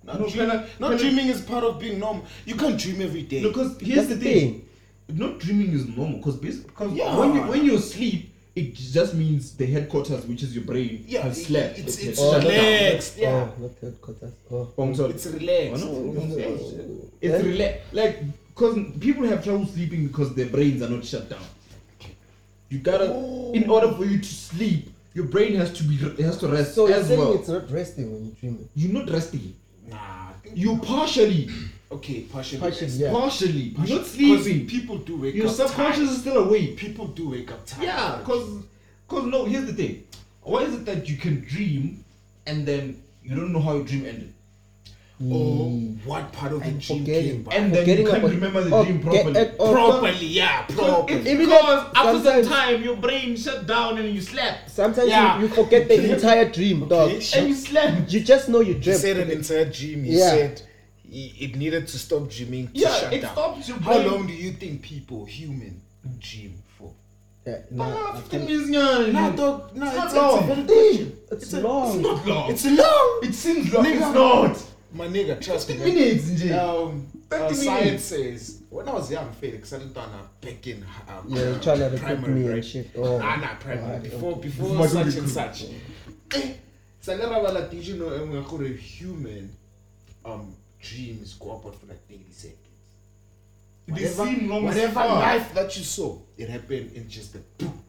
nah. 0.05 0.13
Not, 0.13 0.21
No, 0.21 0.29
dream- 0.29 0.51
I- 0.51 0.55
not 0.79 0.91
can 0.91 0.93
I- 0.93 0.97
dreaming 0.99 1.27
is 1.29 1.41
part 1.41 1.65
of 1.65 1.79
being 1.81 1.99
normal. 1.99 2.25
You 2.47 2.55
can't 2.57 2.79
dream 2.79 3.01
every 3.03 3.23
day. 3.23 3.43
Because 3.43 3.79
here's 3.81 4.09
That's 4.09 4.09
the 4.09 4.15
the 4.17 4.25
thing. 4.25 4.69
Not 5.15 5.39
dreaming 5.39 5.73
is 5.73 5.87
normal 5.89 6.19
because 6.19 6.37
basically 6.37 6.69
because 6.71 6.93
Yeah. 6.93 7.17
when 7.19 7.35
you 7.35 7.41
when 7.43 7.65
you 7.65 7.79
sleep, 7.79 8.33
it 8.57 8.75
just 8.75 9.15
means 9.15 9.53
the 9.57 9.67
headquarters, 9.67 10.25
which 10.27 10.43
is 10.43 10.55
your 10.55 10.65
brain, 10.65 11.05
Yeah, 11.09 11.23
has 11.23 11.45
slept. 11.47 11.79
it's- 11.79 11.99
It- 11.99 12.09
it's 12.09 12.19
it 12.21 12.23
shut 12.31 12.43
down. 12.43 12.51
relaxed. 12.51 13.15
Oh, 13.19 13.23
yeah. 13.23 13.49
Oh, 13.59 13.63
not 13.63 13.71
headquarters. 13.81 14.33
Oh. 14.51 14.57
oh 14.57 14.69
Bong 14.77 14.95
Sol. 14.95 15.07
Oh, 15.07 15.11
it's 15.11 15.27
Oh, 15.27 15.31
relaxed. 15.33 15.85
no. 15.85 17.11
It's 17.21 17.45
rela- 17.45 17.77
like 17.93 18.19
because 18.55 18.77
people 19.01 19.27
have 19.27 19.43
trouble 19.45 19.67
sleeping 19.67 20.07
because 20.09 20.35
their 20.35 20.47
brains 20.47 20.83
are 20.83 20.91
not 20.91 21.05
shut 21.05 21.29
down. 21.31 21.43
You 22.69 22.79
gotta, 22.79 23.07
in 23.55 23.69
order 23.69 23.91
for 23.93 24.05
you 24.05 24.19
to 24.19 24.33
sleep, 24.49 24.91
your 25.15 25.25
brain 25.25 25.55
has 25.57 25.73
to 25.73 25.83
be 25.83 25.95
it 25.97 26.21
has 26.21 26.37
to 26.39 26.47
rest 26.49 26.75
So 26.77 26.87
you're 26.89 27.03
saying 27.03 27.19
well. 27.19 27.35
it's 27.35 27.49
not 27.49 27.69
resting 27.71 28.13
when 28.13 28.25
you're 28.27 28.35
dreaming? 28.41 28.69
You're 28.77 28.93
not 28.93 29.11
resting. 29.11 29.55
Nah. 29.89 29.97
You 30.55 30.77
partially, 30.79 31.49
Okay, 31.93 32.21
partially. 32.23 32.61
Partially, 32.61 32.87
yeah. 32.89 33.11
partially. 33.11 33.75
You're 33.85 33.99
not 33.99 34.07
sleeping. 34.07 34.67
People 34.67 34.99
do 34.99 35.17
wake 35.17 35.35
Your 35.35 35.49
up. 35.49 35.59
Your 35.59 35.67
subconscious 35.69 35.99
tired. 36.05 36.11
is 36.15 36.21
still 36.21 36.37
awake. 36.45 36.77
People 36.77 37.09
do 37.09 37.31
wake 37.31 37.51
up 37.51 37.67
tired. 37.67 37.85
Yeah, 37.85 38.17
because 38.19 38.63
cause 39.09 39.25
no, 39.27 39.45
here's 39.45 39.67
the 39.67 39.73
thing. 39.73 40.05
Why 40.43 40.63
is 40.63 40.75
it 40.75 40.85
that 40.87 41.09
you 41.09 41.17
can 41.17 41.41
dream 41.41 42.05
and 42.47 42.65
then 42.67 43.03
you 43.25 43.35
don't 43.35 43.53
know 43.53 43.61
how 43.61 43.75
your 43.75 43.85
dream 43.85 44.07
ended? 44.07 44.35
or 45.23 45.69
what 46.07 46.33
part 46.33 46.51
of 46.51 46.61
the 46.61 46.65
I'm 46.67 46.79
dream 46.79 47.01
forgetting. 47.01 47.31
came 47.31 47.43
by. 47.43 47.55
And 47.55 47.75
then 47.75 47.87
you 47.87 48.07
can't 48.07 48.19
about- 48.25 48.31
remember 48.31 48.65
the 48.65 48.75
Oh, 48.75 48.85
dream 48.85 49.03
get- 49.03 49.05
properly. 49.23 49.37
uh, 49.39 49.49
oh, 49.61 49.73
properly, 49.73 50.27
yeah, 50.27 50.65
It's 50.67 50.75
properly. 50.75 51.21
Even 51.21 51.39
because 51.41 51.93
after 51.95 52.25
some 52.25 52.43
time 52.51 52.83
your 52.83 52.97
brain 52.97 53.37
shut 53.37 53.67
down 53.67 53.99
and 53.99 54.15
you 54.15 54.23
slept. 54.23 54.71
Sometimes 54.71 55.11
Yeah. 55.11 55.37
you, 55.37 55.43
you 55.43 55.49
forget 55.53 55.89
the 55.89 56.15
entire 56.15 56.49
dream, 56.51 56.89
dog. 56.89 57.11
Okay. 57.11 57.39
And 57.39 57.49
you 57.51 57.55
slept. 57.55 58.11
You 58.11 58.21
just 58.21 58.49
know 58.49 58.61
you 58.61 58.73
He 58.73 58.81
dreamt. 58.81 59.01
said 59.01 59.17
an 59.19 59.31
entire 59.31 59.67
dream. 59.67 60.07
you 60.07 60.19
Yeah. 60.19 60.31
said 60.31 60.59
he, 60.61 60.65
it 61.11 61.57
needed 61.57 61.87
to 61.89 61.99
stop 61.99 62.29
dreaming 62.31 62.69
to 62.69 62.73
Yeah, 62.79 62.95
shut 62.95 63.13
it 63.13 63.23
down. 63.23 63.33
stops 63.33 63.69
your 63.69 63.79
How 63.79 63.99
long 63.99 64.27
do 64.27 64.33
you 64.33 64.53
think 64.53 64.83
people, 64.83 65.25
human, 65.25 65.81
dream 66.19 66.63
for? 66.79 66.93
Yeah, 67.47 67.59
no, 67.71 67.85
Ah, 67.85 68.13
15 68.17 68.31
can't- 68.41 68.51
minutes, 68.51 68.71
yeah. 68.71 69.13
Nah, 69.13 69.31
dog. 69.31 69.75
Nah, 69.77 69.87
It's 69.87 70.05
it's, 70.05 70.15
not 70.15 70.49
it's 71.33 71.53
a 71.53 71.61
long. 71.61 71.99
It's 71.99 72.03
long. 72.03 72.03
It's 72.03 72.03
not 72.03 72.27
long. 72.27 72.51
It's 72.51 72.65
long. 72.65 73.21
it 73.23 73.35
seems 73.35 73.73
long. 73.73 73.85
Nigga. 73.85 73.95
It's 73.95 74.15
not. 74.15 74.65
My 74.93 75.07
nigga, 75.09 75.41
trust 75.41 75.69
me. 75.69 75.75
15 75.77 75.95
man. 75.95 76.05
minutes, 76.05 76.25
nje. 76.31 76.59
Um, 76.59 77.07
30 77.31 77.43
uh, 77.43 77.47
minutes. 77.49 77.65
science 77.65 78.05
says 78.05 78.63
when 78.71 78.89
I 78.89 78.93
was 78.93 79.11
young, 79.11 79.31
Felix, 79.41 79.73
I 79.73 79.79
didn't 79.79 79.95
know 79.95 80.03
back 80.41 80.67
in 80.67 80.85
um, 81.09 81.25
Yeah, 81.29 81.43
you're 81.43 81.59
trying 81.61 81.79
to 81.79 81.85
recruit 81.85 82.01
primary, 82.21 82.35
me 82.41 82.53
and 82.53 82.65
shit. 82.65 82.91
Oh. 82.97 83.19
Nah, 83.19 83.37
nah, 83.37 83.55
primary. 83.55 83.85
Alright, 83.85 84.03
before 84.03 84.33
okay. 84.33 84.41
before 84.43 84.69
Before 84.71 84.89
such 84.89 85.07
recruit. 85.07 85.23
and 85.23 85.31
such. 85.31 85.65
Eh, 86.35 86.53
sa 87.01 87.13
le 87.15 87.25
rabala 87.25 87.71
did 87.71 87.87
you 87.87 87.97
know 87.97 88.09
um, 88.15 88.31
nga 88.33 88.43
gore 88.43 88.67
human 88.67 89.51
um 90.25 90.55
dreams 90.81 91.35
go 91.35 91.53
about 91.53 91.75
for 91.81 91.87
like 91.87 92.01
30 92.09 92.21
seconds. 92.31 92.57
They 93.87 93.93
Whatever, 94.05 94.25
seem 94.27 94.49
long 94.49 94.69
as 94.69 94.75
whatever 94.75 94.93
fuck. 94.95 95.11
life 95.21 95.55
that 95.55 95.77
you 95.77 95.83
saw, 95.85 96.19
it 96.39 96.49
happened 96.49 96.93
in 96.95 97.09
just 97.09 97.35
a 97.35 97.39
boom. 97.59 97.83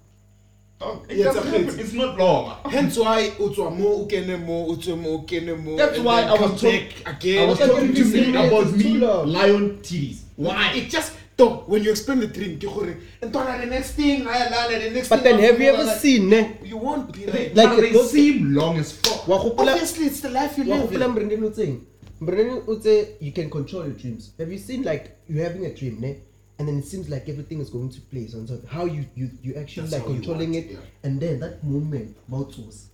Dog, 0.80 1.06
It 1.10 1.18
Yeah, 1.18 1.26
doesn't 1.26 1.44
it's 1.46 1.54
a- 1.54 1.60
happen. 1.66 1.80
It's 1.80 1.94
not 1.94 2.18
long. 2.18 2.58
Hence 2.72 2.98
why 2.98 3.30
utswa 3.40 3.70
mo 3.78 4.06
ukene 4.08 4.44
mo 4.44 4.66
utswa 4.68 4.98
mo 5.00 5.20
ukene 5.20 5.64
mo. 5.64 5.78
That's 5.78 6.00
why 6.00 6.24
I 6.24 6.32
was 6.32 6.40
come 6.40 6.58
talk- 6.58 7.16
again. 7.16 7.44
I 7.44 7.50
was 7.52 7.60
talking 7.60 7.94
to 7.94 8.06
me 8.06 8.12
minutes 8.32 8.48
about 8.48 8.72
me 8.78 8.98
lion 8.98 9.78
titties. 9.84 10.18
Why? 10.38 10.74
It 10.76 10.90
just 10.90 11.14
dog 11.38 11.68
when 11.70 11.84
you 11.84 11.92
explain 11.92 12.20
the 12.22 12.28
dream, 12.28 12.58
ke 12.58 12.62
gore 12.66 12.96
and 13.22 13.32
the 13.32 13.66
next 13.68 13.92
thing 13.92 14.28
I 14.28 14.50
learn 14.50 14.82
the 14.82 14.90
next 14.90 15.10
But 15.10 15.22
thing 15.22 15.38
then 15.38 15.44
have 15.52 15.62
you 15.62 15.70
ever 15.70 15.84
like, 15.84 16.00
seen, 16.00 16.30
ne? 16.30 16.58
You 16.64 16.78
won't 16.78 17.12
be 17.14 17.26
They, 17.26 17.50
like, 17.50 17.56
Like 17.56 17.70
like 17.70 17.78
it 17.78 17.82
they 17.82 17.92
goes- 17.94 18.12
seem 18.12 18.54
long 18.56 18.80
as 18.80 18.92
fuck. 18.94 19.28
Wa 19.28 19.38
gopola- 19.38 19.74
obviously 19.74 20.08
it's 20.08 20.22
the 20.22 20.30
life 20.32 20.58
you 20.58 20.64
wa 20.64 20.78
live. 20.78 21.86
Gopola 22.22 22.40
in. 22.40 22.50
Mbrendeni 22.52 22.52
o 22.52 22.62
tseng? 22.62 22.62
Mbrendeni 22.62 22.62
o 22.68 22.76
tse, 22.76 23.08
you 23.20 23.32
can 23.32 23.50
control 23.50 23.86
your 23.86 23.94
dreams. 23.98 24.32
Have 24.40 24.52
you 24.52 24.60
seen 24.60 24.84
like 24.84 25.12
you're 25.28 25.44
having 25.44 25.66
a 25.66 25.74
dream, 25.74 26.00
ne? 26.00 26.16
And 26.60 26.68
then 26.68 26.78
it 26.78 26.86
seems 26.86 27.10
like 27.10 27.28
everything 27.28 27.60
is 27.60 27.70
going 27.72 27.90
to 27.90 28.02
place 28.02 28.36
on 28.36 28.46
top. 28.46 28.64
How 28.68 28.86
you 28.86 29.06
you 29.16 29.30
you 29.44 29.56
actually 29.56 29.88
That's 29.88 29.94
like 29.94 30.02
how 30.04 30.08
you 30.10 30.16
controlling 30.16 30.54
want 30.54 30.66
it, 30.66 30.72
yeah. 30.72 30.78
and 31.04 31.20
then 31.20 31.40
that 31.40 31.64
moment 31.64 32.16
about 32.28 32.56
was. 32.58 32.88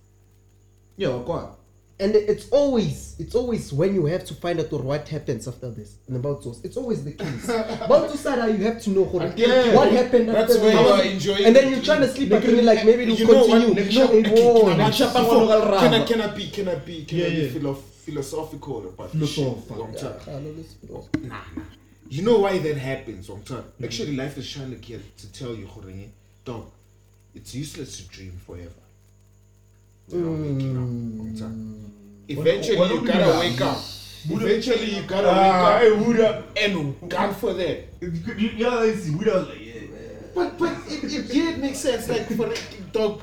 Yeah, 0.96 1.08
of 1.08 1.24
course. 1.26 1.50
And 2.00 2.14
it's 2.14 2.48
always 2.50 3.16
it's 3.18 3.34
always 3.34 3.72
when 3.72 3.92
you 3.94 4.06
have 4.06 4.24
to 4.26 4.34
find 4.34 4.60
out 4.60 4.70
what 4.72 5.08
happens 5.08 5.48
after 5.48 5.68
this 5.70 5.96
and 6.06 6.16
about 6.16 6.42
source. 6.44 6.60
It's 6.64 6.76
always 6.76 7.02
the 7.04 7.10
case. 7.12 7.44
about 7.48 8.08
Susada, 8.10 8.46
you 8.56 8.64
have 8.64 8.80
to 8.82 8.90
know 8.90 9.02
what, 9.04 9.36
Yeah. 9.36 9.74
what 9.74 9.90
happened 9.92 10.28
That's 10.28 10.54
after 10.54 10.62
where 10.64 10.72
you 10.80 10.88
are 10.88 11.02
enjoying 11.02 11.44
And 11.44 11.56
then 11.56 11.70
you're 11.72 11.82
trying 11.82 12.00
to 12.02 12.08
sleep 12.08 12.30
again, 12.30 12.64
like 12.64 12.84
maybe 12.86 13.02
it'll 13.02 13.16
You 13.16 13.26
know 13.26 13.44
what? 13.46 13.50
continue. 13.50 13.74
Next 13.74 13.94
No, 13.96 14.06
show- 14.06 14.12
it 14.14 14.26
okay, 14.28 14.44
won't. 14.44 14.68
can 14.68 14.80
I- 14.80 14.90
can 14.92 15.02
I- 15.02 15.08
Can 15.10 15.50
I 15.50 15.58
rubber. 15.58 16.06
can 16.06 16.20
I 16.22 16.34
be 16.34 16.50
can 16.50 16.68
I 16.68 16.74
be 16.76 17.04
can 17.04 17.18
I 17.18 17.22
Yeah, 17.22 17.28
be 17.30 17.34
yeah. 17.42 17.48
philo- 17.50 17.82
philosophical 18.08 18.88
about 18.88 19.10
ah, 19.14 19.18
this 19.18 19.32
shit? 19.32 19.46
Oh, 19.46 19.54
philosophical. 19.54 19.84
Long 19.84 19.94
time. 19.94 20.20
Yeah, 20.26 20.36
I 20.36 20.40
know 20.40 20.52
this, 20.54 20.72
bro. 20.74 21.08
Nah, 21.20 21.28
nah. 21.56 21.62
You 22.08 22.22
know 22.22 22.38
why 22.38 22.58
that 22.58 22.76
happens, 22.76 23.28
long 23.28 23.42
time. 23.42 23.58
Mm-hmm. 23.58 23.84
Actually, 23.84 24.16
life 24.16 24.38
is 24.38 24.50
trying 24.50 24.70
to 24.70 24.76
get 24.76 25.16
to 25.18 25.32
tell 25.32 25.54
you, 25.54 25.66
Jorge, 25.66 26.04
eh? 26.04 26.06
dog, 26.44 26.70
it's 27.34 27.54
useless 27.54 27.98
to 27.98 28.08
dream 28.08 28.32
forever. 28.46 28.70
Without 30.08 30.30
waking 30.30 30.70
up, 30.70 30.76
long. 30.76 31.34
Mm. 31.36 31.90
Eventually, 32.28 32.88
you 32.94 33.06
gotta 33.06 33.38
wake 33.40 33.60
up. 33.60 33.78
Eventually, 34.30 34.96
you 34.96 35.02
gotta 35.02 35.28
Ah, 35.30 35.80
wake 35.80 35.92
hey, 35.92 36.04
Buddha. 36.04 36.28
up. 36.30 36.58
And 36.58 37.08
gone 37.10 37.34
for 37.34 37.52
that. 37.52 37.88
You 38.00 38.12
you 38.36 38.64
know, 38.64 38.80
they 38.80 38.96
see 38.96 39.14
Buddha 39.14 39.34
was 39.34 39.48
like, 39.48 39.60
yeah. 39.60 39.80
But 40.34 40.58
but 40.58 40.72
it, 40.88 41.04
it 41.04 41.28
did 41.28 41.58
make 41.58 41.74
sense. 41.74 42.08
Like 42.08 42.26
for 42.28 42.52
dog, 42.92 43.22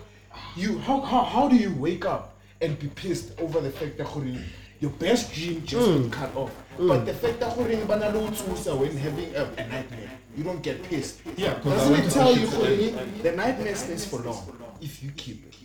you 0.56 0.78
how, 0.80 1.02
how 1.02 1.24
how 1.24 1.50
do 1.50 1.56
you 1.56 1.74
wake 1.74 2.06
up 2.06 2.36
and 2.62 2.78
be 2.80 2.88
pissed 2.88 3.40
over 3.40 3.60
the 3.62 3.72
fact 3.72 3.98
that 3.98 4.06
Jorge, 4.06 4.38
your 4.80 4.92
best 4.92 5.34
dream 5.34 5.64
just 5.66 5.90
hmm. 5.90 6.10
got 6.10 6.12
cut 6.12 6.36
off? 6.36 6.52
But 6.78 7.00
hmm. 7.00 7.06
the 7.06 7.14
fact 7.14 7.40
that 7.40 7.54
Jorge, 7.54 7.76
banalo 7.86 8.30
tsusa 8.30 8.78
when 8.78 8.96
having 8.98 9.34
a, 9.36 9.44
a 9.44 9.68
nightmare, 9.68 10.12
you 10.36 10.44
don't 10.44 10.62
get 10.62 10.84
pissed. 10.84 11.22
Yeah, 11.38 11.56
I 11.64 11.70
doesn't 11.70 12.06
it 12.06 12.12
tell 12.12 12.36
you 12.36 12.46
today. 12.48 12.92
Jorge, 12.92 13.22
the 13.22 13.32
nightmare 13.32 13.76
stays 13.76 14.06
for 14.06 14.20
long 14.20 14.44
if 14.82 15.02
you 15.04 15.12
keep 15.16 15.46
it. 15.46 15.56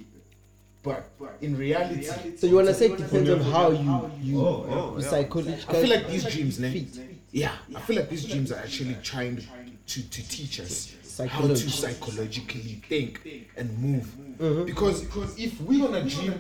But 0.83 1.11
in 1.43 1.57
reality, 1.57 2.05
So 2.37 2.47
you 2.47 2.57
wanna 2.57 2.73
say 2.73 2.87
it 2.87 2.97
depends 2.97 3.29
on 3.29 3.41
how 3.41 3.71
you 3.71 4.11
you, 4.23 4.41
Oh, 4.41 4.67
oh, 4.69 4.97
you 4.97 5.03
yeah. 5.03 5.11
psychological. 5.11 5.77
I 5.77 5.81
feel 5.81 5.91
like 5.91 6.09
these 6.09 6.25
dreams, 6.25 6.59
ne? 6.59 6.73
Fit. 6.73 7.05
Yeah, 7.33 7.53
I 7.75 7.81
feel 7.81 7.97
like 7.97 8.09
these 8.09 8.25
dreams 8.25 8.51
are 8.51 8.59
actually 8.59 8.97
trying 9.03 9.37
to, 9.37 9.43
to, 9.43 10.11
to 10.11 10.29
teach 10.29 10.59
us 10.61 10.95
how 11.19 11.27
Psychology. 11.27 11.63
to 11.65 11.71
psychologically 11.71 12.83
think 12.89 13.21
and 13.57 13.79
move. 13.79 14.07
Mm-hmm. 14.39 14.65
Because 14.65 15.03
if 15.39 15.61
we're 15.61 15.87
gonna 15.87 16.09
dream 16.09 16.35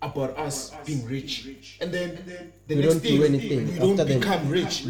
about 0.00 0.36
us 0.38 0.72
being 0.86 1.04
rich, 1.06 1.78
and 1.80 1.92
then 1.92 2.18
the 2.66 2.74
We 2.74 2.80
next 2.82 2.94
don't 2.94 3.02
do 3.02 3.08
thing 3.08 3.22
anything 3.34 3.72
we 3.72 3.78
don't 3.78 4.00
after 4.00 4.04
then. 4.04 4.20
become 4.20 4.48
rich, 4.48 4.86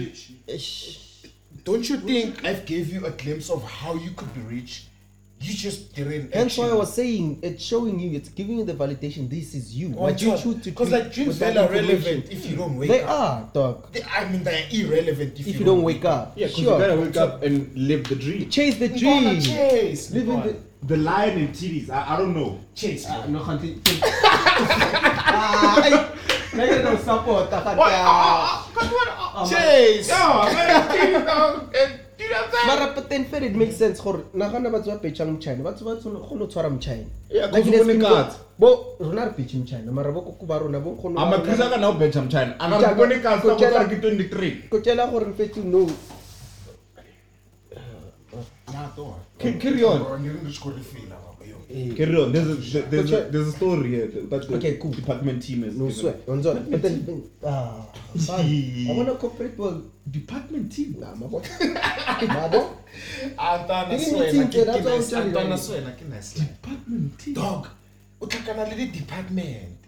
don't 1.65 1.89
you 1.89 1.97
think 1.99 2.45
I've 2.45 2.65
gave 2.67 2.93
you 2.93 3.07
a 3.07 3.11
glimpse 3.11 3.51
of 3.51 3.63
how 3.65 3.95
you 3.95 4.11
could 4.13 4.33
be 4.35 4.41
rich? 4.43 4.87
You 5.43 5.55
just 5.55 5.95
didn't. 5.95 6.33
Hence 6.33 6.57
why 6.57 6.69
I 6.69 6.75
was 6.75 6.95
saying 6.95 7.41
it's 7.43 7.63
showing 7.65 7.99
you, 7.99 8.17
it's 8.17 8.29
giving 8.29 8.59
you 8.59 8.65
the 8.65 8.75
validation. 8.75 9.29
This 9.29 9.55
is 9.55 9.75
you. 9.75 9.93
Oh, 9.99 10.03
what 10.03 10.23
you 10.23 10.31
choose 10.39 10.63
to 10.63 10.71
do. 10.71 10.73
'Cause, 10.73 10.91
like 10.91 11.13
dreams 11.13 11.39
that 11.41 11.55
they 11.55 11.61
are 11.61 11.65
information. 11.75 12.05
relevant 12.05 12.31
if 12.33 12.47
you 12.49 12.57
don't 12.57 12.77
wake 12.79 12.89
They 12.91 13.03
up. 13.03 13.53
They 13.53 13.61
are, 13.61 13.67
dog. 13.73 13.93
They- 13.93 14.03
I 14.05 14.29
mean, 14.31 14.45
they're 14.45 14.67
irrelevant 14.71 15.41
if, 15.41 15.47
If 15.49 15.59
you 15.59 15.65
don't 15.65 15.83
wake 15.83 16.05
up, 16.05 16.33
Yeah, 16.37 16.47
because 16.47 16.63
sure. 16.63 16.73
you 16.79 16.87
gotta 16.87 17.01
wake 17.01 17.17
up 17.17 17.43
and 17.43 17.71
live 17.77 18.05
the 18.05 18.15
dream. 18.17 18.49
Chase 18.51 18.77
the 18.79 18.89
We 18.89 19.01
gonna 19.01 19.31
dream. 19.31 19.41
chase. 19.43 20.11
we 20.11 20.21
Living 20.21 20.35
gonna 20.41 20.53
the. 20.53 20.57
The 20.85 20.97
lion 20.97 21.39
and 21.39 21.49
titties, 21.55 21.91
I, 21.91 22.15
I 22.15 22.17
don't 22.19 22.35
know. 22.35 22.59
chase. 22.75 23.07
Uh, 23.09 23.23
bro. 23.23 23.31
No, 23.31 23.39
Khanti. 23.41 23.79
Ah, 25.35 26.11
Nigga 26.53 26.85
no 26.85 26.97
support. 26.99 27.49
Ah, 27.53 27.63
ah, 27.65 28.69
ah, 28.77 29.43
oh, 29.45 29.49
chase. 29.49 30.11
Mara 32.67 32.93
but 32.95 33.09
then 33.09 33.25
fair 33.25 33.43
it 33.45 33.55
makes 33.55 33.77
sense 33.77 34.01
gore 34.01 34.21
nagana 34.35 34.71
batho 34.71 34.91
ba 34.93 34.99
petšang 34.99 35.31
mchina 35.39 35.63
batho 35.63 35.85
ba 35.85 35.97
tshwane 35.97 36.19
go 36.29 36.35
no 36.37 36.47
tshwara 36.47 36.71
mchina 36.71 37.05
Yeah, 37.31 37.47
'cause 37.51 37.53
Like 37.53 37.67
it 37.67 37.75
o 37.75 37.79
has 37.79 37.87
bone 37.87 37.93
been 37.93 38.01
cards. 38.03 38.35
bo 38.59 38.97
rona 39.01 39.25
re 39.25 39.33
petše 39.39 39.57
mchina 39.63 39.93
mara 39.93 40.13
bo 40.13 40.21
koko 40.23 40.47
ba 40.47 40.59
rona 40.59 40.81
bo 40.81 40.91
nkgono 40.95 41.15
ba 41.17 41.23
I'm 41.23 41.33
a 41.33 41.37
rona- 41.37 41.45
Chris 41.45 41.81
now 41.81 41.93
bet 41.93 42.17
I'm 42.17 42.29
China. 42.29 42.57
I'm 42.61 42.73
Jaaka- 42.73 42.97
going 42.97 43.11
to 43.11 43.21
cast 43.21 43.43
go 43.43 43.57
tell- 43.57 43.89
23. 43.89 44.69
ko 44.71 44.79
tšela 44.81 45.11
gore 45.11 45.25
re 45.27 45.33
fetse 45.33 45.63
no 45.65 45.89
Nah, 48.73 48.89
don't 48.97 49.09
worry. 49.09 49.21
Ca- 49.39 49.59
carry 49.61 49.85
on. 49.85 49.99
Bro, 50.03 50.17
you're 50.25 50.35
just 50.49 50.63
gonna 50.63 50.81
Eh, 51.75 51.95
Carry 51.97 52.17
on. 52.23 52.33
There's 52.33 52.75
a, 52.75 52.83
there's 52.83 53.13
a, 53.13 53.21
there's 53.31 53.49
a 53.49 53.53
story 53.53 53.89
here 53.89 54.07
that 54.07 54.29
the 54.49 54.57
Okay, 54.57 54.77
cool. 54.77 54.91
department 54.91 55.43
team 55.43 55.65
is. 55.65 55.75
no 55.75 55.87
given. 55.87 56.01
sweat 56.01 56.27
onzona 56.27 56.61
but 56.71 56.83
then 56.83 57.23
ah 57.45 57.87
fine. 58.27 58.87
I 58.91 58.93
want 58.93 59.09
to 59.09 59.15
cooperate 59.17 59.57
well 59.59 59.83
Department 60.11 60.71
team. 60.73 60.97
nah 61.01 61.15
mabo 61.15 61.41
mabo 62.37 62.77
Antana 63.39 63.91
Didn't 63.91 64.07
you 64.07 64.19
swena, 64.19 64.31
think 64.33 64.51
ke- 64.51 64.67
that 64.67 64.81
ke 64.81 64.85
that's 64.85 64.85
nice- 64.85 65.13
what 65.13 65.23
I'm 65.23 65.33
telling 65.33 65.47
Antana 65.47 65.57
you? 65.57 65.63
swena, 65.69 65.93
ke 65.99 66.03
nice 66.15 66.39
line. 66.39 66.49
Department 66.49 67.19
team. 67.19 67.35
Dog, 67.35 67.69
o 68.21 68.27
tlhakana 68.27 68.69
le 68.69 68.77
di-department. 68.77 69.79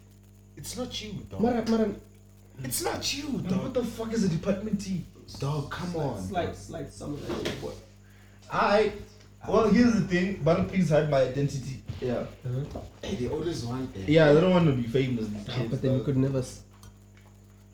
It's 0.57 0.76
not 0.78 1.03
you, 1.03 1.12
dog. 1.30 1.41
Mara, 1.41 1.64
Mara, 1.68 1.89
It's 2.64 2.82
not 2.82 3.03
you, 3.14 3.28
dog. 3.49 3.62
What 3.64 3.74
the 3.74 3.85
fuck 3.85 4.12
is 4.14 4.24
a 4.24 4.28
department 4.28 4.80
T? 4.80 5.05
Dog, 5.39 5.70
come 5.70 5.97
on. 5.97 6.22
Slide, 6.22 6.57
slide 6.57 6.91
some 6.93 7.14
of 7.14 7.20
that 7.28 7.47
shit, 7.47 7.61
boy. 7.61 7.72
I. 8.51 8.93
Well, 9.49 9.68
here's 9.68 9.95
the 9.95 10.01
thing. 10.03 10.40
But 10.45 10.68
please 10.68 10.90
hide 10.90 11.11
my 11.11 11.22
identity. 11.22 11.82
Yeah. 12.01 12.24
Uh-huh. 12.47 12.80
Hey, 13.03 13.14
they 13.16 13.28
always 13.28 13.64
want 13.64 13.92
that. 13.95 14.09
Yeah, 14.09 14.30
I 14.30 14.34
don't 14.34 14.51
want 14.51 14.66
to 14.66 14.72
be 14.72 14.82
famous. 14.84 15.26
these 15.28 15.45
days, 15.45 15.68
But 15.70 15.82
then 15.82 15.99
you 15.99 16.05
could 16.05 16.16
never. 16.16 16.38
s- 16.38 16.62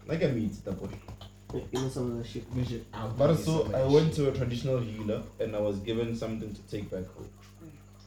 Like 0.07 0.23
I 0.23 0.29
mean, 0.29 0.51
that 0.65 0.73
boy. 0.81 0.89
You 1.73 1.81
know 1.81 1.89
some 1.89 2.13
of 2.13 2.19
that 2.19 2.27
shit. 2.29 2.45
I'll 2.95 3.09
But 3.11 3.37
so 3.37 3.71
I 3.75 3.85
went 3.85 4.09
that 4.11 4.15
to 4.17 4.29
a 4.29 4.33
traditional 4.33 4.79
healer 4.79 5.23
and 5.41 5.57
I 5.57 5.61
was 5.61 5.79
given 5.81 6.15
something 6.17 6.55
to 6.55 6.61
take 6.71 6.91
back 6.91 7.07
home. 7.15 7.29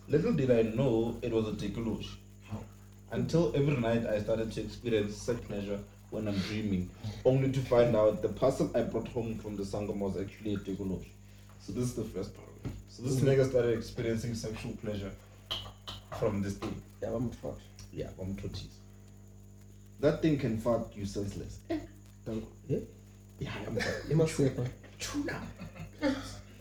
Little 0.07 0.33
did 0.33 0.51
I 0.51 0.61
know 0.63 1.17
it 1.21 1.31
was 1.31 1.47
a 1.47 1.51
tokoloshe. 1.51 2.09
Until 3.11 3.51
every 3.55 3.75
night 3.77 4.05
I 4.07 4.19
started 4.21 4.51
to 4.53 4.61
experience 4.61 5.15
such 5.17 5.41
pleasure 5.47 5.79
when 6.09 6.27
I'm 6.27 6.37
dreaming, 6.49 6.89
only 7.25 7.51
to 7.51 7.59
find 7.59 7.95
out 7.95 8.21
the 8.21 8.29
parcel 8.29 8.71
I 8.75 8.81
brought 8.83 9.07
home 9.09 9.37
from 9.39 9.55
the 9.55 9.63
sangoma 9.63 9.99
was 9.99 10.17
actually 10.17 10.53
a 10.55 10.57
tokoloshe. 10.57 11.09
So 11.59 11.73
this 11.73 11.83
is 11.85 11.93
the 11.95 12.03
first 12.05 12.33
part. 12.35 12.47
Of 12.65 12.71
it. 12.71 12.77
So 12.89 13.03
this 13.03 13.19
nigga 13.21 13.49
started 13.49 13.77
experiencing 13.77 14.35
sexual 14.35 14.73
pleasure 14.83 15.11
from 16.19 16.41
this 16.41 16.53
thing. 16.55 16.81
Yeah, 17.01 17.09
I'm 17.09 17.29
fucked. 17.31 17.61
Yeah, 17.91 18.07
from 18.17 18.35
totis. 18.35 18.67
That 19.99 20.21
thing 20.21 20.37
can 20.37 20.57
fuck 20.59 20.95
you 20.95 21.05
senseless. 21.05 21.59
Eh. 21.69 21.79
Don't. 22.25 22.45
Yeah? 22.67 22.79
Yeah, 23.39 23.51
I'm 23.67 23.77
You 24.09 24.15
must 24.15 24.35
say, 24.35 24.51
man. 24.55 24.69
Tuna. 24.99 25.41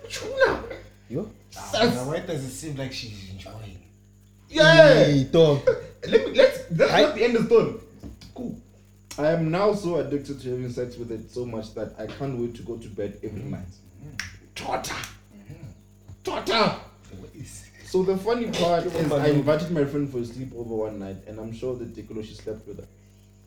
Tuna. 0.09 0.63
You? 1.09 1.31
shit. 1.51 1.73
Now, 1.95 2.05
why 2.05 2.21
does 2.21 2.45
it 2.45 2.51
seem 2.51 2.77
like 2.77 2.93
she's 2.93 3.31
enjoying? 3.31 3.79
Yeah. 4.49 5.05
Hey, 5.05 5.25
dog. 5.31 5.67
Let 6.09 6.27
me 6.27 6.35
let's 6.35 6.65
that's 6.71 6.93
I- 6.93 7.03
not 7.03 7.15
the 7.15 7.25
end 7.25 7.37
of 7.37 7.49
the 7.49 7.49
story. 7.49 7.75
Cool. 8.35 8.59
I 9.19 9.27
am 9.33 9.51
now 9.51 9.75
so 9.75 9.97
addicted 9.97 10.41
to 10.41 10.51
having 10.51 10.71
sex 10.71 10.97
with 10.97 11.13
it 11.13 11.31
so 11.31 11.45
much 11.45 11.75
that 11.75 11.95
I 11.99 12.07
can't 12.07 12.39
wait 12.39 12.55
to 12.57 12.63
go 12.63 12.77
to 12.79 12.89
bed 12.89 13.19
every 13.23 13.43
night. 13.43 13.67
Torta! 14.55 14.95
Torta! 16.25 16.77
So 17.85 18.03
the 18.03 18.17
funny 18.17 18.47
part 18.51 18.87
is 18.87 19.13
I 19.13 19.27
invited 19.29 19.71
my 19.71 19.85
friend 19.85 20.09
for 20.11 20.19
a 20.19 20.23
sleepover 20.23 20.67
one 20.89 20.99
night 20.99 21.17
and 21.27 21.39
I'm 21.39 21.53
sure 21.53 21.77
that 21.77 21.95
Dikolo 21.95 22.25
she 22.25 22.35
slept 22.35 22.67
with 22.67 22.79
her. 22.81 22.87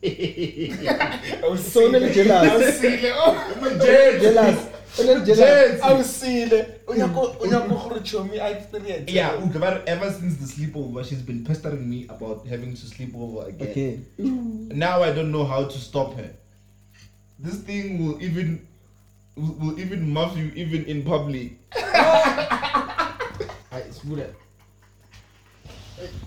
I 0.04 1.48
was 1.48 1.72
So 1.72 1.90
many 1.90 2.12
jealous. 2.12 2.52
I 2.52 2.56
was 2.56 2.78
seeing 2.78 3.04
it. 3.04 3.12
Oh, 3.16 3.78
Jealous. 3.84 4.68
Jealous. 5.26 5.82
I 5.82 5.92
was 5.94 6.14
seeing 6.14 6.52
it. 6.52 6.86
Unyako, 6.86 7.36
unyako 7.42 7.88
gore 7.88 7.98
chomi, 8.00 8.40
I 8.40 8.50
experienced. 8.50 9.12
yeah, 9.12 9.32
Ugabar, 9.32 9.82
ever 9.86 10.12
since 10.12 10.36
the 10.36 10.46
sleepover, 10.46 11.04
she's 11.04 11.22
been 11.22 11.44
pestering 11.44 11.88
me 11.90 12.06
about 12.08 12.46
having 12.46 12.72
to 12.74 12.86
sleep 12.86 13.14
over 13.16 13.48
again. 13.48 13.68
Okay. 13.70 14.00
Now 14.76 15.02
I 15.02 15.10
don't 15.12 15.32
know 15.32 15.44
how 15.44 15.64
to 15.64 15.78
stop 15.78 16.14
her. 16.14 16.30
This 17.40 17.56
thing 17.62 18.06
will 18.06 18.22
even 18.22 18.64
will, 19.34 19.54
will 19.54 19.80
even 19.80 20.08
muff 20.12 20.36
you 20.36 20.52
even 20.54 20.84
in 20.84 21.02
public. 21.02 21.58
I 24.06 24.08
smooth 24.08 24.18
it. 24.20 24.34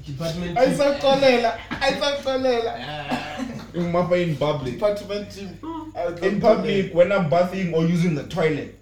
Department. 0.05 0.57
I 0.57 0.73
saw 0.73 0.93
Kolela. 0.95 1.59
I 1.69 1.93
saw 1.99 2.15
Kolela. 2.17 3.75
You 3.75 3.81
muff 3.87 4.09
her 4.09 4.15
in 4.15 4.35
public. 4.35 4.73
Department 4.73 5.31
team. 5.31 5.47
Hmm. 5.61 6.23
In 6.23 6.41
public 6.41 6.93
when 6.93 7.11
I'm 7.11 7.29
bathing 7.29 7.73
or 7.73 7.85
using 7.85 8.15
the 8.15 8.23
toilet. 8.23 8.75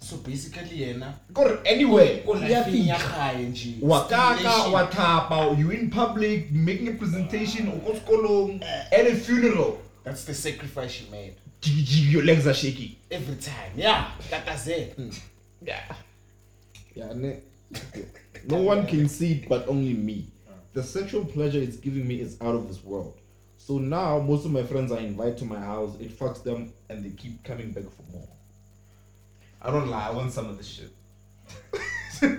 So 0.00 0.16
basically, 0.16 0.78
yena. 0.78 1.14
Go 1.32 1.60
anywhere. 1.64 2.22
Kulafini 2.26 2.88
yakhaye 2.88 3.48
nje. 3.48 3.74
Wakaka, 3.80 4.38
Stimulation. 4.38 4.72
watapa, 4.72 5.58
you 5.58 5.70
in 5.70 5.90
public, 5.90 6.50
making 6.50 6.88
a 6.88 6.92
presentation, 6.92 7.68
or 7.68 7.94
kolong, 8.00 8.60
eh. 8.62 8.84
at 8.98 9.06
a 9.06 9.14
funeral. 9.14 9.78
That's 10.04 10.24
the 10.24 10.34
sacrifice 10.34 10.90
she 10.90 11.08
made. 11.10 11.34
Jiggy, 11.60 11.82
jiggy, 11.84 12.10
Your 12.10 12.24
legs 12.24 12.46
are 12.48 12.54
shaky. 12.54 12.98
Every 13.10 13.36
time. 13.36 13.72
Yeah. 13.76 14.10
Tataze. 14.28 14.92
Hmm. 14.96 15.10
Yeah. 15.64 15.80
Yeah, 16.96 17.12
ne- 17.14 17.40
no 18.46 18.58
one 18.62 18.86
can 18.86 19.08
see 19.08 19.32
it 19.32 19.48
but 19.48 19.68
only 19.68 19.94
me. 19.94 20.28
The 20.72 20.82
sexual 20.82 21.24
pleasure 21.24 21.58
it's 21.60 21.76
giving 21.76 22.06
me 22.08 22.20
is 22.20 22.36
out 22.40 22.54
of 22.54 22.66
this 22.68 22.82
world. 22.82 23.18
So 23.58 23.78
now 23.78 24.18
most 24.20 24.44
of 24.44 24.50
my 24.50 24.62
friends 24.64 24.90
I 24.90 24.98
invite 24.98 25.36
to 25.38 25.44
my 25.44 25.60
house, 25.60 25.96
it 26.00 26.10
fucks 26.18 26.42
them 26.42 26.72
and 26.88 27.04
they 27.04 27.10
keep 27.10 27.44
coming 27.44 27.72
back 27.72 27.84
for 27.84 28.02
more. 28.12 28.28
I 29.60 29.70
don't 29.70 29.88
lie, 29.88 30.08
I 30.08 30.10
want 30.10 30.32
some 30.32 30.48
of 30.48 30.56
this 30.58 30.66
shit. 30.66 30.90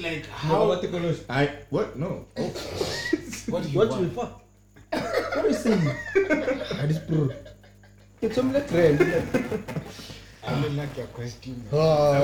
Like 0.00 0.26
How 0.28 0.48
how? 0.48 0.62
about 0.70 0.80
the 0.82 0.88
colors? 0.88 1.24
I 1.28 1.50
what? 1.68 1.94
No. 1.96 2.26
Oh. 2.38 2.48
What 3.48 3.62
do 3.62 3.68
you 3.68 3.78
What 3.78 3.88
want? 3.90 4.00
will 4.02 4.10
fuck? 4.10 4.42
What 4.92 5.44
are 5.44 5.48
you 5.48 5.54
saying? 5.54 5.88
I 6.80 6.86
just 6.86 7.06
bro. 7.06 7.28
It's 8.22 8.34
some 8.34 8.52
like 8.52 8.66
trend. 8.68 8.98
I 10.46 10.60
don't 10.60 10.76
like 10.76 10.96
your 10.96 11.06
question. 11.08 11.62
I 11.72 11.74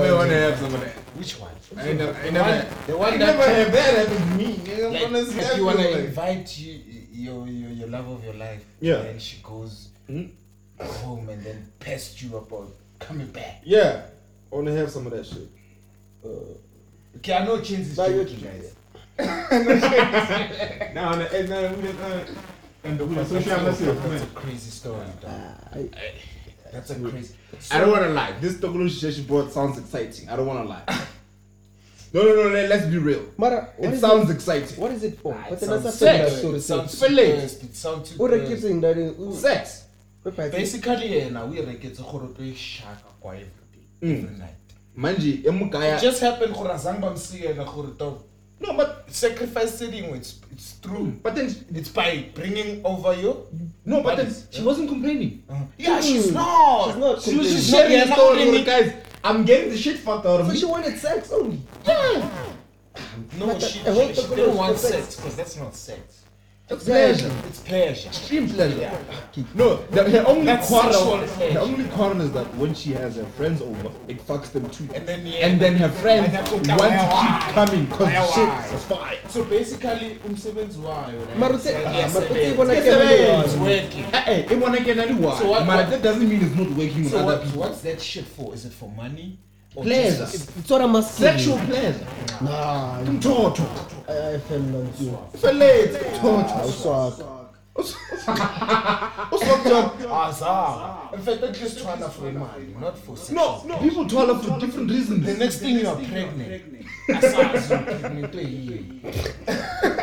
may 0.00 0.12
want 0.12 0.30
to 0.30 0.36
have 0.36 0.58
some 0.58 0.74
of 0.74 0.80
that. 0.80 0.94
Which 1.18 1.38
one? 1.38 1.52
I 1.76 1.92
never, 1.92 2.14
I 2.18 2.24
The 2.24 2.32
never, 2.32 2.66
the 2.86 2.96
one 2.96 3.12
I 3.12 3.16
that- 3.18 3.36
never 3.36 3.42
have 3.52 3.72
that 3.72 4.08
to 4.08 4.24
me. 4.36 4.60
I'm 4.84 4.92
Like, 4.92 5.02
gonna 5.02 5.24
slap 5.26 5.56
you 5.58 5.64
wanna 5.66 5.88
invite 5.88 6.58
you, 6.58 6.80
your, 7.12 7.46
your 7.46 7.70
your 7.70 7.88
love 7.88 8.08
of 8.08 8.24
your 8.24 8.34
life. 8.34 8.64
Yeah. 8.80 9.02
And 9.02 9.20
she 9.20 9.38
goes 9.42 9.88
Hmm? 10.06 10.26
home 10.80 11.28
and 11.28 11.42
then 11.44 11.70
pest 11.78 12.22
you 12.22 12.36
about 12.36 12.70
coming 12.98 13.26
back. 13.28 13.60
Yeah, 13.64 14.02
I 14.50 14.54
wanna 14.54 14.72
have 14.72 14.90
some 14.90 15.06
of 15.06 15.12
that 15.12 15.26
shit. 15.26 15.48
Okay, 17.18 17.34
I 17.34 17.44
know 17.44 17.60
Chains 17.60 17.88
is 17.90 17.96
joking, 17.96 18.40
guys. 18.40 18.72
Now, 20.94 21.12
and 21.12 21.22
and 21.22 21.52
and 22.84 22.98
the 22.98 23.24
social 23.24 24.12
a 24.16 24.26
crazy 24.34 24.70
story, 24.70 25.06
dog. 25.20 25.32
I, 25.74 25.88
That's 26.76 26.90
a 26.90 26.94
crazy. 27.10 27.34
I 27.70 27.80
don't 27.80 27.90
wanna 27.90 28.08
lie. 28.10 28.32
This 28.40 28.54
Tokoloshe 28.54 29.12
she 29.14 29.22
brought 29.22 29.52
sounds 29.52 29.78
exciting. 29.78 30.28
I 30.28 30.36
don't 30.36 30.46
wanna 30.46 30.64
lie. 30.64 30.82
No, 32.12 32.22
no, 32.22 32.34
no. 32.34 32.48
let- 32.50 32.68
Let's 32.70 32.86
be 32.86 32.98
real. 32.98 33.22
Mara, 33.36 33.72
what 33.76 33.88
It 33.90 33.94
is 33.94 34.00
sounds 34.00 34.30
it? 34.30 34.34
exciting. 34.34 34.80
What 34.80 34.92
is 34.92 35.02
it 35.02 35.18
for? 35.20 35.34
Ah, 35.34 35.46
But 35.50 35.60
it 35.62 35.66
sounds 35.66 35.82
sex. 35.82 36.32
sex. 36.32 36.44
It 36.44 36.60
sounds 36.62 36.90
Sex. 36.90 36.92
too 36.92 37.06
Fillet. 37.06 37.32
cursed, 37.40 37.62
It 37.64 37.74
sounds 37.76 38.10
too 38.10 38.16
What 38.22 38.32
are 38.32 38.38
cursed. 38.38 38.62
kids 38.62 38.80
that? 38.80 39.34
Sex. 39.34 39.84
Basically, 40.52 41.08
yena 41.20 41.46
we 41.50 41.60
reketse 41.60 42.02
gore 42.10 42.28
to 42.36 42.54
shaka 42.54 43.10
kwa 43.20 43.32
every 43.34 43.46
day, 43.74 43.86
Mm. 44.02 44.24
every 44.24 44.36
night. 44.38 44.66
Manje, 44.96 45.34
It 45.40 45.44
emukaya. 45.46 46.00
just 46.00 46.20
happened 46.20 46.54
gore 46.54 46.70
azange 46.72 47.00
bamsiyela 47.00 47.64
gore 47.64 47.90
dog. 47.98 48.18
No, 48.58 48.72
but 48.74 49.04
Sacrifice 49.08 49.78
setting, 49.78 50.04
it's 50.14 50.40
it's 50.52 50.78
true. 50.80 51.12
but 51.22 51.34
then 51.34 51.54
It's 51.74 51.88
by 51.90 52.26
bringing 52.34 52.80
over 52.84 53.14
you. 53.14 53.46
no, 53.84 54.02
but 54.02 54.16
then 54.16 54.34
she 54.50 54.62
wasn't 54.62 54.88
complaining. 54.88 55.42
Yeah, 55.78 56.00
she's 56.00 56.28
Mm. 56.28 56.32
not. 56.34 56.86
She's 56.86 56.96
not 56.96 57.22
She 57.22 57.36
was 57.36 57.50
just 57.52 57.70
sharing 57.70 58.08
not 58.08 58.18
story. 58.18 58.62
Guys, 58.64 58.92
I'm 59.22 59.44
getting 59.44 59.70
the 59.70 59.76
shit 59.76 59.98
fucked 59.98 60.26
out 60.26 60.40
of 60.40 60.48
me. 60.48 60.56
she 60.56 60.64
wanted 60.64 60.98
sex 60.98 61.30
only. 61.32 61.60
Yeah. 61.86 62.30
No, 63.38 63.46
But 63.48 63.60
she, 63.62 63.78
hope 63.80 64.14
she, 64.14 64.22
she 64.22 64.28
didn't 64.34 64.56
want 64.56 64.78
sex 64.78 65.16
because 65.16 65.36
that's 65.36 65.56
not 65.56 65.74
sex. 65.74 66.22
It's 66.68 66.82
pleasure. 66.84 67.30
It's 67.46 67.60
pleasure. 67.60 68.08
Extreme 68.08 68.50
pleasure. 68.50 68.76
Yeah. 68.80 68.98
No, 69.54 69.76
the, 69.86 70.10
her 70.10 70.24
only 70.26 70.46
That's 70.46 70.66
quarrel. 70.66 71.18
Her 71.18 71.58
only 71.60 71.84
quarrel 71.90 72.20
is 72.22 72.32
that 72.32 72.52
when 72.56 72.74
she 72.74 72.90
has 72.92 73.14
her 73.14 73.24
friends 73.36 73.62
over, 73.62 73.92
it 74.08 74.18
fucks 74.26 74.50
them 74.50 74.68
too. 74.70 74.88
And 74.92 75.06
then, 75.06 75.24
yeah. 75.24 75.46
and 75.46 75.60
then 75.60 75.76
her 75.76 75.88
friends 75.88 76.32
want 76.32 76.64
to 76.64 76.70
keep 76.72 77.54
coming 77.54 77.84
because 77.84 78.08
Why? 78.08 78.26
shit 78.66 78.74
is 78.74 78.84
fine. 78.84 79.16
So 79.28 79.44
basically, 79.44 80.18
umsebenzi 80.26 80.78
wayo. 80.80 81.26
right? 81.28 81.38
Mara, 81.38 81.56
say- 81.58 81.80
Yeah, 81.82 82.08
ah, 82.08 82.10
but 82.12 82.24
sebenzi. 82.24 82.34
uthi 82.34 82.54
ibona 82.54 82.72
It's 82.74 83.54
kuyabona. 83.54 84.50
working. 84.50 84.60
Wanna 84.60 84.80
get 84.80 84.98
anyone. 84.98 85.38
So 85.38 85.50
what- 85.50 85.66
but 85.66 85.90
that 85.90 86.02
doesn't 86.02 86.28
mean 86.28 86.42
it's 86.42 86.56
not 86.56 86.70
working 86.70 87.04
with 87.04 87.12
So 87.12 87.18
other 87.18 87.26
what, 87.26 87.44
people. 87.44 87.60
what's 87.60 87.80
that 87.82 88.00
shit 88.02 88.24
for? 88.24 88.52
Is 88.54 88.64
it 88.64 88.72
for 88.72 88.88
money? 88.90 89.38
Or 89.76 89.82
Pleasure. 89.84 90.24
just- 90.26 90.50
It's 90.58 90.70
what 90.70 90.80
I 90.80 90.86
must 90.86 91.14
Sexual 91.14 91.58
pleasure. 91.58 92.06
Nah, 92.40 93.00
you- 93.00 93.12
Mtoto. 93.12 93.62
I 94.08 94.34
I 94.34 94.38
fell 94.38 94.58
on 94.58 94.88
you. 94.98 95.18
Felete. 95.38 95.98
Ah, 96.22 96.64
uswaka. 99.32 99.92
Azar. 100.10 101.10
In 101.14 101.20
fact, 101.20 101.40
that's 101.40 101.58
just 101.60 101.78
trying 101.82 101.98
to 101.98 102.08
for 102.08 102.22
money, 102.32 102.74
not 102.80 102.96
for 102.98 103.16
sex. 103.16 103.30
No, 103.32 103.62
no, 103.66 103.76
people 103.78 104.06
toilet 104.08 104.42
for 104.44 104.58
different 104.58 104.90
reasons. 104.90 105.26
The 105.26 105.34
next 105.34 105.56
thing 105.58 105.76
you 105.80 105.88
are 105.88 105.96
pregnant. 105.96 106.62
Asazi 107.08 107.70
you're 107.70 107.82
pregnant 107.98 108.32
to 108.32 108.38
yini. 108.38 109.96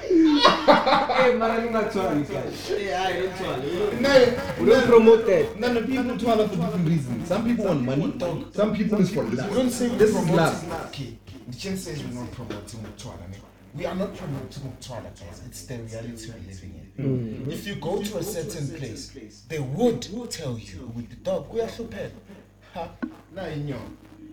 Hey, 0.00 0.14
Mara, 0.14 0.32
you 0.32 0.44
not 0.44 0.44
sorry, 0.44 0.44
guys. 0.44 0.44
Yeah, 0.46 0.46
I 0.46 0.55
don't 0.66 1.92
sorry. 1.92 2.24
No, 4.00 4.36
We 4.60 4.66
don't 4.66 4.86
promote 4.86 5.26
that. 5.26 5.58
no, 5.58 5.72
no, 5.72 5.82
people 5.82 6.18
toilet 6.18 6.50
for 6.50 6.56
different 6.56 6.88
reasons. 6.88 7.28
Some 7.28 7.44
people 7.44 7.64
want 7.66 7.82
money. 7.82 8.14
Some 8.52 8.74
people 8.74 9.00
is 9.00 9.10
for 9.12 9.24
We 9.24 9.36
love. 9.36 9.54
don't 9.54 9.70
say 9.70 9.88
we're 9.88 9.96
This 9.98 10.10
is 10.10 10.14
promoting. 10.16 10.36
love. 10.36 10.70
Eh? 10.70 10.86
Okay, 10.88 11.18
the 11.48 11.56
chain 11.56 11.76
says 11.76 12.02
we're 12.02 12.20
not 12.20 12.30
promoting 12.32 12.80
Mutwala. 12.80 13.28
ne? 13.30 13.36
We 13.74 13.84
are 13.86 13.94
not 13.94 14.16
promoting 14.16 14.62
Mutwala, 14.62 15.02
guys. 15.20 15.42
It's 15.46 15.66
the 15.66 15.76
reality 15.78 16.30
we're 16.32 16.46
living 16.46 16.74
in. 16.96 17.46
Mm. 17.46 17.52
If 17.52 17.66
you 17.66 17.74
go 17.76 18.02
to 18.02 18.18
a 18.18 18.22
certain 18.22 18.68
place, 18.78 19.12
they 19.48 19.58
would 19.58 20.02
tell 20.30 20.58
you 20.58 20.92
with 20.94 21.10
the 21.10 21.16
dog, 21.16 21.52
we 21.52 21.60
are 21.60 21.68
super. 21.68 22.10
Ha, 22.74 22.90
na 23.34 23.42
inyo. 23.42 23.78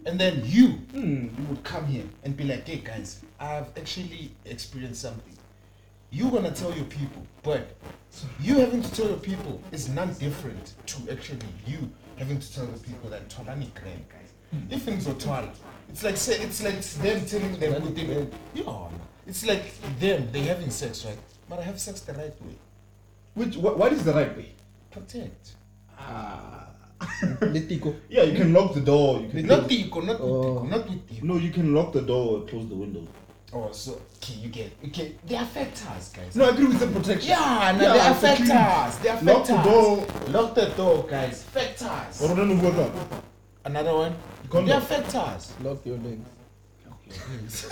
And 0.05 0.19
then 0.19 0.41
you, 0.45 0.67
mm. 0.93 1.37
you 1.37 1.45
would 1.49 1.63
come 1.63 1.85
here 1.87 2.03
and 2.23 2.35
be 2.35 2.43
like, 2.43 2.67
hey 2.67 2.77
guys, 2.83 3.21
I've 3.39 3.67
actually 3.77 4.31
experienced 4.45 5.01
something. 5.01 5.33
You're 6.13 6.29
gonna 6.29 6.51
tell 6.51 6.71
your 6.75 6.85
people, 6.85 7.25
but 7.41 7.75
you 8.39 8.59
having 8.59 8.83
to 8.83 8.91
tell 8.93 9.07
your 9.07 9.17
people 9.17 9.59
is 9.71 9.89
non 9.89 10.13
different 10.13 10.73
to 10.85 11.11
actually 11.11 11.39
you 11.65 11.89
having 12.17 12.39
to 12.39 12.53
tell 12.53 12.67
the 12.67 12.79
people 12.79 13.09
that 13.09 13.27
Tolani 13.29 13.73
grand 13.73 14.05
guys. 14.09 14.29
If 14.69 14.83
things 14.83 15.07
are 15.07 15.15
Tola, 15.15 15.49
it's 15.89 16.03
like 16.03 16.15
say 16.15 16.35
it's 16.39 16.63
like 16.63 16.79
them 17.03 17.25
telling 17.25 17.59
them 17.59 17.81
good 17.81 17.95
thing. 17.95 18.31
Yeah, 18.53 18.89
it's 19.25 19.43
like 19.43 19.63
them 19.99 20.29
they 20.31 20.41
having 20.41 20.69
sex 20.69 21.03
right, 21.03 21.17
but 21.49 21.57
I 21.57 21.63
have 21.63 21.79
sex 21.79 22.01
the 22.01 22.13
right 22.13 22.39
way. 22.43 22.57
Which 23.33 23.57
what, 23.57 23.79
what 23.79 23.91
is 23.91 24.03
the 24.03 24.13
right 24.13 24.37
way? 24.37 24.53
Protect. 24.91 25.55
Ah. 25.97 26.67
Letiko. 27.41 27.95
Yeah, 28.07 28.21
you 28.23 28.37
can 28.37 28.53
lock 28.53 28.75
the 28.75 28.81
door. 28.81 29.19
You 29.19 29.29
can 29.29 29.47
Not 29.47 29.67
Tico, 29.67 29.99
not 30.01 30.19
with 30.21 30.29
Oh. 30.29 30.43
Tico, 30.61 30.63
not 30.77 30.89
with 30.89 31.09
Tico. 31.09 31.25
No, 31.25 31.37
you 31.37 31.49
can 31.49 31.73
lock 31.73 31.91
the 31.91 32.01
door 32.03 32.37
or 32.37 32.45
close 32.45 32.69
the 32.69 32.75
window. 32.75 33.07
Oh, 33.55 33.71
so 33.71 34.01
okay, 34.17 34.33
you 34.33 34.49
get 34.49 34.71
okay. 34.87 35.13
They 35.25 35.35
affect 35.35 35.85
us, 35.91 36.11
guys. 36.11 36.35
No, 36.35 36.45
I 36.45 36.49
agree 36.49 36.65
with 36.65 36.79
the 36.79 36.87
protection. 36.87 37.29
Yeah, 37.29 37.75
no, 37.77 37.83
Yeah, 37.83 37.93
they 37.93 38.11
affect 38.11 38.37
clean- 38.37 38.51
us. 38.51 38.97
They 38.97 39.09
affect 39.09 39.27
us. 39.27 39.35
Lock 39.35 39.45
the 39.47 39.55
us. 39.55 39.65
door. 39.65 40.07
Lock 40.29 40.55
the 40.55 40.65
door, 40.69 41.05
guys. 41.07 41.41
Affect 41.43 41.81
us. 41.83 42.21
Or 42.21 42.35
don't 42.35 42.49
know 42.49 42.69
what 42.69 43.23
Another 43.65 43.93
one. 43.93 44.15
Condom. 44.49 44.65
They 44.67 44.73
affect 44.73 45.15
us. 45.15 45.53
Lock 45.61 45.85
your 45.85 45.97
legs. 45.97 46.27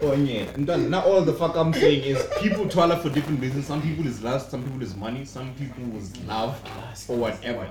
Oh 0.00 0.12
yeah. 0.14 0.42
And 0.54 0.66
then, 0.68 0.90
now 0.90 1.00
all 1.02 1.22
the 1.22 1.32
fuck 1.32 1.56
I'm 1.56 1.72
saying 1.72 2.04
is 2.04 2.24
people 2.40 2.68
twala 2.68 2.96
for 2.98 3.10
different 3.10 3.40
reasons. 3.40 3.66
Some 3.66 3.82
people 3.82 4.06
is 4.06 4.22
lust, 4.22 4.52
some 4.52 4.62
people 4.62 4.80
is 4.82 4.94
money, 4.94 5.24
some 5.24 5.52
people 5.54 5.96
is 5.96 6.16
love 6.18 6.60
or 7.08 7.16
whatever. 7.16 7.68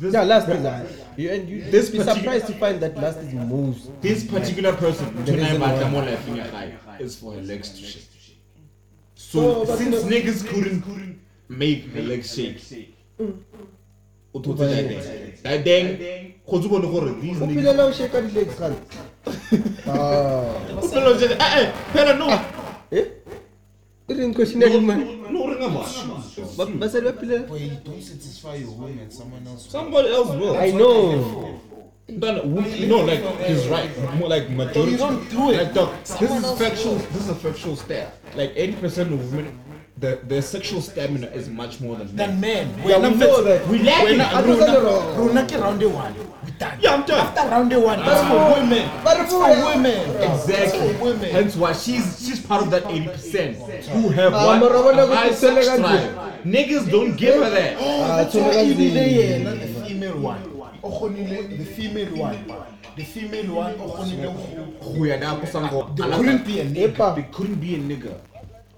This, 0.00 0.14
Yeah, 0.14 0.22
last 0.22 0.48
is 0.48 0.62
that. 0.62 0.86
You 1.18 1.30
and 1.30 1.48
you 1.48 1.60
This 1.60 1.70
this 1.70 1.90
be 1.90 1.98
surprised 2.02 2.46
to 2.46 2.54
find 2.54 2.80
that 2.80 2.96
last 2.96 3.18
is 3.18 3.34
most. 3.34 4.00
this 4.00 4.24
particular 4.24 4.72
person, 4.72 5.14
The 5.16 5.32
tonight 5.32 5.42
reason 5.42 5.60
but 5.60 5.74
why- 5.76 5.82
I'm 5.84 5.94
all 5.94 6.02
laughing 6.02 6.38
is 7.04 7.16
for 7.16 7.34
her 7.34 7.42
legs 7.42 7.68
to 7.76 7.82
shake. 7.84 8.06
Oh, 8.06 9.14
So 9.14 9.64
but 9.66 9.76
since 9.78 9.96
niggas 10.12 10.40
couldn't 10.48 10.80
couldn't 10.82 11.18
make 11.50 11.92
her 11.94 12.00
legs 12.02 12.34
shake. 12.34 12.94
o 14.34 14.38
thotse 14.40 14.58
that 14.58 14.88
thing. 14.88 15.32
That 15.42 15.64
thing, 15.64 16.34
go 16.48 16.58
tsubone 16.60 16.88
gore 16.90 17.12
these 17.20 17.42
o 17.42 17.46
niggas 17.46 17.60
pilela 17.60 17.84
o 17.84 17.92
sheka 17.92 18.18
di-legs 18.26 18.54
gane 18.58 18.76
Ah. 19.86 20.48
o 20.80 20.88
phela 20.88 21.08
o 21.12 21.18
jele 21.20 21.34
eh 21.46 21.52
eh 21.60 21.72
phela 21.92 22.14
no 22.16 22.28
Eh? 22.90 23.04
e 24.08 24.14
reng 24.14 24.32
question 24.34 24.60
ya 24.62 24.68
dimane 24.68 25.04
no 25.68 25.84
ringa 25.84 26.56
man 26.58 26.78
basadi 26.80 27.04
ba 27.04 27.12
pilela 27.12 27.46
Boy, 27.46 27.58
you 27.58 27.76
don't 27.84 28.02
satisfy 28.02 28.54
your 28.56 28.70
woman, 28.72 29.10
someone 29.10 29.46
else. 29.46 29.68
somebody 29.70 30.08
else 30.08 30.30
will 30.40 30.56
i 30.56 30.70
know 30.70 31.60
Then, 32.10 32.36
we- 32.54 32.86
no, 32.90 33.06
like 33.06 33.22
he's 33.46 33.68
right. 33.70 33.86
More 34.18 34.28
like 34.28 34.50
majority. 34.50 34.92
you 34.92 34.98
don't 34.98 35.22
do 35.30 35.50
it. 35.54 35.62
Like, 35.62 35.74
dog, 35.78 35.94
this 36.02 36.18
is 36.22 36.42
else 36.42 36.58
factual. 36.58 36.94
This 37.14 37.22
is 37.22 37.28
a 37.30 37.34
factual 37.38 37.76
stat. 37.76 38.18
Like 38.34 38.50
eighty 38.56 38.74
percent 38.82 39.12
of 39.14 39.20
women, 39.32 39.54
the 40.00 40.18
their 40.26 40.42
sexual 40.42 40.80
stamina 40.80 41.26
is 41.28 41.48
much 41.48 41.80
more 41.80 41.96
than 41.96 42.14
Than 42.16 42.40
men. 42.40 42.74
men. 42.76 42.88
Yeah, 42.88 42.98
we 42.98 43.14
know 43.16 43.42
that. 43.44 43.66
We 43.68 43.78
lack 43.82 44.04
When 44.04 44.20
it. 44.20 44.32
I 44.34 44.42
don't. 44.42 45.16
Runa 45.18 45.46
ke 45.46 45.60
round 45.60 45.82
one. 45.94 46.14
We 46.44 46.50
done. 46.58 46.78
Yeah, 46.80 46.94
I'm 46.94 47.04
done. 47.06 47.20
After 47.26 47.48
round 47.50 47.72
one, 47.84 47.98
that's 48.00 48.22
for 48.28 48.60
women. 48.60 48.90
But 49.04 49.14
That's 49.18 49.32
for 49.32 49.44
for 49.44 49.64
women. 49.66 50.08
women. 50.08 50.20
That's 50.20 50.48
Exactly. 50.48 50.94
for 50.94 51.04
women. 51.04 51.30
Hence 51.30 51.56
why 51.56 51.72
she's 51.72 52.06
she's 52.26 52.40
part 52.40 52.62
of 52.64 52.70
that 52.70 52.86
eighty 52.90 53.08
percent 53.08 53.56
who 53.92 54.08
have 54.08 54.32
one 54.32 54.60
mara 54.60 55.06
high 55.06 55.30
ukuthi 55.30 55.34
sex 55.34 55.66
drive. 55.76 56.16
Niggas 56.44 56.90
don't 56.90 57.16
give 57.16 57.34
her 57.42 57.50
that. 57.50 57.76
Ah, 57.78 58.16
That's 58.16 58.34
tshwere 58.34 58.44
why 58.44 58.52
ka 58.54 58.60
ebile 58.60 59.04
nzeng. 59.04 59.44
yena 59.44 59.52
the 59.60 59.68
female 59.84 60.18
one. 60.18 60.42
The 60.82 61.64
female 61.76 62.16
one. 62.16 62.38
The 62.96 63.04
female 63.04 63.54
one 63.54 63.74
o 63.80 63.88
kgonile 63.92 64.26
go 64.32 64.92
Who 64.96 65.04
ya 65.06 65.16
da 65.18 65.36
ko 65.38 65.46
sango. 65.46 65.94
Couldn't 65.96 66.44
be 66.46 66.60
a 66.60 66.64
nigga. 66.64 67.14
They 67.16 67.22
couldn't 67.32 67.60
be 67.60 67.74
a 67.74 67.78
nigga. 67.78 68.14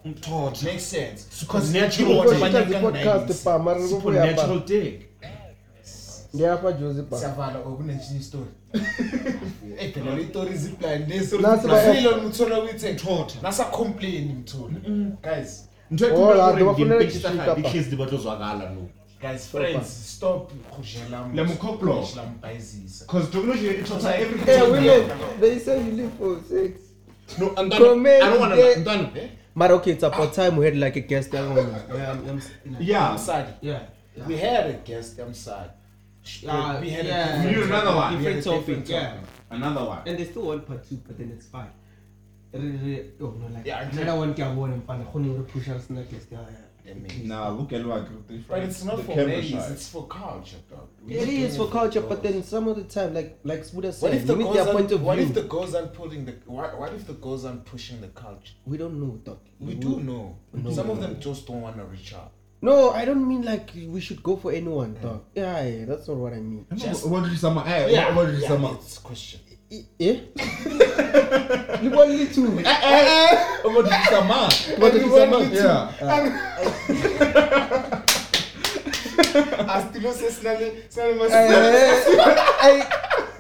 Mtotho. 0.05 0.65
Makes 0.67 0.83
sense. 0.87 1.27
Supernatural 1.31 2.09
Because 2.09 2.43
dick. 2.43 2.53
natural 2.53 2.83
podcast 2.93 3.45
pa 3.45 3.59
mara 3.59 3.81
re 3.81 3.89
go 3.89 3.95
ya 3.95 4.01
Supernatural 4.01 4.61
pa 4.61 4.67
dick. 4.67 5.09
ngiyapha 6.35 6.73
jozi 6.73 7.03
pa. 7.03 7.19
siyavala 7.19 7.59
okunenye 7.59 8.21
story. 8.23 8.51
Eh 9.79 9.93
phela 9.93 10.15
le 10.17 10.25
story 10.29 10.57
ziplan 10.57 11.07
leso 11.09 11.39
Nasi 11.41 11.67
ba- 11.69 11.95
silo 11.95 12.21
mthola 12.21 12.59
uyithe 12.61 12.95
thotha 12.95 13.39
nasa 13.43 13.65
complain 13.65 14.37
mthola 14.39 14.75
guys 15.23 15.69
ntho 15.91 16.07
e 16.07 16.11
Oh, 16.11 16.17
khona 16.17 16.35
la, 16.35 16.47
gore 16.47 16.59
di 16.59 16.65
ba 16.65 16.75
fonela 16.75 16.99
di-page 16.99 17.19
tsa 17.19 17.29
di-shika 17.29 17.47
gae 17.47 17.55
di 17.57 17.63
pa. 17.63 17.71
case 17.71 17.91
di 17.91 17.97
batla 17.97 18.17
go 18.19 18.23
zwakala 18.23 18.71
no 18.71 18.89
guys 19.21 19.47
friends 19.47 20.15
stop 20.17 20.51
go 20.71 20.83
jela 20.83 21.31
Le 21.35 21.45
mokoplo. 21.45 22.09
la 22.17 22.23
mpayizisa 22.23 23.05
because 23.07 23.31
technology 23.31 23.67
it 23.69 23.87
shows 23.87 24.05
like 24.05 24.21
everything. 24.23 24.47
Hey, 24.47 24.63
women, 24.71 25.11
they 25.41 25.59
say 25.59 25.77
you 25.85 25.93
live 25.93 26.11
for 26.19 26.37
sex. 26.49 26.81
no 27.39 27.53
and 27.57 27.73
then 27.73 27.79
Comment 27.83 28.23
i 28.23 28.31
don't 28.31 28.41
want 28.41 28.55
there. 28.55 28.75
to 28.75 28.81
done 28.85 29.07
But 29.55 29.71
okay, 29.71 29.93
it's 29.93 30.03
about 30.03 30.33
time 30.33 30.57
we 30.57 30.65
had 30.65 30.77
like 30.77 30.97
a 30.97 31.01
guest. 31.01 31.35
Um, 31.35 31.53
um, 31.53 31.59
um, 31.59 31.75
yeah, 31.89 31.97
Yeah, 31.97 32.11
I'm, 32.11 32.29
I'm, 32.29 32.41
yeah 32.81 33.15
Msadi 33.15 33.55
yeah. 33.61 33.81
we 34.27 34.37
had 34.37 34.67
a 34.67 34.73
guest 34.85 35.19
I'm 35.19 35.35
sad 35.35 35.71
uh, 36.47 36.51
uh, 36.51 36.79
we 36.81 36.91
had 36.91 37.07
yeah. 37.07 37.43
a 37.43 37.47
We 37.49 37.63
another 37.65 37.97
one. 37.97 38.13
Different 38.13 38.19
We 38.19 38.25
had 38.25 38.37
a 38.37 38.43
topic, 38.43 38.67
different 38.67 38.89
yeah. 38.89 39.19
another 39.51 39.85
one 39.85 40.03
And 40.07 40.19
they 40.19 40.25
still 40.25 40.43
want 40.43 40.67
part 40.67 40.89
two, 40.89 41.01
but 41.07 41.19
then 41.19 41.31
it's 41.35 41.47
fine. 41.47 41.71
Re- 42.53 42.61
re- 42.61 43.11
Oh, 43.21 43.31
no, 43.41 43.47
like, 43.53 43.67
Yeah, 43.67 43.89
another 43.91 44.17
one 44.19 44.35
ke 44.35 44.41
a 44.41 44.55
bona 44.55 44.77
mpane 44.77 45.05
kgone 45.11 45.37
re 45.39 45.45
push 45.53 45.69
us 45.69 45.91
na 45.91 46.03
guest. 46.03 46.29
Yeah, 46.31 46.39
yeah. 46.41 46.72
Nah 47.25 47.49
look 47.51 47.73
at 47.73 47.85
what 47.87 48.07
but 48.49 48.59
it's 48.61 48.83
not 48.85 48.99
for 49.01 49.15
camera 49.15 49.27
ladies 49.27 49.51
shy. 49.51 49.67
it's 49.71 49.89
for 49.89 50.07
culture 50.09 50.57
dog 50.71 50.89
We 51.07 51.15
It 51.17 51.29
need 51.29 51.43
is 51.45 51.57
for 51.57 51.69
culture, 51.69 52.01
for 52.03 52.09
but 52.09 52.23
then 52.23 52.43
some 52.43 52.67
of 52.69 52.77
the 52.77 52.85
time, 52.85 53.15
like 53.15 53.39
like 53.45 53.63
Buddha 53.73 53.89
What 53.89 53.95
said, 53.95 54.15
if 54.15 54.27
the 54.27 54.35
we 54.35 54.45
girls 54.45 54.55
their 54.57 54.63
aren't, 54.65 54.77
point 54.79 54.93
of 54.93 55.03
what 55.03 55.19
if 55.19 55.27
view. 55.27 55.35
the 55.43 55.49
girls 55.49 55.75
aren't 55.75 55.95
pulling 55.95 56.25
the 56.25 56.33
what, 56.47 56.79
what 56.81 56.93
if 56.93 57.07
the 57.07 57.15
girls 57.15 57.45
aren't 57.45 57.65
pushing 57.65 58.01
the 58.01 58.09
culture? 58.09 58.55
We 58.67 58.77
don't 58.79 58.99
know, 59.01 59.13
dog. 59.25 59.39
We 59.61 59.75
do 59.75 60.01
know. 60.01 60.37
Some 60.73 60.91
of 60.91 61.01
them 61.01 61.21
just 61.21 61.47
don't 61.47 61.61
want 61.63 61.77
to 61.77 61.85
reach 61.85 62.15
out. 62.15 62.33
No, 62.61 62.91
I 62.91 63.05
don't 63.05 63.27
mean 63.27 63.43
like 63.43 63.71
we 63.95 64.01
should 64.01 64.23
go 64.23 64.37
for 64.37 64.53
anyone, 64.53 64.95
dog. 65.03 65.25
Yeah, 65.35 65.65
yeah, 65.67 65.85
that's 65.85 66.07
not 66.09 66.17
what 66.17 66.33
I 66.33 66.41
mean. 66.41 66.67
Just- 66.75 67.07
what 67.09 67.23
did 67.25 67.33
you 67.33 67.39
summer 67.39 67.63
hey 67.63 68.15
what 68.15 68.27
did 68.27 68.41
you 68.41 68.47
summer 68.47 68.71
it's 68.75 68.99
a 68.99 69.01
question. 69.01 69.41
I- 69.73 69.85
Eh? 70.01 70.17
You 71.83 71.91
want 71.91 72.11
me 72.11 72.27
to? 72.27 72.43
what 73.65 73.85
did 73.85 73.93
you 73.93 74.05
summer 74.11 74.49
What 74.79 74.93
did 74.93 75.03
you 75.03 75.11
say, 75.11 75.27
man? 75.31 75.53
yeah 75.53 75.89
I 79.69 79.89
still 79.91 80.13
say 80.13 80.29
snally, 80.29 80.69
Ay, 82.61 82.83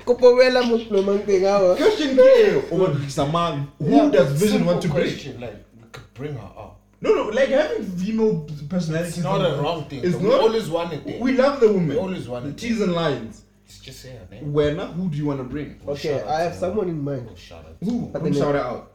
kopo 0.05 0.35
wela 0.37 0.62
mo 0.66 0.78
plomang 0.78 1.20
teng 1.26 1.45
awa. 1.47 1.76
question 1.76 2.16
ke 2.16 2.64
oh, 2.72 2.76
what 2.76 2.93
did 2.95 3.03
you 3.05 3.11
summer 3.11 3.66
who 3.78 4.11
does 4.11 4.33
vision 4.41 4.64
want 4.64 4.80
to 4.83 4.89
bring 4.89 5.05
question? 5.05 5.39
Like 5.41 5.57
we 5.76 5.85
could 5.93 6.14
bring 6.14 6.35
her 6.35 6.51
up. 6.59 6.80
no 7.01 7.14
no 7.14 7.28
like 7.28 7.49
having 7.51 7.85
female 7.99 8.47
personality 8.68 9.09
It's 9.09 9.18
not 9.22 9.41
a 9.45 9.61
wrong 9.62 9.85
thing. 9.85 10.01
it's 10.03 10.16
we 10.16 10.28
not 10.28 10.41
always 10.41 10.68
wanted 10.70 11.07
it. 11.07 11.20
we 11.20 11.33
love 11.37 11.61
the 11.61 11.68
women 11.68 11.89
We 11.91 11.97
always 11.99 12.26
wanted 12.28 12.57
the 12.57 12.61
T's 12.61 12.80
and 12.80 12.93
lines 12.95 13.43
It's 13.43 13.51
just 13.83 14.01
say 14.01 14.11
her 14.12 14.26
name. 14.30 14.53
when 14.53 14.78
who 14.78 15.09
do 15.11 15.16
you 15.16 15.26
want 15.26 15.39
to 15.41 15.45
bring 15.45 15.80
Okay, 15.87 16.12
Shout 16.12 16.22
out 16.22 16.28
I 16.28 16.41
have 16.43 16.54
someone 16.54 16.87
her. 16.87 16.92
in 16.92 17.03
mind. 17.03 17.29
Oh, 17.30 17.34
shout 17.34 17.64
out. 17.67 17.76
Who? 17.83 18.07
But 18.13 18.22
Who 18.22 18.30
then- 18.30 18.34
shout 18.41 18.54
it 18.54 18.61
out? 18.63 18.92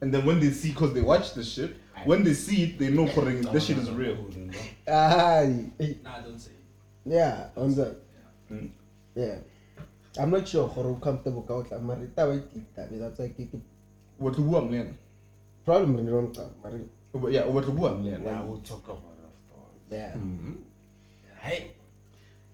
And 0.00 0.14
then 0.14 0.24
when 0.24 0.38
they 0.40 0.50
see, 0.50 0.72
cause 0.72 0.94
they 0.94 1.00
watch 1.02 1.34
the 1.34 1.42
shit, 1.42 1.76
when 2.04 2.22
they 2.22 2.32
see 2.34 2.62
it, 2.64 2.78
they 2.78 2.90
know 2.90 3.08
correct, 3.08 3.52
this 3.52 3.66
shit 3.66 3.78
is 3.78 3.90
real. 3.90 4.16
Ay, 4.86 5.70
eh, 5.80 5.94
Nah, 6.04 6.20
don't 6.20 6.38
say. 6.38 6.52
yeah, 7.04 7.48
on 7.56 7.74
that. 7.74 7.96
Mm. 8.50 8.70
Yeah. 9.16 9.38
I'm 10.18 10.30
not 10.30 10.46
sure 10.48 10.68
how 10.68 10.94
comfortable 11.02 11.42
ka 11.42 11.54
o 11.54 11.62
tla 11.64 11.78
mara 11.80 12.06
taba 12.16 12.36
e 12.36 12.42
tita 12.52 12.86
be 12.90 12.98
that's 12.98 13.18
like 13.18 13.36
ke 13.36 13.48
What 14.18 14.34
to 14.34 14.40
bua 14.40 14.62
mlen? 14.62 14.94
problem 15.64 15.96
re 15.96 16.04
don't 16.10 16.32
tla 16.32 16.48
mara 16.62 16.78
Yeah, 17.32 17.46
what 17.46 17.64
to 17.66 17.72
bua 17.72 17.90
mlen? 17.90 18.22
Yeah, 18.24 18.42
we'll 18.42 18.58
talk 18.58 18.84
about 18.84 19.18
it 19.18 19.26
after. 19.90 19.94
yeah. 19.94 20.14
Hey, 21.40 21.70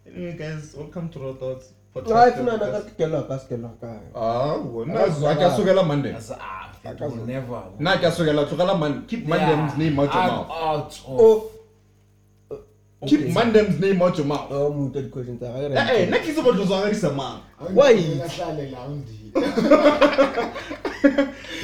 Anyway, 0.07 0.37
guys, 0.37 0.75
welcome 0.77 1.09
to 1.09 1.29
our 1.29 1.35
thoughts. 1.35 1.73
No, 1.95 2.15
I 2.17 2.31
feel 2.33 2.45
like 2.45 2.61
ka 2.61 2.81
kelo 2.99 3.27
ka 3.29 3.39
skelo 3.39 3.71
ka. 3.81 4.01
Ah, 4.15 4.59
well, 4.59 4.85
na 4.87 5.05
Akazwakala. 5.07 5.35
akasukela 5.37 5.87
Monday. 5.87 6.13
that's 6.13 6.31
ah, 6.33 6.73
it 6.85 7.01
will 7.01 7.25
never. 7.27 7.63
Na 7.79 7.95
akasukela 7.97 8.45
tukala 8.47 8.79
man. 8.79 9.07
Keep 9.07 9.27
Monday's 9.27 9.77
name 9.79 9.99
out 10.01 10.13
your 10.13 10.23
I'm 10.23 10.29
mouth. 10.29 10.51
out 10.51 11.01
of. 11.07 11.21
Oh, 11.21 11.51
Keep 13.07 13.29
Monday's 13.33 13.79
name 13.81 14.03
out 14.03 14.17
your 14.19 14.27
mouth. 14.27 14.49
oh, 14.51 14.73
mo 14.73 14.89
the 14.89 15.03
question 15.09 15.39
tsa 15.39 15.47
ga 15.47 15.81
Eh, 15.81 16.03
eh, 16.03 16.11
na 16.11 16.19
kitse 16.19 16.43
batho 16.43 16.65
zwa 16.67 16.91
ga 16.91 17.11
man. 17.15 17.41
Why? 17.73 17.95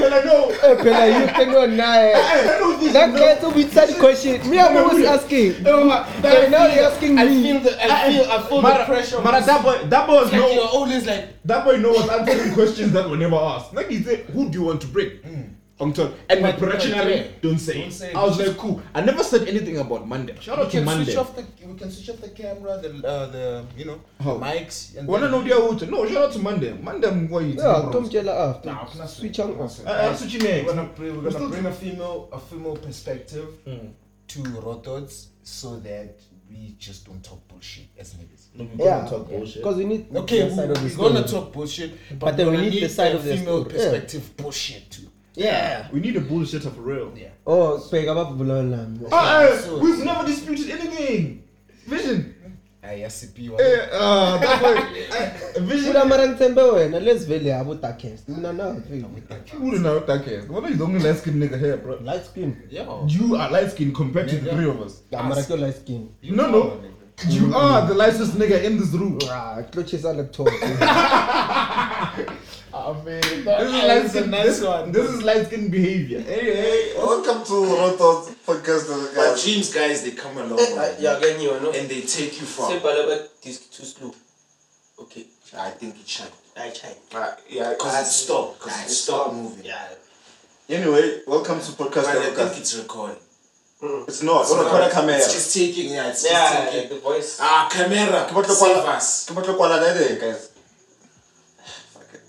Phela 0.00 0.24
no. 0.24 0.50
Eh, 0.50 0.76
phela 0.82 1.06
you 1.06 1.26
can 1.28 1.50
go 1.52 1.66
nae. 1.66 2.12
Uh, 2.12 2.18
eh, 2.18 2.88
eh, 2.88 2.92
that 2.92 3.14
guy's 3.14 3.42
a 3.42 3.50
bit 3.54 3.70
sad 3.70 3.98
question. 3.98 4.50
Me, 4.50 4.58
I'm 4.58 4.76
always 4.76 5.04
asking. 5.06 5.66
Eh, 5.66 5.70
okay, 5.70 6.48
now 6.50 6.66
you're 6.66 6.84
asking 6.84 7.18
I 7.18 7.24
me. 7.26 7.42
feel 7.42 7.60
the 7.60 7.72
I 7.82 8.12
feel 8.12 8.24
I 8.30 8.42
feel 8.48 8.62
the 8.62 8.84
pressure. 8.86 9.20
Mara, 9.20 9.40
that 9.44 9.62
boy, 9.62 9.78
that 9.88 10.06
boy 10.06 10.14
was 10.14 10.32
like 10.32 10.40
no. 10.40 10.50
you're 10.50 10.64
always 10.64 11.06
like 11.06 11.42
That 11.44 11.64
boy 11.64 11.76
knows 11.76 12.08
answering 12.08 12.54
questions 12.58 12.92
that 12.92 13.08
were 13.08 13.16
never 13.16 13.36
asked. 13.36 13.74
Like 13.74 13.88
he 13.88 14.02
said, 14.02 14.20
who 14.32 14.48
do 14.50 14.58
you 14.58 14.64
want 14.64 14.80
to 14.82 14.86
bring? 14.88 15.10
On 15.24 15.30
mm. 15.30 15.54
Top. 15.80 16.12
And 16.28 16.42
my 16.42 16.50
But- 16.52 16.60
production 16.60 16.90
but, 16.92 17.06
area, 17.06 17.30
don't 17.40 17.58
say 17.58 17.80
Don't 17.80 17.90
say 17.90 18.10
it. 18.10 18.14
I 18.16 18.22
was 18.22 18.38
like, 18.38 18.54
cool. 18.58 18.82
I 18.94 19.00
never 19.00 19.24
said 19.24 19.48
anything 19.48 19.78
about 19.78 20.06
Monday. 20.06 20.36
Shout 20.38 20.58
out 20.58 20.66
we 20.66 20.70
to 20.72 20.76
can 20.76 20.84
Monday. 20.84 21.04
switch 21.04 21.16
off 21.16 21.34
the 21.34 21.44
we 21.66 21.74
can 21.74 21.90
switch 21.90 22.10
off 22.10 22.20
the 22.20 22.28
camera, 22.28 22.78
the 22.82 22.90
uh, 23.08 23.26
the 23.28 23.64
you 23.78 23.86
know 23.86 23.98
How? 24.20 24.34
mics 24.36 24.98
and 24.98 25.08
Wanna 25.08 25.28
then- 25.30 25.32
know 25.32 25.42
the 25.42 25.54
out? 25.56 25.88
No, 25.88 26.06
shout 26.06 26.24
out 26.24 26.32
to 26.32 26.38
Monday. 26.38 26.72
Monday, 26.74 27.08
I'm 27.08 27.26
going 27.28 27.52
Yeah, 27.56 27.88
kumtshela 27.92 28.50
after. 28.50 28.68
Nah, 28.70 28.86
I'm 29.00 29.08
Switch 29.08 29.40
on 29.40 29.52
I'm 29.52 29.60
off. 29.62 29.72
saying- 29.72 29.88
Uh, 29.88 29.92
uh, 29.92 30.14
switch 30.14 30.34
your 30.34 30.42
We're 30.42 30.64
gonna 30.74 30.88
bring, 30.94 31.16
we're 31.16 31.22
We're 31.22 31.30
gonna 31.30 31.48
bring 31.48 31.66
a 31.66 31.72
female 31.72 32.28
a 32.30 32.38
female 32.38 32.76
perspective 32.76 33.48
Mm. 33.66 33.92
to 34.28 34.38
RawThoughts 34.42 35.28
so 35.42 35.76
that 35.80 36.20
we 36.50 36.74
just 36.78 37.06
don't 37.06 37.22
talk 37.24 37.40
bullshit 37.48 37.86
as 37.98 38.12
niggas. 38.14 38.48
No, 38.54 38.64
we 38.76 38.84
Yeah, 38.84 38.98
can't 38.98 39.08
talk 39.10 39.28
bullshit. 39.30 39.62
because 39.62 39.76
we 39.76 39.84
need 39.84 40.06
Okay, 40.14 40.40
the 40.40 40.46
we, 40.48 40.54
side 40.56 40.70
of 40.70 40.82
the 40.82 41.02
we're 41.02 41.08
gonna 41.12 41.26
talk 41.26 41.52
bullshit, 41.52 41.92
but, 42.10 42.18
But 42.18 42.36
then 42.36 42.48
we're 42.48 42.60
need 42.60 42.82
the 42.82 42.88
side 42.88 43.12
a 43.12 43.16
of 43.16 43.24
the 43.24 43.36
female 43.36 43.60
story, 43.64 43.78
yeah. 43.78 43.90
perspective 43.90 44.36
bullshit 44.36 44.90
too. 44.90 45.06
Yeah. 45.36 45.88
We 45.92 46.00
need 46.00 46.16
a 46.16 46.20
bullshitter 46.20 46.70
for 46.74 46.80
real. 46.82 47.12
Yeah. 47.16 47.30
Oh, 47.46 47.78
bheka 47.90 48.10
ababhulana 48.12 48.76
nami. 48.76 48.98
Ah, 49.12 49.46
So- 49.64 49.78
we've 49.78 50.04
never 50.04 50.26
disputed 50.26 50.70
anything. 50.70 51.42
Vision. 51.86 52.34
ayasipiwa 52.82 53.60
Eh, 53.60 53.88
uh, 53.92 54.40
that 54.40 54.60
boy. 54.62 54.74
uh, 54.74 55.62
Vision. 55.68 55.92
Funa 55.92 56.04
mara 56.04 56.26
ngithembe 56.28 56.62
wena 56.62 57.00
let's 57.00 57.24
vele 57.26 57.54
abo 57.54 57.74
darkest. 57.74 58.28
Mina 58.28 58.52
na 58.52 58.64
Who 58.72 59.70
don't 59.70 59.82
know 59.82 59.94
what 59.94 60.06
that 60.06 60.26
is? 60.26 60.48
What 60.48 60.70
is 60.70 60.78
the 60.78 60.84
only 60.84 60.98
light 61.00 61.18
skinned 61.18 61.42
nigga 61.42 61.58
here, 61.58 61.76
bro? 61.76 61.98
light 62.02 62.24
skin. 62.24 62.56
yo 62.70 63.06
You 63.08 63.36
are 63.36 63.50
light 63.50 63.70
skinned 63.70 63.94
compared 63.94 64.28
to 64.28 64.36
the 64.36 64.50
Nigga. 64.50 64.54
three 64.56 64.68
of 64.70 64.80
us. 64.80 65.02
Yeah, 65.10 65.22
mara 65.28 65.42
kyo 65.44 65.56
light 65.56 65.76
skin. 65.76 66.08
you 66.22 66.34
No, 66.36 66.46
know, 66.46 66.58
no. 66.58 66.64
nigga. 66.70 66.86
You 67.28 67.54
are 67.54 67.86
the 67.86 67.94
lightest 67.94 68.32
nigga 68.38 68.64
in 68.64 68.78
this 68.78 68.92
room. 68.94 69.18
Ah, 69.30 69.62
klochisa 69.70 70.12
laptop. 70.16 70.48
I 72.90 73.04
mean, 73.04 73.20
This 73.20 73.26
is 73.32 73.44
light 73.46 74.04
a 74.04 74.08
skin. 74.08 74.30
nice 74.30 74.44
This, 74.46 74.62
one. 74.62 74.92
this 74.92 75.10
is 75.10 75.22
light 75.22 75.46
skin 75.46 75.68
behavior. 75.70 76.18
Anyway, 76.26 76.92
Welcome 76.96 77.44
to 77.44 77.52
RawThoughts 77.52 78.34
podcast, 78.46 78.88
But 79.14 79.14
guys. 79.14 79.44
dreams, 79.44 79.72
guys, 79.72 80.02
they 80.04 80.10
come 80.12 80.36
along 80.38 80.56
way, 80.56 80.96
Yeah, 80.98 81.16
again, 81.18 81.40
you 81.40 81.50
know. 81.60 81.70
and 81.70 81.88
they 81.88 82.00
take 82.02 82.40
you 82.40 82.46
far. 82.46 82.70
Simple, 82.70 83.04
but 83.06 83.42
this 83.42 83.58
too 83.66 83.84
slow. 83.84 84.14
Okay, 85.02 85.26
I 85.56 85.70
think 85.70 85.94
it 86.00 86.08
should. 86.08 86.32
I 86.56 86.70
try. 86.70 86.94
Uh, 87.20 87.34
yeah, 87.48 87.70
Because 87.70 87.94
it 88.02 88.10
stopped. 88.10 88.58
Because 88.60 88.84
it 88.86 88.90
stopped 88.90 89.34
moving. 89.34 89.64
Yeah. 89.64 89.88
Anyway, 90.68 91.20
welcome 91.26 91.58
to 91.60 91.72
podcast. 91.72 92.04
But 92.04 92.16
I 92.18 92.30
think 92.48 92.58
it's 92.58 92.76
recording. 92.76 93.16
It's 93.82 94.22
not. 94.22 94.42
It's 94.42 94.50
It's 94.50 94.60
not. 94.60 94.72
not 94.80 94.90
camera. 94.90 95.16
It's 95.16 95.32
just 95.32 95.54
taking. 95.54 95.92
Yeah, 95.94 96.10
it's 96.10 96.24
Yeah, 96.24 96.30
just 96.64 96.72
taking. 96.72 96.88
the 96.90 97.00
voice. 97.00 97.38
Ah, 97.40 97.68
camera. 97.72 98.26
Come 98.28 98.36
on, 98.36 98.42
look 98.42 98.50
Save 98.58 98.76
what- 98.76 98.88
us. 98.96 99.24
Come 99.26 99.38
on, 99.38 99.44
look 99.44 99.58
what 99.58 99.72
I 99.72 99.92
did, 99.94 100.20
guys. 100.20 100.48
Fuck 101.94 102.12
it. 102.14 102.20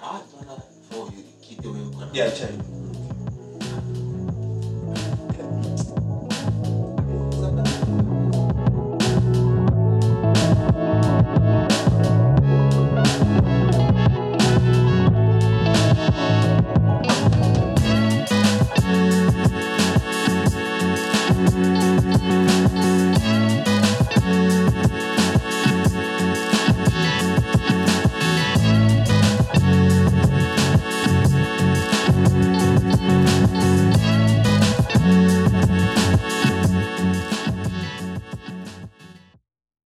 Ah, 0.00 0.22
no, 0.32 0.46
no. 0.46 0.62
You 0.92 1.24
keep 1.40 1.62
way 1.64 1.78
you 1.78 2.08
Yeah, 2.12 2.30
check. 2.30 2.50